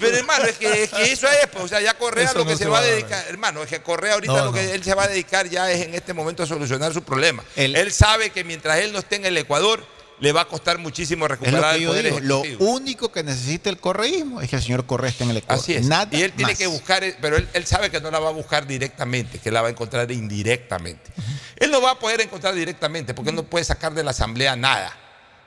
pero 0.00 0.16
hermano, 0.16 0.44
es 0.46 0.56
que, 0.58 0.84
es 0.84 0.90
que 0.90 1.12
eso 1.12 1.28
es, 1.28 1.46
pues, 1.52 1.64
o 1.64 1.68
sea, 1.68 1.80
ya 1.80 1.94
Correa 1.94 2.24
Eso 2.24 2.38
lo 2.38 2.44
que 2.44 2.52
no 2.52 2.56
se 2.58 2.64
se 2.64 2.70
va 2.70 2.78
a 2.78 2.82
dedicar, 2.82 3.24
hermano, 3.28 3.62
es 3.62 3.68
que 3.68 3.80
Correa 3.80 4.14
ahorita 4.14 4.32
No, 4.32 4.44
lo 4.46 4.52
que 4.52 4.62
no. 4.62 4.70
él 4.72 4.82
se 4.82 4.94
va 4.94 5.04
a 5.04 5.08
dedicar 5.08 5.48
ya 5.48 5.70
es 5.70 5.86
en 5.86 5.94
este 5.94 6.12
momento 6.14 6.42
a 6.42 6.46
solucionar 6.46 6.92
su 6.92 7.02
problema. 7.02 7.44
El- 7.56 7.76
él 7.76 7.92
sabe 7.92 8.30
que 8.30 8.42
mientras 8.44 8.78
él 8.78 8.92
no 8.92 8.98
esté 8.98 9.16
en 9.16 9.26
el 9.26 9.36
Ecuador, 9.36 9.86
le 10.20 10.32
va 10.32 10.42
a 10.42 10.44
costar 10.46 10.78
muchísimo 10.78 11.24
lo 11.24 11.28
recuperar 11.28 11.76
el 11.76 11.86
poder 11.86 12.04
digo. 12.04 12.20
Lo 12.20 12.42
único 12.60 13.10
que 13.10 13.22
necesita 13.22 13.68
el 13.68 13.78
correísmo 13.78 14.40
es 14.40 14.48
que 14.48 14.56
el 14.56 14.62
señor 14.62 14.86
Correa 14.86 15.10
esté 15.10 15.24
en 15.24 15.30
el 15.30 15.38
Ecuador. 15.38 15.62
Así 15.62 15.74
es. 15.74 15.86
Nada 15.86 16.08
y 16.12 16.22
él 16.22 16.32
tiene 16.32 16.52
más. 16.52 16.58
que 16.58 16.66
buscar, 16.66 17.04
pero 17.20 17.36
él, 17.36 17.48
él 17.52 17.66
sabe 17.66 17.90
que 17.90 18.00
no 18.00 18.10
la 18.10 18.18
va 18.20 18.28
a 18.28 18.32
buscar 18.32 18.66
directamente, 18.66 19.38
que 19.38 19.50
la 19.50 19.60
va 19.62 19.68
a 19.68 19.70
encontrar 19.70 20.10
indirectamente. 20.12 21.10
Él 21.56 21.70
no 21.70 21.80
va 21.80 21.92
a 21.92 21.98
poder 21.98 22.20
encontrar 22.20 22.54
directamente 22.54 23.12
porque 23.14 23.30
él 23.30 23.36
no 23.36 23.44
puede 23.44 23.64
sacar 23.64 23.92
de 23.94 24.02
la 24.04 24.12
Asamblea 24.12 24.56
nada. 24.56 24.96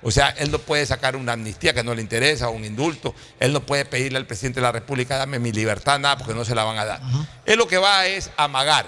O 0.04 0.12
sea, 0.12 0.30
él 0.38 0.52
no 0.52 0.60
puede 0.60 0.86
sacar 0.86 1.16
una 1.16 1.34
amnistía 1.34 1.74
que 1.74 1.84
no 1.84 1.96
le 1.96 2.02
interesa, 2.02 2.50
un 2.50 2.64
indulto. 2.64 3.16
Él 3.40 3.52
no 3.52 3.66
puede 3.66 3.84
pedirle 3.86 4.18
al 4.20 4.28
presidente 4.28 4.60
de 4.60 4.64
la 4.66 4.72
República, 4.72 5.18
dame 5.18 5.40
mi 5.40 5.52
libertad, 5.52 5.98
nada, 6.00 6.18
porque 6.18 6.34
no 6.36 6.46
se 6.46 6.54
la 6.54 6.64
van 6.64 6.78
a 6.78 6.86
dar. 6.86 7.02
Él 7.46 7.58
lo 7.58 7.68
que 7.68 7.78
va 7.78 8.06
es 8.06 8.30
amagar. 8.38 8.86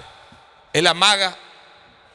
Él 0.72 0.86
amaga 0.86 1.36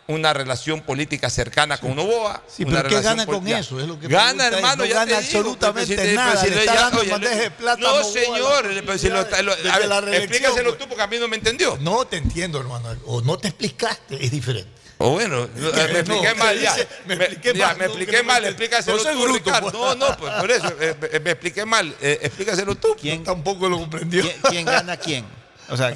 una 0.07 0.33
relación 0.33 0.81
política 0.81 1.29
cercana 1.31 1.77
con 1.79 1.95
Novoa. 1.95 2.43
Sí, 2.47 2.63
una 2.63 2.77
pero 2.83 2.89
¿qué 2.89 3.01
gana 3.01 3.25
con 3.25 3.45
eso? 3.47 3.79
Es 3.79 3.87
lo 3.87 3.99
que 3.99 4.07
gana, 4.07 4.47
hermano, 4.47 4.83
no 4.83 4.85
ya 4.85 4.93
gana 4.93 5.07
te 5.07 5.15
absolutamente 5.17 6.13
nada, 6.13 6.41
si 6.43 6.49
le 6.51 6.65
ya- 6.65 6.91
oye, 6.95 7.29
de 7.35 7.51
plata 7.51 7.81
No, 7.81 7.87
Novoa, 7.97 8.13
señor, 8.13 8.65
pero 8.85 8.97
si 8.99 9.09
lo 9.09 9.15
lo- 9.23 9.51
a 9.71 9.79
ver, 9.79 10.13
explícaselo 10.21 10.69
pues. 10.69 10.77
tú 10.83 10.87
porque 10.87 11.01
a 11.03 11.07
mí 11.07 11.17
no 11.19 11.27
me 11.27 11.35
entendió. 11.37 11.77
No 11.81 12.05
te 12.05 12.17
entiendo, 12.17 12.59
hermano. 12.61 12.95
O 13.07 13.21
no 13.21 13.37
te 13.39 13.47
explicaste, 13.47 14.23
es 14.23 14.29
diferente. 14.31 14.69
O 14.97 15.11
bueno, 15.11 15.47
me 15.55 15.99
expliqué 15.99 16.33
mal 16.35 16.59
ya. 16.59 16.73
dice, 16.73 16.87
me 17.05 17.15
Me, 17.17 17.25
expliqué 17.25 17.53
ya, 17.57 17.67
mal, 17.67 17.77
me 17.77 17.85
expliqué 17.85 18.17
no 18.17 18.23
mal, 18.23 18.45
explícaselo 18.45 18.97
no 18.97 19.03
tú, 19.03 19.21
bruto, 19.23 19.33
Ricardo. 19.33 19.61
pues. 19.71 19.73
No, 19.73 19.95
no, 19.95 20.17
pues 20.17 20.33
por 20.35 20.51
eso, 20.51 20.73
eh, 20.79 20.95
me, 21.13 21.19
me 21.19 21.31
expliqué 21.31 21.65
mal. 21.65 21.95
eh, 22.01 22.19
explícaselo 22.21 22.75
tú. 22.75 22.95
¿Quién, 22.99 23.23
Tampoco 23.23 23.67
lo 23.67 23.77
comprendió. 23.79 24.21
¿Quién, 24.23 24.35
quién 24.49 24.65
gana 24.65 24.93
a 24.93 24.97
quién? 24.97 25.25
O 25.69 25.75
sea, 25.75 25.93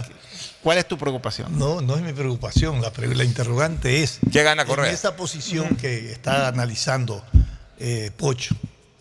¿cuál 0.61 0.79
es 0.79 0.87
tu 0.87 0.97
preocupación? 0.97 1.57
No, 1.57 1.79
no 1.79 1.95
es 1.95 2.01
mi 2.01 2.11
preocupación. 2.11 2.81
La, 2.81 2.91
pre- 2.91 3.13
la 3.15 3.23
interrogante 3.23 4.03
es. 4.03 4.19
¿Qué 4.31 4.43
gana 4.43 4.65
Correa? 4.65 4.89
En 4.89 4.93
esa 4.93 5.15
posición 5.15 5.77
que 5.77 6.11
está 6.11 6.49
analizando 6.49 7.23
eh, 7.79 8.11
Pocho, 8.17 8.53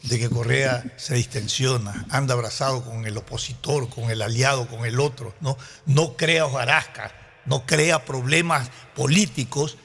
de 0.04 0.18
que 0.20 0.30
Correa 0.30 0.84
se 0.96 1.14
distensiona, 1.16 2.06
anda 2.10 2.34
abrazado 2.34 2.84
con 2.84 3.04
el 3.04 3.16
opositor, 3.16 3.88
con 3.90 4.10
el 4.12 4.22
aliado, 4.22 4.68
con 4.68 4.86
el 4.86 5.00
otro, 5.00 5.34
no, 5.40 5.58
no 5.86 6.16
crea 6.16 6.46
hojarasca, 6.46 7.12
no 7.46 7.66
crea 7.66 8.04
problemas 8.04 8.70
políticos 8.94 9.76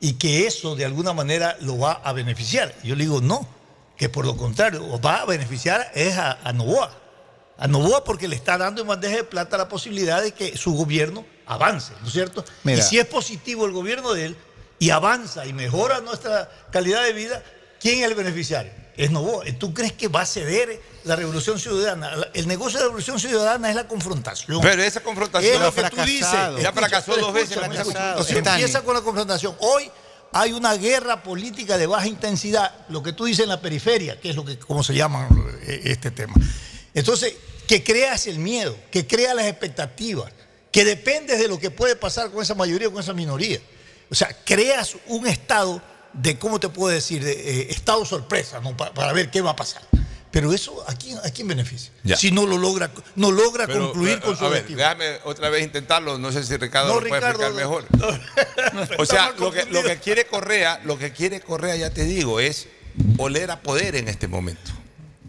y 0.00 0.14
que 0.14 0.46
eso 0.46 0.76
de 0.76 0.84
alguna 0.84 1.12
manera 1.12 1.56
lo 1.60 1.78
va 1.78 1.92
a 1.92 2.12
beneficiar. 2.12 2.74
Yo 2.82 2.94
le 2.94 3.04
digo 3.04 3.20
no, 3.20 3.46
que 3.96 4.08
por 4.08 4.26
lo 4.26 4.36
contrario, 4.36 5.00
va 5.00 5.22
a 5.22 5.24
beneficiar 5.24 5.90
es 5.94 6.16
a, 6.16 6.38
a 6.44 6.52
Novoa. 6.52 6.94
A 7.58 7.66
Novoa 7.66 8.04
porque 8.04 8.28
le 8.28 8.36
está 8.36 8.58
dando 8.58 8.82
en 8.82 8.88
bandeja 8.88 9.16
de 9.16 9.24
plata 9.24 9.56
la 9.56 9.68
posibilidad 9.68 10.22
de 10.22 10.32
que 10.32 10.56
su 10.56 10.74
gobierno 10.74 11.24
avance, 11.46 11.92
¿no 12.02 12.08
es 12.08 12.12
cierto? 12.12 12.44
Mira. 12.64 12.78
Y 12.78 12.82
si 12.82 12.98
es 12.98 13.06
positivo 13.06 13.64
el 13.66 13.72
gobierno 13.72 14.12
de 14.12 14.26
él 14.26 14.36
y 14.78 14.90
avanza 14.90 15.46
y 15.46 15.52
mejora 15.52 16.00
nuestra 16.00 16.50
calidad 16.70 17.02
de 17.04 17.12
vida, 17.12 17.42
¿quién 17.80 18.00
es 18.00 18.04
el 18.04 18.14
beneficiario? 18.14 18.72
Es 18.96 19.10
Novoa. 19.10 19.44
¿Tú 19.58 19.74
crees 19.74 19.92
que 19.92 20.08
va 20.08 20.22
a 20.22 20.26
ceder 20.26 20.80
la 21.04 21.16
revolución 21.16 21.58
ciudadana? 21.58 22.10
El 22.32 22.48
negocio 22.48 22.78
de 22.78 22.84
la 22.84 22.88
revolución 22.88 23.20
ciudadana 23.20 23.68
es 23.68 23.76
la 23.76 23.86
confrontación. 23.86 24.60
Pero 24.60 24.82
esa 24.82 25.00
confrontación 25.00 25.54
es 25.54 25.60
lo 25.60 25.74
que 25.74 25.82
tú 25.90 26.02
dices. 26.02 26.62
Ya 26.62 26.72
fracasó 26.72 27.16
dos 27.16 27.32
veces 27.32 27.56
escucha, 27.56 27.80
escucha. 27.80 28.10
Entonces, 28.10 28.36
Empieza 28.36 28.82
con 28.82 28.94
la 28.94 29.02
confrontación. 29.02 29.54
Hoy 29.60 29.90
hay 30.32 30.52
una 30.52 30.74
guerra 30.74 31.22
política 31.22 31.78
de 31.78 31.86
baja 31.86 32.06
intensidad, 32.06 32.86
lo 32.88 33.02
que 33.02 33.12
tú 33.12 33.24
dices 33.24 33.44
en 33.44 33.48
la 33.50 33.60
periferia, 33.60 34.20
que 34.20 34.30
es 34.30 34.36
lo 34.36 34.44
que, 34.44 34.58
como 34.58 34.82
se 34.82 34.94
llama 34.94 35.28
eh, 35.62 35.82
este 35.84 36.10
tema. 36.10 36.34
Entonces, 36.94 37.34
que 37.66 37.82
creas 37.82 38.26
el 38.26 38.38
miedo, 38.38 38.76
que 38.90 39.06
creas 39.06 39.34
las 39.34 39.46
expectativas, 39.46 40.32
que 40.70 40.84
dependes 40.84 41.38
de 41.38 41.48
lo 41.48 41.58
que 41.58 41.70
puede 41.70 41.96
pasar 41.96 42.30
con 42.30 42.42
esa 42.42 42.54
mayoría 42.54 42.88
o 42.88 42.92
con 42.92 43.02
esa 43.02 43.12
minoría. 43.12 43.60
O 44.10 44.14
sea, 44.14 44.28
creas 44.44 44.96
un 45.06 45.26
estado 45.26 45.82
de, 46.16 46.38
¿cómo 46.38 46.58
te 46.60 46.68
puedo 46.68 46.92
decir? 46.94 47.22
De, 47.24 47.32
eh, 47.32 47.66
estado 47.70 48.04
sorpresa, 48.04 48.60
¿no? 48.60 48.76
Pa- 48.76 48.92
para 48.92 49.12
ver 49.12 49.30
qué 49.30 49.40
va 49.40 49.50
a 49.50 49.56
pasar. 49.56 49.82
Pero 50.30 50.52
eso, 50.52 50.84
¿a 50.86 50.94
quién, 50.94 51.16
a 51.18 51.30
quién 51.30 51.48
beneficia? 51.48 51.90
Ya. 52.04 52.16
Si 52.16 52.30
no 52.30 52.44
lo 52.46 52.58
logra, 52.58 52.90
no 53.14 53.30
logra 53.30 53.66
Pero, 53.66 53.86
concluir 53.86 54.16
pero, 54.16 54.26
con 54.26 54.36
su 54.36 54.44
a 54.44 54.48
ver, 54.50 54.58
objetivo. 54.62 54.78
déjame 54.80 55.18
otra 55.24 55.48
vez 55.48 55.62
intentarlo. 55.64 56.18
No 56.18 56.30
sé 56.30 56.44
si 56.44 56.56
Ricardo 56.58 56.88
No, 56.88 57.00
lo 57.00 57.08
puede 57.08 57.20
Ricardo, 57.20 57.42
explicar 57.46 57.64
mejor. 57.64 57.84
no. 58.74 58.96
O 58.98 59.06
sea, 59.06 59.32
lo 59.38 59.50
que, 59.50 59.64
lo 59.66 59.82
que 59.82 59.96
quiere 59.98 60.26
Correa, 60.26 60.80
lo 60.84 60.98
que 60.98 61.12
quiere 61.12 61.40
Correa, 61.40 61.76
ya 61.76 61.90
te 61.90 62.04
digo, 62.04 62.38
es 62.40 62.66
oler 63.16 63.50
a 63.50 63.60
poder 63.62 63.96
en 63.96 64.08
este 64.08 64.28
momento. 64.28 64.72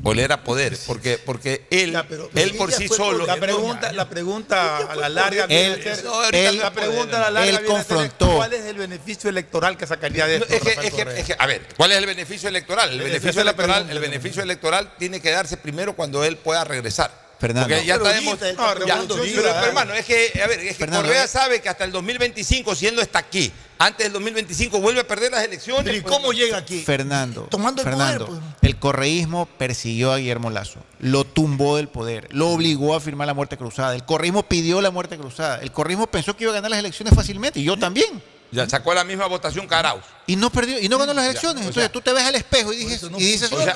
Oler 0.03 0.31
a 0.31 0.43
poder, 0.43 0.77
porque, 0.85 1.17
porque 1.17 1.65
él, 1.71 1.97
él 2.35 2.53
por 2.55 2.71
sí 2.71 2.87
solo. 2.87 3.25
La 3.25 3.35
pregunta, 3.37 3.91
la 3.91 4.07
pregunta 4.07 4.77
a 4.77 4.95
la 4.95 5.09
larga 5.09 5.45
Él- 5.49 5.75
viene 5.75 5.91
a 5.91 5.95
ser- 5.95 6.05
no, 6.05 6.13
ahorita 6.13 6.51
la 6.51 6.63
no 6.69 6.73
puede, 6.73 6.87
pregunta 6.87 7.17
a 7.17 7.19
la 7.19 7.27
él 7.27 7.33
larga 7.33 7.59
viene 7.59 7.75
a 7.75 7.83
ser, 7.83 7.95
confrontó. 7.95 8.35
¿Cuál 8.35 8.53
es 8.53 8.65
el 8.65 8.77
beneficio 8.77 9.29
electoral 9.29 9.75
que 9.75 9.87
sacaría 9.87 10.27
de 10.27 10.39
No, 10.39 10.45
esto? 10.45 10.55
es, 10.55 10.61
que, 10.61 10.69
Rafael 10.69 10.87
es 10.87 10.93
que- 10.93 11.03
Correa? 11.03 11.19
es 11.19 11.25
que, 11.25 11.35
a 11.37 11.45
ver, 11.47 11.61
¿cuál 11.75 11.91
es 11.91 11.97
el 11.97 12.05
beneficio 12.05 12.47
electoral? 12.49 12.91
El 12.93 12.99
beneficio 12.99 13.41
electoral, 13.41 13.71
pregunta. 13.83 13.91
el 13.93 13.99
beneficio 13.99 14.43
electoral 14.43 14.93
tiene 14.97 15.19
que 15.19 15.31
darse 15.31 15.57
primero 15.57 15.93
cuando 15.95 16.23
él 16.23 16.37
pueda 16.37 16.63
regresar. 16.63 17.26
Fernando. 17.39 17.67
Porque 17.67 17.85
ya 17.85 17.97
Pero 17.97 18.09
está 18.09 18.53
No, 18.53 18.85
ya, 18.85 19.01
pero, 19.07 19.65
hermano, 19.65 19.93
es 19.93 20.05
que, 20.05 20.41
a 20.43 20.47
ver, 20.47 20.59
es 20.59 20.69
que 20.69 20.73
Fernando, 20.73 21.07
Correa 21.07 21.25
eh. 21.25 21.27
sabe 21.27 21.61
que 21.61 21.69
hasta 21.69 21.83
el 21.83 21.91
2025, 21.91 22.75
si 22.75 22.87
él 22.87 22.95
no 22.95 23.01
está 23.01 23.19
aquí, 23.19 23.51
antes 23.77 24.05
del 24.05 24.13
2025 24.13 24.79
vuelve 24.79 25.01
a 25.01 25.07
perder 25.07 25.31
las 25.31 25.43
elecciones. 25.43 25.83
Pero 25.83 25.97
¿y 25.97 26.01
pues, 26.01 26.15
cómo 26.15 26.33
llega 26.33 26.57
aquí? 26.57 26.81
Fernando, 26.81 27.43
Tomando 27.43 27.81
el 27.81 27.87
Fernando, 27.87 28.25
poder, 28.27 28.41
el 28.61 28.77
correísmo 28.77 29.45
persiguió 29.57 30.11
a 30.11 30.17
Guillermo 30.17 30.49
Lazo, 30.49 30.79
lo 30.99 31.25
tumbó 31.25 31.77
del 31.77 31.89
poder, 31.89 32.27
lo 32.31 32.49
obligó 32.49 32.95
a 32.95 32.99
firmar 32.99 33.27
la 33.27 33.33
muerte 33.33 33.57
cruzada. 33.57 33.93
El 33.93 34.03
correísmo 34.03 34.43
pidió 34.43 34.81
la 34.81 34.89
muerte 34.89 35.17
cruzada. 35.17 35.59
El 35.59 35.71
correísmo 35.71 36.07
pensó 36.07 36.35
que 36.35 36.45
iba 36.45 36.51
a 36.51 36.55
ganar 36.55 36.71
las 36.71 36.79
elecciones 36.79 37.13
fácilmente 37.13 37.59
y 37.59 37.63
yo 37.63 37.77
también. 37.77 38.21
Ya 38.51 38.67
sacó 38.67 38.93
la 38.93 39.03
misma 39.03 39.27
votación 39.27 39.67
Caraus. 39.67 40.03
Y 40.29 40.35
no 40.35 40.51
perdió 40.51 40.77
y 40.77 40.89
no 40.89 40.97
ganó 40.97 41.13
las 41.13 41.23
Ya, 41.23 41.29
elecciones. 41.31 41.61
Entonces 41.61 41.83
sea, 41.83 41.91
tú 41.91 42.01
te 42.01 42.11
ves 42.11 42.23
al 42.25 42.35
espejo 42.35 42.73
y 42.73 42.77
dices, 42.77 43.01
y 43.17 43.23
dices 43.25 43.49
O 43.49 43.63
sea. 43.63 43.73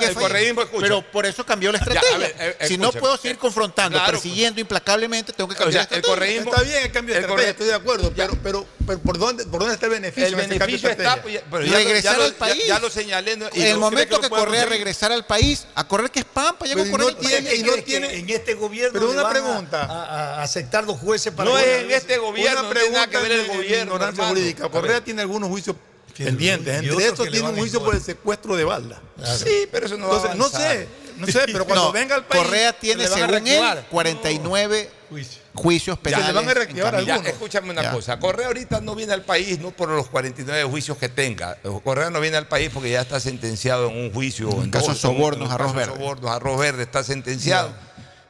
Pero 0.81 1.01
por 1.11 1.25
eso 1.25 1.45
cambió 1.45 1.71
la 1.71 1.79
Ya, 1.79 1.85
estrategia. 1.85 2.17
ver, 2.17 2.57
eh, 2.59 2.67
si 2.67 2.77
no 2.77 2.91
puedo 2.91 3.15
seguir 3.17 3.37
confrontando, 3.37 3.97
Claro, 3.97 4.11
persiguiendo 4.11 4.59
implacablemente, 4.59 5.31
tengo 5.31 5.47
que 5.47 5.55
O 5.55 5.57
cambiar 5.59 5.83
sea, 5.87 5.91
la 5.91 5.97
el 5.97 6.03
correísmo. 6.03 6.51
Está 6.51 6.63
bien 6.63 6.83
el 6.83 6.91
cambio 6.91 7.13
de 7.15 7.19
el 7.19 7.23
estrategia, 7.25 7.51
estoy 7.51 7.67
de 7.67 7.73
acuerdo, 7.73 8.11
pero, 8.13 8.37
pero, 8.43 8.67
pero 8.85 8.99
¿por, 8.99 9.17
dónde, 9.17 9.45
¿por 9.45 9.61
dónde 9.61 9.75
está 9.75 9.85
el 9.85 9.93
beneficio? 9.93 10.27
El 10.27 10.35
beneficio 10.35 10.89
está, 10.89 11.03
estrategia? 11.15 11.21
pues, 11.21 11.33
ya- 11.35 11.43
pero 11.49 11.65
ya 11.65 11.71
lo- 11.71 11.77
regresar 11.77 12.11
ya 12.13 12.17
lo- 12.17 12.23
al 12.25 12.33
país. 12.35 12.57
Ya, 12.67 12.67
ya 12.67 12.79
lo 12.79 12.89
señalé. 12.89 13.37
¿no? 13.37 13.45
Y 13.53 13.61
En 13.61 13.67
el 13.67 13.73
no 13.75 13.79
momento 13.79 14.19
que 14.19 14.29
Correa 14.29 14.65
regresara 14.65 15.15
al 15.15 15.25
país, 15.25 15.65
a 15.75 15.87
correr 15.87 16.11
que 16.11 16.19
es 16.19 16.25
pampa, 16.25 16.65
ya 16.65 16.73
Pero 16.75 16.79
con 16.79 16.87
y 16.89 16.91
Correa 16.91 17.11
no 17.11 17.17
tiene- 17.17 17.55
y 17.55 17.59
no 17.63 17.71
¿Crees 17.71 17.75
que 17.77 17.81
tiene- 17.91 18.13
en 18.13 18.29
este 18.29 18.53
gobierno 18.55 18.91
Pero 18.99 19.09
una 19.11 19.29
pregunta. 19.29 19.83
a, 19.83 20.41
aceptar 20.43 20.85
dos 20.85 20.99
jueces 20.99 21.31
para 21.33 21.49
No 21.49 21.57
es 21.57 21.83
en 21.83 21.91
este 21.91 22.17
gobierno, 22.17 22.59
Una 22.59 22.67
no 22.67 22.73
tiene 22.73 22.89
nada 22.91 23.07
pregunta 23.07 23.09
que 23.09 23.29
ver 23.29 23.31
el 23.39 23.47
gobierno. 23.47 24.69
Correa 24.69 25.01
tiene 25.01 25.21
algunos 25.21 25.49
juicios 25.49 25.77
pendientes. 26.17 26.83
y 26.83 26.87
Entre 26.89 27.05
estos 27.07 27.29
tiene 27.29 27.49
un 27.49 27.55
juicio 27.57 27.83
por 27.83 27.95
el 27.95 28.01
secuestro 28.01 28.55
de 28.55 28.63
balda. 28.63 29.01
Sí, 29.37 29.67
pero 29.71 29.85
eso 29.85 29.97
no 29.97 30.07
va 30.07 30.13
a 30.13 30.31
Entonces, 30.31 30.37
no 30.37 30.45
avanzar. 30.45 30.71
sé, 30.77 30.87
no 31.17 31.27
sé, 31.27 31.39
pero 31.45 31.65
cuando 31.65 31.85
No, 31.85 31.91
venga 31.91 32.15
al 32.15 32.25
país. 32.25 32.43
Correa 32.43 32.73
tiene, 32.73 33.03
le 33.03 33.09
van 33.09 33.13
a 33.23 33.25
según 33.27 33.35
él, 33.35 33.43
reactivar. 33.59 33.85
49 33.89 34.89
Juicio. 35.09 35.41
juicios 35.53 35.97
Ya, 35.97 36.01
penales. 36.03 36.27
le 36.27 36.33
van 36.33 36.49
a 36.49 36.53
reactivar. 36.53 37.03
Ya, 37.05 37.15
escúchame 37.17 37.69
una 37.71 37.81
Ya. 37.83 37.91
cosa. 37.91 38.19
Correa 38.19 38.47
ahorita 38.47 38.79
no 38.81 38.95
viene 38.95 39.13
al 39.13 39.23
país 39.23 39.59
no 39.59 39.71
por 39.71 39.89
los 39.89 40.07
49 40.07 40.63
juicios 40.69 40.97
que 40.97 41.09
tenga. 41.09 41.57
Correa 41.83 42.09
no 42.09 42.19
viene 42.19 42.37
al 42.37 42.47
país 42.47 42.69
porque 42.73 42.89
ya 42.91 43.01
está 43.01 43.19
sentenciado 43.19 43.89
en 43.89 43.97
un 43.97 44.13
juicio. 44.13 44.49
En 44.51 44.61
en 44.63 44.71
caso 44.71 44.87
dos, 44.87 44.97
sobornos, 44.99 45.47
en 45.49 45.53
arroz 45.53 45.73
caso 45.73 45.77
verde. 45.79 45.93
sobornos, 45.93 46.31
arroz 46.31 46.59
verde 46.59 46.83
está 46.83 47.03
sentenciado. 47.03 47.73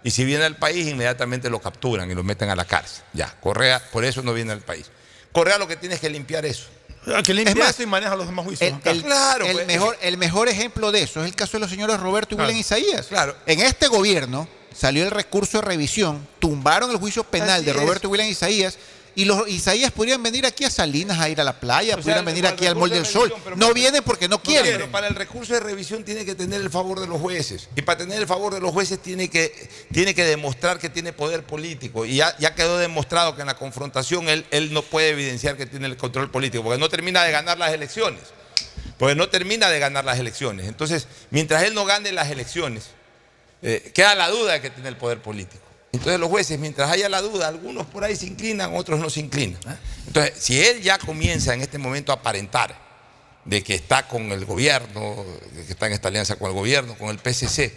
Y 0.04 0.10
si 0.10 0.26
viene 0.26 0.44
al 0.46 0.56
país, 0.58 0.88
inmediatamente 0.88 1.50
lo 1.52 1.62
capturan 1.62 2.10
y 2.10 2.16
lo 2.16 2.24
meten 2.24 2.50
a 2.50 2.56
la 2.56 2.66
cárcel. 2.66 3.04
Ya, 3.14 3.34
Correa, 3.40 3.80
por 3.92 4.04
eso 4.04 4.24
no 4.24 4.34
viene 4.34 4.52
al 4.52 4.62
país. 4.62 4.88
Correa 5.32 5.60
lo 5.60 5.68
que 5.68 5.76
tiene 5.76 5.96
es 5.96 6.02
que 6.02 6.10
limpiar 6.10 6.44
eso. 6.46 6.66
Ah, 7.08 7.22
Que 7.24 7.34
limpia 7.34 7.52
Es 7.54 7.58
más, 7.58 7.70
eso 7.72 7.84
y 7.84 7.86
maneja 7.88 8.16
los 8.16 8.28
demás 8.28 8.46
juicios. 8.46 8.70
El, 8.84 8.92
el- 8.92 9.04
Claro, 9.04 9.46
el 9.46 9.54
pues, 9.54 9.68
mejor, 9.68 9.98
el 10.02 10.18
mejor 10.18 10.50
ejemplo 10.50 10.92
de 10.92 11.02
eso 11.04 11.22
es 11.22 11.26
el 11.28 11.36
caso 11.36 11.54
de 11.54 11.60
los 11.62 11.70
señores 11.70 12.00
Roberto 12.00 12.36
y 12.36 12.38
Claro. 12.38 12.48
William 12.50 12.62
Isaías. 12.62 13.08
Claro. 13.08 13.36
En 13.48 13.60
este 13.60 13.88
gobierno 13.88 14.48
salió 14.74 15.04
el 15.04 15.12
recurso 15.12 15.58
de 15.60 15.64
revisión, 15.68 16.28
tumbaron 16.40 16.92
el 16.92 16.98
juicio 16.98 17.24
penal 17.24 17.50
Así 17.62 17.66
de 17.66 17.72
es. 17.72 17.78
Roberto 17.78 18.08
y 18.08 18.12
William 18.12 18.30
Isaías. 18.30 18.78
Y 19.14 19.26
los 19.26 19.46
Isaías 19.50 19.92
podrían 19.92 20.24
venir 20.24 20.46
aquí 20.46 20.64
a 20.64 20.70
Salinas 20.70 21.20
a 21.20 21.28
ir 21.28 21.42
a 21.42 21.44
la 21.44 21.60
playa, 21.60 21.96
O 21.96 21.98
sea, 21.98 22.04
podrían 22.04 22.20
el- 22.20 22.26
venir 22.26 22.48
aquí 22.48 22.66
al 22.66 22.76
Mall 22.78 22.90
de 22.90 22.96
del 22.96 23.06
Sol. 23.06 23.34
No 23.58 23.74
vienen 23.74 24.02
porque 24.04 24.30
no 24.30 24.38
No, 24.38 24.42
quieren. 24.44 24.72
Pero 24.78 24.90
para 24.90 25.08
el 25.08 25.16
recurso 25.16 25.54
de 25.54 25.60
revisión 25.60 26.06
tiene 26.06 26.24
que 26.24 26.34
tener 26.34 26.62
el 26.62 26.70
favor 26.70 27.00
de 27.02 27.08
los 27.08 27.20
jueces. 27.20 27.68
Y 27.76 27.82
para 27.82 27.98
tener 27.98 28.20
el 28.22 28.26
favor 28.28 28.54
de 28.54 28.62
los 28.62 28.72
jueces 28.72 29.00
tiene 29.00 29.30
que, 29.30 29.70
tiene 29.92 30.16
que 30.16 30.24
demostrar 30.24 30.80
que 30.80 30.90
tiene 30.90 31.12
poder 31.12 31.44
político. 31.44 32.06
Y 32.06 32.16
ya, 32.16 32.38
ya 32.38 32.56
quedó 32.56 32.78
demostrado 32.78 33.36
que 33.36 33.42
en 33.42 33.48
la 33.48 33.56
confrontación 33.58 34.30
él, 34.30 34.46
él 34.52 34.72
no 34.74 34.82
puede 34.82 35.10
evidenciar 35.10 35.58
que 35.58 35.66
tiene 35.66 35.88
el 35.88 35.98
control 35.98 36.32
político, 36.32 36.64
porque 36.64 36.80
no 36.80 36.88
termina 36.88 37.24
de 37.24 37.32
ganar 37.32 37.58
las 37.58 37.74
elecciones. 37.74 38.22
Porque 38.98 39.16
no 39.16 39.28
termina 39.30 39.70
de 39.70 39.80
ganar 39.80 40.06
las 40.06 40.20
elecciones. 40.20 40.68
Entonces, 40.68 41.08
mientras 41.32 41.64
él 41.64 41.74
no 41.74 41.84
gane 41.86 42.12
las 42.14 42.30
elecciones, 42.30 42.86
eh, 43.62 43.92
queda 43.94 44.16
la 44.16 44.30
duda 44.30 44.54
de 44.54 44.62
que 44.62 44.70
tiene 44.70 44.88
el 44.90 44.96
poder 44.96 45.22
político. 45.22 45.64
Entonces 45.94 46.20
los 46.20 46.30
jueces, 46.30 46.58
mientras 46.58 46.90
haya 46.90 47.10
la 47.10 47.22
duda, 47.22 47.48
algunos 47.48 47.86
por 47.86 48.04
ahí 48.04 48.16
se 48.16 48.26
inclinan, 48.26 48.74
otros 48.76 49.00
no 49.00 49.10
se 49.10 49.20
inclinan. 49.20 49.60
¿eh? 49.68 49.76
Entonces, 50.08 50.34
si 50.38 50.62
él 50.62 50.82
ya 50.82 50.98
comienza 50.98 51.54
en 51.54 51.62
este 51.62 51.78
momento 51.78 52.12
a 52.12 52.16
aparentar 52.16 52.76
de 53.44 53.62
que 53.64 53.76
está 53.76 54.08
con 54.08 54.32
el 54.32 54.46
gobierno, 54.46 55.26
de 55.54 55.66
que 55.66 55.72
está 55.74 55.88
en 55.88 55.94
esta 55.94 56.08
alianza 56.08 56.36
con 56.38 56.48
el 56.50 56.54
gobierno, 56.54 56.96
con 56.98 57.10
el 57.10 57.18
PCC, 57.18 57.74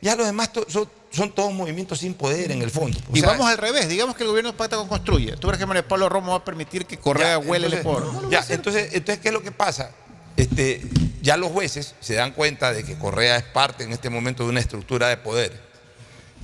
ya 0.00 0.16
los 0.16 0.26
demás 0.26 0.52
to- 0.52 0.64
son, 0.70 0.88
son 1.10 1.34
todos 1.34 1.52
movimientos 1.52 1.98
sin 1.98 2.14
poder 2.14 2.52
en 2.52 2.62
el 2.62 2.70
fondo. 2.70 2.98
O 3.12 3.16
Y 3.16 3.20
sea, 3.20 3.30
vamos 3.30 3.46
al 3.50 3.58
revés, 3.58 3.88
digamos 3.88 4.16
que 4.16 4.22
el 4.22 4.28
gobierno 4.30 4.56
pacta 4.56 4.76
con 4.76 4.88
construye. 4.88 5.36
¿Tú 5.36 5.48
crees 5.48 5.58
que 5.58 5.66
Manuel 5.66 5.84
Pablo 5.84 6.08
Romo 6.08 6.30
va 6.32 6.38
a 6.38 6.44
permitir 6.44 6.86
que 6.86 6.96
Correa 6.98 7.38
huele 7.38 7.66
el 7.66 7.74
a 7.74 8.30
ya, 8.30 8.44
entonces, 8.48 8.94
entonces, 8.94 9.18
¿qué 9.20 9.28
es 9.28 9.34
lo 9.34 9.42
que 9.42 9.52
pasa? 9.52 9.90
Este, 10.36 10.80
ya 11.20 11.36
los 11.36 11.50
jueces 11.50 11.94
se 12.00 12.14
dan 12.14 12.30
cuenta 12.32 12.72
de 12.72 12.84
que 12.84 12.96
Correa 12.96 13.36
es 13.36 13.42
parte 13.44 13.82
en 13.84 13.92
este 13.92 14.08
momento 14.08 14.44
de 14.44 14.50
una 14.50 14.60
estructura 14.60 15.08
de 15.08 15.16
poder. 15.16 15.67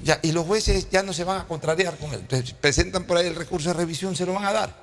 Ya, 0.02 0.18
y 0.22 0.32
los 0.32 0.46
jueces 0.46 0.88
ya 0.90 1.02
no 1.02 1.12
se 1.12 1.24
van 1.24 1.40
a 1.40 1.46
contrariar 1.46 1.96
con 1.96 2.12
él. 2.12 2.26
Presentan 2.60 3.04
por 3.04 3.16
ahí 3.16 3.26
el 3.26 3.36
recurso 3.36 3.68
de 3.68 3.74
revisión, 3.74 4.14
se 4.16 4.26
lo 4.26 4.34
van 4.34 4.44
a 4.44 4.52
dar. 4.52 4.74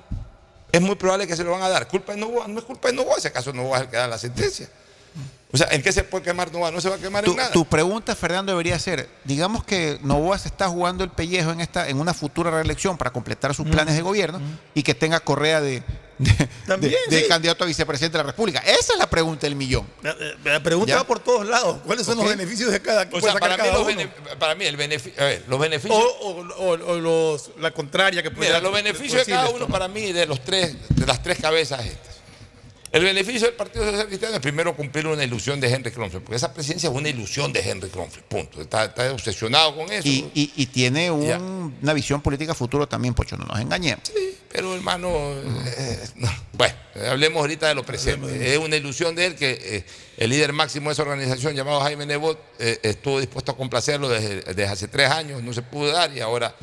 es 0.72 0.80
muy 0.80 0.96
probable 0.96 1.26
que 1.26 1.36
se 1.36 1.44
lo 1.44 1.52
van 1.52 1.62
a 1.62 1.68
dar. 1.68 1.86
¿Culpa 1.86 2.12
de 2.12 2.20
Novoa? 2.20 2.48
No 2.48 2.58
es 2.58 2.64
culpa 2.64 2.88
de 2.88 2.94
Novoa, 2.94 3.20
si 3.20 3.28
acaso 3.28 3.52
Novoa 3.52 3.78
es 3.78 3.82
el 3.84 3.90
que 3.90 3.96
da 3.96 4.08
la 4.08 4.18
sentencia. 4.18 4.68
O 5.54 5.58
sea, 5.58 5.68
¿en 5.70 5.82
qué 5.82 5.92
se 5.92 6.02
puede 6.02 6.24
quemar 6.24 6.50
Novoa? 6.50 6.70
No 6.70 6.80
se 6.80 6.88
va 6.88 6.96
a 6.96 6.98
quemar 6.98 7.24
Tu, 7.24 7.32
en 7.32 7.36
nada. 7.36 7.50
tu 7.50 7.66
pregunta, 7.66 8.16
Fernando, 8.16 8.52
debería 8.52 8.78
ser, 8.78 9.06
digamos 9.24 9.64
que 9.64 9.98
Novoa 10.02 10.38
se 10.38 10.48
está 10.48 10.66
jugando 10.68 11.04
el 11.04 11.10
pellejo 11.10 11.50
en 11.50 11.60
esta 11.60 11.88
en 11.90 12.00
una 12.00 12.14
futura 12.14 12.50
reelección 12.50 12.96
para 12.96 13.10
completar 13.10 13.54
sus 13.54 13.68
planes 13.68 13.94
de 13.94 14.00
gobierno 14.00 14.40
y 14.74 14.82
que 14.82 14.94
tenga 14.94 15.20
Correa 15.20 15.60
de, 15.60 15.82
de- 16.18 16.48
También, 16.66 16.94
de- 17.10 17.16
de 17.16 17.22
sí. 17.24 17.28
candidato 17.28 17.64
a 17.64 17.66
vicepresidente 17.66 18.16
de 18.16 18.24
la 18.24 18.30
República. 18.30 18.60
Esa 18.60 18.94
es 18.94 18.98
la 18.98 19.10
pregunta 19.10 19.46
del 19.46 19.54
millón. 19.54 19.86
La, 20.02 20.16
la 20.42 20.62
pregunta 20.62 20.92
¿Ya? 20.92 20.96
va 20.96 21.04
por 21.06 21.18
todos 21.18 21.46
lados. 21.46 21.80
¿Cuáles 21.84 22.06
son 22.06 22.16
los 22.16 22.26
beneficios 22.26 22.72
de 22.72 22.80
cada 22.80 23.06
O 23.12 23.20
sea, 23.20 23.32
sacar 23.34 23.40
para 23.40 23.56
mí, 23.58 23.62
cada 23.62 23.72
los 23.74 23.82
uno? 23.82 23.88
bene- 23.88 24.10
para 24.38 24.54
mí 24.54 24.64
el 24.64 24.78
beneficio, 24.78 25.20
a 25.22 25.26
ver, 25.26 25.44
los 25.48 25.58
O, 25.58 25.60
beneficios, 25.60 25.98
o- 26.22 26.46
o- 26.56 26.92
o 26.92 26.96
los, 26.98 27.50
la 27.58 27.72
contraria 27.72 28.22
que 28.22 28.30
puede 28.30 28.46
mira, 28.48 28.54
dar- 28.54 28.62
los 28.62 28.72
beneficios 28.72 29.26
de 29.26 29.30
cada 29.30 29.50
uno 29.50 29.58
esto. 29.64 29.68
para 29.68 29.86
mí 29.88 30.12
de 30.12 30.24
los 30.24 30.42
tres, 30.42 30.76
de 30.88 31.04
las 31.06 31.22
tres 31.22 31.38
cabezas 31.42 31.84
estas. 31.84 32.21
El 32.92 33.04
beneficio 33.04 33.46
del 33.46 33.56
Partido 33.56 33.86
Social 33.86 34.06
Cristiano 34.06 34.34
es 34.34 34.40
primero 34.42 34.76
cumplir 34.76 35.06
una 35.06 35.24
ilusión 35.24 35.58
de 35.60 35.72
Henry 35.72 35.90
Kronfeld, 35.90 36.22
porque 36.24 36.36
esa 36.36 36.52
presidencia 36.52 36.90
es 36.90 36.94
una 36.94 37.08
ilusión 37.08 37.50
de 37.50 37.60
Henry 37.60 37.88
Kronfeld, 37.88 38.24
punto. 38.24 38.60
Está, 38.60 38.84
está 38.84 39.10
obsesionado 39.12 39.74
con 39.74 39.90
eso. 39.90 40.06
Y, 40.06 40.30
y- 40.34 40.52
y 40.56 40.66
tiene 40.66 41.10
un- 41.10 41.26
Ya. 41.26 41.38
una 41.38 41.94
visión 41.94 42.20
política 42.20 42.54
futuro 42.54 42.86
también, 42.86 43.14
Pocho, 43.14 43.38
no 43.38 43.46
nos 43.46 43.58
engañemos. 43.58 44.02
Pero 44.50 44.74
hermano, 44.74 45.08
eh, 45.10 45.98
no. 46.16 46.28
bueno, 46.52 46.74
hablemos 47.10 47.40
ahorita 47.40 47.66
de 47.68 47.74
lo 47.74 47.82
presente. 47.82 48.52
Es 48.52 48.58
una 48.58 48.76
ilusión 48.76 49.14
de 49.14 49.24
él 49.24 49.36
que 49.36 49.52
eh, 49.58 49.84
el 50.18 50.28
líder 50.28 50.52
máximo 50.52 50.90
de 50.90 50.92
esa 50.92 51.00
organización 51.02 51.54
llamado 51.54 51.80
Jaime 51.80 52.04
Nebot 52.04 52.38
eh, 52.58 52.78
estuvo 52.82 53.18
dispuesto 53.20 53.52
a 53.52 53.56
complacerlo 53.56 54.10
desde, 54.10 54.42
desde 54.42 54.66
hace 54.66 54.88
tres 54.88 55.08
años, 55.10 55.42
no 55.42 55.54
se 55.54 55.62
pudo 55.62 55.90
dar 55.92 56.14
y 56.14 56.20
ahora 56.20 56.54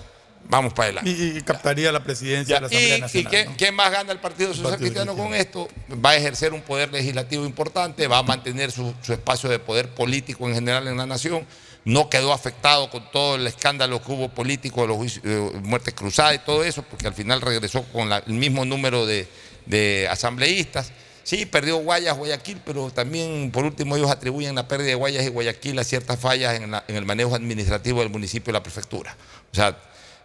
vamos 0.50 0.74
para 0.74 0.88
adelante. 1.00 1.10
Y, 1.12 1.38
y 1.38 1.42
captaría 1.44 1.92
la 1.94 2.04
presidencia 2.04 2.60
Ya, 2.60 2.60
de 2.60 2.62
la 2.62 2.68
Asamblea 2.68 2.94
¿Y, 2.96 2.98
y 2.98 3.02
Nacional. 3.02 3.32
qué, 3.32 3.46
¿no? 3.46 3.58
qué 3.58 3.72
más 3.72 3.92
gana 3.92 4.12
el 4.12 4.20
Partido 4.20 4.54
Social 4.54 4.78
Cristiano 4.78 5.16
con 5.16 5.34
esto? 5.34 5.70
Va 6.04 6.10
a 6.12 6.16
ejercer 6.18 6.52
un 6.54 6.62
poder 6.62 6.92
legislativo 6.92 7.46
importante, 7.46 8.08
va 8.08 8.18
a 8.18 8.24
mantener 8.24 8.72
su, 8.72 8.94
su 9.02 9.14
espacio 9.14 9.50
de 9.50 9.60
poder 9.60 9.88
político 9.90 10.48
en 10.50 10.56
general 10.56 10.88
en 10.88 10.98
la 10.98 11.06
nación. 11.06 11.46
No 11.86 12.10
quedó 12.10 12.34
afectado 12.34 12.90
con 12.90 13.10
todo 13.12 13.36
el 13.36 13.48
escándalo 13.48 14.02
que 14.04 14.12
hubo 14.12 14.28
político 14.30 14.86
los 14.86 15.20
eh, 15.24 15.52
muertes 15.64 15.94
cruzadas 15.94 16.36
y 16.36 16.40
todo 16.40 16.64
eso, 16.66 16.84
porque 16.84 17.08
al 17.08 17.14
final 17.14 17.40
regresó 17.40 17.84
con 17.84 18.10
la- 18.10 18.18
el 18.28 18.34
mismo 18.34 18.66
número 18.66 19.06
de, 19.06 19.28
de 19.66 20.08
asambleístas. 20.12 20.92
Sí, 21.24 21.46
perdió 21.46 21.78
Guayas, 21.78 22.18
Guayaquil, 22.18 22.60
pero 22.66 22.90
también, 22.90 23.52
por 23.52 23.64
último, 23.64 23.96
ellos 23.96 24.10
atribuyen 24.10 24.56
la 24.56 24.68
pérdida 24.68 24.88
de 24.90 24.96
Guayas 24.96 25.24
y 25.26 25.30
Guayaquil 25.30 25.78
a 25.78 25.84
ciertas 25.84 26.20
fallas 26.20 26.56
en, 26.60 26.72
la- 26.72 26.84
en 26.88 26.96
el 26.96 27.06
manejo 27.06 27.36
administrativo 27.36 28.00
del 28.02 28.10
municipio 28.10 28.50
y 28.52 28.54
la 28.54 28.64
prefectura. 28.64 29.16
O 29.52 29.56
sea, 29.56 29.78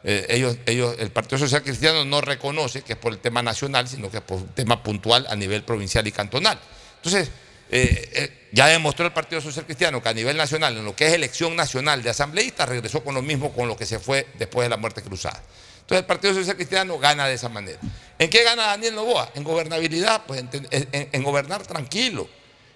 eh, 0.04 0.26
ellos, 0.28 0.56
ellos, 0.66 0.94
el 0.98 1.10
Partido 1.10 1.38
Social 1.38 1.62
Cristiano 1.62 2.04
no 2.04 2.20
reconoce 2.20 2.82
que 2.82 2.92
es 2.92 2.98
por 2.98 3.12
el 3.12 3.18
tema 3.18 3.42
nacional, 3.42 3.88
sino 3.88 4.10
que 4.10 4.18
es 4.18 4.22
por 4.22 4.36
un 4.38 4.48
tema 4.48 4.82
puntual 4.82 5.26
a 5.28 5.34
nivel 5.36 5.62
provincial 5.64 6.06
y 6.06 6.12
cantonal. 6.12 6.58
Entonces, 6.96 7.30
eh, 7.70 8.10
eh, 8.12 8.48
ya 8.52 8.66
demostró 8.66 9.06
el 9.06 9.12
Partido 9.12 9.40
Social 9.40 9.64
Cristiano 9.64 10.02
que 10.02 10.08
a 10.10 10.14
nivel 10.14 10.36
nacional, 10.36 10.76
en 10.76 10.84
lo 10.84 10.94
que 10.94 11.06
es 11.06 11.12
elección 11.14 11.56
nacional 11.56 12.02
de 12.02 12.10
asambleístas, 12.10 12.68
regresó 12.68 13.02
con 13.02 13.14
lo 13.14 13.22
mismo 13.22 13.52
con 13.52 13.66
lo 13.66 13.76
que 13.76 13.86
se 13.86 13.98
fue 13.98 14.26
después 14.38 14.66
de 14.66 14.68
la 14.70 14.76
muerte 14.76 15.02
cruzada. 15.02 15.42
Entonces 15.80 15.98
el 16.02 16.06
Partido 16.06 16.34
Social 16.34 16.56
Cristiano 16.56 16.98
gana 16.98 17.26
de 17.26 17.34
esa 17.34 17.48
manera. 17.48 17.78
¿En 18.18 18.30
qué 18.30 18.44
gana 18.44 18.66
Daniel 18.68 18.94
Novoa? 18.94 19.30
En 19.34 19.42
gobernabilidad, 19.44 20.22
pues 20.26 20.40
en, 20.40 20.48
en- 20.70 21.08
en 21.12 21.22
gobernar 21.22 21.66
tranquilo. 21.66 22.28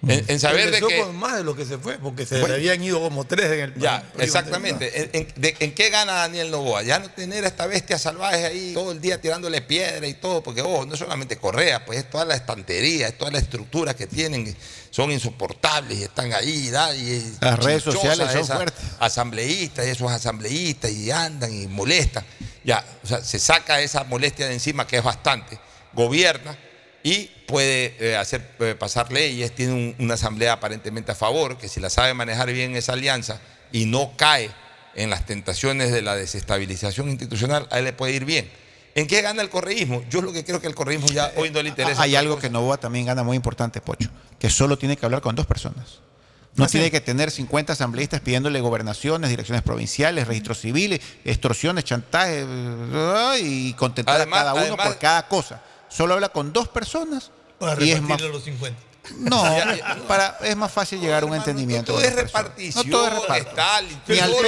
En, 0.06 0.24
en 0.28 0.38
saber 0.38 0.70
de 0.70 0.80
que... 0.80 1.00
con 1.00 1.16
más 1.16 1.36
de 1.36 1.42
lo 1.42 1.56
que 1.56 1.64
se 1.64 1.76
fue, 1.76 1.98
porque 1.98 2.24
se 2.24 2.38
Bueno. 2.38 2.54
habían 2.54 2.80
ido 2.84 3.00
como 3.00 3.24
tres 3.26 3.46
en 3.46 3.60
el 3.60 3.74
Ya, 3.74 4.08
exactamente. 4.20 5.02
¿En, 5.02 5.10
en- 5.12 5.28
de- 5.34 5.56
en 5.58 5.74
qué 5.74 5.90
gana 5.90 6.12
Daniel 6.12 6.52
Novoa? 6.52 6.82
Ya 6.84 7.00
no 7.00 7.10
tener 7.10 7.44
a 7.44 7.48
esta 7.48 7.66
bestia 7.66 7.98
salvaje 7.98 8.46
ahí 8.46 8.74
todo 8.74 8.92
el 8.92 9.00
día 9.00 9.20
tirándole 9.20 9.60
piedra 9.60 10.06
y 10.06 10.14
todo, 10.14 10.40
porque 10.40 10.62
ojo, 10.62 10.86
no 10.86 10.96
solamente 10.96 11.36
Correa, 11.38 11.84
pues 11.84 11.98
es 11.98 12.08
toda 12.10 12.24
la 12.24 12.36
estantería, 12.36 13.08
es 13.08 13.18
toda 13.18 13.32
la 13.32 13.38
estructura 13.38 13.94
que 13.96 14.06
tienen, 14.06 14.56
son 14.90 15.10
insoportables 15.10 15.98
y 15.98 16.02
están 16.04 16.32
ahí, 16.32 16.70
da, 16.70 16.94
y 16.94 17.36
Las 17.40 17.58
redes 17.58 17.82
sociales 17.82 18.30
son 18.30 18.46
fuertes. 18.46 18.84
Asambleístas 19.00 19.84
y 19.84 19.90
esos 19.90 20.12
asambleístas 20.12 20.92
y 20.92 21.10
andan 21.10 21.52
y 21.52 21.66
molestan. 21.66 22.24
Ya, 22.62 22.84
o 23.02 23.06
sea, 23.06 23.24
se 23.24 23.40
saca 23.40 23.80
esa 23.80 24.04
molestia 24.04 24.46
de 24.46 24.52
encima, 24.54 24.86
que 24.86 24.98
es 24.98 25.02
bastante, 25.02 25.58
gobierna 25.92 26.56
y 27.08 27.30
puede 27.46 27.96
eh, 28.00 28.16
hacer 28.16 28.42
eh, 28.60 28.74
pasar 28.78 29.10
leyes, 29.12 29.54
tiene 29.54 29.72
un- 29.72 29.94
una 29.98 30.14
asamblea 30.14 30.52
aparentemente 30.54 31.12
a 31.12 31.14
favor, 31.14 31.56
que 31.56 31.68
si 31.68 31.80
la 31.80 31.88
sabe 31.90 32.12
manejar 32.12 32.52
bien 32.52 32.76
esa 32.76 32.92
alianza 32.92 33.40
y 33.72 33.86
no 33.86 34.12
cae 34.16 34.50
en 34.94 35.08
las 35.10 35.24
tentaciones 35.24 35.90
de 35.92 36.02
la 36.02 36.16
desestabilización 36.16 37.08
institucional, 37.08 37.66
a 37.70 37.78
él 37.78 37.84
le 37.84 37.92
puede 37.92 38.12
ir 38.12 38.24
bien. 38.24 38.50
¿En 38.94 39.06
qué 39.06 39.22
gana 39.22 39.42
el 39.42 39.48
correísmo? 39.48 40.02
Yo 40.10 40.20
lo 40.22 40.32
que 40.32 40.44
creo 40.44 40.60
que 40.60 40.66
el 40.66 40.74
correísmo 40.74 41.08
ya 41.08 41.32
hoy 41.36 41.50
no 41.50 41.62
le 41.62 41.68
interesa. 41.68 42.02
Hay 42.02 42.16
algo 42.16 42.38
que 42.38 42.50
Novoa 42.50 42.78
también 42.78 43.06
gana 43.06 43.22
muy 43.22 43.36
importante, 43.36 43.80
Pocho, 43.80 44.10
que 44.40 44.50
solo 44.50 44.76
tiene 44.76 44.96
que 44.96 45.06
hablar 45.06 45.20
con 45.22 45.34
dos 45.36 45.46
personas. 45.46 46.00
No 46.56 46.66
tiene 46.66 46.90
que 46.90 47.00
tener 47.00 47.30
50 47.30 47.74
asambleístas 47.74 48.20
pidiéndole 48.20 48.60
gobernaciones, 48.60 49.30
direcciones 49.30 49.62
provinciales, 49.62 50.26
registros 50.26 50.58
civiles, 50.60 50.98
extorsiones, 51.24 51.84
chantajes 51.84 52.44
eh, 52.48 53.38
y 53.40 53.72
contentar 53.74 54.16
Además- 54.16 54.40
a 54.40 54.42
cada 54.42 54.54
uno 54.54 54.62
además- 54.64 54.86
por 54.88 54.98
cada 54.98 55.28
cosa. 55.28 55.62
Solo 55.98 56.14
habla 56.14 56.28
con 56.28 56.52
dos 56.52 56.68
personas 56.68 57.32
Para 57.58 57.82
y 57.84 57.90
es 57.90 58.00
más 58.00 58.20
los 58.20 58.44
50. 58.44 58.78
no, 59.16 59.42
para, 60.06 60.38
es 60.42 60.54
más 60.54 60.70
fácil 60.70 61.00
llegar 61.00 61.24
a 61.24 61.26
un 61.26 61.34
entendimiento. 61.34 61.86
todo 61.92 61.96
con 61.96 62.04
es 62.08 62.14
repartición, 62.14 62.88
No 62.88 62.96
todo 62.96 63.06
es 63.08 63.12
reparto. 63.14 63.50
Ni 64.06 64.18
al 64.20 64.30
todo 64.30 64.42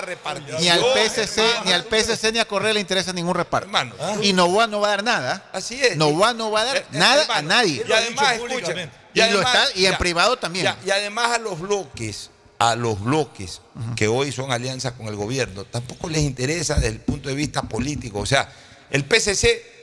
repartición, 0.00 0.60
ni 0.62 0.68
al 0.70 0.80
PSC, 0.80 1.38
hermano. 1.40 1.62
ni 1.66 1.72
al 1.72 1.84
PSC, 1.84 2.32
ni 2.32 2.38
a 2.38 2.46
Correa 2.48 2.72
le 2.72 2.80
interesa 2.80 3.12
ningún 3.12 3.34
reparto. 3.34 3.66
Hermano. 3.66 3.94
Y 4.22 4.32
Novoa 4.32 4.66
no 4.66 4.80
va 4.80 4.86
a 4.86 4.90
dar 4.92 5.04
nada. 5.04 5.50
Así 5.52 5.78
es. 5.78 5.94
Novoa 5.98 6.32
no 6.32 6.50
va 6.50 6.62
a 6.62 6.64
dar 6.64 6.76
Eh, 6.78 6.80
eh, 6.80 6.84
nada 6.92 7.26
a 7.28 7.42
nadie. 7.42 7.84
Y 7.86 7.92
además, 7.92 8.32
escucha, 8.36 8.72
Y 9.12 9.20
lo 9.30 9.40
está- 9.42 9.66
y 9.74 9.84
en 9.84 9.98
privado 9.98 10.38
también. 10.38 10.64
ya, 10.64 10.78
y 10.86 10.90
además 10.90 11.32
a 11.32 11.38
los 11.38 11.60
bloques, 11.60 12.30
a 12.58 12.76
los 12.76 12.98
bloques 13.04 13.60
que 13.94 14.08
hoy 14.08 14.32
son 14.32 14.52
alianzas 14.52 14.92
con 14.94 15.08
el 15.08 15.16
gobierno, 15.16 15.64
tampoco 15.64 16.08
les 16.08 16.22
interesa 16.22 16.76
desde 16.76 16.88
el 16.88 17.00
punto 17.00 17.28
de 17.28 17.34
vista 17.34 17.60
político. 17.60 18.20
O 18.20 18.26
sea, 18.26 18.50
el 18.88 19.04
PCC 19.04 19.73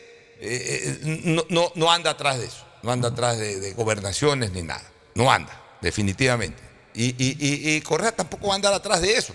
eh, 0.42 1.00
eh, 1.04 1.22
no, 1.26 1.46
no- 1.50 1.72
no 1.76 1.92
anda 1.92 2.12
atrás 2.12 2.40
de 2.40 2.46
eso, 2.48 2.66
no 2.84 2.92
anda 2.92 3.10
atrás 3.10 3.38
de, 3.38 3.74
gobernaciones 3.74 4.52
ni 4.52 4.64
nada. 4.64 4.84
No 5.14 5.32
anda, 5.32 5.52
definitivamente. 5.82 6.62
Y, 6.94 7.10
y- 7.18 7.76
y- 7.76 7.82
Correa 7.82 8.12
tampoco 8.12 8.48
va 8.48 8.54
a 8.54 8.56
andar 8.56 8.74
atrás 8.74 9.02
de 9.02 9.14
eso. 9.16 9.34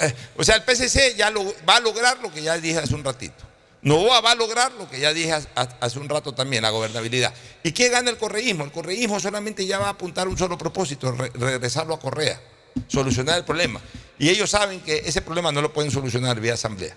Eh, 0.00 0.14
O 0.36 0.42
sea, 0.44 0.56
el 0.56 0.62
PCC 0.64 1.14
ya 1.16 1.30
va 1.68 1.76
a 1.76 1.80
lograr 1.80 2.18
lo 2.20 2.32
que 2.32 2.42
ya 2.42 2.58
dije 2.58 2.78
hace 2.78 2.94
un 2.94 3.04
ratito. 3.04 3.44
Novoa 3.82 4.20
va 4.20 4.32
a 4.32 4.34
lograr 4.34 4.72
lo 4.72 4.88
que 4.90 4.98
ya 4.98 5.12
dije 5.12 5.32
ha- 5.32 5.42
ha- 5.54 5.76
hace 5.80 5.98
un 5.98 6.08
rato 6.08 6.32
también, 6.34 6.62
la 6.62 6.70
gobernabilidad. 6.70 7.32
¿Y 7.62 7.70
qué 7.72 7.88
gana 7.88 8.10
el 8.10 8.16
correísmo? 8.16 8.64
El 8.64 8.72
correísmo 8.72 9.20
solamente 9.20 9.64
ya 9.64 9.78
va 9.78 9.86
a 9.86 9.90
apuntar 9.90 10.26
un 10.26 10.36
solo 10.36 10.58
propósito, 10.58 11.12
re- 11.12 11.30
regresarlo 11.34 11.94
a 11.94 12.00
Correa, 12.00 12.40
solucionar 12.88 13.38
el 13.38 13.44
problema. 13.44 13.80
Y 14.18 14.28
ellos 14.30 14.50
saben 14.50 14.80
que 14.80 15.02
ese 15.06 15.22
problema 15.22 15.52
no 15.52 15.60
lo 15.62 15.72
pueden 15.72 15.90
solucionar 15.92 16.40
vía 16.40 16.54
asamblea. 16.54 16.96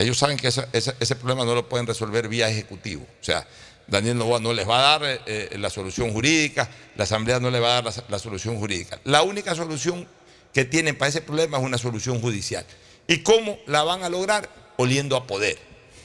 Ellos 0.00 0.16
saben 0.16 0.38
que 0.38 0.48
ese, 0.48 1.16
problema 1.16 1.44
no 1.44 1.54
lo 1.54 1.68
pueden 1.68 1.86
resolver 1.86 2.26
vía 2.26 2.48
ejecutivo. 2.48 3.02
O 3.02 3.24
sea, 3.24 3.46
Daniel 3.86 4.16
Novoa 4.16 4.40
no 4.40 4.54
les 4.54 4.66
va 4.66 4.78
a 4.78 4.98
dar 4.98 5.04
eh, 5.04 5.20
eh, 5.26 5.58
la 5.58 5.68
solución 5.68 6.10
jurídica, 6.10 6.70
la 6.96 7.04
asamblea 7.04 7.38
no 7.38 7.50
le 7.50 7.60
va 7.60 7.68
a 7.68 7.82
dar 7.82 7.84
la, 7.84 8.04
la 8.08 8.18
solución 8.18 8.58
jurídica. 8.58 8.98
La 9.04 9.20
única 9.22 9.54
solución 9.54 10.08
que 10.54 10.64
tienen 10.64 10.96
para 10.96 11.10
ese 11.10 11.20
problema 11.20 11.58
es 11.58 11.64
una 11.64 11.76
solución 11.76 12.18
judicial. 12.18 12.64
¿Y 13.08 13.18
cómo 13.18 13.58
la 13.66 13.82
van 13.82 14.02
a 14.02 14.08
lograr? 14.08 14.48
Oliendo 14.78 15.16
a 15.16 15.26
poder. 15.26 15.58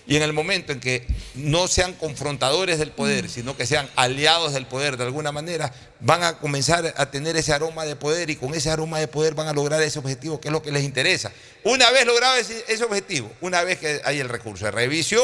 Y 0.07 0.15
en 0.15 0.21
el 0.21 0.33
momento 0.33 0.71
en 0.71 0.79
que 0.79 1.05
no 1.33 1.67
sean 1.67 1.93
confrontadores 1.93 2.77
del 2.77 2.91
poder, 2.91 3.27
sino 3.29 3.57
que 3.57 3.65
sean 3.65 3.89
aliados 3.95 4.53
del 4.53 4.67
poder 4.67 4.97
de 4.97 5.03
alguna 5.03 5.31
manera, 5.31 5.73
van 5.99 6.23
a 6.23 6.37
comenzar 6.37 6.93
a 6.95 7.09
tener 7.09 7.35
ese 7.37 7.53
aroma 7.53 7.85
de 7.85 7.95
poder 7.95 8.29
y 8.29 8.35
con 8.35 8.53
ese 8.53 8.69
aroma 8.69 8.99
de 8.99 9.07
poder 9.07 9.33
van 9.33 9.47
a 9.47 9.53
lograr 9.53 9.81
ese 9.81 9.97
objetivo 9.97 10.39
que 10.39 10.49
es 10.49 10.51
lo 10.51 10.61
que 10.61 10.71
les 10.71 10.83
interesa. 10.83 11.31
Una 11.63 11.89
vez 11.89 12.05
logrado 12.05 12.35
ese, 12.35 12.63
ese 12.67 12.83
objetivo, 12.83 13.31
una 13.41 13.63
vez 13.63 13.79
que 13.79 14.01
hay 14.03 14.19
el 14.19 14.29
recurso 14.29 14.65
de 14.65 14.71
revisión, 14.71 15.23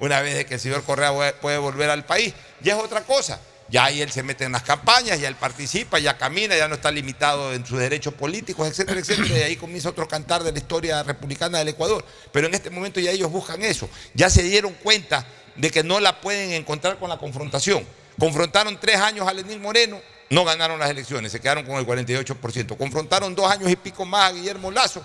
una 0.00 0.20
vez 0.22 0.46
que 0.46 0.54
el 0.54 0.60
señor 0.60 0.82
Correa 0.84 1.34
puede 1.40 1.58
volver 1.58 1.90
al 1.90 2.06
país, 2.06 2.32
ya 2.62 2.76
es 2.76 2.82
otra 2.82 3.02
cosa. 3.02 3.38
Ya 3.74 3.86
ahí 3.86 4.00
él 4.02 4.12
se 4.12 4.22
mete 4.22 4.44
en 4.44 4.52
las 4.52 4.62
campañas, 4.62 5.18
ya 5.18 5.26
él 5.26 5.34
participa, 5.34 5.98
ya 5.98 6.16
camina, 6.16 6.56
ya 6.56 6.68
no 6.68 6.76
está 6.76 6.92
limitado 6.92 7.52
en 7.52 7.66
sus 7.66 7.76
derechos 7.76 8.14
políticos, 8.14 8.68
etcétera, 8.68 9.00
etcétera. 9.00 9.36
Y 9.36 9.42
ahí 9.42 9.56
comienza 9.56 9.88
otro 9.88 10.06
cantar 10.06 10.44
de 10.44 10.52
la 10.52 10.58
historia 10.58 11.02
republicana 11.02 11.58
del 11.58 11.66
Ecuador. 11.66 12.04
Pero 12.30 12.46
en 12.46 12.54
este 12.54 12.70
momento 12.70 13.00
ya 13.00 13.10
ellos 13.10 13.32
buscan 13.32 13.60
eso. 13.62 13.90
Ya 14.14 14.30
se 14.30 14.44
dieron 14.44 14.74
cuenta 14.74 15.26
de 15.56 15.72
que 15.72 15.82
no 15.82 15.98
la 15.98 16.20
pueden 16.20 16.52
encontrar 16.52 17.00
con 17.00 17.08
la 17.08 17.18
confrontación. 17.18 17.84
Confrontaron 18.16 18.78
tres 18.78 18.98
años 18.98 19.26
a 19.26 19.32
Lenín 19.32 19.60
Moreno, 19.60 20.00
no 20.30 20.44
ganaron 20.44 20.78
las 20.78 20.90
elecciones, 20.90 21.32
se 21.32 21.40
quedaron 21.40 21.66
con 21.66 21.74
el 21.74 21.84
48%. 21.84 22.76
Confrontaron 22.76 23.34
dos 23.34 23.50
años 23.50 23.68
y 23.68 23.74
pico 23.74 24.04
más 24.04 24.30
a 24.30 24.34
Guillermo 24.34 24.70
Lazo, 24.70 25.04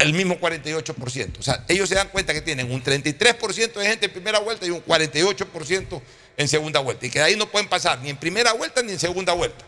el 0.00 0.14
mismo 0.14 0.38
48%. 0.40 1.38
O 1.38 1.42
sea, 1.42 1.64
ellos 1.68 1.88
se 1.88 1.94
dan 1.94 2.08
cuenta 2.08 2.32
que 2.32 2.40
tienen 2.40 2.70
un 2.72 2.82
33% 2.82 3.72
de 3.74 3.86
gente 3.86 4.06
en 4.06 4.12
primera 4.12 4.38
vuelta 4.38 4.66
y 4.66 4.70
un 4.70 4.84
48% 4.84 6.02
en 6.36 6.48
segunda 6.48 6.80
vuelta. 6.80 7.06
Y 7.06 7.10
que 7.10 7.18
de 7.18 7.26
ahí 7.26 7.36
no 7.36 7.50
pueden 7.50 7.68
pasar 7.68 8.00
ni 8.00 8.10
en 8.10 8.16
primera 8.16 8.52
vuelta 8.54 8.82
ni 8.82 8.92
en 8.92 8.98
segunda 8.98 9.34
vuelta. 9.34 9.64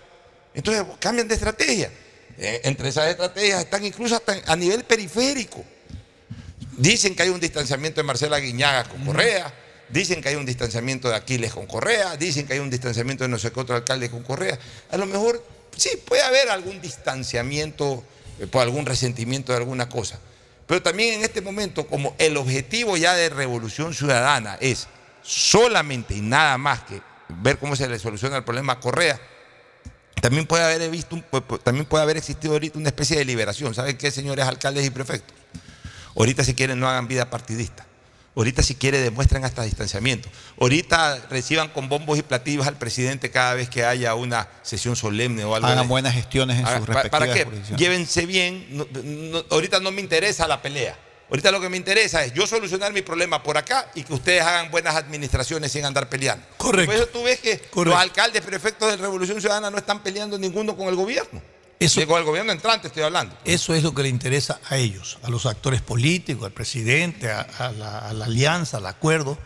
Entonces 0.54 0.84
cambian 0.98 1.28
de 1.28 1.34
estrategia. 1.34 1.90
Eh, 2.38 2.62
entre 2.64 2.88
esas 2.88 3.08
estrategias 3.08 3.60
están 3.60 3.84
incluso 3.84 4.16
hasta 4.16 4.40
a 4.46 4.56
nivel 4.56 4.84
periférico. 4.84 5.62
Dicen 6.78 7.14
que 7.14 7.24
hay 7.24 7.28
un 7.28 7.40
distanciamiento 7.40 8.00
de 8.00 8.06
Marcela 8.06 8.38
Guiñaga 8.38 8.84
con 8.84 9.04
Correa. 9.04 9.52
Dicen 9.90 10.22
que 10.22 10.30
hay 10.30 10.36
un 10.36 10.46
distanciamiento 10.46 11.10
de 11.10 11.16
Aquiles 11.16 11.52
con 11.52 11.66
Correa, 11.66 12.16
dicen 12.16 12.46
que 12.46 12.54
hay 12.54 12.60
un 12.60 12.70
distanciamiento 12.70 13.24
de 13.24 13.28
no 13.28 13.38
sé 13.38 13.52
qué 13.52 13.60
otro 13.60 13.76
alcalde 13.76 14.08
con 14.08 14.22
Correa. 14.22 14.58
A 14.90 14.96
lo 14.96 15.04
mejor 15.04 15.44
sí 15.76 15.90
puede 16.06 16.22
haber 16.22 16.48
algún 16.48 16.80
distanciamiento 16.80 18.02
por 18.50 18.62
algún 18.62 18.86
resentimiento 18.86 19.52
de 19.52 19.58
alguna 19.58 19.88
cosa. 19.88 20.18
Pero 20.66 20.82
también 20.82 21.14
en 21.14 21.22
este 21.22 21.40
momento, 21.40 21.86
como 21.86 22.14
el 22.18 22.36
objetivo 22.36 22.96
ya 22.96 23.14
de 23.14 23.28
Revolución 23.28 23.94
Ciudadana 23.94 24.56
es 24.60 24.88
solamente 25.22 26.14
y 26.14 26.20
nada 26.20 26.58
más 26.58 26.82
que 26.82 27.00
ver 27.28 27.58
cómo 27.58 27.76
se 27.76 27.88
le 27.88 27.98
soluciona 27.98 28.36
el 28.36 28.44
problema 28.44 28.74
a 28.74 28.80
Correa, 28.80 29.20
también 30.20 30.46
puede 30.46 30.64
haber 30.64 30.88
visto, 30.90 31.20
también 31.64 31.84
puede 31.84 32.04
haber 32.04 32.16
existido 32.16 32.52
ahorita 32.54 32.78
una 32.78 32.88
especie 32.88 33.18
de 33.18 33.24
liberación. 33.24 33.74
¿Saben 33.74 33.98
qué, 33.98 34.10
señores 34.10 34.46
alcaldes 34.46 34.86
y 34.86 34.90
prefectos? 34.90 35.36
Ahorita 36.16 36.44
si 36.44 36.54
quieren 36.54 36.78
no 36.78 36.88
hagan 36.88 37.08
vida 37.08 37.28
partidista. 37.28 37.86
Ahorita 38.34 38.62
si 38.62 38.74
quieren 38.74 39.02
demuestren 39.02 39.44
hasta 39.44 39.62
distanciamiento. 39.62 40.28
Ahorita 40.58 41.26
reciban 41.28 41.68
con 41.68 41.88
bombos 41.90 42.18
y 42.18 42.22
platillos 42.22 42.66
al 42.66 42.78
presidente 42.78 43.30
cada 43.30 43.52
vez 43.54 43.68
que 43.68 43.84
haya 43.84 44.14
una 44.14 44.48
sesión 44.62 44.96
solemne 44.96 45.44
o 45.44 45.54
algo. 45.54 45.66
Hagan 45.66 45.82
de- 45.84 45.88
buenas 45.88 46.14
gestiones 46.14 46.58
en 46.58 46.66
Haga- 46.66 46.78
sus 46.78 46.86
¿pa- 46.86 47.02
respectivas 47.02 47.28
¿Para 47.28 47.34
qué? 47.34 47.76
Llévense 47.76 48.24
bien. 48.24 48.66
No- 48.70 48.86
no- 49.04 49.44
ahorita 49.50 49.80
no 49.80 49.90
me 49.92 50.00
interesa 50.00 50.48
la 50.48 50.62
pelea. 50.62 50.96
Ahorita 51.28 51.50
lo 51.50 51.60
que 51.60 51.68
me 51.68 51.76
interesa 51.78 52.24
es 52.24 52.32
yo 52.34 52.46
solucionar 52.46 52.92
mi 52.92 53.02
problema 53.02 53.42
por 53.42 53.56
acá 53.58 53.90
y 53.94 54.02
que 54.02 54.12
ustedes 54.14 54.42
hagan 54.42 54.70
buenas 54.70 54.94
administraciones 54.96 55.72
sin 55.72 55.84
andar 55.84 56.08
peleando. 56.08 56.44
Correcto. 56.58 56.86
Por 56.92 56.94
eso 57.02 57.06
tú 57.08 57.22
ves 57.22 57.38
que 57.40 57.58
Correcto. 57.58 57.84
los 57.84 57.96
alcaldes, 57.98 58.42
prefectos 58.42 58.90
de 58.90 58.96
Revolución 58.98 59.40
Ciudadana 59.40 59.70
no 59.70 59.76
están 59.78 60.02
peleando 60.02 60.38
ninguno 60.38 60.76
con 60.76 60.88
el 60.88 60.94
gobierno. 60.94 61.40
Eso- 61.84 62.00
el 62.00 62.24
gobierno 62.24 62.52
entrante 62.52 62.88
estoy 62.88 63.02
hablando. 63.02 63.36
Eso 63.44 63.74
es 63.74 63.82
lo 63.82 63.94
que 63.94 64.02
le 64.02 64.08
interesa 64.08 64.60
a 64.68 64.76
ellos, 64.76 65.18
a 65.22 65.30
los 65.30 65.46
actores 65.46 65.80
políticos, 65.80 66.44
al 66.46 66.52
presidente, 66.52 67.30
a, 67.30 67.40
a 67.40 67.72
la, 67.72 67.98
a 67.98 68.12
la 68.12 68.24
alianza, 68.26 68.76
al 68.78 68.86
acuerdo. 68.86 69.38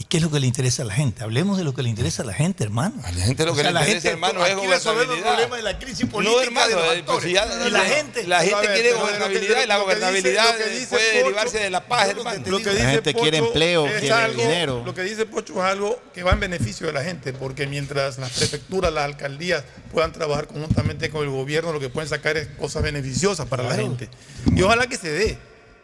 ¿Y 0.00 0.04
qué 0.04 0.18
es 0.18 0.22
lo 0.22 0.30
que 0.30 0.38
le 0.38 0.46
interesa 0.46 0.82
a 0.82 0.84
la 0.86 0.94
gente? 0.94 1.24
Hablemos 1.24 1.58
de 1.58 1.64
lo 1.64 1.74
que 1.74 1.82
le 1.82 1.88
interesa 1.88 2.22
a 2.22 2.26
la 2.26 2.32
gente, 2.32 2.62
hermano. 2.62 2.94
A 3.04 3.10
la 3.10 3.24
gente 3.24 3.44
lo 3.44 3.52
que 3.56 3.64
le 3.64 3.70
interesa, 3.70 4.10
hermano, 4.10 4.46
es 4.46 4.52
aquí 4.56 4.66
resolver 4.68 5.02
el 5.02 5.06
gobernabilidad. 5.08 5.26
problema 5.34 5.56
de 5.56 5.62
la 5.62 5.78
crisis 5.80 6.06
política 6.06 6.36
No, 6.36 6.42
hermano, 6.42 6.68
de 6.68 6.74
los 6.76 6.84
eh, 6.84 6.86
pues, 6.88 6.98
actores. 7.00 7.24
si 7.24 7.32
ya- 7.32 7.46
y 7.66 7.70
la 7.70 7.78
la- 7.78 7.84
gente, 7.84 8.26
la 8.28 8.40
gente 8.40 8.54
ver, 8.60 8.72
quiere 8.74 8.88
que- 8.90 8.94
gobernabilidad 8.94 9.62
y 9.64 9.66
la 9.66 9.74
dice- 9.74 9.84
gobernabilidad 9.84 10.54
dice 10.70 10.86
puede 10.86 11.04
Pocho- 11.04 11.16
derivarse 11.24 11.58
de 11.58 11.70
la 11.70 11.86
paz, 11.88 12.08
hermano. 12.10 12.42
Lo 12.46 12.58
que 12.58 12.64
La 12.66 12.72
dice 12.74 12.86
gente 12.90 13.14
quiere 13.14 13.38
empleo, 13.38 13.86
quiere 13.86 14.12
algo- 14.12 14.40
dinero. 14.42 14.82
Lo 14.86 14.94
que 14.94 15.02
dice 15.02 15.26
Pocho 15.26 15.52
es 15.54 15.58
algo 15.64 16.00
que 16.14 16.22
va 16.22 16.30
en 16.30 16.40
beneficio 16.40 16.86
de 16.86 16.92
la 16.92 17.02
gente, 17.02 17.32
porque 17.32 17.66
mientras 17.66 18.18
las 18.18 18.30
prefecturas, 18.30 18.92
las 18.92 19.04
alcaldías 19.04 19.64
puedan 19.92 20.12
trabajar 20.12 20.46
conjuntamente 20.46 21.10
con 21.10 21.24
el 21.24 21.30
gobierno, 21.30 21.72
lo 21.72 21.80
que 21.80 21.88
pueden 21.88 22.08
sacar 22.08 22.36
es 22.36 22.46
cosas 22.56 22.84
beneficiosas 22.84 23.46
para 23.48 23.64
la 23.64 23.74
gente. 23.74 24.08
Y 24.54 24.62
ojalá 24.62 24.86
que 24.86 24.96
se 24.96 25.10
dé, 25.10 25.38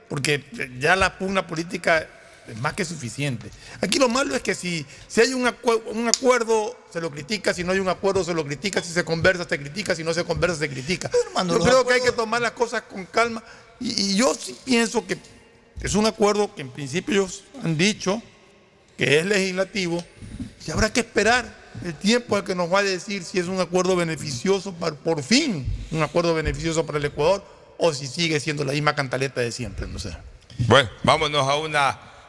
porque 0.08 0.44
ya 0.78 0.94
la 0.94 1.18
pugna 1.18 1.48
política 1.48 2.06
es 2.48 2.56
más 2.60 2.74
que 2.74 2.84
suficiente. 2.84 3.50
Aquí 3.80 3.98
lo 3.98 4.08
malo 4.08 4.34
es 4.34 4.42
que 4.42 4.54
si, 4.54 4.84
si 5.08 5.20
hay 5.20 5.32
un, 5.34 5.50
un 5.92 6.08
acuerdo, 6.08 6.76
se 6.92 7.00
lo 7.00 7.10
critica, 7.10 7.54
si 7.54 7.64
no 7.64 7.72
hay 7.72 7.78
un 7.78 7.88
acuerdo, 7.88 8.24
se 8.24 8.34
lo 8.34 8.44
critica, 8.44 8.82
si 8.82 8.92
se 8.92 9.04
conversa, 9.04 9.46
se 9.48 9.58
critica, 9.58 9.94
si 9.94 10.04
no 10.04 10.12
se 10.14 10.24
conversa, 10.24 10.56
se 10.56 10.68
critica. 10.68 11.10
hermano, 11.26 11.58
Yo 11.58 11.64
creo 11.64 11.86
que 11.86 11.94
hay 11.94 12.00
que 12.02 12.12
tomar 12.12 12.42
las 12.42 12.52
cosas 12.52 12.82
con 12.82 13.06
calma 13.06 13.42
y, 13.80 14.12
y 14.12 14.16
yo 14.16 14.34
sí 14.34 14.56
pienso 14.64 15.06
que 15.06 15.18
es 15.80 15.94
un 15.94 16.06
acuerdo 16.06 16.54
que 16.54 16.62
en 16.62 16.70
principio 16.70 17.14
ellos 17.14 17.44
han 17.62 17.76
dicho 17.76 18.22
que 18.96 19.18
es 19.18 19.26
legislativo 19.26 20.04
y 20.66 20.70
habrá 20.70 20.92
que 20.92 21.00
esperar 21.00 21.64
el 21.84 21.94
tiempo 21.94 22.36
al 22.36 22.44
que 22.44 22.54
nos 22.54 22.72
va 22.72 22.78
a 22.80 22.82
decir 22.82 23.24
si 23.24 23.38
es 23.38 23.46
un 23.46 23.60
acuerdo 23.60 23.96
beneficioso 23.96 24.72
para, 24.72 24.94
por 24.94 25.22
fin, 25.22 25.66
un 25.90 26.02
acuerdo 26.02 26.34
beneficioso 26.34 26.86
para 26.86 26.98
el 26.98 27.04
Ecuador 27.04 27.44
o 27.78 27.92
si 27.92 28.06
sigue 28.06 28.38
siendo 28.38 28.64
la 28.64 28.72
misma 28.72 28.94
cantaleta 28.94 29.40
de 29.40 29.50
siempre, 29.50 29.86
no 29.86 29.98
sé. 29.98 30.16
Bueno, 30.68 30.88
vámonos 31.02 31.46
a 31.48 31.56
una 31.56 32.13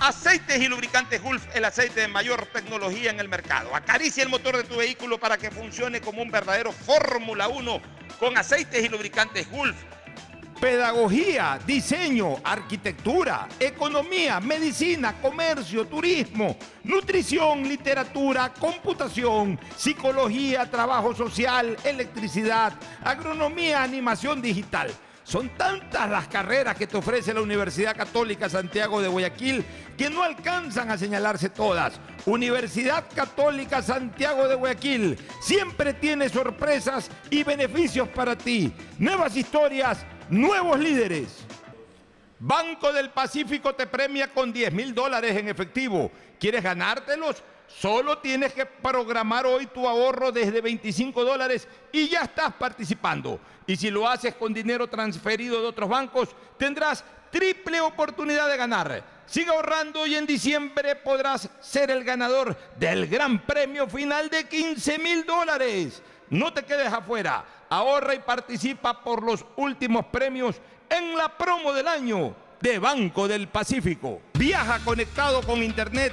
Aceites 0.00 0.58
y 0.58 0.66
lubricantes 0.66 1.22
Gulf, 1.22 1.44
el 1.54 1.62
aceite 1.62 2.00
de 2.00 2.08
mayor 2.08 2.46
tecnología 2.46 3.10
en 3.10 3.20
el 3.20 3.28
mercado. 3.28 3.76
Acaricia 3.76 4.22
el 4.22 4.30
motor 4.30 4.56
de 4.56 4.64
tu 4.64 4.76
vehículo 4.76 5.20
para 5.20 5.36
que 5.36 5.50
funcione 5.50 6.00
como 6.00 6.22
un 6.22 6.30
verdadero 6.30 6.72
Fórmula 6.72 7.48
1 7.48 7.82
con 8.18 8.38
aceites 8.38 8.82
y 8.82 8.88
lubricantes 8.88 9.50
Gulf. 9.50 9.76
Pedagogía, 10.58 11.60
diseño, 11.66 12.36
arquitectura, 12.42 13.46
economía, 13.58 14.40
medicina, 14.40 15.20
comercio, 15.20 15.86
turismo, 15.86 16.56
nutrición, 16.84 17.68
literatura, 17.68 18.54
computación, 18.54 19.60
psicología, 19.76 20.70
trabajo 20.70 21.14
social, 21.14 21.76
electricidad, 21.84 22.72
agronomía, 23.04 23.82
animación 23.82 24.40
digital. 24.40 24.90
Son 25.30 25.48
tantas 25.50 26.10
las 26.10 26.26
carreras 26.26 26.76
que 26.76 26.88
te 26.88 26.96
ofrece 26.96 27.32
la 27.32 27.40
Universidad 27.40 27.96
Católica 27.96 28.48
Santiago 28.48 29.00
de 29.00 29.06
Guayaquil 29.06 29.64
que 29.96 30.10
no 30.10 30.24
alcanzan 30.24 30.90
a 30.90 30.98
señalarse 30.98 31.50
todas. 31.50 32.00
Universidad 32.26 33.04
Católica 33.14 33.80
Santiago 33.80 34.48
de 34.48 34.56
Guayaquil 34.56 35.16
siempre 35.40 35.94
tiene 35.94 36.28
sorpresas 36.28 37.12
y 37.30 37.44
beneficios 37.44 38.08
para 38.08 38.36
ti. 38.36 38.72
Nuevas 38.98 39.36
historias, 39.36 40.04
nuevos 40.30 40.80
líderes. 40.80 41.44
Banco 42.40 42.92
del 42.92 43.10
Pacífico 43.10 43.72
te 43.72 43.86
premia 43.86 44.32
con 44.32 44.52
10 44.52 44.72
mil 44.72 44.92
dólares 44.92 45.36
en 45.36 45.48
efectivo. 45.48 46.10
¿Quieres 46.40 46.64
ganártelos? 46.64 47.40
Solo 47.68 48.18
tienes 48.18 48.52
que 48.52 48.66
programar 48.66 49.46
hoy 49.46 49.66
tu 49.66 49.86
ahorro 49.86 50.32
desde 50.32 50.60
25 50.60 51.24
dólares 51.24 51.68
y 51.92 52.08
ya 52.08 52.22
estás 52.22 52.52
participando. 52.54 53.38
Y 53.70 53.76
si 53.76 53.88
lo 53.88 54.08
haces 54.08 54.34
con 54.34 54.52
dinero 54.52 54.88
transferido 54.88 55.60
de 55.60 55.68
otros 55.68 55.88
bancos, 55.88 56.30
tendrás 56.58 57.04
triple 57.30 57.80
oportunidad 57.80 58.48
de 58.48 58.56
ganar. 58.56 59.04
Sigue 59.26 59.48
ahorrando 59.48 60.04
y 60.08 60.16
en 60.16 60.26
diciembre 60.26 60.96
podrás 60.96 61.48
ser 61.60 61.88
el 61.92 62.02
ganador 62.02 62.56
del 62.80 63.06
gran 63.06 63.46
premio 63.46 63.86
final 63.86 64.28
de 64.28 64.48
15 64.48 64.98
mil 64.98 65.24
dólares. 65.24 66.02
No 66.30 66.52
te 66.52 66.64
quedes 66.64 66.92
afuera. 66.92 67.44
Ahorra 67.68 68.16
y 68.16 68.18
participa 68.18 69.04
por 69.04 69.22
los 69.22 69.46
últimos 69.54 70.06
premios 70.06 70.56
en 70.88 71.16
la 71.16 71.28
promo 71.28 71.72
del 71.72 71.86
año 71.86 72.34
de 72.60 72.80
Banco 72.80 73.28
del 73.28 73.46
Pacífico. 73.46 74.20
Viaja 74.34 74.80
conectado 74.80 75.42
con 75.42 75.62
Internet 75.62 76.12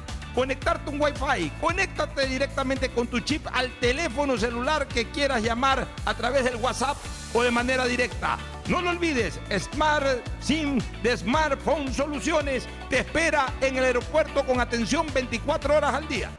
conectarte 0.33 0.89
un 0.89 1.01
Wi-Fi. 1.01 1.51
Conéctate 1.59 2.27
directamente 2.27 2.89
con 2.89 3.07
tu 3.07 3.19
chip 3.19 3.45
al 3.53 3.71
teléfono 3.79 4.37
celular 4.37 4.87
que 4.87 5.09
quieras 5.09 5.41
llamar 5.41 5.87
a 6.05 6.13
través 6.13 6.43
del 6.43 6.55
WhatsApp 6.57 6.97
o 7.33 7.43
de 7.43 7.51
manera 7.51 7.85
directa. 7.85 8.37
No 8.67 8.81
lo 8.81 8.91
olvides, 8.91 9.39
Smart 9.57 10.05
SIM 10.39 10.79
de 11.03 11.17
Smartphone 11.17 11.93
Soluciones 11.93 12.67
te 12.89 12.99
espera 12.99 13.47
en 13.61 13.77
el 13.77 13.83
aeropuerto 13.83 14.45
con 14.45 14.59
atención 14.59 15.07
24 15.13 15.75
horas 15.75 15.93
al 15.93 16.07
día. 16.07 16.29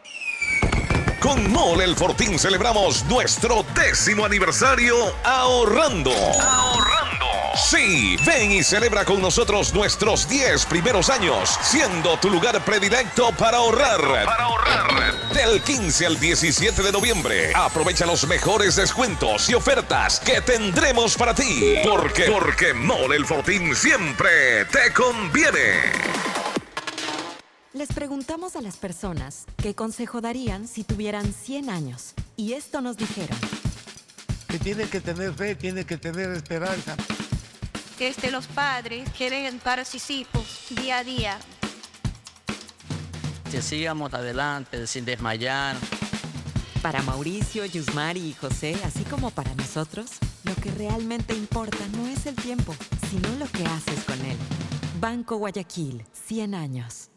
Con 1.22 1.52
Mole 1.52 1.84
El 1.84 1.94
Fortín 1.94 2.36
celebramos 2.36 3.04
nuestro 3.04 3.64
décimo 3.76 4.24
aniversario 4.24 5.14
ahorrando. 5.22 6.10
Ahorrando. 6.10 7.26
Sí, 7.54 8.16
ven 8.26 8.50
y 8.50 8.64
celebra 8.64 9.04
con 9.04 9.22
nosotros 9.22 9.72
nuestros 9.72 10.28
10 10.28 10.66
primeros 10.66 11.10
años, 11.10 11.56
siendo 11.62 12.16
tu 12.16 12.28
lugar 12.28 12.60
predilecto 12.64 13.30
para 13.38 13.58
ahorrar. 13.58 14.00
Para 14.24 14.44
ahorrar. 14.44 15.14
Del 15.32 15.62
15 15.62 16.06
al 16.06 16.18
17 16.18 16.82
de 16.82 16.90
noviembre, 16.90 17.52
aprovecha 17.54 18.04
los 18.04 18.26
mejores 18.26 18.74
descuentos 18.74 19.48
y 19.48 19.54
ofertas 19.54 20.18
que 20.18 20.40
tendremos 20.40 21.16
para 21.16 21.36
ti. 21.36 21.76
Porque, 21.84 22.24
porque 22.24 22.74
Mole 22.74 23.14
El 23.14 23.26
Fortín 23.26 23.76
siempre 23.76 24.64
te 24.64 24.92
conviene. 24.92 26.41
Les 27.74 27.88
preguntamos 27.90 28.54
a 28.56 28.60
las 28.60 28.76
personas 28.76 29.46
qué 29.56 29.74
consejo 29.74 30.20
darían 30.20 30.68
si 30.68 30.84
tuvieran 30.84 31.32
100 31.32 31.70
años. 31.70 32.12
Y 32.36 32.52
esto 32.52 32.82
nos 32.82 32.98
dijeron. 32.98 33.38
que 34.46 34.58
tiene 34.58 34.86
que 34.88 35.00
tener 35.00 35.32
fe, 35.32 35.54
tiene 35.54 35.86
que 35.86 35.96
tener 35.96 36.30
esperanza. 36.32 36.96
Este, 37.98 38.32
los 38.32 38.48
padres 38.48 39.08
quieren 39.16 39.60
para 39.60 39.84
sus 39.84 40.10
hijos 40.10 40.44
día 40.70 40.98
a 40.98 41.04
día. 41.04 41.38
Que 43.50 43.62
sigamos 43.62 44.12
adelante 44.12 44.86
sin 44.86 45.04
desmayar. 45.04 45.76
Para 46.82 47.00
Mauricio, 47.02 47.64
Yusmari 47.64 48.20
y 48.20 48.32
José, 48.34 48.76
así 48.84 49.04
como 49.04 49.30
para 49.30 49.54
nosotros, 49.54 50.10
lo 50.42 50.54
que 50.56 50.72
realmente 50.72 51.32
importa 51.32 51.78
no 51.96 52.08
es 52.08 52.26
el 52.26 52.34
tiempo, 52.34 52.74
sino 53.08 53.28
lo 53.38 53.46
que 53.46 53.64
haces 53.64 54.02
con 54.04 54.20
él. 54.26 54.36
Banco 55.00 55.36
Guayaquil, 55.36 56.04
100 56.12 56.54
años. 56.56 57.11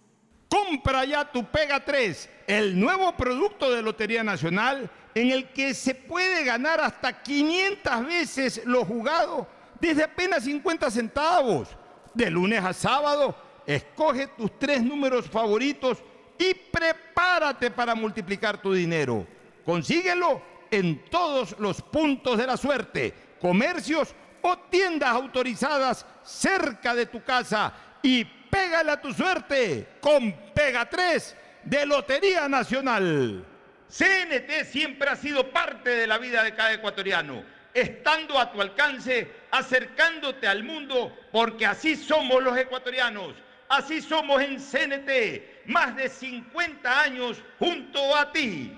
Compra 0.50 1.06
ya 1.06 1.30
tu 1.32 1.44
Pega 1.46 1.84
3, 1.84 2.30
el 2.48 2.80
nuevo 2.80 3.16
producto 3.16 3.72
de 3.72 3.82
Lotería 3.82 4.24
Nacional 4.24 4.90
en 5.14 5.32
el 5.32 5.50
que 5.50 5.74
se 5.74 5.96
puede 5.96 6.44
ganar 6.44 6.82
hasta 6.82 7.24
500 7.24 8.06
veces 8.06 8.62
lo 8.66 8.86
jugado 8.86 9.48
desde 9.80 10.04
apenas 10.04 10.44
50 10.44 10.92
centavos. 10.92 11.70
De 12.14 12.30
lunes 12.30 12.64
a 12.64 12.74
sábado, 12.74 13.36
escoge 13.66 14.28
tus 14.28 14.58
tres 14.58 14.82
números 14.82 15.30
favoritos 15.30 15.98
y 16.38 16.54
prepárate 16.54 17.72
para 17.72 17.96
multiplicar 17.96 18.62
tu 18.62 18.74
dinero. 18.74 19.26
Consíguelo 19.66 20.42
en 20.72 21.04
todos 21.06 21.58
los 21.60 21.82
puntos 21.82 22.38
de 22.38 22.48
la 22.48 22.58
suerte, 22.58 23.14
comercios 23.42 24.14
o 24.42 24.58
tiendas 24.70 25.10
autorizadas 25.10 26.06
cerca 26.24 26.94
de 26.94 27.06
tu 27.06 27.24
casa 27.24 27.74
y 28.02 28.26
pégale 28.50 28.92
a 28.92 29.02
tu 29.02 29.14
suerte 29.14 29.88
con 30.00 30.34
Pega 30.54 30.90
3 30.90 31.36
de 31.64 31.86
Lotería 31.86 32.48
Nacional. 32.48 33.46
CNT 33.88 34.66
siempre 34.66 35.10
ha 35.10 35.16
sido 35.16 35.52
parte 35.52 35.92
de 35.92 36.08
la 36.08 36.18
vida 36.18 36.44
de 36.44 36.56
cada 36.56 36.74
ecuatoriano, 36.74 37.44
estando 37.74 38.40
a 38.40 38.52
tu 38.52 38.62
alcance, 38.62 39.32
acercándote 39.52 40.48
al 40.48 40.64
mundo, 40.64 41.16
porque 41.32 41.66
así 41.66 41.96
somos 41.96 42.44
los 42.44 42.58
ecuatorianos, 42.58 43.36
así 43.70 44.02
somos 44.02 44.42
en 44.42 44.60
CNT, 44.60 45.68
más 45.68 45.96
de 45.96 46.10
50 46.10 47.02
años 47.02 47.42
junto 47.60 48.16
a 48.16 48.32
ti. 48.32 48.72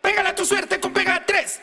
Pégale 0.00 0.30
a 0.30 0.34
tu 0.34 0.44
suerte 0.44 0.80
con 0.80 0.92
Pega 0.92 1.24
3. 1.24 1.62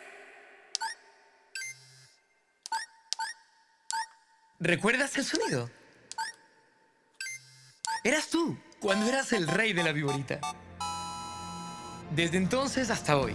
¿Recuerdas 4.63 5.17
el 5.17 5.25
sonido? 5.25 5.71
Eras 8.03 8.29
tú, 8.29 8.55
cuando 8.79 9.09
eras 9.09 9.33
el 9.33 9.47
rey 9.47 9.73
de 9.73 9.81
la 9.81 9.91
viborita. 9.91 10.39
Desde 12.11 12.37
entonces 12.37 12.91
hasta 12.91 13.17
hoy, 13.17 13.33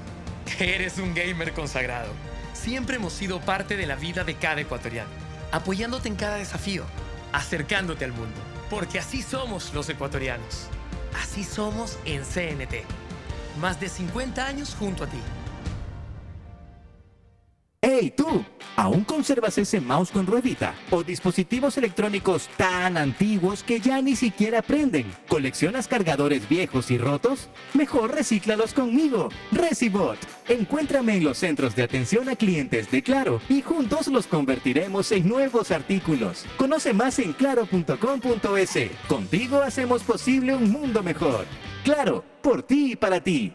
eres 0.61 0.99
un 0.99 1.15
gamer 1.15 1.53
consagrado. 1.53 2.13
Siempre 2.53 2.95
hemos 2.95 3.13
sido 3.13 3.41
parte 3.41 3.77
de 3.77 3.89
la 3.89 3.97
vida 3.97 4.23
de 4.23 4.37
cada 4.37 4.61
ecuatoriano, 4.61 5.11
apoyándote 5.51 6.07
en 6.07 6.15
cada 6.15 6.37
desafío, 6.37 6.85
acercándote 7.33 8.05
al 8.05 8.13
mundo. 8.13 8.41
Porque 8.71 9.01
así 9.01 9.21
somos 9.21 9.75
los 9.75 9.89
ecuatorianos. 9.89 10.69
Así 11.21 11.43
somos 11.43 11.99
en 12.05 12.23
CNT. 12.23 12.85
Más 13.61 13.81
de 13.81 13.89
50 13.89 14.47
años 14.47 14.77
junto 14.79 15.03
a 15.03 15.09
ti. 15.09 15.19
¡Hey 17.83 18.13
tú! 18.17 18.45
¿Aún 18.77 19.05
conservas 19.05 19.57
ese 19.59 19.81
mouse 19.81 20.11
con 20.11 20.27
ruedita? 20.27 20.75
¿O 20.91 21.03
dispositivos 21.03 21.79
electrónicos 21.79 22.49
tan 22.57 22.97
antiguos 22.97 23.63
que 23.63 23.81
ya 23.81 24.03
ni 24.03 24.17
siquiera 24.17 24.61
prenden? 24.63 25.07
¿Coleccionas 25.29 25.89
cargadores 25.89 26.49
viejos 26.49 26.91
y 26.91 26.99
rotos? 26.99 27.49
Mejor 27.75 28.15
recíclalos 28.15 28.75
conmigo, 28.75 29.29
Recibot. 29.53 30.19
Encuéntrame 30.49 31.17
en 31.17 31.25
los 31.25 31.39
centros 31.39 31.77
de 31.77 31.85
atención 31.85 32.29
a 32.29 32.37
clientes 32.37 32.91
de 32.91 33.03
Claro 33.03 33.41
y 33.49 33.63
juntos 33.63 34.09
los 34.09 34.27
convertiremos 34.27 35.13
en 35.13 35.29
nuevos 35.29 35.71
artículos. 35.71 36.45
Conoce 36.57 36.93
más 36.93 37.19
en 37.19 37.33
claro.com.es. 37.33 38.91
Contigo 39.09 39.63
hacemos 39.63 40.03
posible 40.03 40.55
un 40.55 40.71
mundo 40.71 41.03
mejor. 41.03 41.47
Claro, 41.85 42.25
por 42.43 42.63
ti 42.63 42.93
y 42.93 42.97
para 42.97 43.21
ti. 43.21 43.55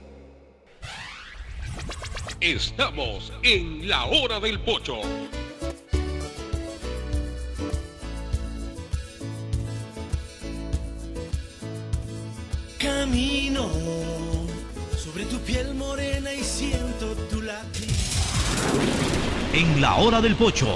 Estamos 2.41 3.31
en 3.43 3.87
la 3.87 4.05
hora 4.05 4.39
del 4.39 4.59
pocho. 4.59 4.95
Camino 12.79 13.69
sobre 14.97 15.25
tu 15.25 15.37
piel 15.41 15.75
morena 15.75 16.33
y 16.33 16.43
siento 16.43 17.13
tu 17.29 17.43
latir. 17.43 17.87
En 19.53 19.79
la 19.79 19.97
hora 19.97 20.19
del 20.19 20.35
pocho 20.35 20.75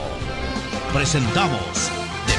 presentamos 0.93 1.89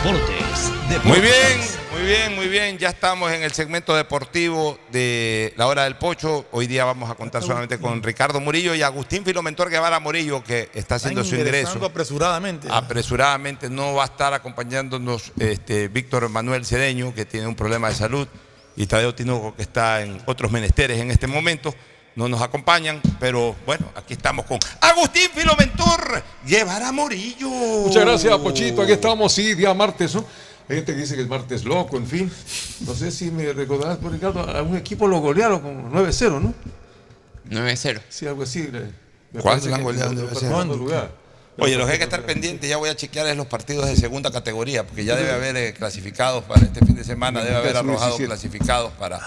Deportes. 0.07 0.73
Deportes. 0.89 1.05
Muy 1.05 1.21
bien, 1.21 1.61
muy 1.91 2.03
bien, 2.03 2.35
muy 2.37 2.47
bien. 2.47 2.79
Ya 2.79 2.91
estamos 2.91 3.33
en 3.33 3.43
el 3.43 3.51
segmento 3.51 3.93
deportivo 3.93 4.79
de 4.93 5.53
la 5.57 5.67
hora 5.67 5.83
del 5.83 5.97
pocho. 5.97 6.47
Hoy 6.53 6.69
día 6.69 6.85
vamos 6.85 7.11
a 7.11 7.17
contar 7.17 7.43
solamente 7.43 7.81
con 7.81 8.01
Ricardo 8.05 8.41
Murillo 8.41 8.73
y 8.77 8.83
Agustín 8.83 9.25
Filomentor 9.25 9.69
Guevara 9.69 9.99
Murillo, 9.99 10.45
que 10.45 10.71
está 10.75 10.95
haciendo 10.95 11.25
su 11.25 11.35
ingreso. 11.35 11.85
apresuradamente. 11.85 12.69
Apresuradamente 12.71 13.69
no 13.69 13.95
va 13.95 14.05
a 14.05 14.07
estar 14.07 14.33
acompañándonos 14.33 15.33
este, 15.41 15.89
Víctor 15.89 16.29
Manuel 16.29 16.65
Cedeño, 16.65 17.13
que 17.13 17.25
tiene 17.25 17.49
un 17.49 17.57
problema 17.57 17.89
de 17.89 17.97
salud, 17.97 18.29
y 18.77 18.87
Tadeo 18.87 19.13
Tinoco, 19.13 19.57
que 19.57 19.63
está 19.63 20.03
en 20.03 20.23
otros 20.27 20.53
menesteres 20.53 21.01
en 21.01 21.11
este 21.11 21.27
momento. 21.27 21.75
No 22.17 22.29
nos 22.29 22.41
acompañan, 22.41 23.01
pero 23.21 23.55
bueno, 23.67 23.91
aquí 23.95 24.15
estamos 24.15 24.47
con 24.47 24.59
Agustín 24.81 25.29
Filomentor 25.35 26.23
Guevara 26.47 26.91
Murillo. 26.91 27.49
Muchas 27.49 28.05
gracias, 28.05 28.39
Pochito. 28.39 28.81
Aquí 28.83 28.93
estamos, 28.93 29.33
sí, 29.33 29.55
día 29.55 29.75
martes, 29.75 30.15
¿no? 30.15 30.25
Hay 30.69 30.77
gente 30.77 30.95
que 30.95 31.01
dice 31.03 31.15
que 31.15 31.23
es 31.23 31.29
martes 31.29 31.65
loco, 31.65 31.97
en 31.99 32.07
fin. 32.07 32.33
No 32.87 32.95
sé 32.95 33.11
si 33.11 33.31
me 33.31 33.53
recordarás, 33.53 33.99
por 33.99 34.13
Ricardo, 34.13 34.41
a 34.41 34.63
un 34.63 34.77
equipo 34.77 35.07
lo 35.07 35.21
golearon 35.21 35.61
con 35.61 35.93
9-0, 35.93 36.41
¿no? 36.41 36.55
9-0. 37.51 38.01
Sí, 38.09 38.27
algo 38.27 38.43
así. 38.45 38.63
le- 38.69 39.07
me 39.33 39.43
¿Cuándo 39.43 39.61
parece 39.63 39.69
le 39.69 39.75
han 39.75 39.83
goleado 39.83 40.13
lo- 40.15 40.23
9-0? 40.31 40.41
segundo 40.41 40.77
lugar. 40.77 41.11
Oye, 41.59 41.77
los 41.77 41.87
que 41.87 41.93
hay 41.93 41.99
que 41.99 42.05
estar 42.05 42.23
pendientes, 42.25 42.69
ya 42.69 42.79
voy 42.79 42.89
a 42.91 42.97
chequear 42.97 43.27
es 43.29 43.37
los 43.37 43.47
partidos 43.47 43.87
de 43.87 43.97
segunda 43.97 44.31
categoría, 44.31 44.87
porque 44.87 45.05
ya 45.05 45.17
debe 45.17 45.33
haber 45.33 45.57
eh, 45.57 45.75
clasificados 45.75 46.45
para 46.45 46.63
este 46.63 46.81
fin 46.85 46.95
de 46.97 47.05
semana, 47.05 47.43
debe 47.45 47.57
haber 47.57 47.73
Sub-17. 47.77 47.79
arrojado 47.91 48.17
clasificados 48.17 48.93
para. 48.95 49.21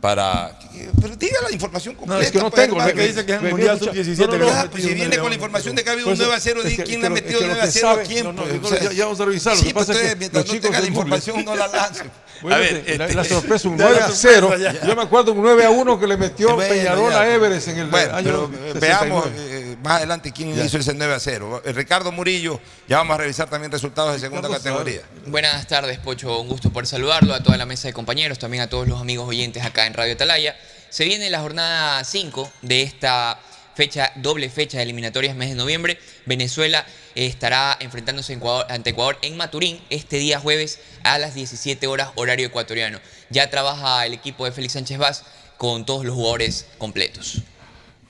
Para 0.00 0.52
pero 1.00 1.16
diga 1.16 1.38
la 1.42 1.50
información 1.50 1.94
completa. 1.94 2.18
No, 2.20 2.24
es 2.24 2.30
que 2.30 2.38
no 2.38 2.50
pues, 2.50 2.62
tengo. 2.62 2.76
hermano. 2.80 2.94
me- 2.94 3.02
me- 3.02 3.12
me- 3.12 3.22
me- 3.38 3.50
No, 3.50 4.26
no, 4.26 4.38
no, 4.38 4.46
Ya, 4.46 4.70
pues, 4.70 4.84
si 4.84 4.94
viene 4.94 5.16
con 5.18 5.28
la 5.30 5.34
información 5.34 5.74
de 5.74 5.82
que 5.82 5.88
ha 5.90 5.92
habido 5.94 6.08
un 6.08 6.12
Pues, 6.12 6.18
9 6.20 6.34
a 6.34 6.40
0, 6.40 6.60
es 6.62 6.68
di 6.70 6.76
que- 6.76 6.84
quién 6.84 6.96
que 6.96 7.00
le 7.00 7.06
ha 7.06 7.10
metido 7.10 7.38
que 7.40 7.46
lo 7.46 7.52
9 7.54 7.62
a 7.62 7.64
que 7.64 7.70
0 7.72 7.88
a 7.90 7.98
quién. 8.02 8.24
no, 8.24 8.32
no, 8.32 8.42
pues, 8.42 8.60
no, 8.60 8.66
o 8.66 8.70
sea, 8.70 8.80
ya- 8.82 8.92
ya 8.92 9.04
vamos 9.04 9.20
a 9.20 9.24
revisarlo. 9.24 9.58
Sí, 9.60 9.66
que 9.68 9.74
pues 9.74 9.86
pasa 9.86 9.92
es 9.92 9.96
ustedes, 9.98 10.12
que 10.14 10.18
mientras 10.18 10.44
los 10.44 10.48
no 10.48 10.52
chicos 10.54 10.66
tengan 10.70 10.82
la 10.82 10.88
información, 10.88 11.44
no 11.44 11.56
la 11.56 11.66
lancen. 11.68 12.10
Bueno, 12.42 12.56
A 12.56 12.58
ver, 12.60 12.72
la, 12.98 13.04
este- 13.06 13.14
la 13.14 13.24
sorpresa, 13.24 13.68
un 13.68 13.76
Ya, 13.78 13.84
9 13.84 13.98
la 14.00 14.06
a 14.06 14.08
sorpresa, 14.12 14.34
0. 14.34 14.56
ya. 14.58 14.86
Yo 14.86 14.94
me 14.96 15.02
acuerdo 15.02 15.32
un 15.32 15.42
9 15.42 15.64
a 15.64 15.70
1 15.70 15.98
que 15.98 16.06
le 16.06 16.16
metió 16.18 16.54
Bueno, 16.54 16.68
Peñarol 16.74 17.12
a 17.14 17.28
Everest 17.28 17.68
en 17.68 17.78
el 17.78 17.86
Bueno, 17.88 18.14
año 18.14 18.50
eh, 18.52 18.72
veamos 18.78 19.24
69. 19.24 19.30
eh, 19.36 19.55
más 19.82 19.98
adelante 19.98 20.32
quién 20.32 20.54
Ya. 20.54 20.64
hizo 20.64 20.78
ese 20.78 20.94
9 20.94 21.14
a 21.14 21.20
0. 21.20 21.62
Eh, 21.64 21.72
Ricardo 21.72 22.12
Murillo, 22.12 22.60
ya 22.88 22.98
vamos 22.98 23.14
a 23.14 23.18
revisar 23.18 23.48
también 23.50 23.70
resultados 23.72 24.12
de 24.14 24.18
segunda 24.20 24.48
categoría. 24.48 25.00
Buenas 25.26 25.66
tardes, 25.66 25.98
Pocho. 25.98 26.40
Un 26.40 26.48
gusto 26.48 26.70
poder 26.70 26.86
saludarlo 26.86 27.34
a 27.34 27.42
toda 27.42 27.56
la 27.56 27.66
mesa 27.66 27.88
de 27.88 27.92
compañeros, 27.94 28.38
también 28.38 28.62
a 28.62 28.68
todos 28.68 28.86
los 28.88 29.00
amigos 29.00 29.28
oyentes 29.28 29.64
acá 29.64 29.86
en 29.86 29.94
Radio 29.94 30.14
Atalaya. 30.14 30.56
Se 30.90 31.04
viene 31.04 31.28
la 31.30 31.40
jornada 31.40 32.02
5 32.04 32.50
de 32.62 32.82
esta 32.82 33.38
fecha, 33.74 34.10
doble 34.16 34.48
fecha 34.48 34.78
de 34.78 34.84
eliminatorias 34.84 35.36
mes 35.36 35.50
de 35.50 35.54
noviembre. 35.54 35.98
Venezuela 36.24 36.86
eh, 37.14 37.26
estará 37.26 37.76
enfrentándose 37.80 38.32
en 38.32 38.38
Ecuador- 38.40 38.66
ante 38.70 38.90
Ecuador 38.90 39.18
en 39.22 39.36
Maturín 39.36 39.82
este 39.90 40.16
día 40.16 40.40
jueves 40.40 40.78
a 41.02 41.18
las 41.18 41.34
17 41.34 41.86
horas 41.86 42.08
horario 42.14 42.46
ecuatoriano. 42.46 43.00
Ya 43.28 43.50
trabaja 43.50 44.06
el 44.06 44.14
equipo 44.14 44.44
de 44.46 44.52
Félix 44.52 44.72
Sánchez 44.74 44.96
Vaz 44.98 45.24
con 45.58 45.84
todos 45.84 46.04
los 46.06 46.14
jugadores 46.14 46.66
completos. 46.78 47.38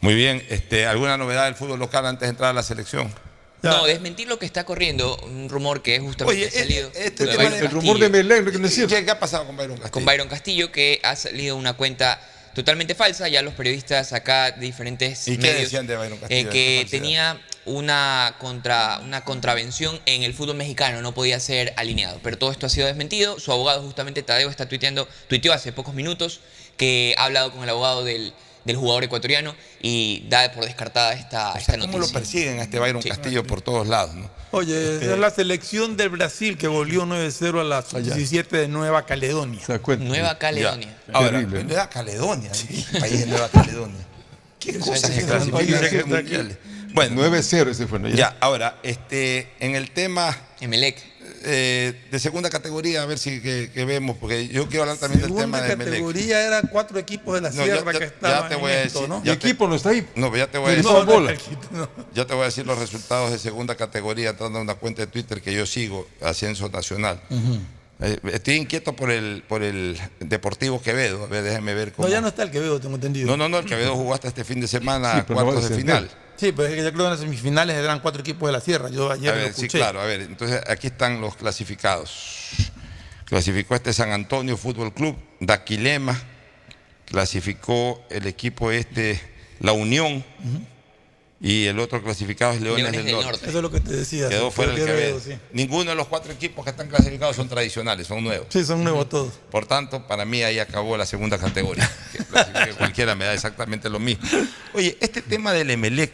Muy 0.07 0.15
bien, 0.15 0.47
este, 0.51 0.87
¿alguna 0.87 1.17
novedad 1.17 1.47
del 1.47 1.57
fútbol 1.57 1.81
local 1.81 2.07
antes 2.07 2.21
de 2.27 2.31
entrar 2.31 2.51
a 2.51 2.53
la 2.53 2.63
selección? 2.63 3.13
No, 3.63 3.85
desmentir 3.87 4.29
lo 4.29 4.39
que 4.39 4.47
está 4.47 4.63
corriendo, 4.65 5.17
un 5.25 5.49
rumor 5.49 5.83
que 5.83 5.97
es 5.97 6.01
justamente 6.01 6.45
Oye, 6.47 6.51
salido. 6.53 6.89
este 6.95 7.25
de 7.25 7.33
tema 7.33 7.37
Byron 7.43 7.51
de- 7.51 7.59
el 7.59 7.63
Castillo. 7.65 7.81
rumor 7.81 7.99
de 7.99 8.09
Melén, 8.11 8.45
lo 8.45 8.53
que. 8.53 8.87
¿Qué, 8.87 9.05
qué 9.05 9.11
ha 9.11 9.19
pasado 9.19 9.45
con 9.47 9.57
Byron 9.57 9.77
Castillo? 9.79 9.91
con 9.91 10.05
Byron 10.05 10.29
Castillo, 10.29 10.71
que 10.71 11.01
ha 11.03 11.17
salido 11.17 11.57
una 11.57 11.73
cuenta 11.73 12.21
totalmente 12.55 12.95
falsa. 12.95 13.27
Ya 13.27 13.43
los 13.43 13.55
periodistas 13.55 14.13
acá 14.13 14.53
de 14.53 14.61
diferentes 14.61 15.27
¿Y 15.27 15.39
qué 15.39 15.49
medios 15.49 15.63
decían 15.63 15.89
de 15.89 15.97
Byron 15.97 16.19
Castillo? 16.19 16.41
eh, 16.41 16.45
de 16.45 16.51
que 16.51 16.87
tenía 16.89 17.41
una, 17.65 18.37
contra, 18.39 19.01
una 19.03 19.25
contravención 19.25 20.01
en 20.07 20.23
el 20.23 20.33
fútbol 20.35 20.55
mexicano, 20.55 21.03
no 21.03 21.13
podía 21.15 21.41
ser 21.41 21.75
alineado. 21.77 22.21
Pero 22.23 22.39
todo 22.39 22.53
esto 22.53 22.67
ha 22.67 22.69
sido 22.69 22.87
desmentido. 22.87 23.41
Su 23.41 23.51
abogado, 23.51 23.83
justamente 23.83 24.23
Tadeo, 24.23 24.51
está 24.51 24.69
tuiteando, 24.69 25.09
tuiteó 25.27 25.53
hace 25.53 25.73
pocos 25.73 25.95
minutos 25.95 26.39
que 26.77 27.17
ha 27.19 27.25
hablado 27.25 27.51
con 27.51 27.65
el 27.65 27.71
abogado 27.71 28.05
del, 28.05 28.33
del 28.67 28.77
jugador 28.77 29.05
ecuatoriano 29.05 29.55
y 29.81 30.27
da 30.29 30.51
por 30.53 30.65
descartada 30.65 31.15
esta, 31.15 31.53
esta 31.53 31.73
¿Cómo 31.79 31.87
noticia. 31.87 32.07
lo 32.07 32.13
persiguen 32.13 32.59
a 32.59 32.65
este 32.65 32.79
Byron 32.79 33.01
Castillo 33.03 33.47
por 33.47 33.63
todos 33.63 33.87
lados? 33.87 34.15
¿no? 34.15 34.29
Oye, 34.51 34.95
Este- 34.95 35.13
es 35.13 35.19
la 35.19 35.31
selección 35.31 35.97
del 35.97 36.09
Brasil 36.11 36.59
que 36.59 36.67
volvió 36.69 37.07
9-0 37.07 37.61
a 37.61 37.65
la 37.65 37.83
17 37.83 38.57
de 38.57 38.69
Nueva 38.69 39.07
Caledonia. 39.07 39.61
Nueva 39.99 40.37
Caledonia. 40.39 40.97
Ya. 41.07 41.15
Ahora, 41.15 41.41
Nueva 41.43 41.89
Caledonia, 41.89 42.51
¿qué 42.53 42.99
país 43.01 43.21
de 43.21 43.27
Nueva 43.27 43.49
Caledonia? 43.53 44.05
¿Qué 44.59 44.79
cosas 44.79 45.11
que 45.11 45.23
clasifican 45.25 46.09
mundiales? 46.09 46.59
Bueno, 46.93 47.23
9-0 47.23 47.69
ese 47.71 47.87
fue, 47.87 47.99
¿no? 47.99 48.09
Ya, 48.09 48.37
ahora, 48.41 48.79
este, 48.83 49.53
en 49.61 49.75
el 49.77 49.91
tema 49.91 50.37
Emelec. 50.61 50.97
Eh, 51.47 51.95
de 52.11 52.19
segunda 52.19 52.51
categoría, 52.51 53.03
a 53.03 53.07
ver 53.07 53.19
si 53.19 53.41
que, 53.41 53.71
que 53.73 53.85
vemos, 53.85 54.17
porque 54.19 54.49
yo 54.49 54.67
quiero 54.69 54.83
hablar 54.83 54.99
también 54.99 55.23
del 55.23 55.31
tema 55.31 55.59
Segunda 55.59 55.63
de 55.69 55.77
Melec. 55.77 55.93
categoría 55.95 56.47
eran 56.47 56.69
cuatro 56.73 56.99
equipos 56.99 57.35
de 57.37 57.41
la 57.41 57.51
No, 57.51 57.63
sierra 57.65 57.93
ya- 57.93 57.99
que 57.99 58.05
estaban 58.07 58.43
ya 58.43 58.49
te 58.49 58.55
en 58.55 58.61
voy 58.61 58.73
a 58.73 58.83
esto, 58.83 58.99
decir, 59.01 59.09
¿no? 59.09 59.25
ya 59.25 59.33
Mi 59.33 59.39
te- 59.39 59.47
equipo 59.49 59.69
no 59.69 59.75
está 59.77 59.91
ahí. 59.91 60.07
No, 60.17 60.31
pero 60.31 60.45
ya 60.45 60.51
te 60.51 60.59
voy 60.59 60.73
a 60.73 60.75
decir. 60.77 60.91
bola. 61.07 61.35
Ya 62.15 62.27
te 62.27 62.35
voy 62.35 62.43
a 62.43 62.47
decir 62.47 62.67
los 62.67 62.79
resultados 62.79 63.31
de 63.31 63.39
segunda 63.39 63.75
categoría, 63.77 64.31
entrando 64.31 64.59
a 64.59 64.63
una 64.63 64.75
cuenta 64.75 65.03
de 65.03 65.07
Twitter 65.07 65.41
que 65.41 65.55
yo 65.55 65.65
sigo, 65.67 66.07
Ascenso 66.21 66.69
Nacional. 66.69 67.21
Eh, 68.01 68.19
estoy 68.33 68.57
inquieto 68.57 68.95
por 68.95 69.11
el, 69.11 69.43
por 69.49 69.63
el 69.63 69.99
Deportivo 70.21 70.83
Quevedo. 70.83 71.25
A 71.25 71.27
ver, 71.29 71.43
déjeme 71.45 71.73
ver 71.73 71.93
cómo. 71.93 72.07
No, 72.09 72.13
ya 72.13 72.21
no 72.21 72.29
está 72.29 72.43
el 72.43 72.51
Quevedo, 72.51 72.79
tengo 72.79 72.97
entendido. 72.97 73.27
No, 73.27 73.37
no, 73.39 73.49
no, 73.49 73.59
el 73.59 73.65
Quevedo 73.65 73.95
jugó 73.95 74.13
hasta 74.13 74.29
este 74.29 74.45
fin 74.45 74.61
de 74.61 74.69
semana 74.69 75.25
Sí, 75.27 75.33
cuartos 75.33 75.69
de 75.71 75.77
final. 75.77 76.11
Sí, 76.37 76.53
pero 76.53 76.69
es 76.69 76.75
que 76.75 76.83
yo 76.85 76.93
creo 76.93 76.97
que 76.99 77.05
en 77.05 77.11
las 77.11 77.21
semifinales 77.21 77.77
eran 77.77 78.01
cuatro 78.01 78.21
equipos 78.21 78.49
de 78.49 78.53
la 78.53 78.61
sierra. 78.61 78.91
Yo 78.91 79.11
ayer 79.11 79.33
A 79.33 79.37
lo 79.37 79.43
ver, 79.43 79.53
sí, 79.55 79.63
escuché. 79.67 79.79
claro, 79.79 80.01
a 80.01 80.05
ver, 80.05 80.21
entonces 80.23 80.61
aquí 80.69 80.89
están 80.89 81.21
los 81.21 81.37
clasificados. 81.37 82.51
Clasificó 83.25 83.75
este 83.75 83.93
San 83.93 84.13
Antonio 84.13 84.57
Fútbol 84.57 84.93
Club, 84.95 85.17
Daquilema, 85.41 86.17
clasificó 87.07 88.05
el 88.11 88.27
equipo 88.27 88.71
este, 88.71 89.21
La 89.61 89.73
Unión, 89.73 90.25
y 91.41 91.67
el 91.67 91.79
otro 91.79 92.03
clasificado 92.03 92.53
es 92.53 92.63
Leones, 92.63 92.93
del, 92.93 93.13
Norte. 93.13 93.47
Eso 93.47 93.59
es 93.59 93.63
lo 93.63 93.71
que 93.71 93.81
te 93.81 93.93
decía. 93.93 94.29
Quedó 94.29 94.51
fuera 94.51 94.73
el 94.73 94.79
Quevedo, 94.79 95.21
sí. 95.21 95.37
Ninguno 95.53 95.91
de 95.91 95.97
los 95.97 96.07
cuatro 96.07 96.33
equipos 96.33 96.65
que 96.65 96.71
están 96.71 96.89
clasificados 96.89 97.37
son 97.37 97.49
tradicionales, 97.49 98.07
son 98.07 98.25
nuevos. 98.25 98.47
Sí, 98.51 98.65
son 98.65 98.83
nuevos 98.83 99.09
todos. 99.09 99.35
Por 99.51 99.67
tanto, 99.67 100.07
para 100.07 100.25
mí 100.25 100.43
ahí 100.43 100.59
acabó 100.59 100.97
la 100.97 101.07
segunda 101.07 101.39
categoría. 101.39 101.91
Que 102.13 102.25
clasifique 102.25 102.73
cualquiera 102.79 103.15
me 103.15 103.27
da 103.27 103.35
exactamente 103.35 103.91
lo 103.91 103.99
mismo. 103.99 104.27
Oye, 104.73 104.97
este 105.01 105.21
tema 105.21 105.53
del 105.53 105.71
Emelec, 105.71 106.13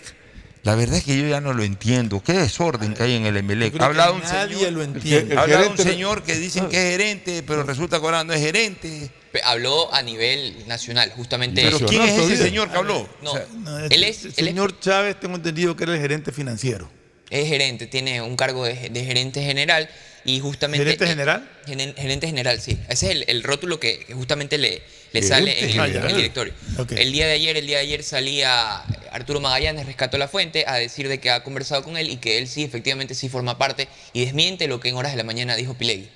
la 0.65 0.75
verdad 0.77 0.97
es 0.99 1.05
que 1.05 1.17
yo 1.19 1.27
ya 1.29 1.41
no 1.41 1.53
lo 1.55 1.65
entiendo. 1.65 2.23
Qué 2.23 2.35
desorden 2.35 2.95
que 2.95 3.03
hay 3.03 3.15
en 3.17 3.27
el 3.27 3.37
Emelec. 3.37 3.73
Yo 3.73 3.79
creo 3.79 3.85
Ha 3.85 3.89
hablado 3.89 4.13
que 4.15 4.19
un 4.21 4.33
nadie 4.33 4.55
señor, 4.57 4.73
lo 4.73 4.83
entiende. 4.83 5.37
ha 5.37 5.41
hablado 5.41 5.71
un 5.71 5.79
señor 5.79 6.23
que 6.23 6.37
dicen 6.37 6.69
que 6.69 6.77
es 6.77 6.91
gerente, 6.99 7.43
pero 7.47 7.63
resulta 7.65 7.99
que 7.99 8.05
ahora 8.05 8.23
no 8.25 8.33
es 8.33 8.41
gerente. 8.41 9.11
Habló 9.45 9.93
a 9.95 10.03
nivel 10.03 10.67
nacional, 10.69 11.11
justamente. 11.17 11.63
Pero 11.63 11.81
¿quién 11.87 12.03
es 12.03 12.19
ese 12.19 12.37
señor 12.37 12.71
que 12.71 12.77
habló? 12.79 13.09
No, 13.23 13.33
O 13.33 13.37
sea, 13.37 13.47
No, 13.59 13.79
él 13.79 14.05
es, 14.05 14.25
el 14.25 14.27
él 14.27 14.35
es- 14.39 14.45
señor 14.47 14.79
Chávez, 14.79 15.19
tengo 15.19 15.37
entendido 15.37 15.75
que 15.75 15.85
era 15.85 15.95
el 15.95 16.01
gerente 16.01 16.33
financiero. 16.33 16.91
es 17.31 17.49
gerente, 17.49 17.87
tiene 17.87 18.21
un 18.21 18.37
cargo 18.37 18.65
de, 18.65 18.91
de 18.91 19.05
gerente 19.05 19.43
general 19.43 19.89
y 20.25 20.39
justamente... 20.41 20.85
¿Gerente 20.85 21.07
general? 21.07 21.49
gerente 21.67 22.27
general, 22.27 22.61
sí. 22.61 22.79
Ese 22.91 23.07
es 23.07 23.13
el, 23.13 23.25
el 23.27 23.43
rótulo 23.43 23.81
que, 23.81 24.01
que 24.05 24.13
justamente 24.15 24.59
le, 24.59 24.83
sale 25.23 25.59
en 25.59 25.65
el, 25.71 25.75
en 25.77 25.81
el 25.81 25.93
general. 25.93 26.15
directorio. 26.17 26.53
El 26.91 27.11
día 27.11 27.27
de 27.27 27.33
ayer, 27.33 27.57
el 27.57 27.67
día 27.67 27.79
de 27.79 27.83
ayer 27.85 28.03
salía 28.05 28.83
Arturo 29.13 29.41
Magallanes, 29.41 29.87
rescató 29.87 30.19
la 30.19 30.29
fuente 30.29 30.65
a 30.67 30.75
decir 30.77 31.09
de 31.09 31.21
que 31.21 31.31
ha 31.31 31.43
conversado 31.45 31.83
con 31.85 31.97
él 31.97 32.11
y 32.11 32.17
que 32.17 32.39
él 32.39 32.49
sí, 32.49 32.65
efectivamente 32.65 33.15
sí 33.15 33.29
forma 33.29 33.59
parte 33.59 33.89
y 34.13 34.25
desmiente 34.25 34.67
lo 34.69 34.81
que 34.81 34.89
en 34.89 34.97
horas 34.97 35.13
de 35.13 35.19
la 35.19 35.25
mañana 35.25 35.55
dijo 35.57 35.75
Pilegui, 35.75 36.09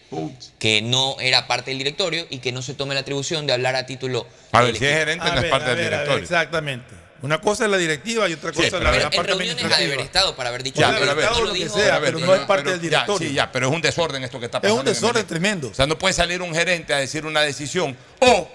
que 0.59 0.83
no 0.83 1.17
era 1.21 1.47
parte 1.47 1.71
del 1.71 1.79
directorio 1.79 2.27
y 2.31 2.39
que 2.39 2.53
no 2.53 2.63
se 2.63 2.75
tome 2.75 2.95
la 2.95 3.01
atribución 3.01 3.47
de 3.47 3.53
hablar 3.53 3.77
a 3.77 3.87
título 3.87 4.27
a 4.53 4.63
ver, 4.63 4.77
si 4.77 4.85
es 4.87 4.93
gerente 4.97 5.25
no 5.31 5.41
es 5.41 5.51
parte 5.51 5.71
a 5.71 5.75
del 5.75 5.85
ver, 5.85 5.95
a 5.95 5.99
ver, 5.99 6.07
directorio. 6.07 6.23
exactamente. 6.25 6.95
Una 7.23 7.41
cosa 7.41 7.65
es 7.65 7.71
la 7.71 7.79
directiva 7.79 8.29
y 8.29 8.35
otra 8.35 8.53
cosa 8.53 8.67
es 8.67 8.73
pero 8.73 8.85
la, 8.85 8.91
la 8.91 8.97
En 8.99 9.03
parte 9.11 9.23
reuniones 9.23 9.55
ha 9.55 9.57
de 9.57 9.65
haber 9.65 9.75
administrativa. 9.75 10.03
estado 10.05 10.37
para 10.37 10.51
haber 10.51 10.63
dicho 10.63 10.81
Ya, 10.81 10.91
pero 10.99 11.07
no 11.31 11.41
lo 11.47 11.53
que 11.55 11.59
dijo, 11.61 11.75
sea, 11.79 11.95
a 11.97 11.99
ver, 11.99 12.15
pero 12.15 12.27
no 12.27 12.35
es 12.35 12.41
parte 12.43 12.71
del 12.71 12.79
ya, 12.79 12.83
directorio. 12.83 13.29
sí, 13.29 13.35
ya, 13.35 13.51
pero 13.51 13.69
es 13.69 13.75
un 13.75 13.81
desorden 13.81 14.23
esto 14.23 14.39
que 14.39 14.45
está 14.47 14.59
Es 14.59 14.63
pasando. 14.63 14.81
un 14.83 14.87
en 14.87 14.95
desorden 14.95 15.27
tremendo. 15.27 15.69
O 15.69 15.75
sea, 15.75 15.87
no 15.87 15.99
puede 15.99 16.13
salir 16.13 16.43
un 16.43 16.55
gerente 16.55 16.93
a 16.93 16.99
decir 16.99 17.25
una 17.25 17.41
decisión 17.41 17.97
o, 18.21 18.49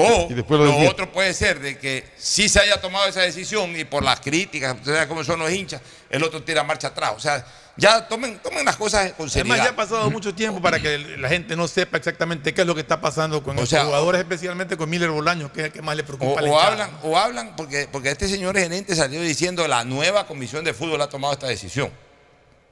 o 0.00 0.30
Y 0.30 0.34
después 0.34 0.60
lo 0.60 0.76
otro 0.88 1.10
puede 1.12 1.34
ser 1.34 1.60
de 1.60 1.78
que 1.78 2.04
sí 2.16 2.48
se 2.48 2.60
haya 2.60 2.80
tomado 2.80 3.06
esa 3.06 3.20
decisión 3.20 3.78
y 3.78 3.84
por 3.84 4.02
las 4.02 4.20
críticas, 4.20 4.74
usted 4.76 4.94
sabe 4.94 5.08
cómo 5.08 5.24
son 5.24 5.40
los 5.40 5.50
hinchas, 5.50 5.80
el 6.08 6.22
otro 6.22 6.42
tira 6.42 6.64
marcha 6.64 6.88
atrás. 6.88 7.12
O 7.16 7.20
sea, 7.20 7.44
ya 7.76 8.06
tomen, 8.08 8.38
tomen 8.40 8.64
las 8.64 8.76
cosas 8.76 9.12
con 9.12 9.30
seriedad. 9.30 9.58
Además, 9.58 9.66
ya 9.66 9.72
ha 9.72 9.76
pasado 9.76 10.10
mucho 10.10 10.34
tiempo 10.34 10.60
para 10.60 10.80
que 10.80 10.98
la 10.98 11.28
gente 11.28 11.56
no 11.56 11.66
sepa 11.66 11.96
exactamente 11.96 12.52
qué 12.52 12.60
es 12.60 12.66
lo 12.66 12.74
que 12.74 12.82
está 12.82 13.00
pasando 13.00 13.42
con 13.42 13.56
O 13.56 13.60
los 13.60 13.68
sea, 13.68 13.84
jugadores, 13.84 14.20
especialmente 14.20 14.76
con 14.76 14.90
Miller 14.90 15.10
Bolaños, 15.10 15.50
que 15.50 15.60
es 15.60 15.66
el 15.66 15.72
que 15.72 15.82
más 15.82 15.96
le 15.96 16.04
preocupa 16.04 16.32
O, 16.32 16.38
a 16.38 16.42
la 16.42 16.50
o 16.50 16.60
hablan, 16.60 16.90
o 17.02 17.16
hablan 17.16 17.56
porque, 17.56 17.88
porque 17.90 18.10
este 18.10 18.28
señor 18.28 18.56
gerente 18.58 18.94
salió 18.94 19.20
diciendo 19.22 19.66
la 19.66 19.84
nueva 19.84 20.26
comisión 20.26 20.64
de 20.64 20.74
fútbol 20.74 21.00
ha 21.00 21.08
tomado 21.08 21.32
esta 21.32 21.46
decisión. 21.46 21.90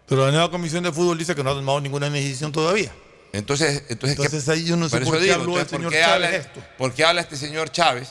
Pero 0.07 0.27
la 0.27 0.33
nueva 0.33 0.51
comisión 0.51 0.83
de 0.83 0.93
fútbol 0.93 1.19
dice 1.19 1.35
que 1.35 1.43
no 1.43 1.51
ha 1.51 1.55
tomado 1.55 1.81
ninguna 1.81 2.11
decisión 2.11 2.53
todavía. 2.53 2.93
Entonces, 3.33 3.83
entonces, 3.89 4.17
¿qué- 4.19 4.25
Entonces 4.27 4.49
ahí 4.49 4.65
yo 4.65 4.77
no 4.77 4.89
sé 4.89 4.97
por 4.99 5.05
por 5.07 5.19
qué 5.19 5.23
digo, 5.25 5.35
habló 5.35 5.55
el 5.57 5.61
entonces, 5.61 5.69
¿por 5.71 5.79
señor 5.79 5.93
qué 5.93 6.01
Chávez 6.01 6.15
habla- 6.27 6.37
esto? 6.37 6.63
¿Por 6.79 6.95
qué 6.95 7.05
habla 7.05 7.21
este 7.21 7.37
señor 7.37 7.71
Chávez? 7.71 8.09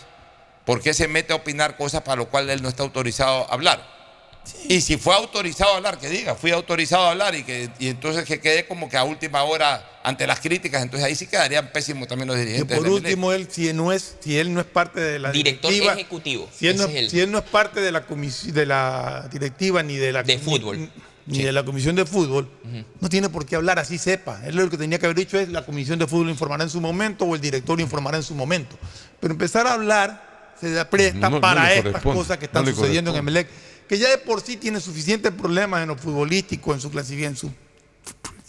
¿Por 0.66 0.82
qué 0.82 0.94
se 0.94 1.08
mete 1.08 1.34
a 1.34 1.38
opinar 1.38 1.78
cosas 1.78 2.02
para 2.04 2.18
lo 2.18 2.28
cual 2.30 2.50
él 2.50 2.62
no 2.62 2.70
está 2.70 2.84
autorizado 2.84 3.50
a 3.50 3.54
hablar? 3.54 3.98
Y 4.70 4.80
si 4.80 4.96
fue 4.98 5.14
autorizado 5.14 5.74
a 5.74 5.78
hablar, 5.78 5.98
que 6.00 6.08
diga, 6.10 6.36
fui 6.36 6.52
autorizado 6.52 7.06
a 7.08 7.12
hablar 7.12 7.36
y 7.36 7.44
que 7.44 7.70
y 7.80 7.88
entonces 7.90 8.24
que 8.26 8.40
quede 8.40 8.66
como 8.66 8.88
que 8.90 8.96
a 8.96 9.04
última 9.04 9.44
hora 9.44 10.00
ante 10.04 10.26
las 10.26 10.40
críticas, 10.40 10.82
entonces 10.84 11.06
ahí 11.06 11.16
sí 11.16 11.28
quedarían 11.28 11.70
pésimos 11.74 12.08
también 12.08 12.28
los 12.30 12.38
dirigentes. 12.38 12.78
por 12.78 12.84
del 12.86 12.94
Emelec. 12.94 13.06
último, 13.12 13.34
él, 13.34 13.48
si 13.52 13.74
no 13.74 13.92
es, 13.92 14.16
si 14.22 14.38
él 14.40 14.54
no 14.54 14.62
es 14.62 14.66
parte 14.66 15.02
de 15.02 15.20
la 15.20 15.32
Director 15.34 15.70
directiva, 15.70 15.94
ejecutivo. 15.96 16.50
si 16.58 16.68
él, 16.70 16.78
no, 16.78 16.86
es 16.86 16.96
el- 16.96 17.10
si 17.10 17.20
él 17.20 17.30
no 17.32 17.40
es 17.40 17.44
parte 17.44 17.82
de 17.82 17.92
la 17.92 18.06
comisión, 18.06 18.54
de 18.54 18.66
la 18.66 19.28
directiva 19.30 19.84
ni 19.84 19.98
de 19.98 20.14
la 20.14 20.24
De 20.24 20.38
fútbol. 20.40 20.80
ni, 20.80 20.90
ni 21.28 21.44
de 21.44 21.52
la 21.52 21.64
comisión 21.64 21.96
de 21.96 22.06
fútbol, 22.06 22.50
no 23.00 23.10
tiene 23.10 23.30
por 23.30 23.46
qué 23.46 23.56
hablar 23.58 23.80
así 23.80 23.98
sepa. 23.98 24.42
Él 24.46 24.56
lo 24.56 24.70
que 24.70 24.78
tenía 24.78 24.98
que 24.98 25.06
haber 25.06 25.18
dicho 25.18 25.38
es 25.38 25.50
la 25.50 25.66
comisión 25.66 26.00
de 26.00 26.08
fútbol 26.08 26.30
informará 26.30 26.64
en 26.64 26.70
su 26.70 26.80
momento 26.82 27.26
o 27.26 27.36
el 27.36 27.42
directorio 27.42 27.84
informará 27.84 28.18
en 28.18 28.24
su 28.24 28.34
momento. 28.34 28.78
Pero 29.20 29.34
empezar 29.34 29.68
a 29.68 29.74
hablar 29.74 30.54
se 30.60 30.84
presta 30.86 31.30
No, 31.30 31.40
para 31.42 31.74
estas 31.74 32.02
cosas 32.02 32.38
que 32.38 32.46
están 32.46 32.66
no 32.66 32.72
sucediendo 32.72 33.12
en. 33.12 33.18
Emelec, 33.18 33.48
que 33.88 33.98
ya 33.98 34.10
de 34.10 34.18
por 34.18 34.42
sí 34.42 34.58
tiene 34.58 34.80
suficientes 34.80 35.32
problemas 35.32 35.82
en 35.84 35.90
lo 35.90 35.98
futbolístico, 35.98 36.74
en 36.74 36.80
su 36.82 36.90
clasificación, 36.90 37.32
en 37.34 37.38
su 37.38 37.52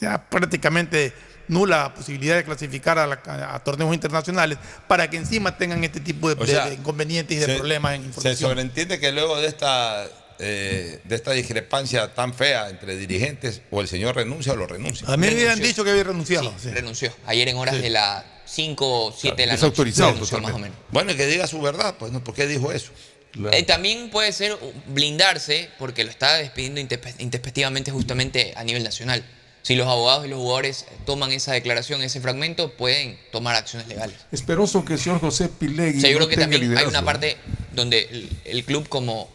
ya 0.01 0.29
prácticamente 0.31 1.13
nula 1.49 1.93
posibilidad 1.95 2.37
de 2.37 2.45
clasificar 2.45 2.99
a, 2.99 3.07
la- 3.07 3.55
a 3.55 3.59
torneos 3.65 3.93
internacionales 3.95 4.59
para 4.87 5.09
que 5.11 5.17
encima 5.17 5.57
tengan 5.57 5.83
este 5.83 5.99
tipo 6.01 6.33
de, 6.33 6.41
O 6.43 6.47
sea, 6.47 6.67
de 6.69 6.75
inconvenientes 6.75 7.37
y 7.37 7.41
de 7.41 7.47
se- 7.47 7.57
problemas 7.57 7.95
en 7.95 8.03
Se 8.03 8.07
información. 8.09 8.51
sobreentiende 8.51 9.01
que 9.01 9.11
luego 9.13 9.41
de 9.41 9.49
esta, 9.49 10.07
eh, 10.39 11.01
de 11.05 11.15
esta 11.17 11.33
discrepancia 11.33 12.15
tan 12.15 12.33
fea 12.35 12.69
entre 12.71 12.97
dirigentes, 12.97 13.63
o 13.71 13.81
el 13.81 13.89
señor 13.89 14.17
renuncia 14.17 14.53
o 14.53 14.57
lo 14.57 14.67
renuncia. 14.67 15.07
A 15.09 15.17
mí 15.17 15.27
me 15.27 15.33
habían 15.33 15.61
dicho 15.61 15.85
que 15.85 15.91
había 15.91 16.05
renunciado. 16.05 16.51
Sí, 16.59 16.69
sí. 16.69 16.71
renunció. 16.71 17.13
Ayer 17.27 17.49
en 17.49 17.57
horas 17.57 17.77
Sí. 17.77 17.83
de 17.83 17.91
las 17.91 18.25
5 18.47 19.07
o 19.07 19.13
7 19.13 19.37
de 19.37 19.47
la 19.47 19.53
noche. 19.53 19.61
Desautorizado 19.63 20.13
renunció 20.13 20.41
más 20.41 20.53
o 20.53 20.59
menos. 20.59 20.79
Bueno, 20.91 21.13
y 21.13 21.17
que 21.17 21.27
diga 21.27 21.47
su 21.47 21.61
verdad, 21.61 21.97
pues, 21.99 22.13
¿no? 22.13 22.23
¿por 22.23 22.35
qué 22.35 22.47
dijo 22.47 22.73
eso? 22.73 22.93
Claro. 23.33 23.57
Eh, 23.57 23.63
también 23.63 24.11
puede 24.11 24.33
ser 24.33 24.57
blindarse 24.87 25.69
porque 25.79 26.05
lo 26.05 26.11
está 26.11 26.37
despidiendo 26.37 26.81
intempestivamente 26.81 27.91
justamente 27.91 28.53
a 28.57 28.65
nivel 28.65 28.83
nacional. 28.83 29.25
Si 29.63 29.75
los 29.75 29.87
abogados 29.87 30.25
y 30.25 30.29
los 30.29 30.39
jugadores 30.39 30.87
toman 31.05 31.31
esa 31.33 31.53
declaración, 31.53 32.01
ese 32.03 32.21
fragmento, 32.23 32.73
pueden 32.77 33.19
tomar 33.33 33.55
acciones 33.55 33.87
legales. 33.87 34.17
Esperoso 34.33 34.83
que 34.85 34.95
el 34.95 34.99
señor 34.99 35.21
José 35.21 35.49
Pilegui. 35.49 35.99
O 35.99 36.01
sea, 36.01 36.11
yo 36.11 36.17
creo 36.17 36.29
que 36.29 36.37
tenga 36.37 36.53
también 36.53 36.79
hay 36.79 36.87
una 36.87 37.01
¿no? 37.01 37.05
parte 37.05 37.37
donde 37.75 38.09
el, 38.11 38.31
el 38.47 38.65
club 38.65 38.89
como 38.89 39.31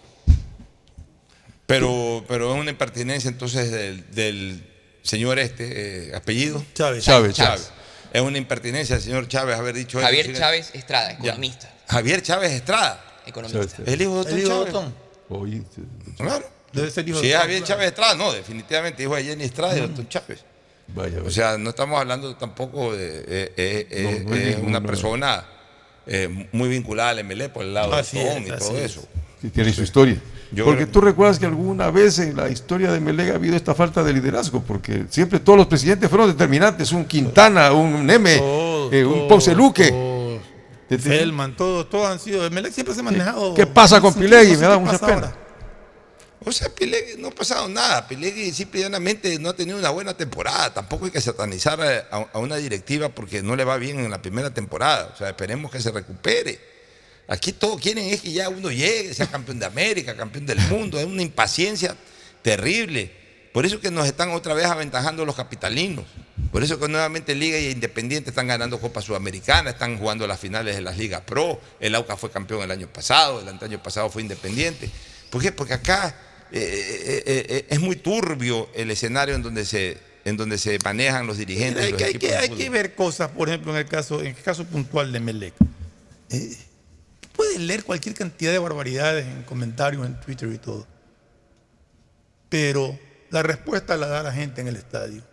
Pero, 1.79 2.25
pero 2.27 2.53
es 2.53 2.59
una 2.61 2.71
impertinencia 2.71 3.29
entonces 3.29 3.71
del, 3.71 4.09
del 4.11 4.63
señor 5.01 5.39
este, 5.39 6.09
eh, 6.09 6.15
apellido. 6.15 6.63
Chávez. 6.73 7.03
Chávez, 7.03 7.35
Chávez. 7.35 7.71
Es 8.13 8.21
una 8.21 8.37
impertinencia 8.37 8.95
el 8.95 9.01
señor 9.01 9.27
Chávez 9.27 9.57
haber 9.57 9.75
dicho 9.75 9.97
eso. 9.99 10.05
Javier. 10.07 10.33
Chávez 10.37 10.69
Estrada, 10.73 11.11
economista. 11.11 11.73
Javier 11.87 12.21
Chávez 12.21 12.51
Estrada. 12.51 13.03
economista. 13.25 13.81
El 13.85 14.01
hijo 14.01 14.13
de 14.13 14.19
Otón 14.21 14.33
El 14.33 14.39
hijo 14.45 14.63
de. 14.65 14.69
Otón. 14.69 14.95
Oye, 15.29 15.61
Claro. 16.17 16.45
Debe 16.71 16.89
ser 16.91 17.07
hijo 17.07 17.19
Si 17.19 17.27
de 17.27 17.33
es 17.33 17.39
Javier. 17.39 17.63
Chávez 17.63 17.87
Estrada, 17.87 18.15
no, 18.15 18.31
definitivamente 18.33 19.03
hijo 19.03 19.15
de 19.15 19.23
Jenny 19.23 19.43
Estrada 19.43 19.77
y 19.77 19.81
Don 19.81 20.07
Chávez. 20.09 20.43
Vaya, 20.87 21.21
O 21.25 21.31
sea, 21.31 21.57
no 21.57 21.69
estamos 21.69 21.99
hablando 21.99 22.35
tampoco 22.35 22.95
de 22.95 23.19
eh, 23.27 23.53
eh, 23.57 23.87
eh, 23.89 24.21
No, 24.23 24.29
no 24.29 24.35
es 24.35 24.45
ningún- 24.57 24.65
una 24.69 24.79
no. 24.79 24.85
persona 24.87 25.45
eh, 26.05 26.47
muy 26.51 26.67
vinculada 26.69 27.09
al 27.11 27.23
MLE 27.23 27.49
por 27.49 27.63
el 27.63 27.73
lado 27.73 27.93
Así 27.95 28.17
de 28.19 28.25
Tom 28.25 28.43
es, 28.43 28.47
y 28.47 28.51
todo 28.57 28.77
es. 28.77 28.83
eso. 28.91 29.07
Sí, 29.41 29.49
tiene 29.49 29.71
su 29.73 29.83
historia. 29.83 30.17
Yo 30.53 30.65
porque 30.65 30.83
creo- 30.83 30.91
tú 30.91 31.01
recuerdas 31.01 31.39
que 31.39 31.45
alguna 31.45 31.89
vez 31.91 32.19
en 32.19 32.35
la 32.37 32.49
historia 32.49 32.91
de 32.91 32.99
Melega 32.99 33.33
ha 33.33 33.35
habido 33.35 33.55
esta 33.55 33.73
falta 33.73 34.03
de 34.03 34.13
liderazgo, 34.13 34.61
porque 34.61 35.05
siempre 35.09 35.39
todos 35.39 35.57
los 35.57 35.67
presidentes 35.67 36.09
fueron 36.09 36.27
determinantes, 36.27 36.91
un 36.91 37.05
Quintana, 37.05 37.71
un 37.73 38.05
Neme, 38.05 38.37
Todos, 38.37 38.93
eh, 38.93 39.05
un 39.05 39.13
todos, 39.13 39.27
Ponce 39.29 39.55
Luque. 39.55 39.89
todos. 39.89 40.41
Te- 40.89 40.97
te- 40.97 41.09
Feldman, 41.09 41.55
todos, 41.55 41.89
todos 41.89 42.07
han 42.07 42.19
sido. 42.19 42.47
Melec 42.51 42.71
siempre 42.73 42.93
se 42.93 42.99
ha 42.99 43.03
manejado. 43.03 43.53
¿Qué 43.55 43.65
pasa 43.65 43.99
con 43.99 44.13
Pilegui? 44.13 44.51
Me 44.57 44.67
da 44.67 44.77
mucha 44.77 44.99
pena. 44.99 45.13
ahora. 45.13 45.35
O 46.45 46.51
sea, 46.51 46.67
Pilegui 46.69 47.21
no 47.21 47.29
ha 47.29 47.31
pasado 47.31 47.69
nada. 47.69 48.05
Pilegui 48.05 48.51
simple 48.51 48.81
y 48.81 48.83
llanamente 48.83 49.39
no 49.39 49.49
ha 49.49 49.53
tenido 49.55 49.77
una 49.79 49.89
buena 49.91 50.13
temporada. 50.13 50.73
Tampoco 50.73 51.05
hay 51.05 51.11
que 51.11 51.21
satanizar 51.21 51.79
a 52.11 52.37
una 52.37 52.57
directiva 52.57 53.07
porque 53.09 53.41
no 53.41 53.55
le 53.55 53.63
va 53.63 53.77
bien 53.77 53.97
en 54.01 54.11
la 54.11 54.21
primera 54.21 54.53
temporada. 54.53 55.09
O 55.13 55.17
sea, 55.17 55.29
esperemos 55.29 55.71
que 55.71 55.79
se 55.79 55.89
recupere. 55.91 56.59
Aquí 57.27 57.53
todos 57.53 57.79
quieren 57.79 58.05
es 58.05 58.21
que 58.21 58.31
ya 58.31 58.49
uno 58.49 58.69
llegue, 58.69 59.13
sea 59.13 59.27
campeón 59.27 59.59
de 59.59 59.65
América, 59.65 60.15
campeón 60.15 60.45
del 60.45 60.59
mundo. 60.69 60.99
Es 60.99 61.05
una 61.05 61.21
impaciencia 61.21 61.95
terrible. 62.41 63.11
Por 63.53 63.65
eso 63.65 63.79
que 63.79 63.91
nos 63.91 64.07
están 64.07 64.31
otra 64.31 64.53
vez 64.53 64.65
aventajando 64.65 65.25
los 65.25 65.35
capitalinos. 65.35 66.05
Por 66.51 66.63
eso 66.63 66.79
que 66.79 66.87
nuevamente 66.87 67.35
Liga 67.35 67.57
y 67.57 67.69
Independiente 67.69 68.31
están 68.31 68.47
ganando 68.47 68.79
Copa 68.79 69.01
Sudamericana, 69.01 69.69
están 69.69 69.97
jugando 69.97 70.27
las 70.27 70.39
finales 70.39 70.75
de 70.75 70.81
las 70.81 70.97
Ligas 70.97 71.21
Pro. 71.21 71.61
El 71.79 71.95
AUCA 71.95 72.17
fue 72.17 72.31
campeón 72.31 72.63
el 72.63 72.71
año 72.71 72.87
pasado, 72.87 73.41
el 73.41 73.47
año 73.47 73.81
pasado 73.81 74.09
fue 74.09 74.23
Independiente. 74.23 74.89
¿Por 75.29 75.41
qué? 75.41 75.51
Porque 75.51 75.73
acá 75.73 76.15
eh, 76.51 77.23
eh, 77.25 77.45
eh, 77.49 77.65
es 77.69 77.79
muy 77.79 77.95
turbio 77.95 78.69
el 78.75 78.91
escenario 78.91 79.35
en 79.35 79.43
donde 79.43 79.65
se, 79.65 79.97
en 80.25 80.35
donde 80.35 80.57
se 80.57 80.77
manejan 80.83 81.25
los 81.25 81.37
dirigentes. 81.37 81.83
Hay, 81.83 81.91
los 81.91 82.01
que, 82.01 82.35
hay, 82.35 82.49
que 82.49 82.69
ver 82.69 82.95
cosas, 82.95 83.29
por 83.31 83.49
ejemplo, 83.49 83.71
en 83.71 83.79
el 83.79 83.87
caso, 83.87 84.19
en 84.21 84.27
el 84.27 84.35
caso 84.35 84.65
puntual 84.65 85.11
de 85.11 85.19
Melec. 85.19 85.53
Puedes 87.35 87.59
leer 87.59 87.83
cualquier 87.83 88.15
cantidad 88.15 88.51
de 88.51 88.59
barbaridades 88.59 89.25
en 89.25 89.43
comentarios, 89.43 90.05
en 90.05 90.19
Twitter 90.19 90.49
y 90.51 90.57
todo. 90.57 90.85
Pero 92.49 92.97
la 93.31 93.41
respuesta 93.43 93.97
la 93.97 94.07
da 94.07 94.23
la 94.23 94.31
gente 94.31 94.61
en 94.61 94.67
el 94.67 94.75
estadio. 94.75 95.23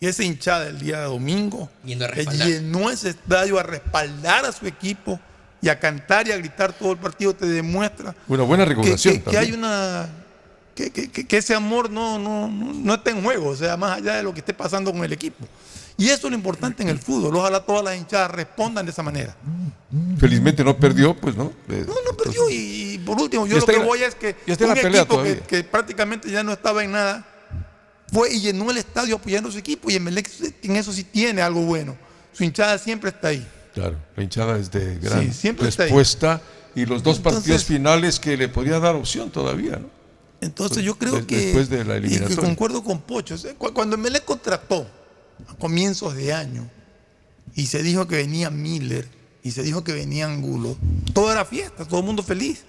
Y 0.00 0.06
esa 0.06 0.24
hinchada 0.24 0.66
el 0.68 0.78
día 0.78 1.02
domingo 1.02 1.68
Yendo 1.84 2.06
a 2.06 2.08
que 2.08 2.24
llenó 2.46 2.90
ese 2.90 3.10
estadio 3.10 3.58
a 3.58 3.62
respaldar 3.62 4.46
a 4.46 4.52
su 4.52 4.66
equipo 4.66 5.20
y 5.60 5.68
a 5.68 5.78
cantar 5.78 6.26
y 6.26 6.32
a 6.32 6.38
gritar 6.38 6.72
todo 6.72 6.92
el 6.92 6.98
partido 6.98 7.34
te 7.34 7.44
demuestra 7.46 8.14
Una 8.26 8.44
buena 8.44 8.64
que, 9.30 9.36
hay 9.36 9.52
una 9.52 10.08
que, 10.74 10.90
que- 10.90 11.10
que- 11.10 11.26
que 11.26 11.36
ese 11.36 11.54
amor 11.54 11.90
no, 11.90 12.18
no, 12.18 12.48
no, 12.48 12.72
no 12.72 12.94
está 12.94 13.10
en 13.10 13.22
juego, 13.22 13.48
o 13.50 13.56
sea, 13.56 13.76
más 13.76 13.98
allá 13.98 14.14
de 14.16 14.22
lo 14.22 14.32
que 14.32 14.40
esté 14.40 14.54
pasando 14.54 14.90
con 14.90 15.04
el 15.04 15.12
equipo. 15.12 15.46
Y 16.00 16.08
eso 16.08 16.26
es 16.26 16.30
lo 16.30 16.36
importante 16.36 16.82
en 16.82 16.88
el 16.88 16.98
fútbol. 16.98 17.36
Ojalá 17.36 17.60
todas 17.64 17.84
las 17.84 17.96
hinchadas 17.96 18.30
respondan 18.30 18.86
de 18.86 18.92
esa 18.92 19.02
manera. 19.02 19.36
Felizmente 20.18 20.64
no 20.64 20.76
perdió, 20.76 21.14
pues 21.16 21.36
no. 21.36 21.52
Eh, 21.68 21.84
No, 21.86 21.94
no 22.10 22.16
perdió. 22.16 22.48
Y, 22.50 22.94
y 22.94 22.98
por 22.98 23.20
último, 23.20 23.46
yo 23.46 23.58
lo 23.58 23.66
que 23.66 23.72
la- 23.76 23.84
voy 23.84 24.02
es 24.02 24.14
que 24.14 24.36
un 24.46 24.68
la 24.68 24.74
equipo 24.80 25.22
que, 25.22 25.40
que 25.40 25.64
prácticamente 25.64 26.30
ya 26.30 26.42
no 26.42 26.52
estaba 26.52 26.82
en 26.84 26.92
nada 26.92 27.26
fue 28.12 28.32
y 28.32 28.40
llenó 28.40 28.70
el 28.70 28.78
estadio 28.78 29.16
apoyando 29.16 29.48
a 29.48 29.52
su 29.52 29.58
equipo. 29.58 29.90
Y 29.90 29.96
Emelec 29.96 30.28
en 30.62 30.76
eso 30.76 30.92
sí 30.92 31.04
tiene 31.04 31.42
algo 31.42 31.62
bueno. 31.62 31.96
Su 32.32 32.44
hinchada 32.44 32.78
siempre 32.78 33.10
está 33.10 33.28
ahí. 33.28 33.46
Claro, 33.74 33.96
la 34.16 34.22
hinchada 34.22 34.56
es 34.58 34.70
de 34.70 34.98
gran 34.98 35.22
Sí, 35.24 35.32
siempre 35.32 35.68
está 35.68 35.82
ahí. 35.84 35.88
respuesta 35.90 36.40
y 36.74 36.86
los 36.86 37.02
dos 37.02 37.18
Entonces- 37.18 37.40
partidos 37.42 37.64
finales 37.64 38.18
que 38.18 38.36
le 38.36 38.48
podría 38.48 38.78
dar 38.80 38.94
opción 38.94 39.30
todavía, 39.30 39.76
¿no? 39.76 39.90
Entonces 40.40 40.82
yo 40.82 40.96
creo 40.96 41.26
que... 41.26 41.36
después 41.36 41.68
de 41.68 41.84
la 41.84 41.98
y 41.98 42.18
que 42.18 42.34
concuerdo 42.36 42.82
con 42.82 43.02
Pocho. 43.02 43.36
Cu- 43.58 43.74
Cuando 43.74 43.98
Melec 43.98 44.24
contrató 44.24 44.86
a 45.48 45.54
comienzos 45.54 46.14
de 46.14 46.32
año 46.32 46.68
y 47.54 47.66
se 47.66 47.82
dijo 47.82 48.06
que 48.06 48.16
venía 48.16 48.50
Miller 48.50 49.08
y 49.42 49.50
se 49.52 49.62
dijo 49.62 49.82
que 49.84 49.92
venía 49.92 50.26
Angulo, 50.26 50.76
todo 51.14 51.32
era 51.32 51.44
fiesta, 51.44 51.84
todo 51.84 52.00
el 52.00 52.06
mundo 52.06 52.22
feliz. 52.22 52.64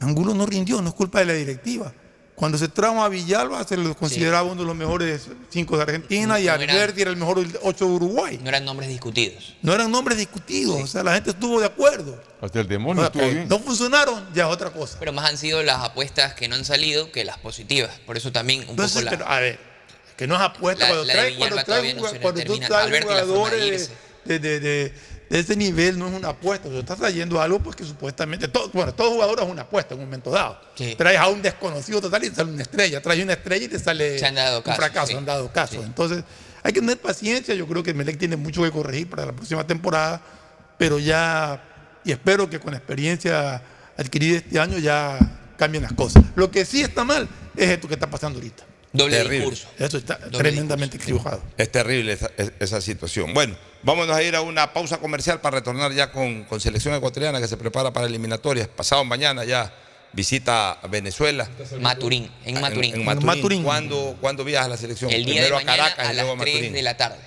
Angulo 0.00 0.34
no 0.34 0.46
rindió, 0.46 0.80
no 0.80 0.88
es 0.90 0.94
culpa 0.94 1.18
de 1.20 1.26
la 1.26 1.32
directiva. 1.34 1.92
Cuando 2.36 2.56
se 2.56 2.68
trajo 2.68 3.02
a 3.02 3.08
Villalba 3.08 3.64
se 3.64 3.76
lo 3.76 3.96
consideraba 3.96 4.44
uno 4.44 4.60
de 4.60 4.66
los 4.68 4.76
mejores 4.76 5.26
cinco 5.50 5.76
de 5.76 5.82
Argentina 5.82 6.38
y 6.38 6.46
No 6.46 6.52
Alberti 6.52 7.02
era 7.02 7.10
el 7.10 7.16
mejor 7.16 7.44
ocho 7.62 7.86
de 7.86 7.90
Uruguay. 7.90 8.38
No 8.40 8.48
eran 8.48 8.64
nombres 8.64 8.88
discutidos. 8.88 9.56
No 9.60 9.74
eran 9.74 9.90
nombres 9.90 10.18
discutidos, 10.18 10.80
o 10.80 10.86
sea, 10.86 11.02
la 11.02 11.14
gente 11.14 11.30
estuvo 11.30 11.58
de 11.58 11.66
acuerdo. 11.66 12.22
Hasta 12.40 12.60
el 12.60 12.68
demonio 12.68 13.02
Ahora, 13.02 13.12
estuvo 13.12 13.28
bien. 13.34 13.48
no 13.48 13.58
funcionaron, 13.58 14.24
ya 14.32 14.46
es 14.46 14.52
otra 14.52 14.70
cosa. 14.70 14.98
Pero 15.00 15.12
más 15.12 15.28
han 15.28 15.36
sido 15.36 15.64
las 15.64 15.82
apuestas 15.82 16.34
que 16.34 16.46
no 16.46 16.54
han 16.54 16.64
salido 16.64 17.10
que 17.10 17.24
las 17.24 17.38
positivas. 17.38 17.98
Por 18.06 18.16
eso 18.16 18.30
también 18.30 18.60
un 18.60 18.68
Entonces, 18.70 19.02
poco 19.02 19.04
la, 19.06 19.10
pero, 19.10 19.28
a 19.28 19.40
ver, 19.40 19.58
que 20.18 20.26
no 20.26 20.34
es 20.34 20.40
apuesta 20.42 20.84
La- 20.84 20.94
cuando 20.94 21.04
la 21.06 21.36
cuando 21.38 21.64
todavía 21.64 21.94
no 21.94 22.02
cuando 22.20 22.42
tú 22.42 22.58
traes 22.58 23.04
jugadores 23.04 23.90
de, 24.24 24.38
de, 24.40 24.60
de, 24.60 24.92
de 25.30 25.38
ese 25.38 25.54
nivel 25.56 25.96
no 25.98 26.08
es 26.08 26.14
una 26.14 26.30
apuesta, 26.30 26.68
tú 26.68 26.76
estás 26.78 26.98
trayendo 26.98 27.40
algo 27.40 27.60
pues 27.60 27.76
que 27.76 27.84
supuestamente 27.84 28.48
todo, 28.48 28.68
bueno, 28.74 28.92
todo 28.92 29.12
jugador 29.12 29.40
es 29.40 29.46
una 29.46 29.62
apuesta 29.62 29.94
en 29.94 30.00
un 30.00 30.06
momento 30.06 30.30
dado. 30.30 30.60
Sí. 30.74 30.94
Traes 30.98 31.18
a 31.18 31.28
un 31.28 31.40
desconocido 31.40 32.00
total 32.00 32.24
y 32.24 32.30
te 32.30 32.36
sale 32.36 32.50
una 32.50 32.62
estrella, 32.62 33.00
traes 33.00 33.22
una 33.22 33.34
estrella 33.34 33.64
y 33.66 33.68
te 33.68 33.78
sale 33.78 34.18
un 34.66 34.74
fracaso, 34.74 35.06
sí. 35.06 35.14
han 35.14 35.24
dado 35.24 35.50
casos. 35.52 35.84
Entonces, 35.84 36.24
hay 36.62 36.72
que 36.72 36.80
tener 36.80 36.98
paciencia, 36.98 37.54
yo 37.54 37.66
creo 37.68 37.82
que 37.84 37.94
Melec 37.94 38.18
tiene 38.18 38.36
mucho 38.36 38.62
que 38.64 38.72
corregir 38.72 39.08
para 39.08 39.26
la 39.26 39.32
próxima 39.32 39.64
temporada, 39.66 40.20
pero 40.78 40.98
ya 40.98 41.62
y 42.04 42.10
espero 42.10 42.50
que 42.50 42.58
con 42.58 42.72
la 42.72 42.78
experiencia 42.78 43.62
adquirida 43.96 44.38
este 44.38 44.58
año 44.58 44.78
ya 44.78 45.18
cambien 45.56 45.84
las 45.84 45.92
cosas. 45.92 46.24
Lo 46.34 46.50
que 46.50 46.64
sí 46.64 46.82
está 46.82 47.04
mal 47.04 47.28
es 47.56 47.70
esto 47.70 47.86
que 47.86 47.94
está 47.94 48.10
pasando 48.10 48.38
ahorita. 48.38 48.64
Doble 48.92 49.16
Terrible. 49.16 49.38
discurso. 49.50 49.68
Eso 49.78 49.98
está 49.98 50.16
Doble 50.18 50.38
tremendamente 50.38 50.96
equivocado. 50.96 51.42
Es 51.56 51.70
terrible 51.70 52.12
esa, 52.12 52.30
es- 52.36 52.52
esa 52.60 52.80
situación. 52.80 53.34
Bueno, 53.34 53.56
vámonos 53.82 54.16
a 54.16 54.22
ir 54.22 54.34
a 54.34 54.40
una 54.40 54.72
pausa 54.72 54.98
comercial 54.98 55.40
para 55.40 55.58
retornar 55.58 55.92
ya 55.92 56.10
con, 56.12 56.44
con 56.44 56.60
selección 56.60 56.94
ecuatoriana 56.94 57.40
que 57.40 57.48
se 57.48 57.56
prepara 57.56 57.92
para 57.92 58.06
eliminatorias. 58.06 58.68
Pasado 58.68 59.04
mañana 59.04 59.44
ya 59.44 59.72
visita 60.12 60.72
a 60.72 60.86
Venezuela. 60.86 61.48
Maturín, 61.80 62.30
en 62.44 62.60
Maturín. 62.60 62.94
En, 62.94 63.04
Maturín. 63.04 63.62
¿Cuándo, 63.62 64.16
cuándo 64.20 64.42
viaja 64.44 64.68
la 64.68 64.76
selección? 64.76 65.10
El 65.10 65.24
día 65.24 65.42
de 65.42 65.48
Primero 65.48 65.56
a 65.56 65.58
mañana 65.64 65.76
Caracas 65.94 66.08
a 66.08 66.12
y 66.12 66.14
luego 66.16 66.32
a 66.32 66.34
las 66.36 66.42
3 66.44 66.54
Maturín. 66.54 66.72
de 66.72 66.82
la 66.82 66.96
tarde. 66.96 67.18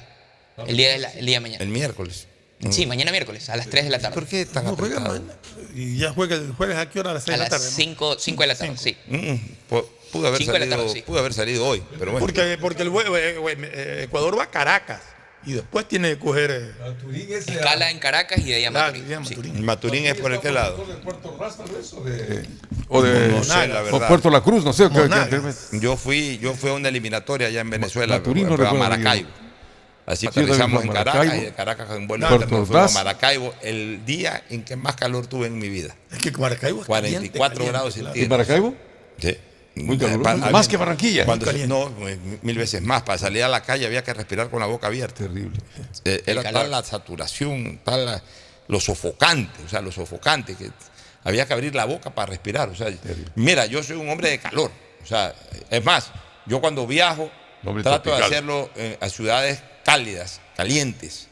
El 0.67 0.77
día 0.77 0.89
de, 0.91 0.97
la- 0.99 1.11
el 1.13 1.25
día 1.25 1.35
de 1.37 1.39
mañana. 1.41 1.63
El 1.63 1.69
miércoles. 1.69 2.27
Sí, 2.69 2.85
mañana 2.85 3.09
miércoles, 3.11 3.49
a 3.49 3.55
las 3.55 3.67
3 3.67 3.85
de 3.85 3.89
la 3.89 3.97
tarde. 3.99 4.13
¿Por 4.13 4.27
qué 4.27 4.45
tan 4.45 4.63
No, 4.65 4.75
juega 4.75 4.97
apretado? 4.97 5.19
mañana. 5.19 5.39
Y 5.73 5.97
ya 5.97 6.11
juega 6.13 6.35
el 6.35 6.51
jueves 6.53 6.77
a 6.77 6.87
qué 6.89 6.99
hora 6.99 7.09
a 7.11 7.13
las 7.15 7.23
6 7.23 7.29
A 7.29 7.31
de 7.33 7.37
la 7.37 7.43
las 7.45 7.49
tarde. 7.49 7.65
¿no? 7.65 7.75
5, 7.75 8.15
5 8.19 8.41
de 8.43 8.47
la 8.47 8.55
tarde, 8.55 8.77
sí. 8.77 8.95
Mm, 9.07 9.73
pu- 9.73 9.85
pudo, 10.11 10.27
haber 10.27 10.39
Cinco 10.39 10.51
de 10.53 10.59
la 10.59 10.65
salido, 10.65 10.77
tarde, 10.87 10.93
sí. 10.99 11.01
pudo 11.05 11.19
haber 11.19 11.33
salido 11.33 11.65
hoy, 11.67 11.83
pero 11.97 12.11
bueno. 12.11 12.19
Porque, 12.25 12.57
porque 12.59 12.81
el 12.83 12.89
eh, 12.89 12.91
eh, 13.15 13.35
eh, 13.73 14.01
Ecuador 14.05 14.37
va 14.37 14.43
a 14.43 14.49
Caracas 14.51 15.01
y 15.45 15.53
después 15.53 15.87
tiene 15.87 16.09
que 16.09 16.19
coger. 16.19 16.51
eh, 16.51 17.37
Escala 17.47 17.89
en 17.89 17.99
Caracas 17.99 18.39
y 18.39 18.43
de 18.43 18.55
ahí 18.55 18.65
a 18.65 18.69
claro, 18.69 18.87
Maturín. 18.93 19.09
ya 19.09 19.23
sí. 19.25 19.35
Maturín. 19.35 19.65
Maturín 19.65 20.05
es 20.05 20.15
por 20.19 20.31
el 20.33 20.39
qué 20.39 20.51
lado. 20.51 20.77
¿De 20.85 20.93
Puerto 20.95 21.37
vez? 21.37 21.93
¿O 21.93 22.03
de, 22.03 22.47
o 22.89 23.01
de- 23.01 23.27
No 23.29 23.43
sé, 23.43 23.67
la 23.67 23.81
o 23.81 23.83
verdad. 23.85 24.07
Puerto 24.07 24.29
La 24.29 24.41
Cruz? 24.41 24.63
No 24.63 24.73
sé. 24.73 24.83
¿qué- 24.89 24.99
Monagas. 24.99 25.69
qué- 25.71 25.79
Yo 25.79 25.97
fui, 25.97 26.37
yo 26.39 26.53
fui 26.53 26.69
a 26.69 26.73
una 26.73 26.89
eliminatoria 26.89 27.47
allá 27.47 27.61
en 27.61 27.69
Venezuela, 27.69 28.17
Maturín 28.17 28.47
no 28.49 28.55
fue 28.57 28.67
a 28.67 28.73
Maracaibo. 28.73 29.29
Así 30.05 30.27
aterrizamos 30.27 30.81
fui 30.81 30.89
en 30.89 30.93
Caracas 30.95 31.25
y 31.37 31.41
de 31.45 31.51
Caracas 31.53 31.87
en 31.91 32.07
Puerto 32.07 32.25
interno 32.33 32.65
fuimos 32.65 32.91
a. 32.91 32.93
Maracaibo 32.95 33.53
el 33.61 34.03
día 34.05 34.43
en 34.49 34.63
que 34.65 34.75
más 34.75 34.95
calor 34.95 35.27
tuve 35.27 35.47
en 35.47 35.57
mi 35.57 35.69
vida. 35.69 35.95
Es 36.11 36.17
que 36.19 36.31
Maracaibo 36.31 36.81
es 36.81 36.87
44 36.87 37.49
caliente, 37.55 37.71
grados 37.71 37.95
caliente, 37.95 38.23
¿En 38.23 38.29
Maracaibo? 38.29 38.75
Sí. 39.19 39.37
Muy 39.75 39.97
caluroso. 39.97 40.23
Pa- 40.23 40.51
Más 40.51 40.67
que 40.67 40.77
Barranquilla. 40.77 41.25
Cuando- 41.25 41.51
no, 41.67 41.91
mil 42.41 42.57
veces 42.57 42.81
más. 42.81 43.03
Para 43.03 43.17
salir 43.17 43.43
a 43.43 43.47
la 43.47 43.61
calle 43.63 43.85
había 43.85 44.03
que 44.03 44.13
respirar 44.13 44.49
con 44.49 44.59
la 44.59 44.65
boca 44.65 44.87
abierta. 44.87 45.23
Terrible. 45.23 45.57
Eh, 46.05 46.23
era 46.25 46.43
calor. 46.43 46.61
tal 46.63 46.71
la 46.71 46.83
saturación, 46.83 47.79
tal 47.83 48.05
la- 48.05 48.23
lo 48.67 48.79
sofocante, 48.79 49.63
o 49.65 49.69
sea, 49.69 49.81
lo 49.81 49.91
sofocante 49.91 50.55
que 50.55 50.69
había 51.23 51.45
que 51.45 51.53
abrir 51.53 51.75
la 51.75 51.85
boca 51.85 52.09
para 52.09 52.27
respirar. 52.27 52.69
O 52.69 52.75
sea, 52.75 52.87
mira, 53.35 53.65
yo 53.65 53.81
soy 53.83 53.97
un 53.97 54.09
hombre 54.09 54.29
de 54.29 54.39
calor. 54.39 54.71
O 55.03 55.05
sea, 55.05 55.33
es 55.69 55.83
más, 55.83 56.11
yo 56.45 56.61
cuando 56.61 56.85
viajo 56.87 57.31
trato 57.83 58.09
de 58.09 58.23
hacerlo 58.27 58.69
eh, 58.75 58.97
a 59.01 59.09
ciudades 59.09 59.61
cálidas, 59.85 60.41
calientes. 60.55 61.27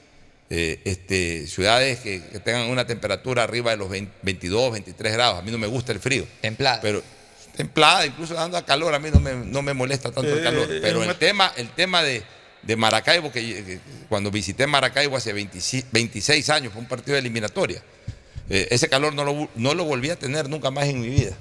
eh, 0.51 0.81
este, 0.85 1.45
ciudades 1.45 1.99
que, 1.99 2.23
que 2.23 2.39
tengan 2.39 2.69
una 2.71 2.87
temperatura 2.87 3.43
arriba 3.43 3.69
de 3.71 3.77
los 3.77 3.87
20 3.89 4.11
22, 4.23 4.71
23 4.71 5.13
grados. 5.13 5.37
A 5.37 5.41
mí 5.43 5.51
no 5.51 5.57
me 5.59 5.67
gusta 5.67 5.91
el 5.91 5.99
frío. 5.99 6.25
Templada. 6.41 6.79
Pero 6.81 7.03
templada, 7.59 8.05
incluso 8.05 8.33
dando 8.35 8.55
a 8.57 8.63
calor, 8.65 8.93
a 8.93 8.99
mí 8.99 9.09
no 9.11 9.19
me, 9.19 9.33
no 9.35 9.61
me 9.61 9.73
molesta 9.73 10.11
tanto 10.13 10.31
el 10.31 10.39
Eh, 10.39 10.43
calor. 10.43 10.67
eh, 10.71 10.79
Pero 10.81 11.03
en 11.03 11.09
el 11.09 11.15
tema, 11.17 11.51
el 11.57 11.67
tema 11.71 12.01
de, 12.01 12.23
de 12.63 12.75
Maracaibo, 12.77 13.33
que, 13.33 13.41
que 13.41 13.79
cuando 14.07 14.31
visité 14.31 14.65
Maracaibo 14.65 15.17
hace 15.17 15.33
26, 15.33 15.87
26 15.91 16.49
años, 16.51 16.71
fue 16.71 16.81
un 16.81 16.87
partido 16.87 17.15
de 17.15 17.19
eliminatoria. 17.19 17.81
eh, 18.49 18.67
ese 18.71 18.87
calor 18.87 19.13
no 19.13 19.25
lo, 19.25 19.49
no 19.55 19.73
lo 19.73 19.83
volví 19.83 20.09
a 20.09 20.15
tener 20.17 20.47
nunca 20.49 20.71
más 20.71 20.85
en 20.85 21.01
mi 21.01 21.09
vida. 21.09 21.31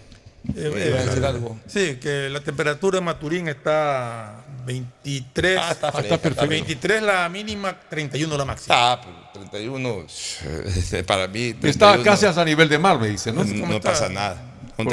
Eh, 0.57 0.73
eh, 0.75 1.05
decir 1.07 1.25
algo. 1.25 1.57
Sí, 1.69 1.99
que 2.01 2.29
la 2.29 2.41
temperatura 2.41 2.99
en 2.99 3.05
Maturín 3.05 3.47
está 3.49 4.45
23. 4.67 5.59
Ah, 5.61 5.71
está 5.73 5.93
fresca, 5.93 6.15
está 6.15 6.19
perfecto. 6.19 6.49
bien. 6.49 6.65
23 6.65 7.03
la 7.03 7.29
mínima, 7.29 7.79
31 7.89 8.37
la 8.37 8.45
máxima. 8.45 8.75
Ah, 8.77 9.01
pero 9.33 9.49
31, 9.51 10.07
para 11.07 11.29
mí. 11.29 11.49
Está 11.63 11.93
31, 11.95 12.03
casi 12.03 12.27
hasta 12.27 12.45
nivel 12.45 12.69
de 12.69 12.79
mar, 12.79 12.99
me 12.99 13.09
dice, 13.09 13.31
¿no? 13.33 13.45
No, 13.45 13.67
no 13.67 13.77
está? 13.77 13.91
pasa 13.93 14.09
nada. 14.09 14.43
Con, 14.77 14.87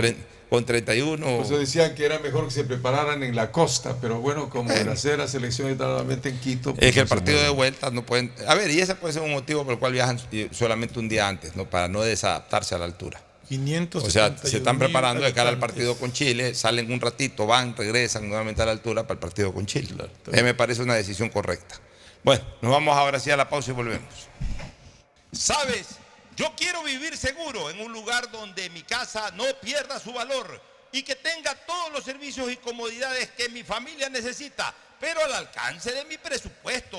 con 0.56 0.66
31. 0.66 1.38
Pues 1.38 1.50
decían 1.50 1.96
que 1.96 2.06
era 2.06 2.20
mejor 2.20 2.46
que 2.46 2.52
se 2.52 2.64
prepararan 2.64 3.24
en 3.24 3.36
la 3.36 3.52
costa, 3.52 3.98
pero 4.00 4.22
bueno, 4.22 4.50
como 4.50 4.72
el 4.72 4.88
hacer 4.88 5.20
la 5.20 5.28
selección 5.28 5.70
está 5.70 5.86
nuevamente 5.86 6.30
en 6.30 6.40
Quito. 6.40 6.70
Es 6.70 6.76
pues 6.78 6.94
que 6.94 7.00
el 7.02 7.08
partido 7.08 7.42
de 7.42 7.50
vuelta 7.50 7.92
no 7.92 8.06
pueden. 8.06 8.32
A 8.48 8.56
ver, 8.56 8.72
y 8.72 8.80
ese 8.80 8.96
puede 8.96 9.14
ser 9.14 9.22
un 9.24 9.32
motivo 9.32 9.66
por 9.66 9.74
el 9.74 9.80
cual 9.80 9.92
viajan 9.92 10.20
eh, 10.32 10.48
solamente 10.52 10.98
un 10.98 11.10
día 11.10 11.28
antes, 11.28 11.56
¿no? 11.58 11.70
Para 11.70 11.90
no 11.90 12.02
desadaptarse 12.02 12.74
a 12.74 12.78
la 12.78 12.86
altura. 12.86 13.22
500 13.50 14.04
O 14.04 14.10
sea, 14.10 14.36
se 14.38 14.58
están 14.58 14.80
preparando 14.80 15.24
de 15.24 15.34
cara 15.34 15.50
al 15.50 15.60
partido 15.60 15.96
con 15.98 16.12
Chile, 16.12 16.56
salen 16.56 16.92
un 16.92 17.00
ratito, 17.00 17.46
van, 17.46 17.76
regresan 17.76 18.28
nuevamente 18.28 18.62
a 18.62 18.66
la 18.66 18.72
altura 18.72 19.04
para 19.04 19.16
el 19.16 19.20
partido 19.20 19.54
con 19.54 19.66
Chile. 19.66 19.94
Eh, 20.32 20.42
me 20.42 20.54
parece 20.54 20.82
una 20.82 20.96
decisión 20.96 21.30
correcta. 21.30 21.76
Bueno, 22.24 22.44
nos 22.62 22.72
vamos 22.72 22.98
ahora 22.98 23.20
sí 23.20 23.30
a 23.30 23.38
la 23.38 23.50
pausa 23.50 23.72
y 23.72 23.74
volvemos. 23.74 24.30
¿Sabes? 25.32 26.00
Yo 26.36 26.54
quiero 26.56 26.84
vivir 26.84 27.16
seguro 27.16 27.70
en 27.70 27.80
un 27.80 27.94
lugar 27.94 28.30
donde 28.30 28.70
mi 28.70 28.84
casa 28.84 29.32
no 29.32 29.46
pierda 29.62 30.00
su 30.00 30.12
valor 30.12 30.62
y 30.92 31.02
que 31.04 31.16
tenga 31.16 31.56
todos 31.66 31.94
los 31.94 32.04
servicios 32.04 32.52
y 32.52 32.58
comodidades 32.58 33.30
que 33.32 33.48
mi 33.50 33.64
familia 33.64 34.10
necesita, 34.10 34.74
pero 35.00 35.24
al 35.24 35.34
alcance 35.34 35.92
de 35.94 36.04
mi 36.06 36.18
presupuesto. 36.18 36.98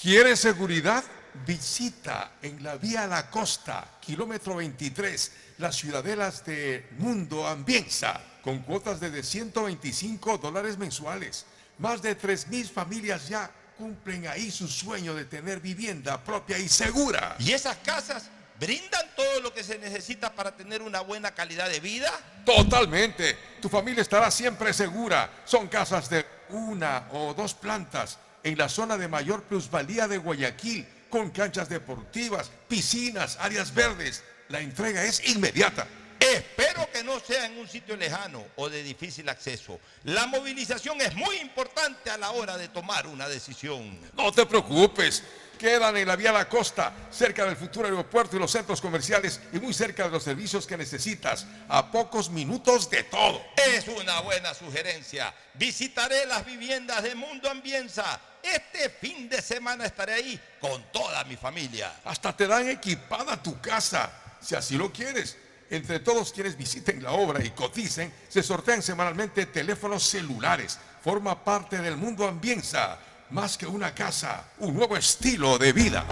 ¿Quieres 0.00 0.38
seguridad? 0.40 1.02
Visita 1.46 2.32
en 2.42 2.62
la 2.62 2.76
vía 2.76 3.06
La 3.06 3.28
Costa, 3.30 3.98
kilómetro 4.00 4.56
23, 4.56 5.32
las 5.58 5.76
ciudadelas 5.76 6.44
de 6.44 6.88
Mundo 6.98 7.46
Ambienza, 7.46 8.20
con 8.42 8.60
cuotas 8.60 9.00
de 9.00 9.22
125 9.22 10.38
dólares 10.38 10.78
mensuales. 10.78 11.44
Más 11.78 12.02
de 12.02 12.18
3.000 12.18 12.70
familias 12.70 13.28
ya 13.28 13.50
cumplen 13.78 14.26
ahí 14.26 14.50
su 14.50 14.68
sueño 14.68 15.14
de 15.14 15.24
tener 15.24 15.60
vivienda 15.60 16.22
propia 16.22 16.58
y 16.58 16.68
segura. 16.68 17.36
¿Y 17.38 17.52
esas 17.52 17.76
casas 17.78 18.28
brindan 18.60 19.06
todo 19.16 19.40
lo 19.40 19.54
que 19.54 19.64
se 19.64 19.78
necesita 19.78 20.32
para 20.34 20.54
tener 20.54 20.82
una 20.82 21.00
buena 21.00 21.34
calidad 21.34 21.68
de 21.70 21.80
vida? 21.80 22.12
Totalmente. 22.44 23.36
Tu 23.60 23.68
familia 23.70 24.02
estará 24.02 24.30
siempre 24.30 24.72
segura. 24.74 25.30
Son 25.46 25.66
casas 25.66 26.10
de 26.10 26.26
una 26.50 27.08
o 27.12 27.32
dos 27.32 27.54
plantas 27.54 28.18
en 28.44 28.58
la 28.58 28.68
zona 28.68 28.98
de 28.98 29.08
mayor 29.08 29.44
plusvalía 29.44 30.06
de 30.06 30.18
Guayaquil, 30.18 30.86
con 31.08 31.30
canchas 31.30 31.68
deportivas, 31.68 32.50
piscinas, 32.68 33.38
áreas 33.40 33.74
verdes. 33.74 34.22
La 34.48 34.60
entrega 34.60 35.04
es 35.04 35.26
inmediata. 35.28 35.86
Espero 36.20 36.86
que 36.92 37.02
no 37.02 37.18
sea 37.18 37.46
en 37.46 37.58
un 37.58 37.66
sitio 37.66 37.96
lejano 37.96 38.44
o 38.56 38.68
de 38.68 38.82
difícil 38.82 39.26
acceso. 39.30 39.80
La 40.04 40.26
movilización 40.26 41.00
es 41.00 41.14
muy 41.14 41.36
importante 41.36 42.10
a 42.10 42.18
la 42.18 42.30
hora 42.32 42.58
de 42.58 42.68
tomar 42.68 43.06
una 43.06 43.26
decisión. 43.26 43.98
No 44.14 44.30
te 44.30 44.44
preocupes. 44.44 45.22
Quedan 45.60 45.94
en 45.98 46.08
la 46.08 46.16
vía 46.16 46.32
La 46.32 46.48
Costa, 46.48 46.90
cerca 47.10 47.44
del 47.44 47.54
futuro 47.54 47.86
aeropuerto 47.86 48.34
y 48.34 48.38
los 48.38 48.50
centros 48.50 48.80
comerciales 48.80 49.38
y 49.52 49.58
muy 49.58 49.74
cerca 49.74 50.04
de 50.04 50.10
los 50.10 50.22
servicios 50.22 50.66
que 50.66 50.74
necesitas, 50.74 51.46
a 51.68 51.92
pocos 51.92 52.30
minutos 52.30 52.88
de 52.88 53.02
todo. 53.02 53.44
Es 53.56 53.86
una 53.88 54.22
buena 54.22 54.54
sugerencia. 54.54 55.34
Visitaré 55.52 56.24
las 56.24 56.46
viviendas 56.46 57.02
de 57.02 57.14
Mundo 57.14 57.50
Ambienza. 57.50 58.18
Este 58.42 58.88
fin 58.88 59.28
de 59.28 59.42
semana 59.42 59.84
estaré 59.84 60.14
ahí 60.14 60.40
con 60.62 60.82
toda 60.90 61.24
mi 61.24 61.36
familia. 61.36 61.92
Hasta 62.06 62.34
te 62.34 62.46
dan 62.46 62.66
equipada 62.66 63.36
tu 63.42 63.60
casa, 63.60 64.10
si 64.40 64.54
así 64.54 64.78
lo 64.78 64.90
quieres. 64.90 65.36
Entre 65.68 66.00
todos 66.00 66.32
quienes 66.32 66.56
visiten 66.56 67.02
la 67.02 67.12
obra 67.12 67.44
y 67.44 67.50
coticen, 67.50 68.10
se 68.30 68.42
sortean 68.42 68.80
semanalmente 68.80 69.44
teléfonos 69.44 70.04
celulares. 70.04 70.78
Forma 71.04 71.44
parte 71.44 71.76
del 71.82 71.98
mundo 71.98 72.26
ambienza. 72.26 72.98
Más 73.30 73.56
que 73.56 73.64
una 73.64 73.94
casa, 73.94 74.44
un 74.58 74.74
nuevo 74.74 74.96
estilo 74.96 75.56
de 75.56 75.72
vida. 75.72 76.04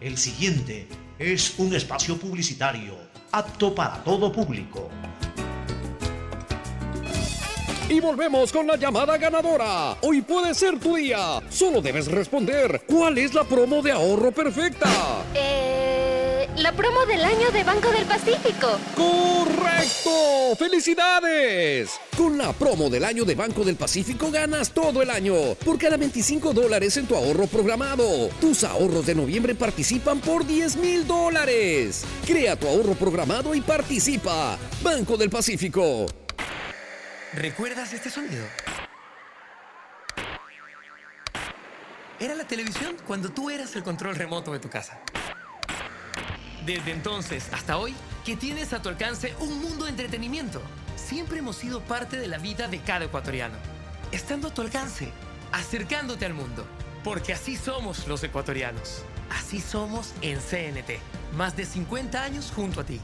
El 0.00 0.18
siguiente 0.18 0.88
es 1.16 1.60
un 1.60 1.72
espacio 1.76 2.16
publicitario 2.16 2.96
apto 3.30 3.72
para 3.72 4.02
todo 4.02 4.32
público. 4.32 4.90
Y 7.88 8.00
volvemos 8.00 8.50
con 8.50 8.66
la 8.66 8.74
llamada 8.76 9.16
ganadora. 9.16 9.96
Hoy 10.02 10.22
puede 10.22 10.54
ser 10.54 10.80
tu 10.80 10.96
día. 10.96 11.40
Solo 11.48 11.80
debes 11.80 12.10
responder. 12.10 12.82
¿Cuál 12.84 13.18
es 13.18 13.32
la 13.32 13.44
promo 13.44 13.80
de 13.80 13.92
ahorro 13.92 14.32
perfecta? 14.32 14.90
Eh, 15.34 15.85
la 16.58 16.72
promo 16.72 17.04
del 17.04 17.22
año 17.22 17.50
de 17.50 17.64
Banco 17.64 17.90
del 17.90 18.06
Pacífico. 18.06 18.78
¡Correcto! 18.94 20.56
¡Felicidades! 20.58 21.90
Con 22.16 22.38
la 22.38 22.52
promo 22.52 22.88
del 22.88 23.04
año 23.04 23.24
de 23.24 23.34
Banco 23.34 23.62
del 23.62 23.76
Pacífico 23.76 24.30
ganas 24.30 24.70
todo 24.70 25.02
el 25.02 25.10
año. 25.10 25.34
Por 25.64 25.78
cada 25.78 25.96
25 25.96 26.54
dólares 26.54 26.96
en 26.96 27.06
tu 27.06 27.14
ahorro 27.14 27.46
programado. 27.46 28.28
Tus 28.40 28.64
ahorros 28.64 29.04
de 29.06 29.14
noviembre 29.14 29.54
participan 29.54 30.20
por 30.20 30.46
10 30.46 30.76
mil 30.76 31.06
dólares. 31.06 32.04
Crea 32.26 32.56
tu 32.56 32.66
ahorro 32.66 32.94
programado 32.94 33.54
y 33.54 33.60
participa. 33.60 34.58
Banco 34.82 35.16
del 35.16 35.28
Pacífico. 35.28 36.06
¿Recuerdas 37.34 37.92
este 37.92 38.08
sonido? 38.08 38.44
Era 42.18 42.34
la 42.34 42.44
televisión 42.44 42.96
cuando 43.06 43.28
tú 43.28 43.50
eras 43.50 43.76
el 43.76 43.82
control 43.82 44.16
remoto 44.16 44.52
de 44.52 44.58
tu 44.58 44.70
casa. 44.70 44.98
Desde 46.66 46.90
entonces 46.90 47.48
hasta 47.52 47.78
hoy, 47.78 47.94
que 48.24 48.36
tienes 48.36 48.72
a 48.72 48.82
tu 48.82 48.88
alcance 48.88 49.36
un 49.38 49.62
mundo 49.62 49.84
de 49.84 49.92
entretenimiento. 49.92 50.60
Siempre 50.96 51.38
hemos 51.38 51.54
sido 51.54 51.80
parte 51.80 52.16
de 52.16 52.26
la 52.26 52.38
vida 52.38 52.66
de 52.66 52.80
cada 52.80 53.04
ecuatoriano. 53.04 53.54
Estando 54.10 54.48
a 54.48 54.54
tu 54.54 54.62
alcance, 54.62 55.08
acercándote 55.52 56.26
al 56.26 56.34
mundo. 56.34 56.66
Porque 57.04 57.32
así 57.32 57.56
somos 57.56 58.08
los 58.08 58.24
ecuatorianos. 58.24 59.04
Así 59.30 59.60
somos 59.60 60.12
en 60.22 60.40
CNT. 60.40 60.98
Más 61.36 61.56
de 61.56 61.64
50 61.64 62.20
años 62.20 62.52
junto 62.54 62.80
a 62.80 62.84
ti. 62.84 63.00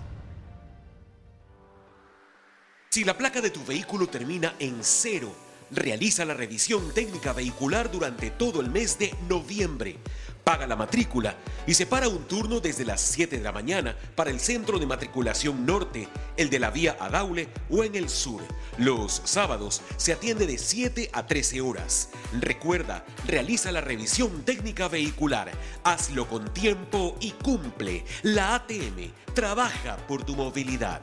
Si 2.91 3.05
la 3.05 3.17
placa 3.17 3.41
de 3.41 3.51
tu 3.51 3.65
vehículo 3.65 4.09
termina 4.09 4.57
en 4.59 4.79
cero, 4.83 5.33
realiza 5.71 6.25
la 6.25 6.35
revisión 6.35 6.93
técnica 6.93 7.33
vehicular 7.33 7.93
durante 7.93 8.31
todo 8.31 8.61
el 8.61 8.71
mes 8.71 8.99
de 8.99 9.15
noviembre. 9.29 9.99
Paga 10.45 10.67
la 10.67 10.75
matrícula 10.75 11.37
y 11.67 11.75
separa 11.75 12.09
un 12.09 12.25
turno 12.25 12.59
desde 12.59 12.85
las 12.85 13.01
7 13.01 13.39
de 13.39 13.43
la 13.45 13.53
mañana 13.53 13.97
para 14.17 14.31
el 14.31 14.41
centro 14.41 14.79
de 14.79 14.87
matriculación 14.87 15.65
norte, 15.65 16.09
el 16.37 16.51
de 16.51 16.59
la 16.59 16.71
vía 16.71 16.97
Adaule 16.99 17.49
o 17.71 17.85
en 17.85 17.95
el 17.95 18.09
sur. 18.09 18.43
Los 18.77 19.23
sábados 19.25 19.83
se 19.97 20.13
atiende 20.13 20.47
de 20.47 20.59
7 20.59 21.11
a 21.13 21.27
13 21.27 21.61
horas. 21.61 22.11
Recuerda, 22.41 23.05
realiza 23.27 23.71
la 23.71 23.81
revisión 23.81 24.43
técnica 24.45 24.89
vehicular. 24.89 25.51
Hazlo 25.85 26.27
con 26.27 26.53
tiempo 26.53 27.17
y 27.21 27.31
cumple. 27.33 28.05
La 28.23 28.57
ATM 28.57 29.13
trabaja 29.35 29.97
por 30.09 30.25
tu 30.25 30.35
movilidad. 30.35 31.01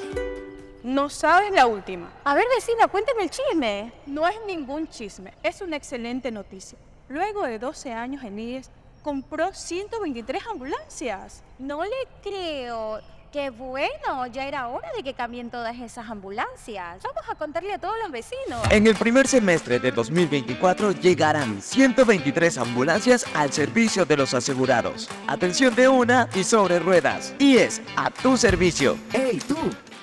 No 0.84 1.10
sabes 1.10 1.52
la 1.52 1.66
última. 1.66 2.12
A 2.24 2.34
ver, 2.36 2.46
vecina, 2.56 2.88
cuénteme 2.88 3.24
el 3.24 3.30
chisme. 3.30 3.92
No 4.06 4.28
es 4.28 4.36
ningún 4.48 4.88
chisme, 4.88 5.34
es 5.44 5.62
una 5.62 5.76
excelente 5.76 6.32
noticia. 6.32 6.78
Luego 7.10 7.44
de 7.44 7.60
12 7.60 7.92
años 7.92 8.24
en 8.24 8.40
IES, 8.40 8.70
compró 9.10 9.52
123 9.52 10.44
ambulancias. 10.52 11.42
No 11.58 11.84
le 11.84 11.90
creo. 12.22 13.00
Qué 13.32 13.50
bueno, 13.50 14.28
ya 14.32 14.48
era 14.48 14.68
hora 14.68 14.88
de 14.96 15.02
que 15.02 15.16
cambien 15.16 15.50
todas 15.50 15.76
esas 15.80 16.08
ambulancias. 16.08 17.02
Vamos 17.02 17.24
a 17.28 17.34
contarle 17.34 17.74
a 17.74 17.80
todos 17.80 17.96
los 18.04 18.12
vecinos. 18.12 18.62
En 18.70 18.86
el 18.86 18.96
primer 18.96 19.28
semestre 19.28 19.80
de 19.80 19.92
2024 19.92 20.92
llegarán 20.92 21.60
123 21.60 22.60
ambulancias 22.60 23.26
al 23.34 23.52
servicio 23.52 24.06
de 24.06 24.18
los 24.18 24.36
asegurados. 24.36 25.10
Atención 25.26 25.74
de 25.74 25.88
una 25.88 26.30
y 26.36 26.44
sobre 26.44 26.78
ruedas. 26.78 27.34
Y 27.40 27.58
es 27.58 27.82
a 27.96 28.12
tu 28.12 28.38
servicio. 28.38 28.96
¡Hey 29.12 29.40
tú! 29.48 29.58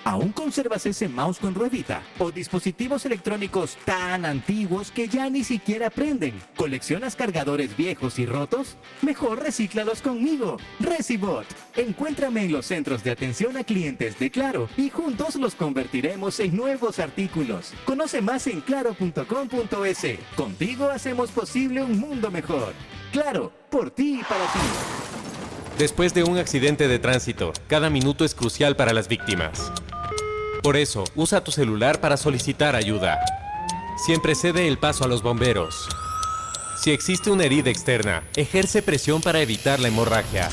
¿Aún 0.07 0.31
conservas 0.31 0.87
ese 0.87 1.09
mouse 1.09 1.41
con 1.41 1.53
ruedita? 1.53 2.01
¿O 2.21 2.31
dispositivos 2.31 3.05
electrónicos 3.07 3.77
tan 3.85 4.25
antiguos 4.25 4.93
que 4.93 5.09
ya 5.09 5.29
ni 5.29 5.43
siquiera 5.43 5.91
prenden? 5.91 6.41
¿Coleccionas 6.55 7.17
cargadores 7.17 7.77
viejos 7.77 8.21
y 8.21 8.25
rotos? 8.25 8.77
Mejor 9.03 9.43
recíclalos 9.43 10.03
conmigo, 10.03 10.59
Recibot. 10.79 11.45
Encuéntrame 11.75 12.45
en 12.45 12.53
los 12.53 12.67
centros 12.67 13.03
de 13.03 13.11
atención 13.11 13.57
a 13.57 13.65
clientes 13.65 14.17
de 14.21 14.31
Claro 14.31 14.69
y 14.77 14.91
juntos 14.91 15.35
los 15.35 15.57
convertiremos 15.57 16.39
en 16.39 16.57
nuevos 16.57 17.01
artículos. 17.01 17.73
Conoce 17.85 18.21
más 18.21 18.47
en 18.47 18.61
claro.com.es. 18.61 20.07
Contigo 20.37 20.89
hacemos 20.89 21.33
posible 21.33 21.83
un 21.83 21.99
mundo 21.99 22.31
mejor. 22.31 22.75
Claro, 23.11 23.53
por 23.71 23.91
ti 23.91 24.21
y 24.21 24.23
para 24.23 24.45
ti. 24.53 24.61
Después 25.79 26.15
de 26.15 26.23
un 26.23 26.39
accidente 26.39 26.87
de 26.87 27.01
tránsito, 27.01 27.53
cada 27.67 27.91
minuto 27.91 28.25
es 28.25 28.37
crucial 28.37 28.77
para 28.77 28.93
las 28.93 29.09
víctimas. 29.09 29.73
Por 30.67 30.77
eso, 30.77 31.05
usa 31.15 31.45
tu 31.45 31.53
celular 31.53 32.01
para 32.01 32.17
solicitar 32.17 32.75
ayuda. 32.75 33.21
Siempre 34.05 34.35
cede 34.35 34.67
el 34.67 34.79
paso 34.79 35.05
a 35.05 35.07
los 35.07 35.23
bomberos. 35.23 35.89
Si 36.83 36.91
existe 36.91 37.31
una 37.31 37.45
herida 37.45 37.71
externa, 37.71 38.25
ejerce 38.35 38.83
presión 38.83 39.23
para 39.23 39.41
evitar 39.41 39.79
la 39.79 39.87
hemorragia. 39.87 40.51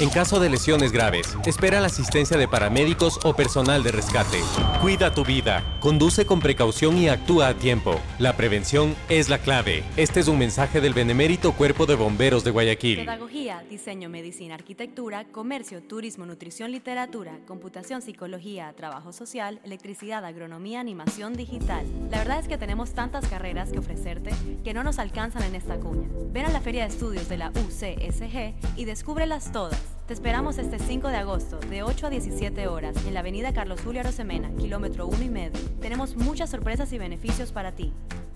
En 0.00 0.08
caso 0.08 0.38
de 0.38 0.50
lesiones 0.50 0.92
graves, 0.92 1.36
espera 1.46 1.80
la 1.80 1.86
asistencia 1.86 2.36
de 2.36 2.46
paramédicos 2.46 3.18
o 3.24 3.34
personal 3.34 3.82
de 3.82 3.90
rescate. 3.90 4.38
Cuida 4.80 5.14
tu 5.14 5.24
vida, 5.24 5.64
conduce 5.80 6.26
con 6.26 6.40
precaución 6.40 6.96
y 6.96 7.08
actúa 7.08 7.48
a 7.48 7.54
tiempo. 7.54 8.00
La 8.18 8.36
prevención 8.36 8.94
es 9.08 9.28
la 9.28 9.38
clave. 9.38 9.82
Este 9.96 10.20
es 10.20 10.28
un 10.28 10.38
mensaje 10.38 10.80
del 10.80 10.94
Benemérito 10.94 11.52
Cuerpo 11.52 11.86
de 11.86 11.96
Bomberos 11.96 12.44
de 12.44 12.52
Guayaquil. 12.52 13.00
Pedagogía, 13.00 13.64
diseño, 13.68 14.08
medicina, 14.08 14.54
arquitectura, 14.54 15.24
comercio, 15.24 15.82
turismo, 15.82 16.24
nutrición, 16.24 16.70
literatura, 16.70 17.38
computación, 17.46 18.00
psicología, 18.00 18.72
trabajo 18.76 19.12
social, 19.12 19.60
electricidad, 19.64 20.24
agronomía, 20.24 20.80
animación 20.80 21.34
digital. 21.34 21.84
La 22.10 22.18
verdad 22.18 22.38
es 22.38 22.46
que 22.46 22.58
tenemos 22.58 22.92
tantas 22.92 23.26
carreras 23.26 23.72
que 23.72 23.78
ofrecerte 23.78 24.30
que 24.62 24.74
no 24.74 24.84
nos 24.84 24.98
alcanzan 24.98 25.42
en 25.42 25.56
esta 25.56 25.76
cuña. 25.78 26.08
Ven 26.32 26.46
a 26.46 26.50
la 26.50 26.60
Feria 26.60 26.82
de 26.82 26.90
Estudios 26.90 27.28
de 27.28 27.38
la 27.38 27.50
UCSG 27.50 28.54
y 28.76 28.84
descúbrelas 28.84 29.50
todas. 29.50 29.63
Te 30.06 30.12
esperamos 30.12 30.58
este 30.58 30.78
5 30.78 31.08
de 31.08 31.16
agosto, 31.16 31.58
de 31.58 31.82
8 31.82 32.08
a 32.08 32.10
17 32.10 32.68
horas, 32.68 32.94
en 33.06 33.14
la 33.14 33.20
avenida 33.20 33.54
Carlos 33.54 33.80
Julio 33.82 34.00
Arosemena, 34.02 34.50
kilómetro 34.58 35.06
1 35.06 35.22
y 35.22 35.30
medio. 35.30 35.58
Tenemos 35.80 36.16
muchas 36.16 36.50
sorpresas 36.50 36.92
y 36.92 36.98
beneficios 36.98 37.52
para 37.52 37.72
ti. 37.72 37.92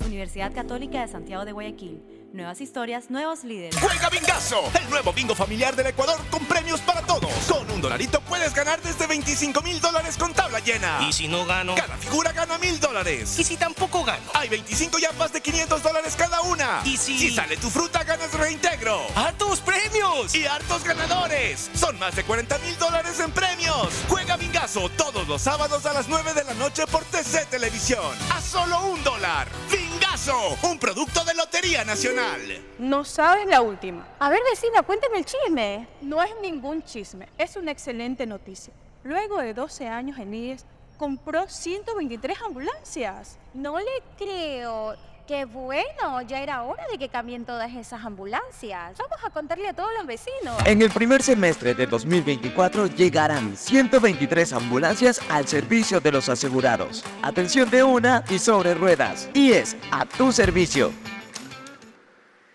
Universidad 0.06 0.52
Católica 0.55 1.02
de 1.02 1.09
Santiago 1.09 1.44
de 1.44 1.52
Guayaquil. 1.52 2.02
Nuevas 2.32 2.60
historias, 2.60 3.10
nuevos 3.10 3.44
líderes. 3.44 3.78
Juega 3.78 4.09
Bingazo, 4.10 4.62
el 4.80 4.88
nuevo 4.90 5.12
bingo 5.12 5.34
familiar 5.34 5.74
del 5.76 5.86
Ecuador 5.86 6.18
con 6.30 6.44
premios 6.46 6.80
para 6.80 7.02
todos. 7.02 7.30
Con 7.46 7.70
un 7.70 7.80
dolarito 7.80 8.20
puedes 8.22 8.55
ganar 8.55 8.80
desde 8.82 9.06
25 9.06 9.62
mil 9.62 9.80
dólares 9.80 10.16
con 10.16 10.32
tabla 10.32 10.60
llena. 10.60 11.06
¿Y 11.09 11.12
si 11.12 11.26
no 11.28 11.44
gano? 11.46 11.74
Cada 11.74 11.96
figura 11.96 12.32
gana 12.32 12.59
mil 12.59 12.78
dólares. 12.80 13.38
¿Y 13.38 13.44
si 13.44 13.56
tampoco 13.56 14.05
gano? 14.05 14.22
Hay 14.34 14.48
25 14.48 14.98
yapas 14.98 15.32
de 15.32 15.40
500 15.40 15.82
dólares 15.82 16.14
cada 16.16 16.42
una. 16.42 16.82
¿Y 16.84 16.96
si... 16.96 17.18
Si 17.18 17.30
sale 17.30 17.56
tu 17.56 17.70
fruta, 17.70 18.05
ganas 18.05 18.32
reintegro. 18.32 19.00
¡Hartos 19.14 19.47
premios! 19.89 20.35
Y 20.35 20.47
hartos 20.47 20.85
ganadores. 20.85 21.70
Son 21.74 21.98
más 21.98 22.15
de 22.16 22.24
40 22.24 22.59
mil 22.59 22.77
dólares 22.78 23.20
en 23.20 23.31
premios. 23.31 24.05
Juega 24.09 24.36
Bingazo 24.36 24.89
todos 24.90 25.27
los 25.28 25.43
sábados 25.43 25.85
a 25.86 25.93
las 25.93 26.09
9 26.09 26.35
de 26.35 26.44
la 26.44 26.55
noche 26.55 26.86
por 26.86 27.05
TC 27.05 27.48
Televisión. 27.51 28.16
A 28.32 28.40
solo 28.40 28.81
un 28.86 29.02
dólar. 29.05 29.48
Bingazo, 29.70 30.56
un 30.62 30.78
producto 30.78 31.24
de 31.24 31.35
Lotería 31.35 31.85
Nacional. 31.85 32.40
No 32.78 33.05
sabes 33.05 33.47
la 33.47 33.60
última. 33.60 34.06
A 34.19 34.31
ver, 34.31 34.40
vecina, 34.51 34.82
cuéntame 34.82 35.19
el 35.19 35.24
chisme. 35.24 35.89
No 36.02 36.23
es 36.23 36.31
ningún 36.43 36.82
chisme, 36.82 37.28
es 37.39 37.56
una 37.56 37.70
excelente 37.70 38.27
noticia. 38.27 38.73
Luego 39.05 39.39
de 39.39 39.55
12 39.55 39.89
años 39.89 40.19
en 40.19 40.35
IES, 40.35 40.65
compró 40.98 41.48
123 41.48 42.43
ambulancias. 42.43 43.39
No 43.55 43.78
le 43.78 44.02
creo. 44.19 44.97
Qué 45.28 45.44
bueno, 45.44 46.22
ya 46.26 46.40
era 46.40 46.62
hora 46.62 46.82
de 46.90 46.96
que 46.96 47.10
cambien 47.10 47.44
todas 47.44 47.70
esas 47.74 48.02
ambulancias. 48.02 48.96
Vamos 48.96 49.18
a 49.22 49.28
contarle 49.28 49.68
a 49.68 49.74
todos 49.74 49.90
los 49.98 50.06
vecinos. 50.06 50.56
En 50.64 50.80
el 50.80 50.90
primer 50.90 51.22
semestre 51.22 51.74
de 51.74 51.86
2024 51.86 52.86
llegarán 52.86 53.55
123 53.55 54.55
ambulancias 54.55 55.20
al 55.28 55.46
servicio 55.46 56.00
de 56.00 56.12
los 56.12 56.30
asegurados. 56.30 57.05
Atención 57.20 57.68
de 57.68 57.82
una 57.82 58.24
y 58.30 58.38
sobre 58.38 58.72
ruedas. 58.72 59.28
Y 59.34 59.52
es 59.52 59.76
a 59.90 60.06
tu 60.06 60.32
servicio. 60.32 60.92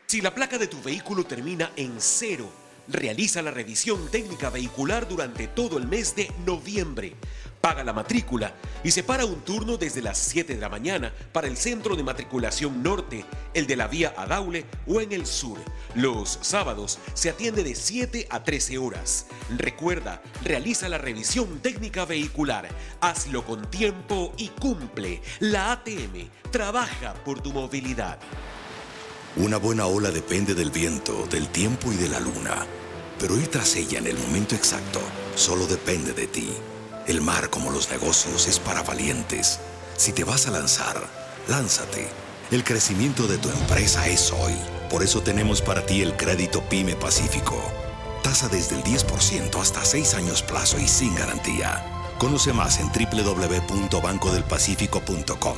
Si 0.07 0.19
la 0.21 0.33
placa 0.33 0.57
de 0.57 0.65
tu 0.65 0.81
vehículo 0.81 1.25
termina 1.25 1.69
en 1.75 1.93
cero, 1.99 2.49
realiza 2.87 3.43
la 3.43 3.51
revisión 3.51 4.09
técnica 4.09 4.49
vehicular 4.49 5.07
durante 5.07 5.47
todo 5.47 5.77
el 5.77 5.87
mes 5.87 6.15
de 6.15 6.31
noviembre. 6.43 7.13
Paga 7.63 7.81
la 7.85 7.93
matrícula 7.93 8.53
y 8.83 8.91
separa 8.91 9.23
un 9.23 9.39
turno 9.39 9.77
desde 9.77 10.01
las 10.01 10.17
7 10.17 10.55
de 10.55 10.59
la 10.59 10.67
mañana 10.67 11.13
para 11.31 11.47
el 11.47 11.55
centro 11.55 11.95
de 11.95 12.03
matriculación 12.03 12.83
norte, 12.83 13.23
el 13.53 13.67
de 13.67 13.77
la 13.77 13.87
vía 13.87 14.13
Adaule 14.17 14.65
o 14.85 14.99
en 14.99 15.13
el 15.13 15.25
sur. 15.25 15.57
Los 15.95 16.39
sábados 16.41 16.99
se 17.13 17.29
atiende 17.29 17.63
de 17.63 17.73
7 17.73 18.27
a 18.29 18.43
13 18.43 18.79
horas. 18.79 19.27
Recuerda, 19.57 20.21
realiza 20.43 20.89
la 20.89 20.97
revisión 20.97 21.59
técnica 21.59 22.03
vehicular. 22.03 22.67
Hazlo 22.99 23.45
con 23.45 23.71
tiempo 23.71 24.33
y 24.35 24.49
cumple. 24.49 25.21
La 25.39 25.71
ATM 25.71 26.27
trabaja 26.51 27.13
por 27.23 27.39
tu 27.39 27.53
movilidad. 27.53 28.19
Una 29.37 29.55
buena 29.55 29.85
ola 29.85 30.11
depende 30.11 30.53
del 30.53 30.69
viento, 30.69 31.25
del 31.27 31.47
tiempo 31.47 31.93
y 31.93 31.95
de 31.95 32.09
la 32.09 32.19
luna. 32.19 32.67
Pero 33.19 33.37
ir 33.37 33.47
tras 33.47 33.77
ella 33.77 33.99
en 33.99 34.07
el 34.07 34.17
momento 34.17 34.53
exacto 34.53 34.99
solo 35.35 35.65
depende 35.65 36.11
de 36.11 36.27
ti. 36.27 36.49
El 37.05 37.19
mar, 37.19 37.49
como 37.49 37.69
los 37.69 37.89
negocios, 37.89 38.47
es 38.47 38.59
para 38.59 38.81
valientes. 38.81 39.59
Si 39.97 40.13
te 40.13 40.23
vas 40.23 40.47
a 40.47 40.51
lanzar, 40.51 40.95
lánzate. 41.49 42.07
El 42.49 42.63
crecimiento 42.63 43.27
de 43.27 43.37
tu 43.37 43.49
empresa 43.49 44.07
es 44.07 44.31
hoy. 44.31 44.53
Por 44.89 45.03
eso 45.03 45.21
tenemos 45.21 45.61
para 45.61 45.85
ti 45.85 46.01
el 46.01 46.15
crédito 46.15 46.63
PYME 46.69 46.95
Pacífico. 46.95 47.61
Tasa 48.23 48.47
desde 48.47 48.77
el 48.77 48.83
10% 48.83 49.59
hasta 49.59 49.83
6 49.83 50.13
años 50.13 50.41
plazo 50.43 50.79
y 50.79 50.87
sin 50.87 51.13
garantía. 51.13 51.83
Conoce 52.17 52.53
más 52.53 52.79
en 52.79 52.87
www.bancodelpacifico.com. 52.87 55.57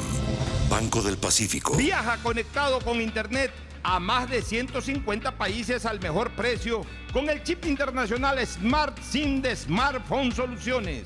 Banco 0.68 1.04
del 1.04 1.18
Pacífico. 1.18 1.76
Viaja 1.76 2.18
conectado 2.24 2.80
con 2.80 3.00
Internet 3.00 3.52
a 3.84 4.00
más 4.00 4.28
de 4.32 4.42
150 4.42 5.38
países 5.38 5.86
al 5.86 6.00
mejor 6.00 6.32
precio 6.32 6.82
con 7.14 7.30
el 7.30 7.44
chip 7.44 7.66
internacional 7.66 8.44
Smart 8.48 8.98
SIM 9.00 9.44
de 9.44 9.56
Smartphone 9.56 10.32
Soluciones. 10.32 11.06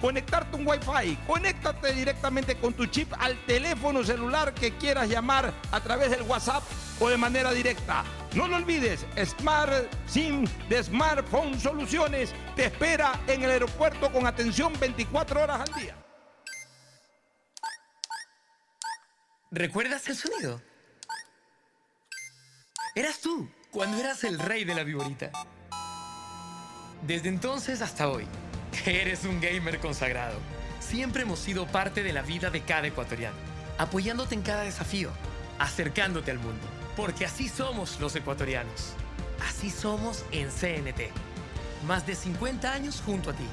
conectarte 0.00 0.56
un 0.56 0.66
Wi-Fi. 0.66 1.16
Conéctate 1.26 1.92
directamente 1.92 2.56
con 2.56 2.72
tu 2.74 2.86
chip 2.86 3.12
al 3.18 3.36
teléfono 3.46 4.04
celular 4.04 4.54
que 4.54 4.76
quieras 4.76 5.08
llamar 5.08 5.52
a 5.70 5.80
través 5.80 6.10
del 6.10 6.22
WhatsApp 6.22 6.62
o 7.00 7.08
de 7.08 7.16
manera 7.16 7.52
directa. 7.52 8.04
No 8.34 8.48
lo 8.48 8.56
olvides, 8.56 9.06
Smart 9.24 9.72
SIM 10.06 10.44
de 10.68 10.82
Smartphone 10.82 11.58
Soluciones 11.60 12.34
te 12.56 12.66
espera 12.66 13.20
en 13.26 13.42
el 13.42 13.50
aeropuerto 13.50 14.10
con 14.12 14.26
atención 14.26 14.72
24 14.78 15.42
horas 15.42 15.60
al 15.60 15.80
día. 15.80 15.96
¿Recuerdas 19.50 20.08
el 20.08 20.16
sonido? 20.16 20.60
Eras 22.96 23.20
tú, 23.20 23.48
cuando 23.70 23.98
eras 23.98 24.24
el 24.24 24.38
rey 24.38 24.64
de 24.64 24.74
la 24.74 24.82
viborita. 24.82 25.30
Desde 27.02 27.28
entonces 27.28 27.82
hasta 27.82 28.08
hoy, 28.08 28.26
eres 28.86 29.24
un 29.24 29.40
gamer 29.40 29.78
consagrado. 29.78 30.38
Siempre 30.80 31.22
hemos 31.22 31.38
sido 31.38 31.66
parte 31.66 32.02
de 32.02 32.12
la 32.12 32.22
vida 32.22 32.50
de 32.50 32.62
cada 32.62 32.86
ecuatoriano, 32.86 33.36
apoyándote 33.78 34.34
en 34.34 34.42
cada 34.42 34.62
desafío, 34.62 35.10
acercándote 35.58 36.30
al 36.30 36.38
mundo. 36.38 36.66
Porque 36.96 37.24
así 37.24 37.48
somos 37.48 37.98
los 38.00 38.14
ecuatorianos. 38.14 38.92
Así 39.48 39.70
somos 39.70 40.24
en 40.30 40.48
CNT. 40.48 41.10
Más 41.86 42.06
de 42.06 42.14
50 42.14 42.72
años 42.72 43.02
junto 43.04 43.30
a 43.30 43.32
ti. 43.32 43.46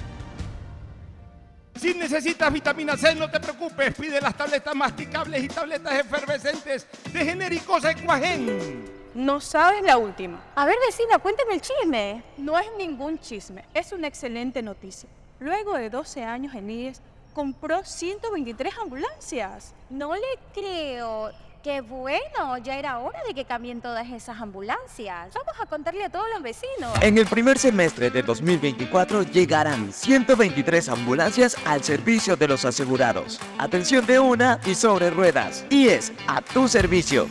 Si 1.76 1.94
necesitas 1.94 2.54
vitamina 2.54 2.96
C, 2.96 3.16
no 3.16 3.30
te 3.30 3.40
preocupes. 3.40 3.96
Pide 3.96 4.22
las 4.22 4.38
tabletas 4.38 4.76
masticables 4.76 5.44
y 5.44 5.48
tabletas 5.48 5.94
efervescentes 6.00 6.86
de 7.12 7.26
genéricos 7.26 7.84
Equagen. 7.86 9.01
No 9.14 9.42
sabes 9.42 9.84
la 9.84 9.98
última. 9.98 10.42
A 10.56 10.66
ver, 10.66 10.76
vecina, 10.86 11.20
cuéntame 11.20 11.56
el 11.56 11.62
chisme. 11.62 12.24
No 12.38 12.58
es 12.58 12.68
ningún 12.78 13.20
chisme, 13.20 13.66
es 13.74 13.92
una 13.92 14.08
excelente 14.08 14.62
noticia. 14.62 15.10
Luego 15.40 15.74
de 15.74 15.90
12 15.90 16.24
años 16.24 16.56
en 16.56 16.70
IES, 16.70 17.02
compró 17.34 17.84
123 17.84 18.74
ambulancias. 18.82 19.74
No 19.90 20.16
le 20.16 20.22
creo. 20.54 21.32
Qué 21.62 21.82
bueno, 21.82 22.58
ya 22.64 22.80
era 22.80 22.98
hora 23.00 23.20
de 23.28 23.36
que 23.36 23.46
cambien 23.46 23.82
todas 23.82 24.10
esas 24.10 24.40
ambulancias. 24.42 25.32
Vamos 25.34 25.62
a 25.62 25.66
contarle 25.68 26.04
a 26.06 26.10
todos 26.10 26.26
los 26.34 26.42
vecinos. 26.42 26.92
En 27.02 27.20
el 27.20 27.28
primer 27.28 27.60
semestre 27.60 28.10
de 28.10 28.24
2024 28.24 29.24
llegarán 29.24 29.92
123 29.92 30.90
ambulancias 30.90 31.56
al 31.66 31.84
servicio 31.84 32.36
de 32.36 32.48
los 32.48 32.66
asegurados. 32.66 33.40
Atención 33.60 34.06
de 34.08 34.20
una 34.20 34.60
y 34.66 34.74
sobre 34.74 35.12
ruedas. 35.12 35.66
Y 35.70 35.90
es 35.90 36.12
a 36.28 36.42
tu 36.42 36.68
servicio. 36.68 37.28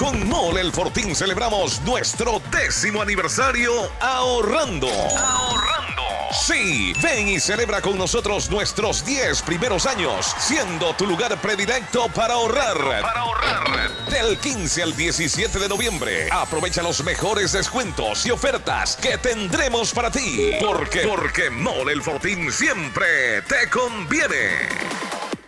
Con 0.00 0.26
Mole 0.30 0.62
El 0.62 0.72
Fortín 0.72 1.14
celebramos 1.14 1.82
nuestro 1.82 2.40
décimo 2.50 3.02
aniversario 3.02 3.70
ahorrando. 4.00 4.88
Ahorrando. 4.88 6.02
Sí, 6.32 6.94
ven 7.02 7.28
y 7.28 7.38
celebra 7.38 7.82
con 7.82 7.98
nosotros 7.98 8.50
nuestros 8.50 9.04
10 9.04 9.42
primeros 9.42 9.84
años, 9.84 10.34
siendo 10.38 10.94
tu 10.94 11.06
lugar 11.06 11.38
predilecto 11.42 12.08
para 12.14 12.32
ahorrar. 12.32 13.02
Para 13.02 13.20
ahorrar. 13.20 13.90
Del 14.08 14.38
15 14.38 14.82
al 14.84 14.96
17 14.96 15.58
de 15.58 15.68
noviembre, 15.68 16.30
aprovecha 16.32 16.82
los 16.82 17.04
mejores 17.04 17.52
descuentos 17.52 18.24
y 18.24 18.30
ofertas 18.30 18.96
que 18.96 19.18
tendremos 19.18 19.92
para 19.92 20.10
ti. 20.10 20.52
Porque, 20.60 21.00
porque 21.00 21.50
Mole 21.50 21.92
El 21.92 22.00
Fortín 22.00 22.50
siempre 22.50 23.42
te 23.42 23.68
conviene. 23.68 25.19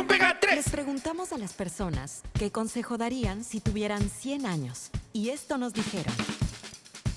Les 0.61 0.69
preguntamos 0.69 1.33
a 1.33 1.39
las 1.39 1.53
personas 1.53 2.21
qué 2.37 2.51
consejo 2.51 2.95
darían 2.95 3.43
si 3.43 3.59
tuvieran 3.59 4.07
100 4.07 4.45
años. 4.45 4.91
Y 5.11 5.29
esto 5.29 5.57
nos 5.57 5.73
dijeron. 5.73 6.13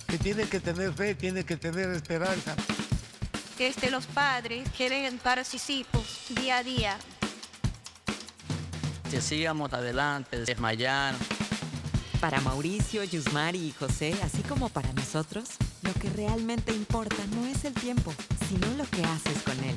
Que 0.07 0.17
tiene 0.17 0.45
que 0.45 0.61
tener 0.61 0.95
fe, 0.95 1.15
tiene 1.15 1.45
que 1.45 1.59
tener 1.59 1.91
esperanza. 1.91 2.57
que 3.59 3.67
este, 3.67 3.91
los 3.91 4.07
padres 4.07 4.67
quieren 4.75 5.19
para 5.19 5.45
sus 5.45 5.69
hijos 5.69 6.07
día 6.31 6.57
a 6.57 6.63
día. 6.63 6.97
Que 9.11 9.21
sigamos 9.21 9.71
adelante, 9.75 10.43
desmayar. 10.43 11.15
Para 12.23 12.41
Mauricio, 12.41 13.05
Yusmari 13.05 13.59
y 13.59 13.73
José, 13.73 14.17
así 14.23 14.41
como 14.41 14.71
para 14.71 14.91
nosotros, 14.95 15.51
lo 15.83 15.93
que 15.93 16.09
realmente 16.09 16.73
importa 16.73 17.23
no 17.35 17.45
es 17.47 17.67
el 17.67 17.75
tiempo, 17.75 18.15
sino 18.49 18.67
lo 18.79 18.89
que 18.89 19.05
haces 19.05 19.43
con 19.43 19.63
él. 19.63 19.77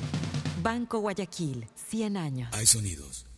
Banco 0.62 1.00
Guayaquil, 1.00 1.68
100 1.90 2.16
años. 2.16 2.48
Hay 2.54 2.64
sonidos 2.64 3.27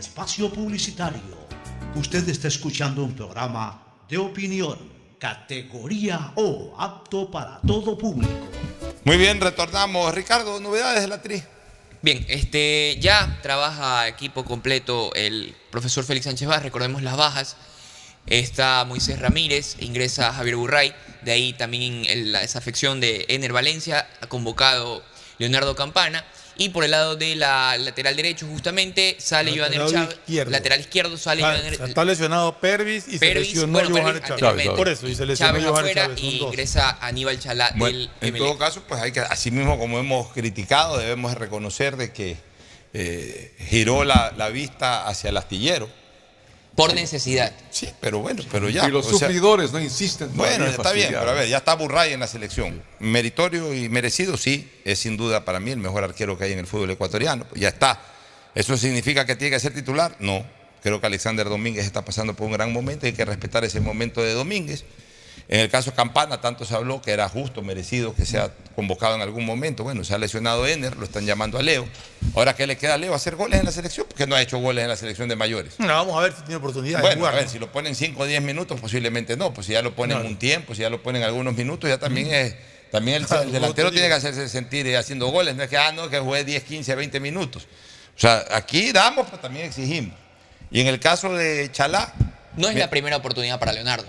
espacio 0.00 0.50
publicitario. 0.50 1.20
Usted 1.94 2.28
está 2.28 2.48
escuchando 2.48 3.04
un 3.04 3.14
programa 3.14 3.82
de 4.08 4.18
opinión, 4.18 4.78
categoría 5.18 6.32
O, 6.36 6.74
apto 6.78 7.30
para 7.30 7.60
todo 7.60 7.96
público. 7.96 8.32
Muy 9.04 9.18
bien, 9.18 9.40
retornamos. 9.40 10.14
Ricardo, 10.14 10.58
novedades 10.58 11.02
de 11.02 11.08
la 11.08 11.20
tri. 11.20 11.42
Bien, 12.02 12.24
este, 12.28 12.96
ya 13.00 13.38
trabaja 13.42 14.08
equipo 14.08 14.44
completo 14.44 15.12
el 15.14 15.54
profesor 15.70 16.02
Félix 16.02 16.24
Sánchez 16.24 16.48
Vaz, 16.48 16.62
recordemos 16.62 17.02
las 17.02 17.16
bajas. 17.16 17.56
Está 18.26 18.84
Moisés 18.86 19.18
Ramírez, 19.18 19.76
ingresa 19.80 20.32
Javier 20.32 20.56
Burray, 20.56 20.94
de 21.22 21.32
ahí 21.32 21.52
también 21.52 22.04
la 22.32 22.40
desafección 22.40 23.00
de 23.00 23.26
Ener 23.28 23.52
Valencia, 23.52 24.08
ha 24.22 24.26
convocado 24.28 25.02
Leonardo 25.38 25.74
Campana. 25.76 26.24
Y 26.60 26.68
por 26.68 26.84
el 26.84 26.90
lado 26.90 27.16
de 27.16 27.36
la 27.36 27.78
lateral 27.78 28.14
derecho, 28.14 28.46
justamente, 28.46 29.16
sale 29.18 29.50
Joan 29.56 29.70
Lateral 29.70 29.90
Chávez. 29.90 30.18
izquierdo. 30.18 30.50
Lateral 30.50 30.80
izquierdo 30.80 31.16
sale 31.16 31.40
Joan 31.40 31.88
está 31.88 32.04
lesionado 32.04 32.60
Pervis 32.60 33.08
y 33.08 33.12
se 33.12 33.18
Pervis, 33.18 33.54
lesionó 33.54 33.72
bueno, 33.72 33.94
Pervis 33.94 34.36
Chávez. 34.36 34.68
Por 34.68 34.88
eso, 34.90 35.08
y 35.08 35.14
se 35.14 35.24
lesionó 35.24 35.52
Chávez 35.54 35.66
afuera 35.66 36.02
Chávez. 36.02 36.22
y 36.22 36.36
ingresa 36.36 36.98
Aníbal 37.00 37.40
Chalá 37.40 37.72
Bueno, 37.76 37.98
del 37.98 38.10
en 38.20 38.36
todo 38.36 38.58
caso, 38.58 38.82
pues 38.86 39.00
hay 39.00 39.10
que, 39.10 39.20
así 39.20 39.50
mismo 39.50 39.78
como 39.78 39.98
hemos 39.98 40.34
criticado, 40.34 40.98
debemos 40.98 41.32
reconocer 41.32 41.96
de 41.96 42.12
que 42.12 42.36
eh, 42.92 43.54
giró 43.70 44.04
la, 44.04 44.34
la 44.36 44.50
vista 44.50 45.08
hacia 45.08 45.30
el 45.30 45.38
astillero. 45.38 45.88
Por 46.74 46.94
necesidad. 46.94 47.52
Sí, 47.70 47.88
pero 48.00 48.20
bueno, 48.20 48.42
pero 48.50 48.68
ya. 48.68 48.88
Y 48.88 48.90
los 48.90 49.06
o 49.06 49.10
sea, 49.10 49.28
sufridores 49.28 49.72
no 49.72 49.80
insisten. 49.80 50.30
Bueno, 50.34 50.66
está 50.66 50.92
bien, 50.92 51.08
pero 51.08 51.30
a 51.30 51.34
ver, 51.34 51.48
ya 51.48 51.58
está 51.58 51.74
Burray 51.74 52.12
en 52.12 52.20
la 52.20 52.26
selección. 52.26 52.82
Meritorio 53.00 53.74
y 53.74 53.88
merecido, 53.88 54.36
sí, 54.36 54.70
es 54.84 54.98
sin 54.98 55.16
duda 55.16 55.44
para 55.44 55.60
mí 55.60 55.70
el 55.70 55.78
mejor 55.78 56.04
arquero 56.04 56.38
que 56.38 56.44
hay 56.44 56.52
en 56.52 56.60
el 56.60 56.66
fútbol 56.66 56.90
ecuatoriano. 56.90 57.46
Ya 57.54 57.68
está. 57.68 58.00
¿Eso 58.54 58.76
significa 58.76 59.26
que 59.26 59.36
tiene 59.36 59.54
que 59.54 59.60
ser 59.60 59.74
titular? 59.74 60.16
No. 60.20 60.44
Creo 60.82 61.00
que 61.00 61.06
Alexander 61.06 61.48
Domínguez 61.48 61.84
está 61.84 62.04
pasando 62.04 62.34
por 62.34 62.46
un 62.46 62.52
gran 62.52 62.72
momento 62.72 63.06
y 63.06 63.10
hay 63.10 63.14
que 63.14 63.24
respetar 63.24 63.64
ese 63.64 63.80
momento 63.80 64.22
de 64.22 64.32
Domínguez. 64.32 64.84
En 65.48 65.60
el 65.60 65.68
caso 65.68 65.92
Campana, 65.94 66.40
tanto 66.40 66.64
se 66.64 66.74
habló 66.74 67.02
que 67.02 67.10
era 67.10 67.28
justo, 67.28 67.60
merecido 67.62 68.14
que 68.14 68.24
sea 68.24 68.52
convocado 68.76 69.16
en 69.16 69.20
algún 69.22 69.44
momento. 69.44 69.82
Bueno, 69.82 70.04
se 70.04 70.14
ha 70.14 70.18
lesionado 70.18 70.66
Ener, 70.66 70.96
lo 70.96 71.04
están 71.04 71.26
llamando 71.26 71.58
a 71.58 71.62
Leo. 71.62 71.88
Ahora, 72.36 72.54
¿qué 72.54 72.66
le 72.68 72.76
queda 72.76 72.94
a 72.94 72.98
Leo? 72.98 73.14
¿Hacer 73.14 73.34
goles 73.34 73.58
en 73.58 73.66
la 73.66 73.72
selección? 73.72 74.06
Porque 74.08 74.26
no 74.28 74.36
ha 74.36 74.42
hecho 74.42 74.58
goles 74.58 74.82
en 74.84 74.88
la 74.88 74.96
selección 74.96 75.28
de 75.28 75.34
mayores. 75.36 75.74
No, 75.78 75.88
vamos 75.88 76.16
a 76.16 76.20
ver 76.22 76.32
si 76.34 76.42
tiene 76.42 76.56
oportunidad 76.56 76.98
de 76.98 77.02
Bueno, 77.02 77.16
jugar. 77.18 77.34
a 77.34 77.36
ver, 77.38 77.48
si 77.48 77.58
lo 77.58 77.72
ponen 77.72 77.94
5 77.96 78.22
o 78.22 78.26
10 78.26 78.42
minutos, 78.42 78.80
posiblemente 78.80 79.36
no. 79.36 79.52
Pues 79.52 79.66
si 79.66 79.72
ya 79.72 79.82
lo 79.82 79.94
ponen 79.94 80.16
Claro. 80.18 80.28
un 80.28 80.38
tiempo, 80.38 80.74
si 80.74 80.82
ya 80.82 80.90
lo 80.90 81.02
ponen 81.02 81.24
algunos 81.24 81.54
minutos, 81.56 81.90
ya 81.90 81.98
también 81.98 82.28
es. 82.32 82.54
También 82.92 83.16
el, 83.16 83.26
Claro, 83.26 83.42
el 83.42 83.52
delantero 83.52 83.90
tiene 83.90 84.06
que 84.08 84.14
hacerse 84.14 84.48
sentir 84.48 84.86
eh, 84.86 84.96
haciendo 84.96 85.26
goles. 85.28 85.56
No 85.56 85.62
es 85.64 85.68
que, 85.68 85.76
ah, 85.78 85.90
no, 85.92 86.08
que 86.08 86.18
juegue 86.20 86.44
10, 86.44 86.62
15, 86.62 86.94
20 86.94 87.18
minutos. 87.20 87.64
O 88.16 88.20
sea, 88.20 88.44
aquí 88.52 88.92
damos, 88.92 89.26
pero 89.26 89.38
también 89.40 89.66
exigimos. 89.66 90.14
Y 90.70 90.80
en 90.80 90.86
el 90.86 91.00
caso 91.00 91.34
de 91.34 91.70
Chalá. 91.72 92.12
No 92.56 92.68
es 92.68 92.74
mira, 92.74 92.86
la 92.86 92.90
primera 92.90 93.16
oportunidad 93.16 93.58
para 93.58 93.72
Leonardo. 93.72 94.06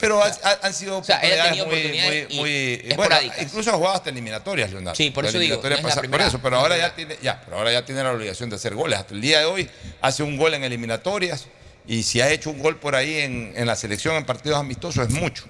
Pero 0.00 0.22
ha- 0.22 0.26
ha- 0.42 0.58
han 0.66 0.74
sido 0.74 1.02
sea, 1.04 1.18
él 1.20 1.40
ha 1.40 1.44
tenido 1.44 1.66
oportunidades 1.66 2.28
muy, 2.34 2.38
oportunidades 2.40 2.78
muy, 2.78 2.86
muy- 2.88 2.96
bueno, 2.96 3.16
incluso 3.40 3.70
ha 3.70 3.74
jugado 3.74 3.94
hasta 3.96 4.10
eliminatorias, 4.10 4.70
Leonardo. 4.72 4.96
Sí, 4.96 5.10
por 5.10 5.22
La 5.24 5.30
eso 5.30 5.38
digo, 5.38 5.56
no 5.62 5.68
es 5.68 5.96
la 5.96 6.02
por 6.02 6.20
eso, 6.20 6.38
pero 6.42 6.56
ahora 6.56 6.76
ya 6.76 6.94
tiene, 6.94 7.16
ya, 7.22 7.40
pero 7.44 7.58
ahora 7.58 7.72
ya 7.72 7.84
tiene 7.84 8.02
la 8.02 8.10
obligación 8.12 8.50
de 8.50 8.56
hacer 8.56 8.74
goles. 8.74 8.98
Hasta 8.98 9.14
el 9.14 9.20
día 9.20 9.38
de 9.40 9.44
hoy 9.44 9.70
hace 10.00 10.22
un 10.22 10.36
gol 10.36 10.54
en 10.54 10.64
eliminatorias 10.64 11.46
y 11.86 12.02
si 12.02 12.20
ha 12.20 12.30
hecho 12.30 12.50
un 12.50 12.58
gol 12.60 12.78
por 12.78 12.94
ahí 12.96 13.18
en, 13.18 13.52
en 13.56 13.66
la 13.66 13.76
selección 13.76 14.16
en 14.16 14.24
partidos 14.24 14.58
amistosos 14.58 15.06
es 15.08 15.12
mucho. 15.14 15.44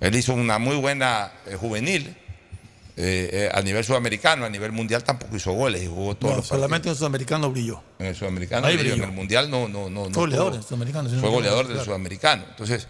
Él 0.00 0.14
hizo 0.14 0.34
una 0.34 0.58
muy 0.58 0.76
buena 0.76 1.32
eh, 1.46 1.54
juvenil 1.56 2.14
eh, 2.96 3.30
eh, 3.32 3.50
a 3.54 3.62
nivel 3.62 3.84
sudamericano, 3.84 4.44
a 4.44 4.50
nivel 4.50 4.72
mundial 4.72 5.04
tampoco 5.04 5.36
hizo 5.36 5.52
goles 5.52 5.82
y 5.82 5.86
jugó 5.86 6.16
todos 6.16 6.32
No, 6.32 6.36
los 6.38 6.46
solamente 6.48 6.88
en 6.88 6.96
Sudamericano 6.96 7.50
brilló. 7.50 7.80
en 8.00 8.06
el 8.06 8.16
sudamericano, 8.16 8.66
Ahí 8.66 8.76
brilló, 8.76 8.94
en 8.94 9.04
el 9.04 9.12
mundial 9.12 9.48
no, 9.50 9.68
no, 9.68 9.88
no. 9.88 10.06
no 10.08 10.10
Fue 10.14 10.22
goleador 10.24 10.48
tuvo- 10.52 10.56
del 10.56 10.62
sudamericano, 10.64 11.08
si 11.08 11.14
no 11.14 11.20
Fue 11.20 11.30
goleador 11.30 11.64
del 11.66 11.74
claro. 11.74 11.84
sudamericano. 11.84 12.44
Entonces, 12.50 12.88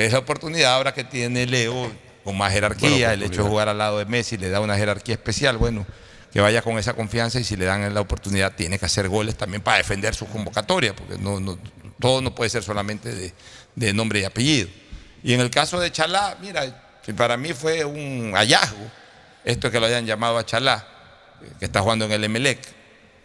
es 0.00 0.12
la 0.12 0.18
oportunidad 0.18 0.74
ahora 0.74 0.92
que 0.94 1.04
tiene 1.04 1.46
Leo 1.46 1.90
con 2.24 2.36
más 2.38 2.52
jerarquía, 2.52 3.12
el 3.12 3.22
hecho 3.22 3.42
de 3.42 3.48
jugar 3.48 3.68
al 3.68 3.78
lado 3.78 3.98
de 3.98 4.06
Messi 4.06 4.36
le 4.38 4.48
da 4.48 4.60
una 4.60 4.76
jerarquía 4.76 5.14
especial. 5.14 5.56
Bueno, 5.58 5.86
que 6.32 6.40
vaya 6.40 6.62
con 6.62 6.78
esa 6.78 6.94
confianza 6.94 7.38
y 7.40 7.44
si 7.44 7.56
le 7.56 7.64
dan 7.66 7.92
la 7.92 8.00
oportunidad 8.00 8.54
tiene 8.54 8.78
que 8.78 8.86
hacer 8.86 9.08
goles 9.08 9.36
también 9.36 9.62
para 9.62 9.78
defender 9.78 10.14
su 10.14 10.26
convocatoria, 10.26 10.94
porque 10.96 11.18
no, 11.18 11.40
no- 11.40 11.58
todo 12.00 12.20
no 12.22 12.34
puede 12.34 12.48
ser 12.50 12.62
solamente 12.62 13.14
de, 13.14 13.34
de 13.76 13.92
nombre 13.92 14.20
y 14.20 14.24
apellido. 14.24 14.68
Y 15.22 15.34
en 15.34 15.40
el 15.40 15.50
caso 15.50 15.78
de 15.78 15.92
Chalá, 15.92 16.36
mira, 16.40 16.82
para 17.16 17.36
mí 17.36 17.52
fue 17.52 17.84
un 17.84 18.32
hallazgo 18.34 18.90
esto 19.44 19.70
que 19.70 19.78
lo 19.78 19.86
hayan 19.86 20.06
llamado 20.06 20.38
a 20.38 20.46
Chalá, 20.46 20.86
que 21.58 21.64
está 21.64 21.80
jugando 21.80 22.04
en 22.06 22.12
el 22.12 22.24
Emelec, 22.24 22.60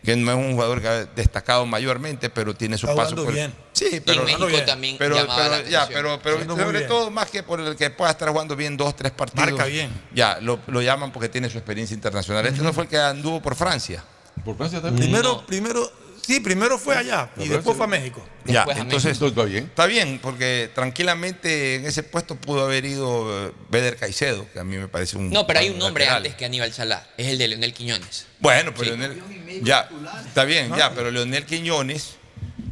que 0.07 0.15
no 0.15 0.31
es 0.31 0.37
un 0.37 0.53
jugador 0.53 0.81
que 0.81 0.87
ha 0.87 1.03
destacado 1.03 1.65
mayormente, 1.65 2.29
pero 2.29 2.55
tiene 2.55 2.77
su 2.77 2.85
Está 2.85 2.95
paso 2.95 3.09
jugando 3.09 3.25
por 3.25 3.33
bien. 3.33 3.53
Sí, 3.73 4.01
pero 4.05 4.25
y 4.25 4.31
en 4.31 4.39
México 4.39 4.65
también 4.65 4.95
pero, 4.97 5.15
pero- 5.17 5.27
la 5.27 5.63
ya, 5.63 5.81
atención. 5.81 6.19
pero, 6.23 6.45
sobre 6.45 6.77
bien. 6.77 6.87
todo 6.87 7.11
más 7.11 7.29
que 7.29 7.43
por 7.43 7.59
el 7.59 7.75
que 7.75 7.89
pueda 7.89 8.11
estar 8.11 8.29
jugando 8.29 8.55
bien 8.55 8.77
dos, 8.77 8.95
tres 8.95 9.11
partidos. 9.11 9.49
Marca 9.51 9.65
bien. 9.65 9.91
Ya, 10.15 10.37
lo, 10.39 10.61
lo 10.67 10.81
llaman 10.81 11.11
porque 11.11 11.27
tiene 11.27 11.49
su 11.49 11.57
experiencia 11.57 11.93
internacional. 11.93 12.45
Este 12.45 12.61
no 12.61 12.71
fue 12.71 12.83
el 12.83 12.89
que 12.89 12.97
anduvo 12.97 13.41
por 13.41 13.55
Francia. 13.55 14.01
Por 14.45 14.55
Francia 14.55 14.81
también. 14.81 15.07
Primero, 15.11 15.45
primero, 15.45 15.91
sí, 16.27 16.39
primero 16.41 16.77
fue 16.77 16.95
allá 16.95 17.29
y 17.37 17.41
Pero 17.43 17.53
después 17.55 17.77
fue 17.77 17.85
a 17.85 17.89
México. 17.89 18.23
Ya, 18.45 18.53
Después 18.59 18.77
a 18.77 18.81
entonces 18.81 19.19
va 19.37 19.45
bien. 19.45 19.63
está 19.65 19.85
bien, 19.87 20.19
porque 20.21 20.69
tranquilamente 20.75 21.75
en 21.75 21.85
ese 21.85 22.03
puesto 22.03 22.35
pudo 22.35 22.63
haber 22.65 22.85
ido 22.85 23.47
eh, 23.47 23.51
Beder 23.69 23.97
Caicedo, 23.97 24.45
que 24.53 24.59
a 24.59 24.63
mí 24.63 24.77
me 24.77 24.87
parece 24.87 25.17
un. 25.17 25.29
No, 25.31 25.47
pero 25.47 25.59
hay 25.59 25.69
un 25.69 25.79
nombre 25.79 26.03
lateral. 26.05 26.23
antes 26.23 26.35
que 26.35 26.45
Aníbal 26.45 26.71
Chalá. 26.73 27.07
Es 27.17 27.27
el 27.27 27.37
de 27.37 27.47
Leonel 27.47 27.73
Quiñones. 27.73 28.25
Bueno, 28.39 28.71
pero 28.73 28.91
Sí. 28.91 28.97
Leonel. 28.97 29.21
Ya, 29.63 29.89
está 30.27 30.43
bien, 30.45 30.73
ya, 30.77 30.91
pero 30.93 31.09
Leonel 31.11 31.45
Quiñones 31.45 32.15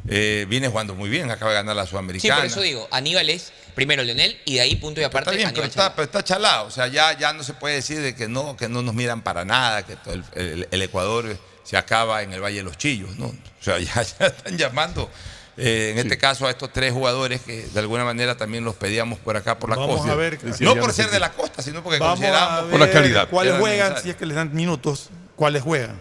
eh, 0.08 0.46
viene 0.48 0.68
jugando 0.68 0.94
muy 0.96 1.10
bien, 1.10 1.32
acaba 1.32 1.52
de 1.52 1.56
ganar 1.58 1.76
la 1.76 1.84
Sí, 1.86 1.90
Sudamericana. 1.92 2.36
por 2.38 2.46
eso 2.46 2.62
digo, 2.62 2.88
Aníbal 2.92 3.30
es 3.30 3.52
primero 3.74 4.04
Leonel 4.04 4.40
y 4.46 4.56
de 4.56 4.62
ahí 4.62 4.76
punto 4.76 5.02
y 5.02 5.04
aparte 5.04 5.32
Está 5.32 5.38
bien, 5.38 5.50
pero 5.50 5.64
Aníbal 5.64 5.70
está, 5.70 5.96
pero 5.96 6.06
está 6.06 6.24
chalado. 6.24 6.68
O 6.68 6.72
sea, 6.72 6.88
ya, 6.88 7.18
ya 7.18 7.34
no 7.34 7.44
se 7.44 7.54
puede 7.54 7.76
decir 7.76 8.00
de 8.02 8.16
que 8.16 8.28
no, 8.28 8.56
que 8.56 8.70
no 8.70 8.82
nos 8.82 8.94
miran 8.94 9.22
para 9.24 9.44
nada, 9.46 9.84
que 9.86 9.96
todo 9.96 10.14
el, 10.14 10.24
el- 10.36 10.68
el 10.72 10.82
Ecuador 10.82 11.38
se 11.66 11.76
acaba 11.76 12.22
en 12.24 12.32
el 12.32 12.42
Valle 12.42 12.58
de 12.58 12.64
los 12.64 12.78
Chillos. 12.78 13.18
¿no? 13.18 13.26
O 13.26 13.34
sea, 13.60 13.78
ya, 13.80 14.02
ya 14.02 14.28
están 14.28 14.58
llamando, 14.58 15.10
eh, 15.58 15.92
en 15.92 15.98
este 15.98 16.18
caso, 16.18 16.48
a 16.48 16.52
estos 16.52 16.72
tres 16.72 16.94
jugadores 16.94 17.42
que 17.42 17.64
de 17.68 17.80
alguna 17.80 18.06
manera 18.06 18.38
también 18.38 18.64
los 18.64 18.76
pedíamos 18.76 19.20
por 19.20 19.36
acá, 19.36 19.60
por 19.60 19.70
la 19.70 19.76
Vamos 19.76 19.98
costa. 19.98 20.14
a 20.14 20.16
ver. 20.16 20.40
no 20.62 20.76
por 20.76 20.94
ser 20.94 21.10
de 21.10 21.20
la 21.20 21.32
costa, 21.32 21.62
sino 21.62 21.84
porque 21.84 22.00
Vamos 22.00 22.20
consideramos 22.20 22.60
a 22.60 22.62
ver 22.78 23.26
que 23.26 23.28
cuáles 23.30 23.60
juegan, 23.60 24.02
si 24.02 24.10
es 24.10 24.16
que 24.16 24.26
les 24.26 24.36
dan 24.36 24.54
minutos, 24.54 25.10
cuáles 25.36 25.64
juegan. 25.64 26.00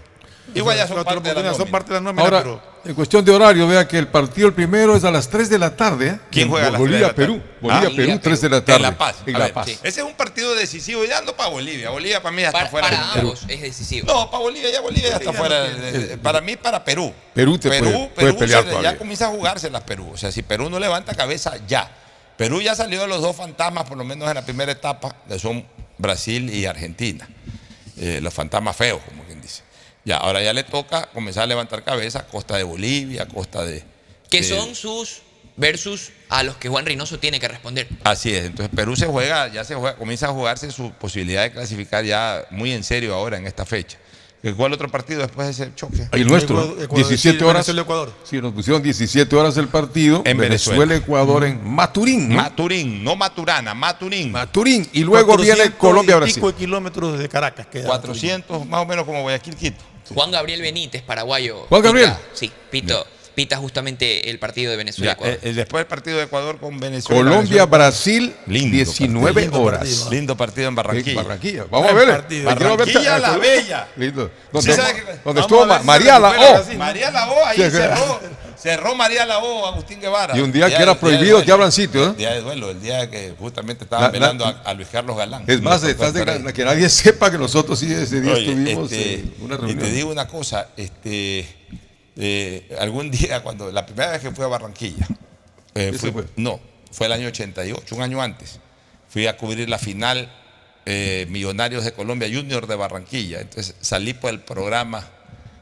Igual 0.55 0.77
ya 0.77 0.87
son 0.87 1.03
parte 1.05 1.21
de 1.29 1.35
la 1.35 1.51
son 1.51 1.59
nómina. 1.59 1.71
parte 1.71 1.89
de 1.89 1.95
la 1.95 2.01
nómina, 2.01 2.23
Ahora, 2.23 2.39
pero 2.43 2.62
en 2.85 2.95
cuestión 2.95 3.25
de 3.25 3.33
horario, 3.33 3.66
vea 3.66 3.89
que 3.89 3.97
el 3.99 4.09
partido, 4.09 4.47
el 4.49 4.53
primero, 4.53 4.95
es 4.95 5.03
a 5.05 5.11
las 5.11 5.29
3 5.29 5.49
de 5.49 5.59
la 5.59 5.75
tarde. 5.75 6.09
¿eh? 6.09 6.21
¿Quién 6.31 6.51
juega 6.51 6.66
a 6.66 6.71
las 6.71 6.79
Bolivia, 6.81 7.15
tres 7.15 7.16
de 7.16 7.23
la 7.23 7.39
Perú. 7.39 7.39
tarde? 7.41 7.59
Bolivia, 7.62 7.89
Ah, 7.89 7.97
Perú, 7.97 8.21
3 8.23 8.41
de 8.43 8.49
la 8.51 8.65
tarde. 8.65 8.77
En 8.77 8.83
La 8.83 8.99
Paz. 8.99 9.16
En 9.27 9.33
La 9.33 9.39
ver, 9.39 9.53
Paz. 9.55 9.66
sí. 9.66 9.79
Ese 9.83 10.01
es 10.03 10.07
un 10.07 10.15
partido 10.15 10.55
decisivo, 10.55 11.03
ya 11.07 11.23
no 11.23 11.35
para 11.35 11.49
Bolivia. 11.49 11.89
Bolivia 11.91 12.23
para 12.23 12.37
mí 12.37 12.43
ya 12.43 12.49
está 12.49 12.59
Para, 12.59 12.71
fuera 12.71 12.89
para 12.91 13.12
ambos 13.15 13.43
es 13.49 13.61
decisivo. 13.62 14.07
No, 14.12 14.31
para 14.31 14.43
Bolivia 14.43 14.71
ya 14.71 14.81
Bolivia 14.83 15.11
ya 15.11 15.16
está 15.16 15.33
fuera. 15.33 15.62
de- 15.62 16.07
de- 16.09 16.19
para 16.19 16.41
mí, 16.43 16.57
para 16.57 16.85
Perú. 16.85 17.12
Perú 17.33 17.59
te 17.59 17.71
Perú, 17.71 17.85
puede- 17.87 17.99
puede 18.09 18.27
Perú 18.29 18.39
pelear 18.39 18.65
se 18.65 18.83
ya 18.83 18.99
comienza 18.99 19.27
a 19.27 19.31
jugarse 19.31 19.71
las 19.71 19.83
Perú. 19.83 20.11
O 20.12 20.16
sea, 20.19 20.31
si 20.31 20.43
Perú 20.43 20.69
no 20.69 20.79
levanta 20.79 21.15
cabeza, 21.15 21.55
ya. 21.66 21.91
Perú 22.37 22.61
ya 22.61 22.75
salió 22.75 23.01
de 23.01 23.07
los 23.09 23.23
dos 23.23 23.35
fantasmas, 23.35 23.85
por 23.85 23.97
lo 23.97 24.05
menos 24.05 24.29
en 24.29 24.35
la 24.35 24.45
primera 24.45 24.71
etapa, 24.73 25.16
que 25.27 25.39
son 25.39 25.65
Brasil 25.97 26.51
y 26.53 26.66
Argentina. 26.66 27.27
Eh, 27.97 28.19
los 28.21 28.35
fantasmas 28.35 28.77
feos, 28.77 29.01
como. 29.09 29.24
Ya, 30.05 30.19
ahora 30.19 30.43
ya 30.43 30.53
le 30.53 30.65
toca 30.65 31.07
comenzar 31.13 31.45
a 31.45 31.47
levantar 31.47 31.83
cabeza 31.83 32.21
a 32.21 32.27
costa 32.27 32.57
de 32.57 32.63
Bolivia, 32.63 33.23
a 33.23 33.27
costa 33.27 33.65
de. 33.65 33.83
Que 34.31 34.43
de- 34.43 34.49
son 34.49 34.75
sus 34.75 35.23
versus 35.57 36.11
a 36.29 36.43
los 36.43 36.57
que 36.57 36.69
Juan 36.69 36.85
Reynoso 36.85 37.19
tiene 37.19 37.39
que 37.41 37.49
responder. 37.49 37.89
Así 38.03 38.35
es, 38.35 38.45
entonces 38.47 38.75
Perú 38.75 38.97
se 38.97 39.07
juega, 39.07 39.49
ya 39.49 39.65
se 39.65 39.75
juega, 39.75 39.97
comienza 39.97 40.27
a 40.29 40.33
jugarse 40.33 40.71
su 40.73 40.91
posibilidad 40.93 41.43
de 41.45 41.53
clasificar 41.53 42.05
ya 42.05 42.45
muy 42.51 42.73
en 42.73 42.83
serio 42.85 43.15
ahora 43.15 43.39
en 43.39 43.47
esta 43.47 43.65
fecha. 43.65 43.99
¿Cuál 44.59 44.75
otro 44.75 44.91
partido 44.91 45.21
después 45.23 45.47
de 45.57 45.65
ese 45.65 45.75
choque? 45.75 46.07
El 46.13 46.27
nuestro, 46.27 46.77
17 46.77 47.43
horas. 47.45 47.67
Ecuador. 47.67 48.13
Sí, 48.25 48.43
nos 48.43 48.53
pusieron 48.53 48.83
17 48.83 49.35
horas 49.37 49.57
el 49.57 49.69
partido. 49.69 50.21
En 50.27 50.37
Venezuela. 50.37 50.81
Venezuela, 50.81 50.95
Ecuador 50.97 51.45
en 51.45 51.67
Maturín. 51.67 52.29
¿no? 52.29 52.35
Maturín, 52.35 53.03
no 53.03 53.17
Maturana, 53.17 53.73
Maturín. 53.73 54.33
Maturín. 54.33 54.87
Y 54.93 55.03
luego 55.03 55.39
viene 55.39 55.55
400 55.71 55.79
Colombia, 55.79 56.13
y 56.13 56.19
Brasil. 56.19 56.35
pico 56.35 56.53
de 56.53 56.59
kilómetros 56.59 57.19
de 57.19 57.27
Caracas. 57.31 57.67
queda. 57.69 57.87
400, 57.87 58.67
más 58.67 58.83
o 58.83 58.85
menos 58.87 59.07
como 59.07 59.23
Guayaquil, 59.23 59.57
Quito. 59.57 59.83
Juan 60.11 60.31
Gabriel 60.31 60.61
Benítez, 60.61 61.03
paraguayo. 61.03 61.67
Juan 61.69 61.83
Gabriel. 61.83 62.11
Pita- 62.11 62.21
sí, 62.35 62.51
Pito, 62.71 63.07
pita 63.35 63.56
justamente 63.56 64.31
el 64.31 64.39
partido 64.39 64.70
de 64.70 64.77
Ya, 64.77 64.78
Venezuela-Ecuador. 64.78 65.35
eh, 65.43 65.48
eh, 65.48 65.52
después 65.52 65.81
del 65.81 65.86
partido 65.86 66.19
de 66.19 66.24
Ecuador 66.24 66.59
con 66.59 66.78
Venezuela. 66.78 67.19
Colombia, 67.19 67.40
Venezuela- 67.40 67.66
Brasil, 67.66 68.35
Lindo 68.47 68.70
19 68.77 69.32
partido. 69.43 69.62
horas. 69.62 70.06
Lindo 70.11 70.36
partido 70.36 70.69
en 70.69 70.74
Barranquilla. 70.74 71.23
Barranquilla. 71.23 71.65
Vamos 71.70 71.90
a 71.90 71.94
ver. 71.94 72.24
Barranquilla 72.44 73.19
la 73.19 73.36
Bella. 73.36 73.89
Lindo. 73.97 74.31
Vamos 74.52 74.66
estuvo 75.40 75.78
si 75.78 75.85
María 75.85 76.19
la 76.19 76.31
O. 76.31 76.74
María 76.78 77.11
la 77.11 77.31
O, 77.31 77.44
ahí 77.47 77.56
Sí, 77.56 77.70
cerró. 77.70 78.20
Cerró 78.56 78.94
María 78.94 79.27
la 79.27 79.39
O, 79.40 79.66
Agustín 79.66 80.01
Guevara. 80.01 80.35
Y 80.36 80.40
un 80.40 80.51
día 80.51 80.69
que 80.74 80.82
era 80.82 80.98
prohibido 80.98 81.44
que 81.44 81.52
abran 81.52 81.70
sitio, 81.70 82.11
¿eh? 82.11 82.15
Día 82.16 82.31
de 82.32 82.40
duelo, 82.40 82.70
el 82.70 82.81
día 82.81 83.11
que 83.11 83.35
justamente 83.39 83.85
estaban 83.85 84.05
la- 84.06 84.11
velando 84.11 84.47
a, 84.47 84.62
a 84.65 84.73
Luis 84.73 84.89
Carlos 84.90 85.16
Galán. 85.19 85.44
Es 85.47 85.61
más, 85.61 85.82
estás 85.85 86.15
de- 86.15 86.52
que 86.55 86.65
nadie 86.65 86.89
sepa 86.89 87.31
que 87.31 87.36
nosotros 87.36 87.78
sí 87.78 87.93
ese 87.93 88.23
día 88.23 88.32
Oye, 88.32 88.48
estuvimos 88.48 88.90
este, 88.90 89.15
en 89.16 89.35
una 89.40 89.55
Y 89.56 89.59
reunión. 89.59 89.78
te 89.81 89.90
digo 89.90 90.11
una 90.11 90.27
cosa, 90.28 90.69
este, 90.78 91.47
eh, 92.16 92.74
algún 92.78 93.11
día 93.11 93.43
cuando, 93.43 93.70
la 93.73 93.85
primera 93.86 94.12
vez 94.12 94.20
que 94.20 94.31
fui 94.31 94.45
a 94.45 94.49
Barranquilla, 94.49 95.07
eh, 95.74 95.89
¿Ese 95.95 95.99
fui- 95.99 96.11
fue? 96.12 96.24
no, 96.36 96.61
fue 96.93 97.07
el 97.07 97.12
año 97.12 97.28
88, 97.28 97.95
un 97.97 98.03
año 98.03 98.23
antes, 98.23 98.61
fui 99.09 99.27
a 99.27 99.36
cubrir 99.36 99.69
la 99.69 99.78
final 99.78 100.31
eh, 100.86 101.27
Millonarios 101.31 101.85
de 101.85 101.93
Colombia 101.93 102.28
Junior 102.32 102.66
de 102.66 102.77
Barranquilla, 102.77 103.41
entonces 103.41 103.74
salí 103.81 104.12
por 104.15 104.31
el 104.31 104.41
programa 104.41 105.09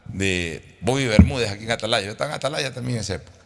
de 0.06 0.76
Bobby 0.80 1.06
Bermúdez 1.06 1.50
aquí 1.50 1.64
en 1.64 1.70
Atalaya, 1.70 2.04
yo 2.06 2.12
estaba 2.12 2.30
en 2.30 2.36
Atalaya 2.36 2.72
también 2.74 2.96
en 2.96 3.00
esa 3.02 3.14
época. 3.14 3.38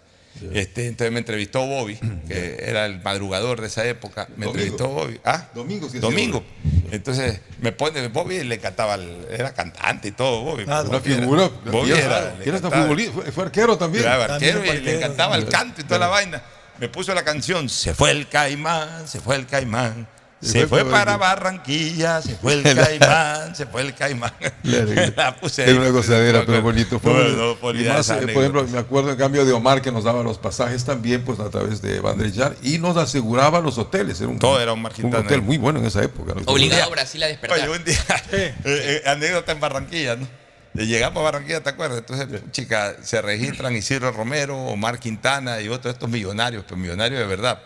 Este, 0.53 0.87
entonces 0.87 1.13
me 1.13 1.19
entrevistó 1.21 1.67
Bobby, 1.67 1.97
que 2.29 2.57
era 2.61 2.87
el 2.87 3.01
madrugador 3.03 3.61
de 3.61 3.67
esa 3.69 3.85
época. 3.87 4.27
Me 4.37 4.47
Domingo. 4.47 4.51
entrevistó 4.53 4.89
Bobby. 4.89 5.21
¿Ah? 5.25 5.49
Domingo, 5.55 5.89
sí, 5.89 5.99
Domingo. 5.99 6.45
Entonces 6.91 7.41
me 7.61 7.73
pone, 7.73 8.09
Bobby 8.09 8.45
le 8.45 8.55
encantaba, 8.57 8.95
el- 8.95 9.27
era 9.31 9.53
cantante 9.55 10.09
y 10.09 10.13
todo, 10.13 10.43
Bobby. 10.43 10.65
Ah, 10.69 10.83
una 10.87 10.99
era- 10.99 11.01
figura. 11.01 11.51
Bobby 11.71 11.93
era- 11.93 12.35
futbolista, 12.71 13.33
fue, 13.33 13.45
arquero 13.45 13.77
también. 13.79 14.05
Era 14.05 14.25
arquero 14.25 14.65
y 14.65 14.81
le 14.81 14.97
encantaba 14.97 15.37
el 15.37 15.47
canto 15.49 15.81
y 15.81 15.85
toda 15.85 15.99
la 16.01 16.09
vaina. 16.09 16.43
Me 16.79 16.89
puso 16.89 17.15
la 17.15 17.25
canción, 17.25 17.69
se 17.71 17.95
fue 17.95 18.11
el 18.11 18.29
caimán, 18.29 19.09
se 19.09 19.21
fue 19.21 19.37
el 19.37 19.47
caimán. 19.47 20.07
Se 20.51 20.67
fue 20.67 20.83
fue 20.83 20.91
para 20.91 21.17
Barranquilla, 21.17 22.21
se 22.23 22.37
fue 22.37 22.53
el 22.63 22.63
caimán, 22.63 23.55
se 23.57 23.67
fue 23.67 23.83
el 23.83 23.95
caimán. 23.95 24.33
La 25.17 25.37
puse 25.37 25.65
ahí. 25.65 25.71
Era 25.71 25.81
una 25.81 25.91
gozadera, 25.91 26.43
pero 26.47 26.63
bonito. 26.63 26.99
Fue 27.01 27.13
No, 27.13 27.19
muy- 27.23 27.33
no, 27.37 27.57
por 27.57 27.77
y 27.77 27.85
más, 27.85 28.09
eh, 28.11 28.21
ejemplo, 28.29 28.65
me 28.67 28.79
acuerdo 28.79 29.11
en 29.11 29.17
cambio 29.17 29.45
de 29.45 29.53
Omar 29.53 29.83
que 29.83 29.93
nos 29.93 30.05
daba 30.05 30.23
los 30.23 30.39
pasajes 30.39 30.85
también, 30.85 31.23
pues 31.25 31.41
a 31.41 31.51
través 31.51 31.81
de 31.83 32.01
Bandrellar 32.01 32.55
y 32.63 32.79
nos 32.79 32.97
aseguraba 32.97 33.61
los 33.61 33.79
hoteles. 33.79 34.21
Era 34.21 34.29
un, 34.31 34.39
Todo 34.39 34.61
era 34.61 34.73
un 34.73 34.85
Quintana. 34.89 35.25
hotel 35.25 35.43
muy 35.43 35.59
bueno 35.59 35.79
en 35.81 35.87
esa 35.87 36.03
época. 36.03 36.35
¿no? 36.35 36.43
Obligado 36.47 36.85
a 36.85 36.89
Brasil 36.89 37.23
a 37.23 37.27
despertar. 37.27 37.59
Oye, 37.59 37.69
un 37.69 37.85
día, 37.85 37.99
eh, 38.33 38.55
eh, 38.65 39.03
anécdota 39.07 39.53
en 39.53 39.61
Barranquilla, 39.61 40.17
¿no? 40.17 40.27
Llegamos 40.75 41.21
a 41.21 41.25
Barranquilla, 41.25 41.63
¿te 41.63 41.71
acuerdas? 41.71 41.99
Entonces, 41.99 42.43
chica, 42.51 42.97
se 43.03 43.23
registran 43.23 43.75
Isidro 43.75 44.13
Romero, 44.13 44.59
Omar 44.59 44.99
Quintana 44.99 45.61
y 45.63 45.69
otros 45.69 45.85
de 45.85 45.91
estos 45.93 46.11
millonarios, 46.11 46.65
pero 46.69 46.77
millonarios 46.77 47.19
de 47.19 47.27
verdad. 47.27 47.63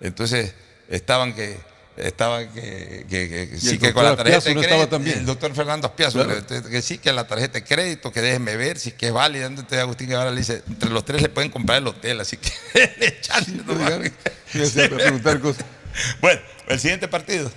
Entonces, 0.00 0.54
estaban 0.88 1.34
que, 1.34 1.56
estaban 2.06 2.48
que, 2.52 3.06
que- 3.08 3.28
que- 3.28 3.50
Y 3.56 3.60
sí 3.60 3.68
el 3.70 3.78
que 3.78 3.92
con 3.92 4.04
la 4.04 4.16
tarjeta 4.16 4.40
de 4.40 4.54
no 4.54 4.60
estaba 4.60 4.76
crédito, 4.82 4.96
también. 4.96 5.18
el 5.18 5.26
doctor 5.26 5.54
Fernando 5.54 5.86
Aspiazo, 5.88 6.24
Claro. 6.24 6.46
que, 6.46 6.62
que 6.62 6.82
sí 6.82 6.98
que 6.98 7.12
la 7.12 7.26
tarjeta 7.26 7.54
de 7.54 7.64
crédito, 7.64 8.12
que 8.12 8.20
déjeme 8.20 8.56
ver 8.56 8.78
si 8.78 8.92
que 8.92 9.08
es 9.08 9.12
válida. 9.12 9.46
Entonces 9.46 9.78
Agustín 9.78 10.08
Guevara 10.08 10.30
le 10.30 10.38
dice, 10.38 10.62
entre 10.68 10.90
los 10.90 11.04
tres 11.04 11.22
le 11.22 11.28
pueden 11.28 11.50
comprar 11.50 11.78
el 11.78 11.86
hotel, 11.86 12.20
así 12.20 12.36
que 12.36 12.50
echarle 13.00 13.62
nomás. 13.64 13.92
Sí, 14.52 14.66
sí, 14.66 14.80
a 14.82 14.88
preguntar 14.88 15.40
cosas. 15.40 15.64
Bueno, 16.20 16.40
el 16.68 16.78
siguiente 16.78 17.08
partido. 17.08 17.50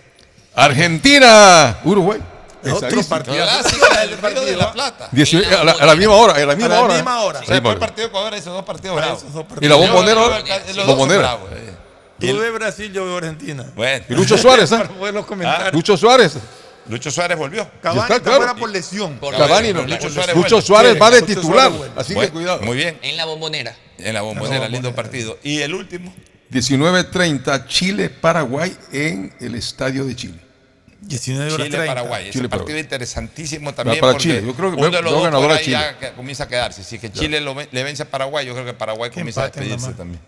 Argentina, 0.55 1.77
Uruguay. 1.84 2.19
Otro 2.72 3.03
partido. 3.03 3.35
Del 3.45 4.18
Río 4.22 4.41
de 4.45 4.55
la 4.55 4.72
Plata. 4.72 5.09
A, 5.11 5.63
la, 5.63 5.72
a 5.73 5.85
la 5.85 5.95
misma 5.95 6.13
hora, 6.15 6.34
a 6.35 6.39
la 6.45 6.55
misma 6.55 6.69
la 6.76 6.81
hora. 6.81 6.93
misma 6.95 7.22
hora. 7.23 7.39
O 7.39 7.43
sea, 7.45 7.55
el 7.57 7.61
partido 7.63 7.95
de 7.95 8.05
Ecuador 8.05 8.34
hizo 8.38 8.51
dos 8.51 8.63
partidos 8.65 8.95
bravos. 8.97 9.19
esos 9.19 9.34
dos 9.34 9.45
Y 9.45 9.49
partidos. 9.49 9.80
la 9.80 9.85
bombonera 9.88 10.22
ahora. 10.22 10.39
Los 10.39 10.47
dos 10.65 10.76
son 10.76 10.88
Bombonera. 10.88 11.19
bravos, 11.19 11.49
eh. 11.53 11.73
Y 12.22 12.27
Tú 12.30 12.35
el- 12.35 12.39
ves 12.39 12.53
Brasil, 12.53 12.93
yo 12.93 13.06
veo 13.06 13.18
Argentina. 13.18 13.65
Bueno. 13.76 14.06
Y 14.10 14.14
Lucho 14.14 14.38
Suárez, 14.38 14.72
¿eh? 14.72 14.77
Comentarios. 15.27 15.73
Lucho 15.73 15.98
Suárez. 15.98 16.38
Lucho 16.88 17.11
Suárez 17.11 17.38
volvió. 17.38 17.69
Cavani 17.81 18.02
está, 18.02 18.15
está, 18.15 18.23
claro. 18.23 18.38
fuera 18.39 18.56
por 18.56 18.69
lesión. 18.69 19.18
Por 19.18 19.35
Cavani, 19.38 19.72
no. 19.73 19.84
Lucho 19.84 20.10
Lucho 20.10 20.10
Suárez 20.10 20.65
Suárez, 20.65 20.98
bueno. 20.98 21.06
va 21.06 21.11
de 21.11 21.22
Lucho 21.22 21.35
titular. 21.41 21.69
Suárez 21.72 21.77
bueno. 21.77 21.93
Así 21.95 22.15
que 22.15 22.30
cuidado. 22.30 22.61
Muy 22.61 22.77
bien. 22.77 22.98
En 23.02 23.18
la 23.18 23.26
bombonera. 23.26 23.76
En 23.98 24.14
la 24.14 24.22
bombonera, 24.22 24.68
lindo 24.68 24.93
partido. 24.93 25.38
Y 25.43 25.60
el 25.60 25.73
último. 25.73 26.14
19.30, 26.52 27.68
Chile-Paraguay 27.68 28.76
en 28.91 29.34
el 29.39 29.56
Estadio 29.56 30.06
de 30.06 30.15
Chile. 30.15 30.39
19 31.02 31.45
horas 31.53 31.57
30. 31.69 31.77
Chile-Paraguay. 31.77 32.23
Ese 32.23 32.31
Chile, 32.31 32.49
partido 32.49 32.65
Paraguay. 32.65 32.81
interesantísimo 32.81 33.73
también. 33.73 33.99
para 33.99 34.11
porque 34.14 34.23
Chile. 34.23 34.43
Yo 34.45 34.53
creo 34.53 34.72
que 34.72 34.77
uno 34.77 34.89
de 34.89 35.02
los 35.02 35.11
dos 35.11 35.23
ganador 35.23 35.48
por 35.48 35.57
ahí 35.57 35.64
Chile. 35.65 35.77
ya 36.02 36.14
comienza 36.14 36.43
a 36.43 36.48
quedarse. 36.48 36.84
Si 36.84 36.99
que 36.99 37.11
Chile 37.11 37.39
lo 37.41 37.56
le 37.56 37.84
vence 37.84 38.03
a 38.03 38.10
Paraguay, 38.10 38.45
yo 38.45 38.53
creo 38.53 38.65
que 38.65 38.73
Paraguay 38.73 39.10
comienza 39.11 39.41
a 39.43 39.49
despedirse 39.49 39.93
también. 39.93 40.22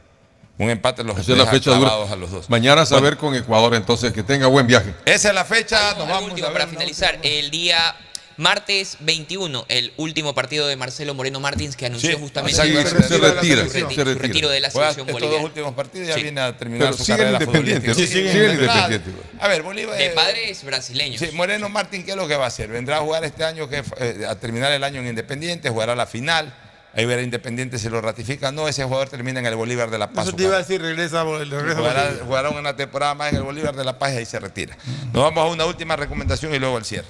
Un 0.57 0.69
empate 0.69 1.03
los 1.03 1.17
Esa 1.17 1.31
es 1.31 1.37
la 1.37 1.47
fecha 1.47 1.75
a 1.75 2.15
los 2.15 2.31
dos. 2.31 2.49
Mañana 2.49 2.83
a 2.83 2.85
saber 2.85 3.15
Bueno, 3.15 3.17
con 3.19 3.35
Ecuador, 3.35 3.73
entonces 3.73 4.13
que 4.13 4.21
tenga 4.23 4.47
buen 4.47 4.67
viaje. 4.67 4.93
esa 5.05 5.29
es 5.29 5.35
la 5.35 5.45
fecha. 5.45 5.89
Algo- 5.89 5.99
Nos 6.01 6.07
algo 6.09 6.13
vamos 6.15 6.29
último 6.31 6.47
a 6.47 6.51
ver 6.51 6.59
para 6.59 6.69
finalizar. 6.71 7.17
El 7.23 7.49
día 7.49 7.95
martes 8.37 8.97
21, 8.99 9.65
el 9.69 9.93
último 9.97 10.33
partido 10.35 10.67
de 10.67 10.75
Marcelo 10.75 11.13
Moreno 11.15 11.39
Martins 11.39 11.75
que 11.75 11.85
anunció 11.87 12.11
Sí, 12.11 12.17
justamente 12.19 12.55
se 12.55 12.67
se 12.67 12.73
retira, 13.17 13.33
retira 13.33 13.63
se 13.63 13.69
selección. 13.69 13.91
su 13.91 14.03
retira. 14.03 14.21
retiro 14.27 14.49
de 14.49 14.59
la 14.59 14.69
selección 14.71 15.07
estos 15.07 15.21
dos 15.21 15.29
boliviana. 15.29 15.45
últimos 15.45 15.73
partidos 15.73 16.07
ya 16.07 16.13
Sí. 16.15 16.23
viene 16.23 16.41
a 16.41 16.57
terminar 16.57 16.87
Pero 16.87 16.97
su 16.97 17.03
sigue 17.05 17.17
carrera 17.17 17.39
independiente. 17.39 17.93
Sí, 17.95 18.07
sigue 18.07 18.31
Claro. 18.31 18.53
independiente. 18.53 19.11
A 19.39 19.47
ver, 19.47 19.61
Bolívar. 19.63 19.97
De 19.97 20.05
eh, 20.05 20.09
padres 20.11 20.63
brasileños. 20.63 21.19
Sí, 21.19 21.29
Moreno 21.33 21.69
Martín, 21.69 22.03
¿qué 22.03 22.11
es 22.11 22.17
lo 22.17 22.27
que 22.27 22.35
va 22.35 22.45
a 22.45 22.47
hacer? 22.47 22.69
Vendrá 22.69 22.97
a 22.97 23.01
jugar 23.01 23.23
este 23.23 23.43
año, 23.43 23.67
que, 23.69 23.83
eh, 23.99 24.25
a 24.27 24.35
terminar 24.35 24.71
el 24.71 24.83
año 24.83 25.01
en 25.01 25.07
Independiente, 25.07 25.69
jugará 25.69 25.95
la 25.95 26.05
final. 26.07 26.53
Ahí 26.95 27.05
verá 27.05 27.23
Independiente 27.23 27.79
si 27.79 27.89
lo 27.89 28.01
ratifica. 28.01 28.51
No, 28.51 28.67
ese 28.67 28.83
jugador 28.83 29.09
termina 29.09 29.39
en 29.39 29.45
el 29.47 29.55
Bolívar 29.55 29.89
de 29.89 29.97
La 29.97 30.11
Paz. 30.11 30.27
Eso 30.27 30.35
te 30.35 30.43
iba 30.43 30.55
a 30.55 30.59
decir, 30.59 30.81
regresa, 30.81 31.23
regresa 31.23 31.71
a 31.71 31.75
Jugará, 31.75 32.11
jugará 32.23 32.49
una 32.51 32.75
temporada 32.75 33.15
más 33.15 33.31
en 33.31 33.37
el 33.37 33.43
Bolívar 33.43 33.75
de 33.75 33.83
La 33.83 33.97
Paz 33.97 34.13
y 34.13 34.17
ahí 34.17 34.25
se 34.25 34.39
retira. 34.39 34.77
Nos 35.11 35.23
vamos 35.23 35.39
a 35.39 35.51
una 35.51 35.65
última 35.65 35.95
recomendación 35.95 36.53
y 36.53 36.59
luego 36.59 36.77
al 36.77 36.85
cierre. 36.85 37.07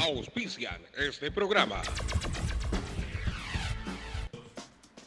Auspician 0.00 0.78
este 0.96 1.30
programa. 1.32 1.82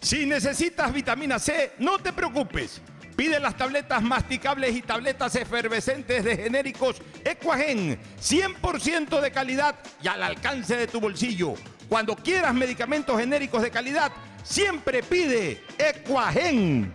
Si 0.02 0.26
necesitas 0.26 0.92
vitamina 0.92 1.40
C, 1.40 1.74
no 1.80 2.00
te 2.00 2.12
preocupes. 2.12 2.82
Pide 3.16 3.40
las 3.40 3.56
tabletas 3.56 4.02
masticables 4.02 4.76
y 4.76 4.82
tabletas 4.82 5.36
efervescentes 5.36 6.24
de 6.24 6.36
genéricos 6.36 6.98
Equagen, 7.24 8.00
100% 8.20 9.22
de 9.22 9.32
calidad 9.32 9.76
y 10.02 10.08
al 10.08 10.24
alcance 10.24 10.76
de 10.76 10.88
tu 10.88 11.00
bolsillo. 11.00 11.54
Cuando 11.91 12.15
quieras 12.15 12.53
medicamentos 12.53 13.19
genéricos 13.19 13.61
de 13.61 13.69
calidad, 13.69 14.13
siempre 14.43 15.03
pide 15.03 15.61
Ecuagen. 15.77 16.93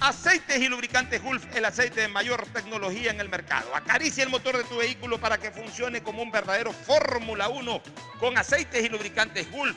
Aceites 0.00 0.60
y 0.60 0.68
lubricantes 0.68 1.22
Gulf, 1.22 1.46
el 1.56 1.64
aceite 1.64 2.02
de 2.02 2.08
mayor 2.08 2.44
tecnología 2.52 3.10
en 3.10 3.20
el 3.20 3.30
mercado. 3.30 3.74
Acaricia 3.74 4.22
el 4.22 4.28
motor 4.28 4.58
de 4.58 4.64
tu 4.64 4.76
vehículo 4.76 5.18
para 5.18 5.38
que 5.38 5.50
funcione 5.50 6.02
como 6.02 6.22
un 6.22 6.30
verdadero 6.30 6.74
Fórmula 6.74 7.48
1 7.48 7.80
con 8.20 8.36
aceites 8.36 8.84
y 8.84 8.90
lubricantes 8.90 9.50
Gulf. 9.50 9.76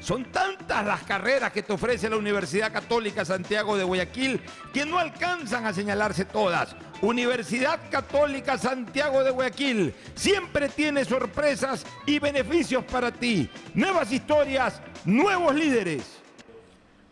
Son 0.00 0.24
tantas 0.32 0.84
las 0.84 1.02
carreras 1.02 1.52
que 1.52 1.62
te 1.62 1.72
ofrece 1.72 2.08
la 2.08 2.16
Universidad 2.16 2.72
Católica 2.72 3.24
Santiago 3.24 3.76
de 3.76 3.84
Guayaquil 3.84 4.40
que 4.72 4.86
no 4.86 4.98
alcanzan 4.98 5.66
a 5.66 5.74
señalarse 5.74 6.24
todas. 6.24 6.74
Universidad 7.02 7.78
Católica 7.90 8.56
Santiago 8.56 9.22
de 9.22 9.30
Guayaquil 9.30 9.94
siempre 10.14 10.68
tiene 10.70 11.04
sorpresas 11.04 11.84
y 12.06 12.18
beneficios 12.18 12.84
para 12.84 13.10
ti. 13.12 13.48
Nuevas 13.74 14.10
historias, 14.10 14.80
nuevos 15.04 15.54
líderes. 15.54 16.18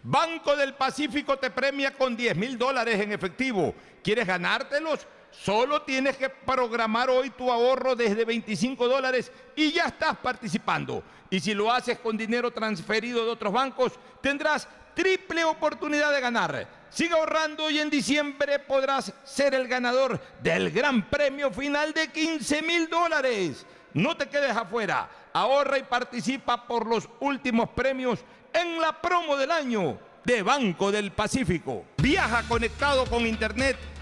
Banco 0.03 0.57
del 0.57 0.75
Pacífico 0.75 1.39
te 1.39 1.51
premia 1.51 1.93
con 1.93 2.17
10 2.17 2.37
mil 2.37 2.57
dólares 2.57 2.99
en 3.01 3.13
efectivo. 3.13 3.75
¿Quieres 4.03 4.27
ganártelos? 4.27 5.07
Solo 5.31 5.83
tienes 5.83 6.17
que 6.17 6.29
programar 6.29 7.11
hoy 7.11 7.31
tu 7.31 7.51
ahorro 7.51 7.95
desde 7.95 8.25
25 8.25 8.89
dólares 8.89 9.31
y 9.55 9.73
ya 9.73 9.85
estás 9.85 10.17
participando. 10.17 11.03
Y 11.31 11.41
si 11.41 11.55
lo 11.55 11.73
haces 11.73 11.99
con 11.99 12.17
dinero 12.17 12.51
transferido 12.51 13.25
de 13.25 13.31
otros 13.31 13.53
bancos, 13.53 13.93
tendrás 14.21 14.67
triple 14.95 15.45
oportunidad 15.45 16.13
de 16.13 16.21
ganar. 16.21 16.67
Sigue 16.91 17.15
ahorrando 17.15 17.71
y 17.71 17.79
en 17.79 17.91
diciembre 17.91 18.59
podrás 18.59 19.13
ser 19.25 19.55
el 19.55 19.69
ganador 19.69 20.21
del 20.43 20.71
gran 20.71 21.09
premio 21.09 21.51
final 21.51 21.93
de 21.93 22.09
15 22.09 22.63
mil 22.63 22.89
dólares. 22.89 23.65
No 23.95 24.17
te 24.17 24.29
quedes 24.29 24.57
afuera. 24.57 25.09
Ahorra 25.33 25.79
y 25.79 25.83
participa 25.83 26.67
por 26.67 26.87
los 26.87 27.09
últimos 27.21 27.69
premios 27.71 28.21
en 28.53 28.81
la 28.81 29.01
promo 29.01 29.37
del 29.37 29.51
año 29.51 29.99
de 30.25 30.43
Banco 30.43 30.91
del 30.91 31.13
Pacífico. 31.13 31.85
Viaja 31.99 32.43
conectado 32.49 33.07
con 33.07 33.27
Internet 33.27 33.77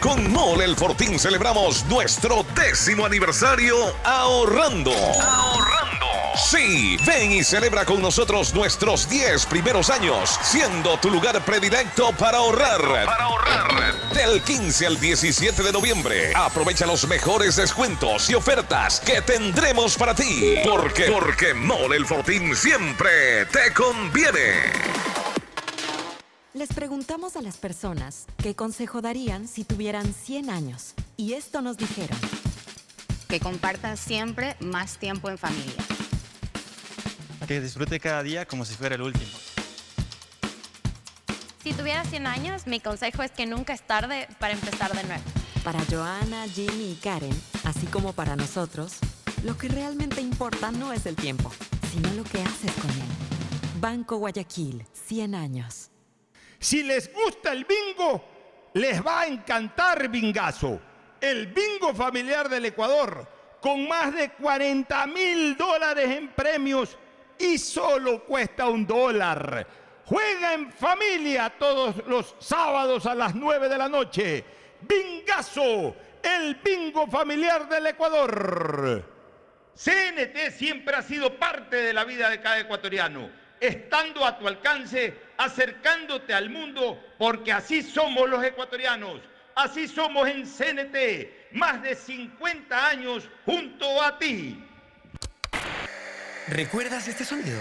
Con 0.00 0.32
Mole 0.32 0.64
El 0.64 0.76
Fortín 0.76 1.18
celebramos 1.18 1.84
nuestro 1.84 2.44
décimo 2.54 3.04
aniversario 3.04 3.76
ahorrando. 4.02 4.92
Ahorrando. 4.92 6.06
Sí, 6.36 6.96
ven 7.06 7.32
y 7.32 7.44
celebra 7.44 7.84
con 7.84 8.00
nosotros 8.00 8.54
nuestros 8.54 9.08
10 9.10 9.44
primeros 9.46 9.90
años, 9.90 10.38
siendo 10.42 10.96
tu 10.98 11.10
lugar 11.10 11.44
predilecto 11.44 12.12
para 12.12 12.38
ahorrar. 12.38 12.80
Para 12.80 13.24
ahorrar. 13.24 13.94
Del 14.14 14.42
15 14.42 14.86
al 14.86 14.98
17 14.98 15.62
de 15.62 15.72
noviembre, 15.72 16.32
aprovecha 16.34 16.86
los 16.86 17.06
mejores 17.06 17.56
descuentos 17.56 18.30
y 18.30 18.34
ofertas 18.34 19.00
que 19.00 19.20
tendremos 19.20 19.96
para 19.98 20.14
ti. 20.14 20.54
Porque, 20.64 21.10
porque 21.10 21.52
Mole 21.52 21.96
El 21.96 22.06
Fortín 22.06 22.56
siempre 22.56 23.44
te 23.46 23.72
conviene. 23.74 25.29
Les 26.52 26.72
preguntamos 26.72 27.36
a 27.36 27.42
las 27.42 27.58
personas 27.58 28.26
qué 28.38 28.56
consejo 28.56 29.00
darían 29.00 29.46
si 29.46 29.62
tuvieran 29.62 30.12
100 30.12 30.50
años. 30.50 30.94
Y 31.16 31.34
esto 31.34 31.62
nos 31.62 31.76
dijeron. 31.76 32.18
Que 33.28 33.38
compartan 33.38 33.96
siempre 33.96 34.56
más 34.58 34.98
tiempo 34.98 35.30
en 35.30 35.38
familia. 35.38 35.84
Que 37.46 37.60
disfrute 37.60 38.00
cada 38.00 38.24
día 38.24 38.46
como 38.46 38.64
si 38.64 38.74
fuera 38.74 38.96
el 38.96 39.02
último. 39.02 39.30
Si 41.62 41.72
tuviera 41.72 42.04
100 42.04 42.26
años, 42.26 42.66
mi 42.66 42.80
consejo 42.80 43.22
es 43.22 43.30
que 43.30 43.46
nunca 43.46 43.72
es 43.72 43.86
tarde 43.86 44.26
para 44.40 44.52
empezar 44.52 44.92
de 44.92 45.04
nuevo. 45.04 45.22
Para 45.62 45.84
Joana, 45.88 46.48
Jimmy 46.48 46.92
y 46.92 46.94
Karen, 46.96 47.42
así 47.62 47.86
como 47.86 48.12
para 48.12 48.34
nosotros, 48.34 48.94
lo 49.44 49.56
que 49.56 49.68
realmente 49.68 50.20
importa 50.20 50.72
no 50.72 50.92
es 50.92 51.06
el 51.06 51.14
tiempo, 51.14 51.52
sino 51.92 52.12
lo 52.14 52.24
que 52.24 52.42
haces 52.42 52.72
con 52.72 52.90
él. 52.90 53.80
Banco 53.80 54.16
Guayaquil, 54.16 54.84
100 55.06 55.34
años. 55.36 55.89
Si 56.60 56.82
les 56.82 57.10
gusta 57.10 57.52
el 57.52 57.64
bingo, 57.64 58.22
les 58.74 59.04
va 59.04 59.22
a 59.22 59.26
encantar 59.26 60.08
Bingazo, 60.08 60.78
el 61.18 61.46
bingo 61.46 61.94
familiar 61.94 62.50
del 62.50 62.66
Ecuador, 62.66 63.26
con 63.62 63.88
más 63.88 64.14
de 64.14 64.30
40 64.32 65.06
mil 65.06 65.56
dólares 65.56 66.10
en 66.10 66.28
premios 66.28 66.98
y 67.38 67.56
solo 67.56 68.24
cuesta 68.24 68.68
un 68.68 68.86
dólar. 68.86 69.66
Juega 70.04 70.52
en 70.52 70.70
familia 70.70 71.50
todos 71.58 72.06
los 72.06 72.36
sábados 72.38 73.06
a 73.06 73.14
las 73.14 73.34
9 73.34 73.68
de 73.68 73.78
la 73.78 73.88
noche. 73.88 74.44
Bingazo, 74.82 75.96
el 76.22 76.56
bingo 76.56 77.06
familiar 77.06 77.70
del 77.70 77.86
Ecuador. 77.86 79.02
CNT 79.74 80.50
siempre 80.50 80.96
ha 80.96 81.02
sido 81.02 81.38
parte 81.38 81.76
de 81.76 81.94
la 81.94 82.04
vida 82.04 82.28
de 82.28 82.42
cada 82.42 82.60
ecuatoriano, 82.60 83.30
estando 83.58 84.26
a 84.26 84.38
tu 84.38 84.46
alcance, 84.46 85.29
acercándote 85.40 86.34
al 86.34 86.50
mundo, 86.50 87.02
porque 87.18 87.50
así 87.50 87.82
somos 87.82 88.28
los 88.28 88.44
ecuatorianos, 88.44 89.22
así 89.54 89.88
somos 89.88 90.28
en 90.28 90.44
CNT, 90.44 91.52
más 91.52 91.82
de 91.82 91.94
50 91.94 92.88
años 92.88 93.26
junto 93.46 94.02
a 94.02 94.18
ti. 94.18 94.62
¿Recuerdas 96.46 97.08
este 97.08 97.24
sonido? 97.24 97.58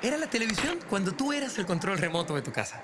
Era 0.00 0.16
la 0.16 0.26
televisión 0.26 0.78
cuando 0.88 1.12
tú 1.12 1.34
eras 1.34 1.58
el 1.58 1.66
control 1.66 1.98
remoto 1.98 2.34
de 2.34 2.40
tu 2.40 2.50
casa. 2.50 2.82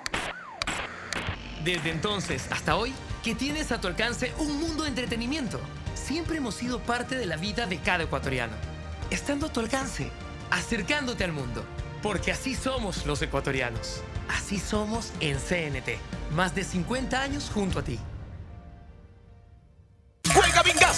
Desde 1.65 1.89
entonces 1.89 2.49
hasta 2.53 2.77
hoy, 2.77 2.93
que 3.23 3.35
tienes 3.35 3.73
a 3.73 3.81
tu 3.81 3.89
alcance 3.89 4.35
un 4.37 4.61
mundo 4.61 4.83
de 4.83 4.91
entretenimiento. 4.91 5.59
Siempre 5.95 6.37
hemos 6.37 6.57
sido 6.57 6.81
parte 6.81 7.17
de 7.17 7.25
la 7.25 7.39
vida 7.39 7.65
de 7.65 7.79
cada 7.79 8.05
ecuatoriano. 8.05 8.53
Estando 9.11 9.47
a 9.47 9.53
tu 9.53 9.61
alcance, 9.61 10.11
acercándote 10.55 11.25
al 11.25 11.33
mundo. 11.33 11.65
Porque 12.03 12.33
así 12.33 12.55
somos 12.55 13.07
los 13.07 13.21
ecuatorianos. 13.23 14.03
Así 14.29 14.59
somos 14.59 15.13
en 15.21 15.37
CNT. 15.37 15.99
Más 16.35 16.55
de 16.55 16.65
50 16.65 17.21
años 17.21 17.51
junto 17.53 17.81
a 17.81 17.83
ti. 17.83 17.99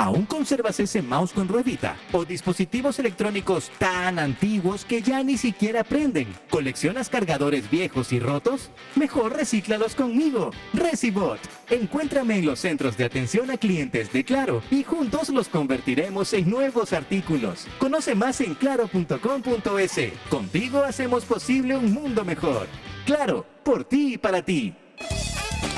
¿Aún 0.00 0.24
conservas 0.24 0.80
ese 0.80 1.02
mouse 1.02 1.30
con 1.30 1.46
ruedita? 1.46 1.94
¿O 2.12 2.24
dispositivos 2.24 2.98
electrónicos 2.98 3.70
tan 3.78 4.18
antiguos 4.18 4.86
que 4.86 5.02
ya 5.02 5.22
ni 5.22 5.36
siquiera 5.36 5.84
prenden? 5.84 6.26
¿Coleccionas 6.48 7.10
cargadores 7.10 7.70
viejos 7.70 8.10
y 8.10 8.18
rotos? 8.18 8.70
Mejor 8.96 9.36
recíclalos 9.36 9.94
conmigo, 9.94 10.52
Recibot. 10.72 11.38
Encuéntrame 11.68 12.38
en 12.38 12.46
los 12.46 12.60
centros 12.60 12.96
de 12.96 13.04
atención 13.04 13.50
a 13.50 13.58
clientes 13.58 14.10
de 14.10 14.24
Claro 14.24 14.62
y 14.70 14.84
juntos 14.84 15.28
los 15.28 15.48
convertiremos 15.48 16.32
en 16.32 16.48
nuevos 16.48 16.94
artículos. 16.94 17.66
Conoce 17.78 18.14
más 18.14 18.40
en 18.40 18.54
claro.com.es. 18.54 20.12
Contigo 20.30 20.82
hacemos 20.82 21.26
posible 21.26 21.76
un 21.76 21.92
mundo 21.92 22.24
mejor. 22.24 22.68
Claro, 23.04 23.44
por 23.62 23.84
ti 23.84 24.14
y 24.14 24.16
para 24.16 24.42
ti. 24.42 24.74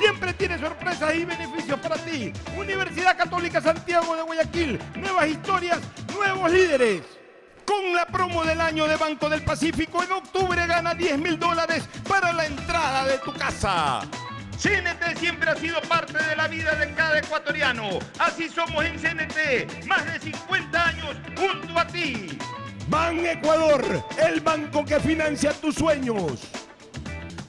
Siempre 0.00 0.32
tiene 0.32 0.58
sorpresas 0.58 1.14
y 1.14 1.26
beneficios 1.26 1.78
para 1.78 1.96
ti. 1.96 2.32
Universidad 2.56 3.18
Católica 3.18 3.60
Santiago 3.60 4.16
de 4.16 4.22
Guayaquil. 4.22 4.80
Nuevas 4.96 5.26
historias, 5.28 5.78
nuevos 6.14 6.50
líderes. 6.50 7.02
Con 7.66 7.94
la 7.94 8.06
promo 8.06 8.42
del 8.42 8.62
año 8.62 8.88
de 8.88 8.96
Banco 8.96 9.28
del 9.28 9.44
Pacífico, 9.44 10.02
en 10.02 10.12
octubre 10.12 10.66
gana 10.66 10.94
10 10.94 11.18
mil 11.18 11.38
dólares 11.38 11.86
para 12.08 12.32
la 12.32 12.46
entrada 12.46 13.04
de 13.04 13.18
tu 13.18 13.30
casa. 13.34 14.00
CNT 14.56 15.18
siempre 15.18 15.50
ha 15.50 15.56
sido 15.56 15.78
parte 15.82 16.16
de 16.16 16.34
la 16.34 16.48
vida 16.48 16.74
de 16.76 16.94
cada 16.94 17.18
ecuatoriano. 17.18 17.98
Así 18.18 18.48
somos 18.48 18.82
en 18.82 18.98
CNT, 18.98 19.86
más 19.86 20.06
de 20.06 20.18
50 20.18 20.82
años 20.82 21.16
junto 21.36 21.78
a 21.78 21.86
ti. 21.86 22.38
Ban 22.88 23.26
Ecuador, 23.26 23.84
el 24.16 24.40
banco 24.40 24.82
que 24.82 24.98
financia 24.98 25.52
tus 25.52 25.74
sueños. 25.74 26.40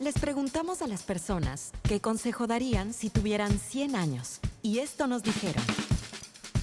Les 0.00 0.14
preguntamos 0.16 0.80
a 0.80 0.86
las 0.86 1.02
personas 1.02 1.72
qué 1.82 2.00
consejo 2.00 2.46
darían 2.46 2.94
si 2.94 3.10
tuvieran 3.10 3.58
100 3.58 3.96
años. 3.96 4.38
Y 4.62 4.78
esto 4.78 5.08
nos 5.08 5.24
dijeron. 5.24 5.64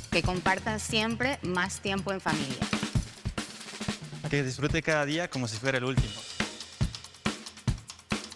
Que 0.10 0.24
compartan 0.24 0.80
siempre 0.80 1.38
más 1.44 1.82
tiempo 1.82 2.14
en 2.14 2.22
familia. 2.22 2.66
Que 4.30 4.42
disfrute 4.42 4.82
cada 4.82 5.06
día 5.06 5.30
como 5.30 5.50
si 5.50 5.58
fuera 5.58 5.80
el 5.80 5.84
último. 5.84 6.14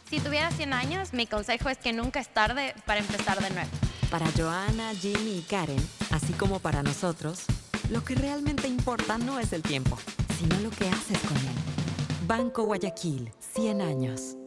Si 0.09 0.19
tuviera 0.19 0.51
100 0.51 0.73
años, 0.73 1.13
mi 1.13 1.27
consejo 1.27 1.69
es 1.69 1.77
que 1.77 1.93
nunca 1.93 2.19
es 2.19 2.27
tarde 2.33 2.75
para 2.85 2.99
empezar 2.99 3.41
de 3.41 3.51
nuevo. 3.51 3.69
Para 4.11 4.29
Joana, 4.37 4.93
Jimmy 4.95 5.37
y 5.37 5.41
Karen, 5.43 5.87
así 6.11 6.33
como 6.33 6.59
para 6.59 6.83
nosotros, 6.83 7.45
lo 7.89 8.03
que 8.03 8.15
realmente 8.15 8.67
importa 8.67 9.17
no 9.17 9.39
es 9.39 9.53
el 9.53 9.61
tiempo, 9.61 9.97
sino 10.37 10.59
lo 10.59 10.71
que 10.71 10.89
haces 10.89 11.19
con 11.19 11.37
él. 11.37 12.27
Banco 12.27 12.63
Guayaquil, 12.63 13.31
100 13.55 13.81
años. 13.81 14.38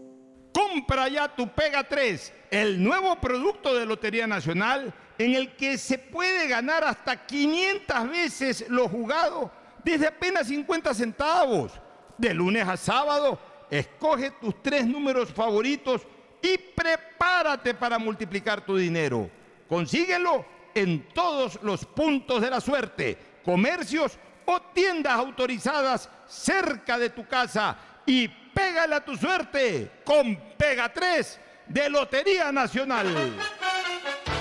Compra 0.52 1.08
ya 1.08 1.28
tu 1.28 1.48
Pega 1.48 1.82
3, 1.82 2.32
el 2.50 2.82
nuevo 2.82 3.16
producto 3.16 3.74
de 3.74 3.86
Lotería 3.86 4.26
Nacional 4.26 4.92
en 5.18 5.34
el 5.34 5.56
que 5.56 5.78
se 5.78 5.98
puede 5.98 6.48
ganar 6.48 6.84
hasta 6.84 7.26
500 7.26 8.10
veces 8.10 8.64
lo 8.68 8.89
jugado 8.89 9.50
desde 9.84 10.08
apenas 10.08 10.48
50 10.48 10.94
centavos. 10.94 11.72
De 12.18 12.34
lunes 12.34 12.68
a 12.68 12.76
sábado, 12.76 13.39
escoge 13.70 14.31
tus 14.32 14.62
tres 14.62 14.86
números 14.86 15.32
favoritos 15.32 16.02
y 16.42 16.58
prepárate 16.58 17.74
para 17.74 17.98
multiplicar 17.98 18.64
tu 18.64 18.76
dinero. 18.76 19.31
Consíguelo 19.68 20.44
en 20.74 21.08
todos 21.14 21.58
los 21.62 21.84
puntos 21.84 22.40
de 22.42 22.50
la 22.50 22.60
suerte, 22.60 23.16
comercios 23.44 24.18
o 24.44 24.60
tiendas 24.60 25.14
autorizadas 25.14 26.08
cerca 26.26 26.98
de 26.98 27.10
tu 27.10 27.26
casa 27.26 27.76
y 28.06 28.28
pégale 28.55 28.94
a 28.94 29.05
tu 29.05 29.16
suerte 29.16 29.90
con 30.05 30.36
Pega 30.56 30.92
3 30.92 31.40
de 31.68 31.89
Lotería 31.89 32.52
Nacional. 32.52 33.06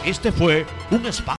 Este 0.05 0.31
fue 0.31 0.65
un 0.89 1.05
espacio. 1.05 1.29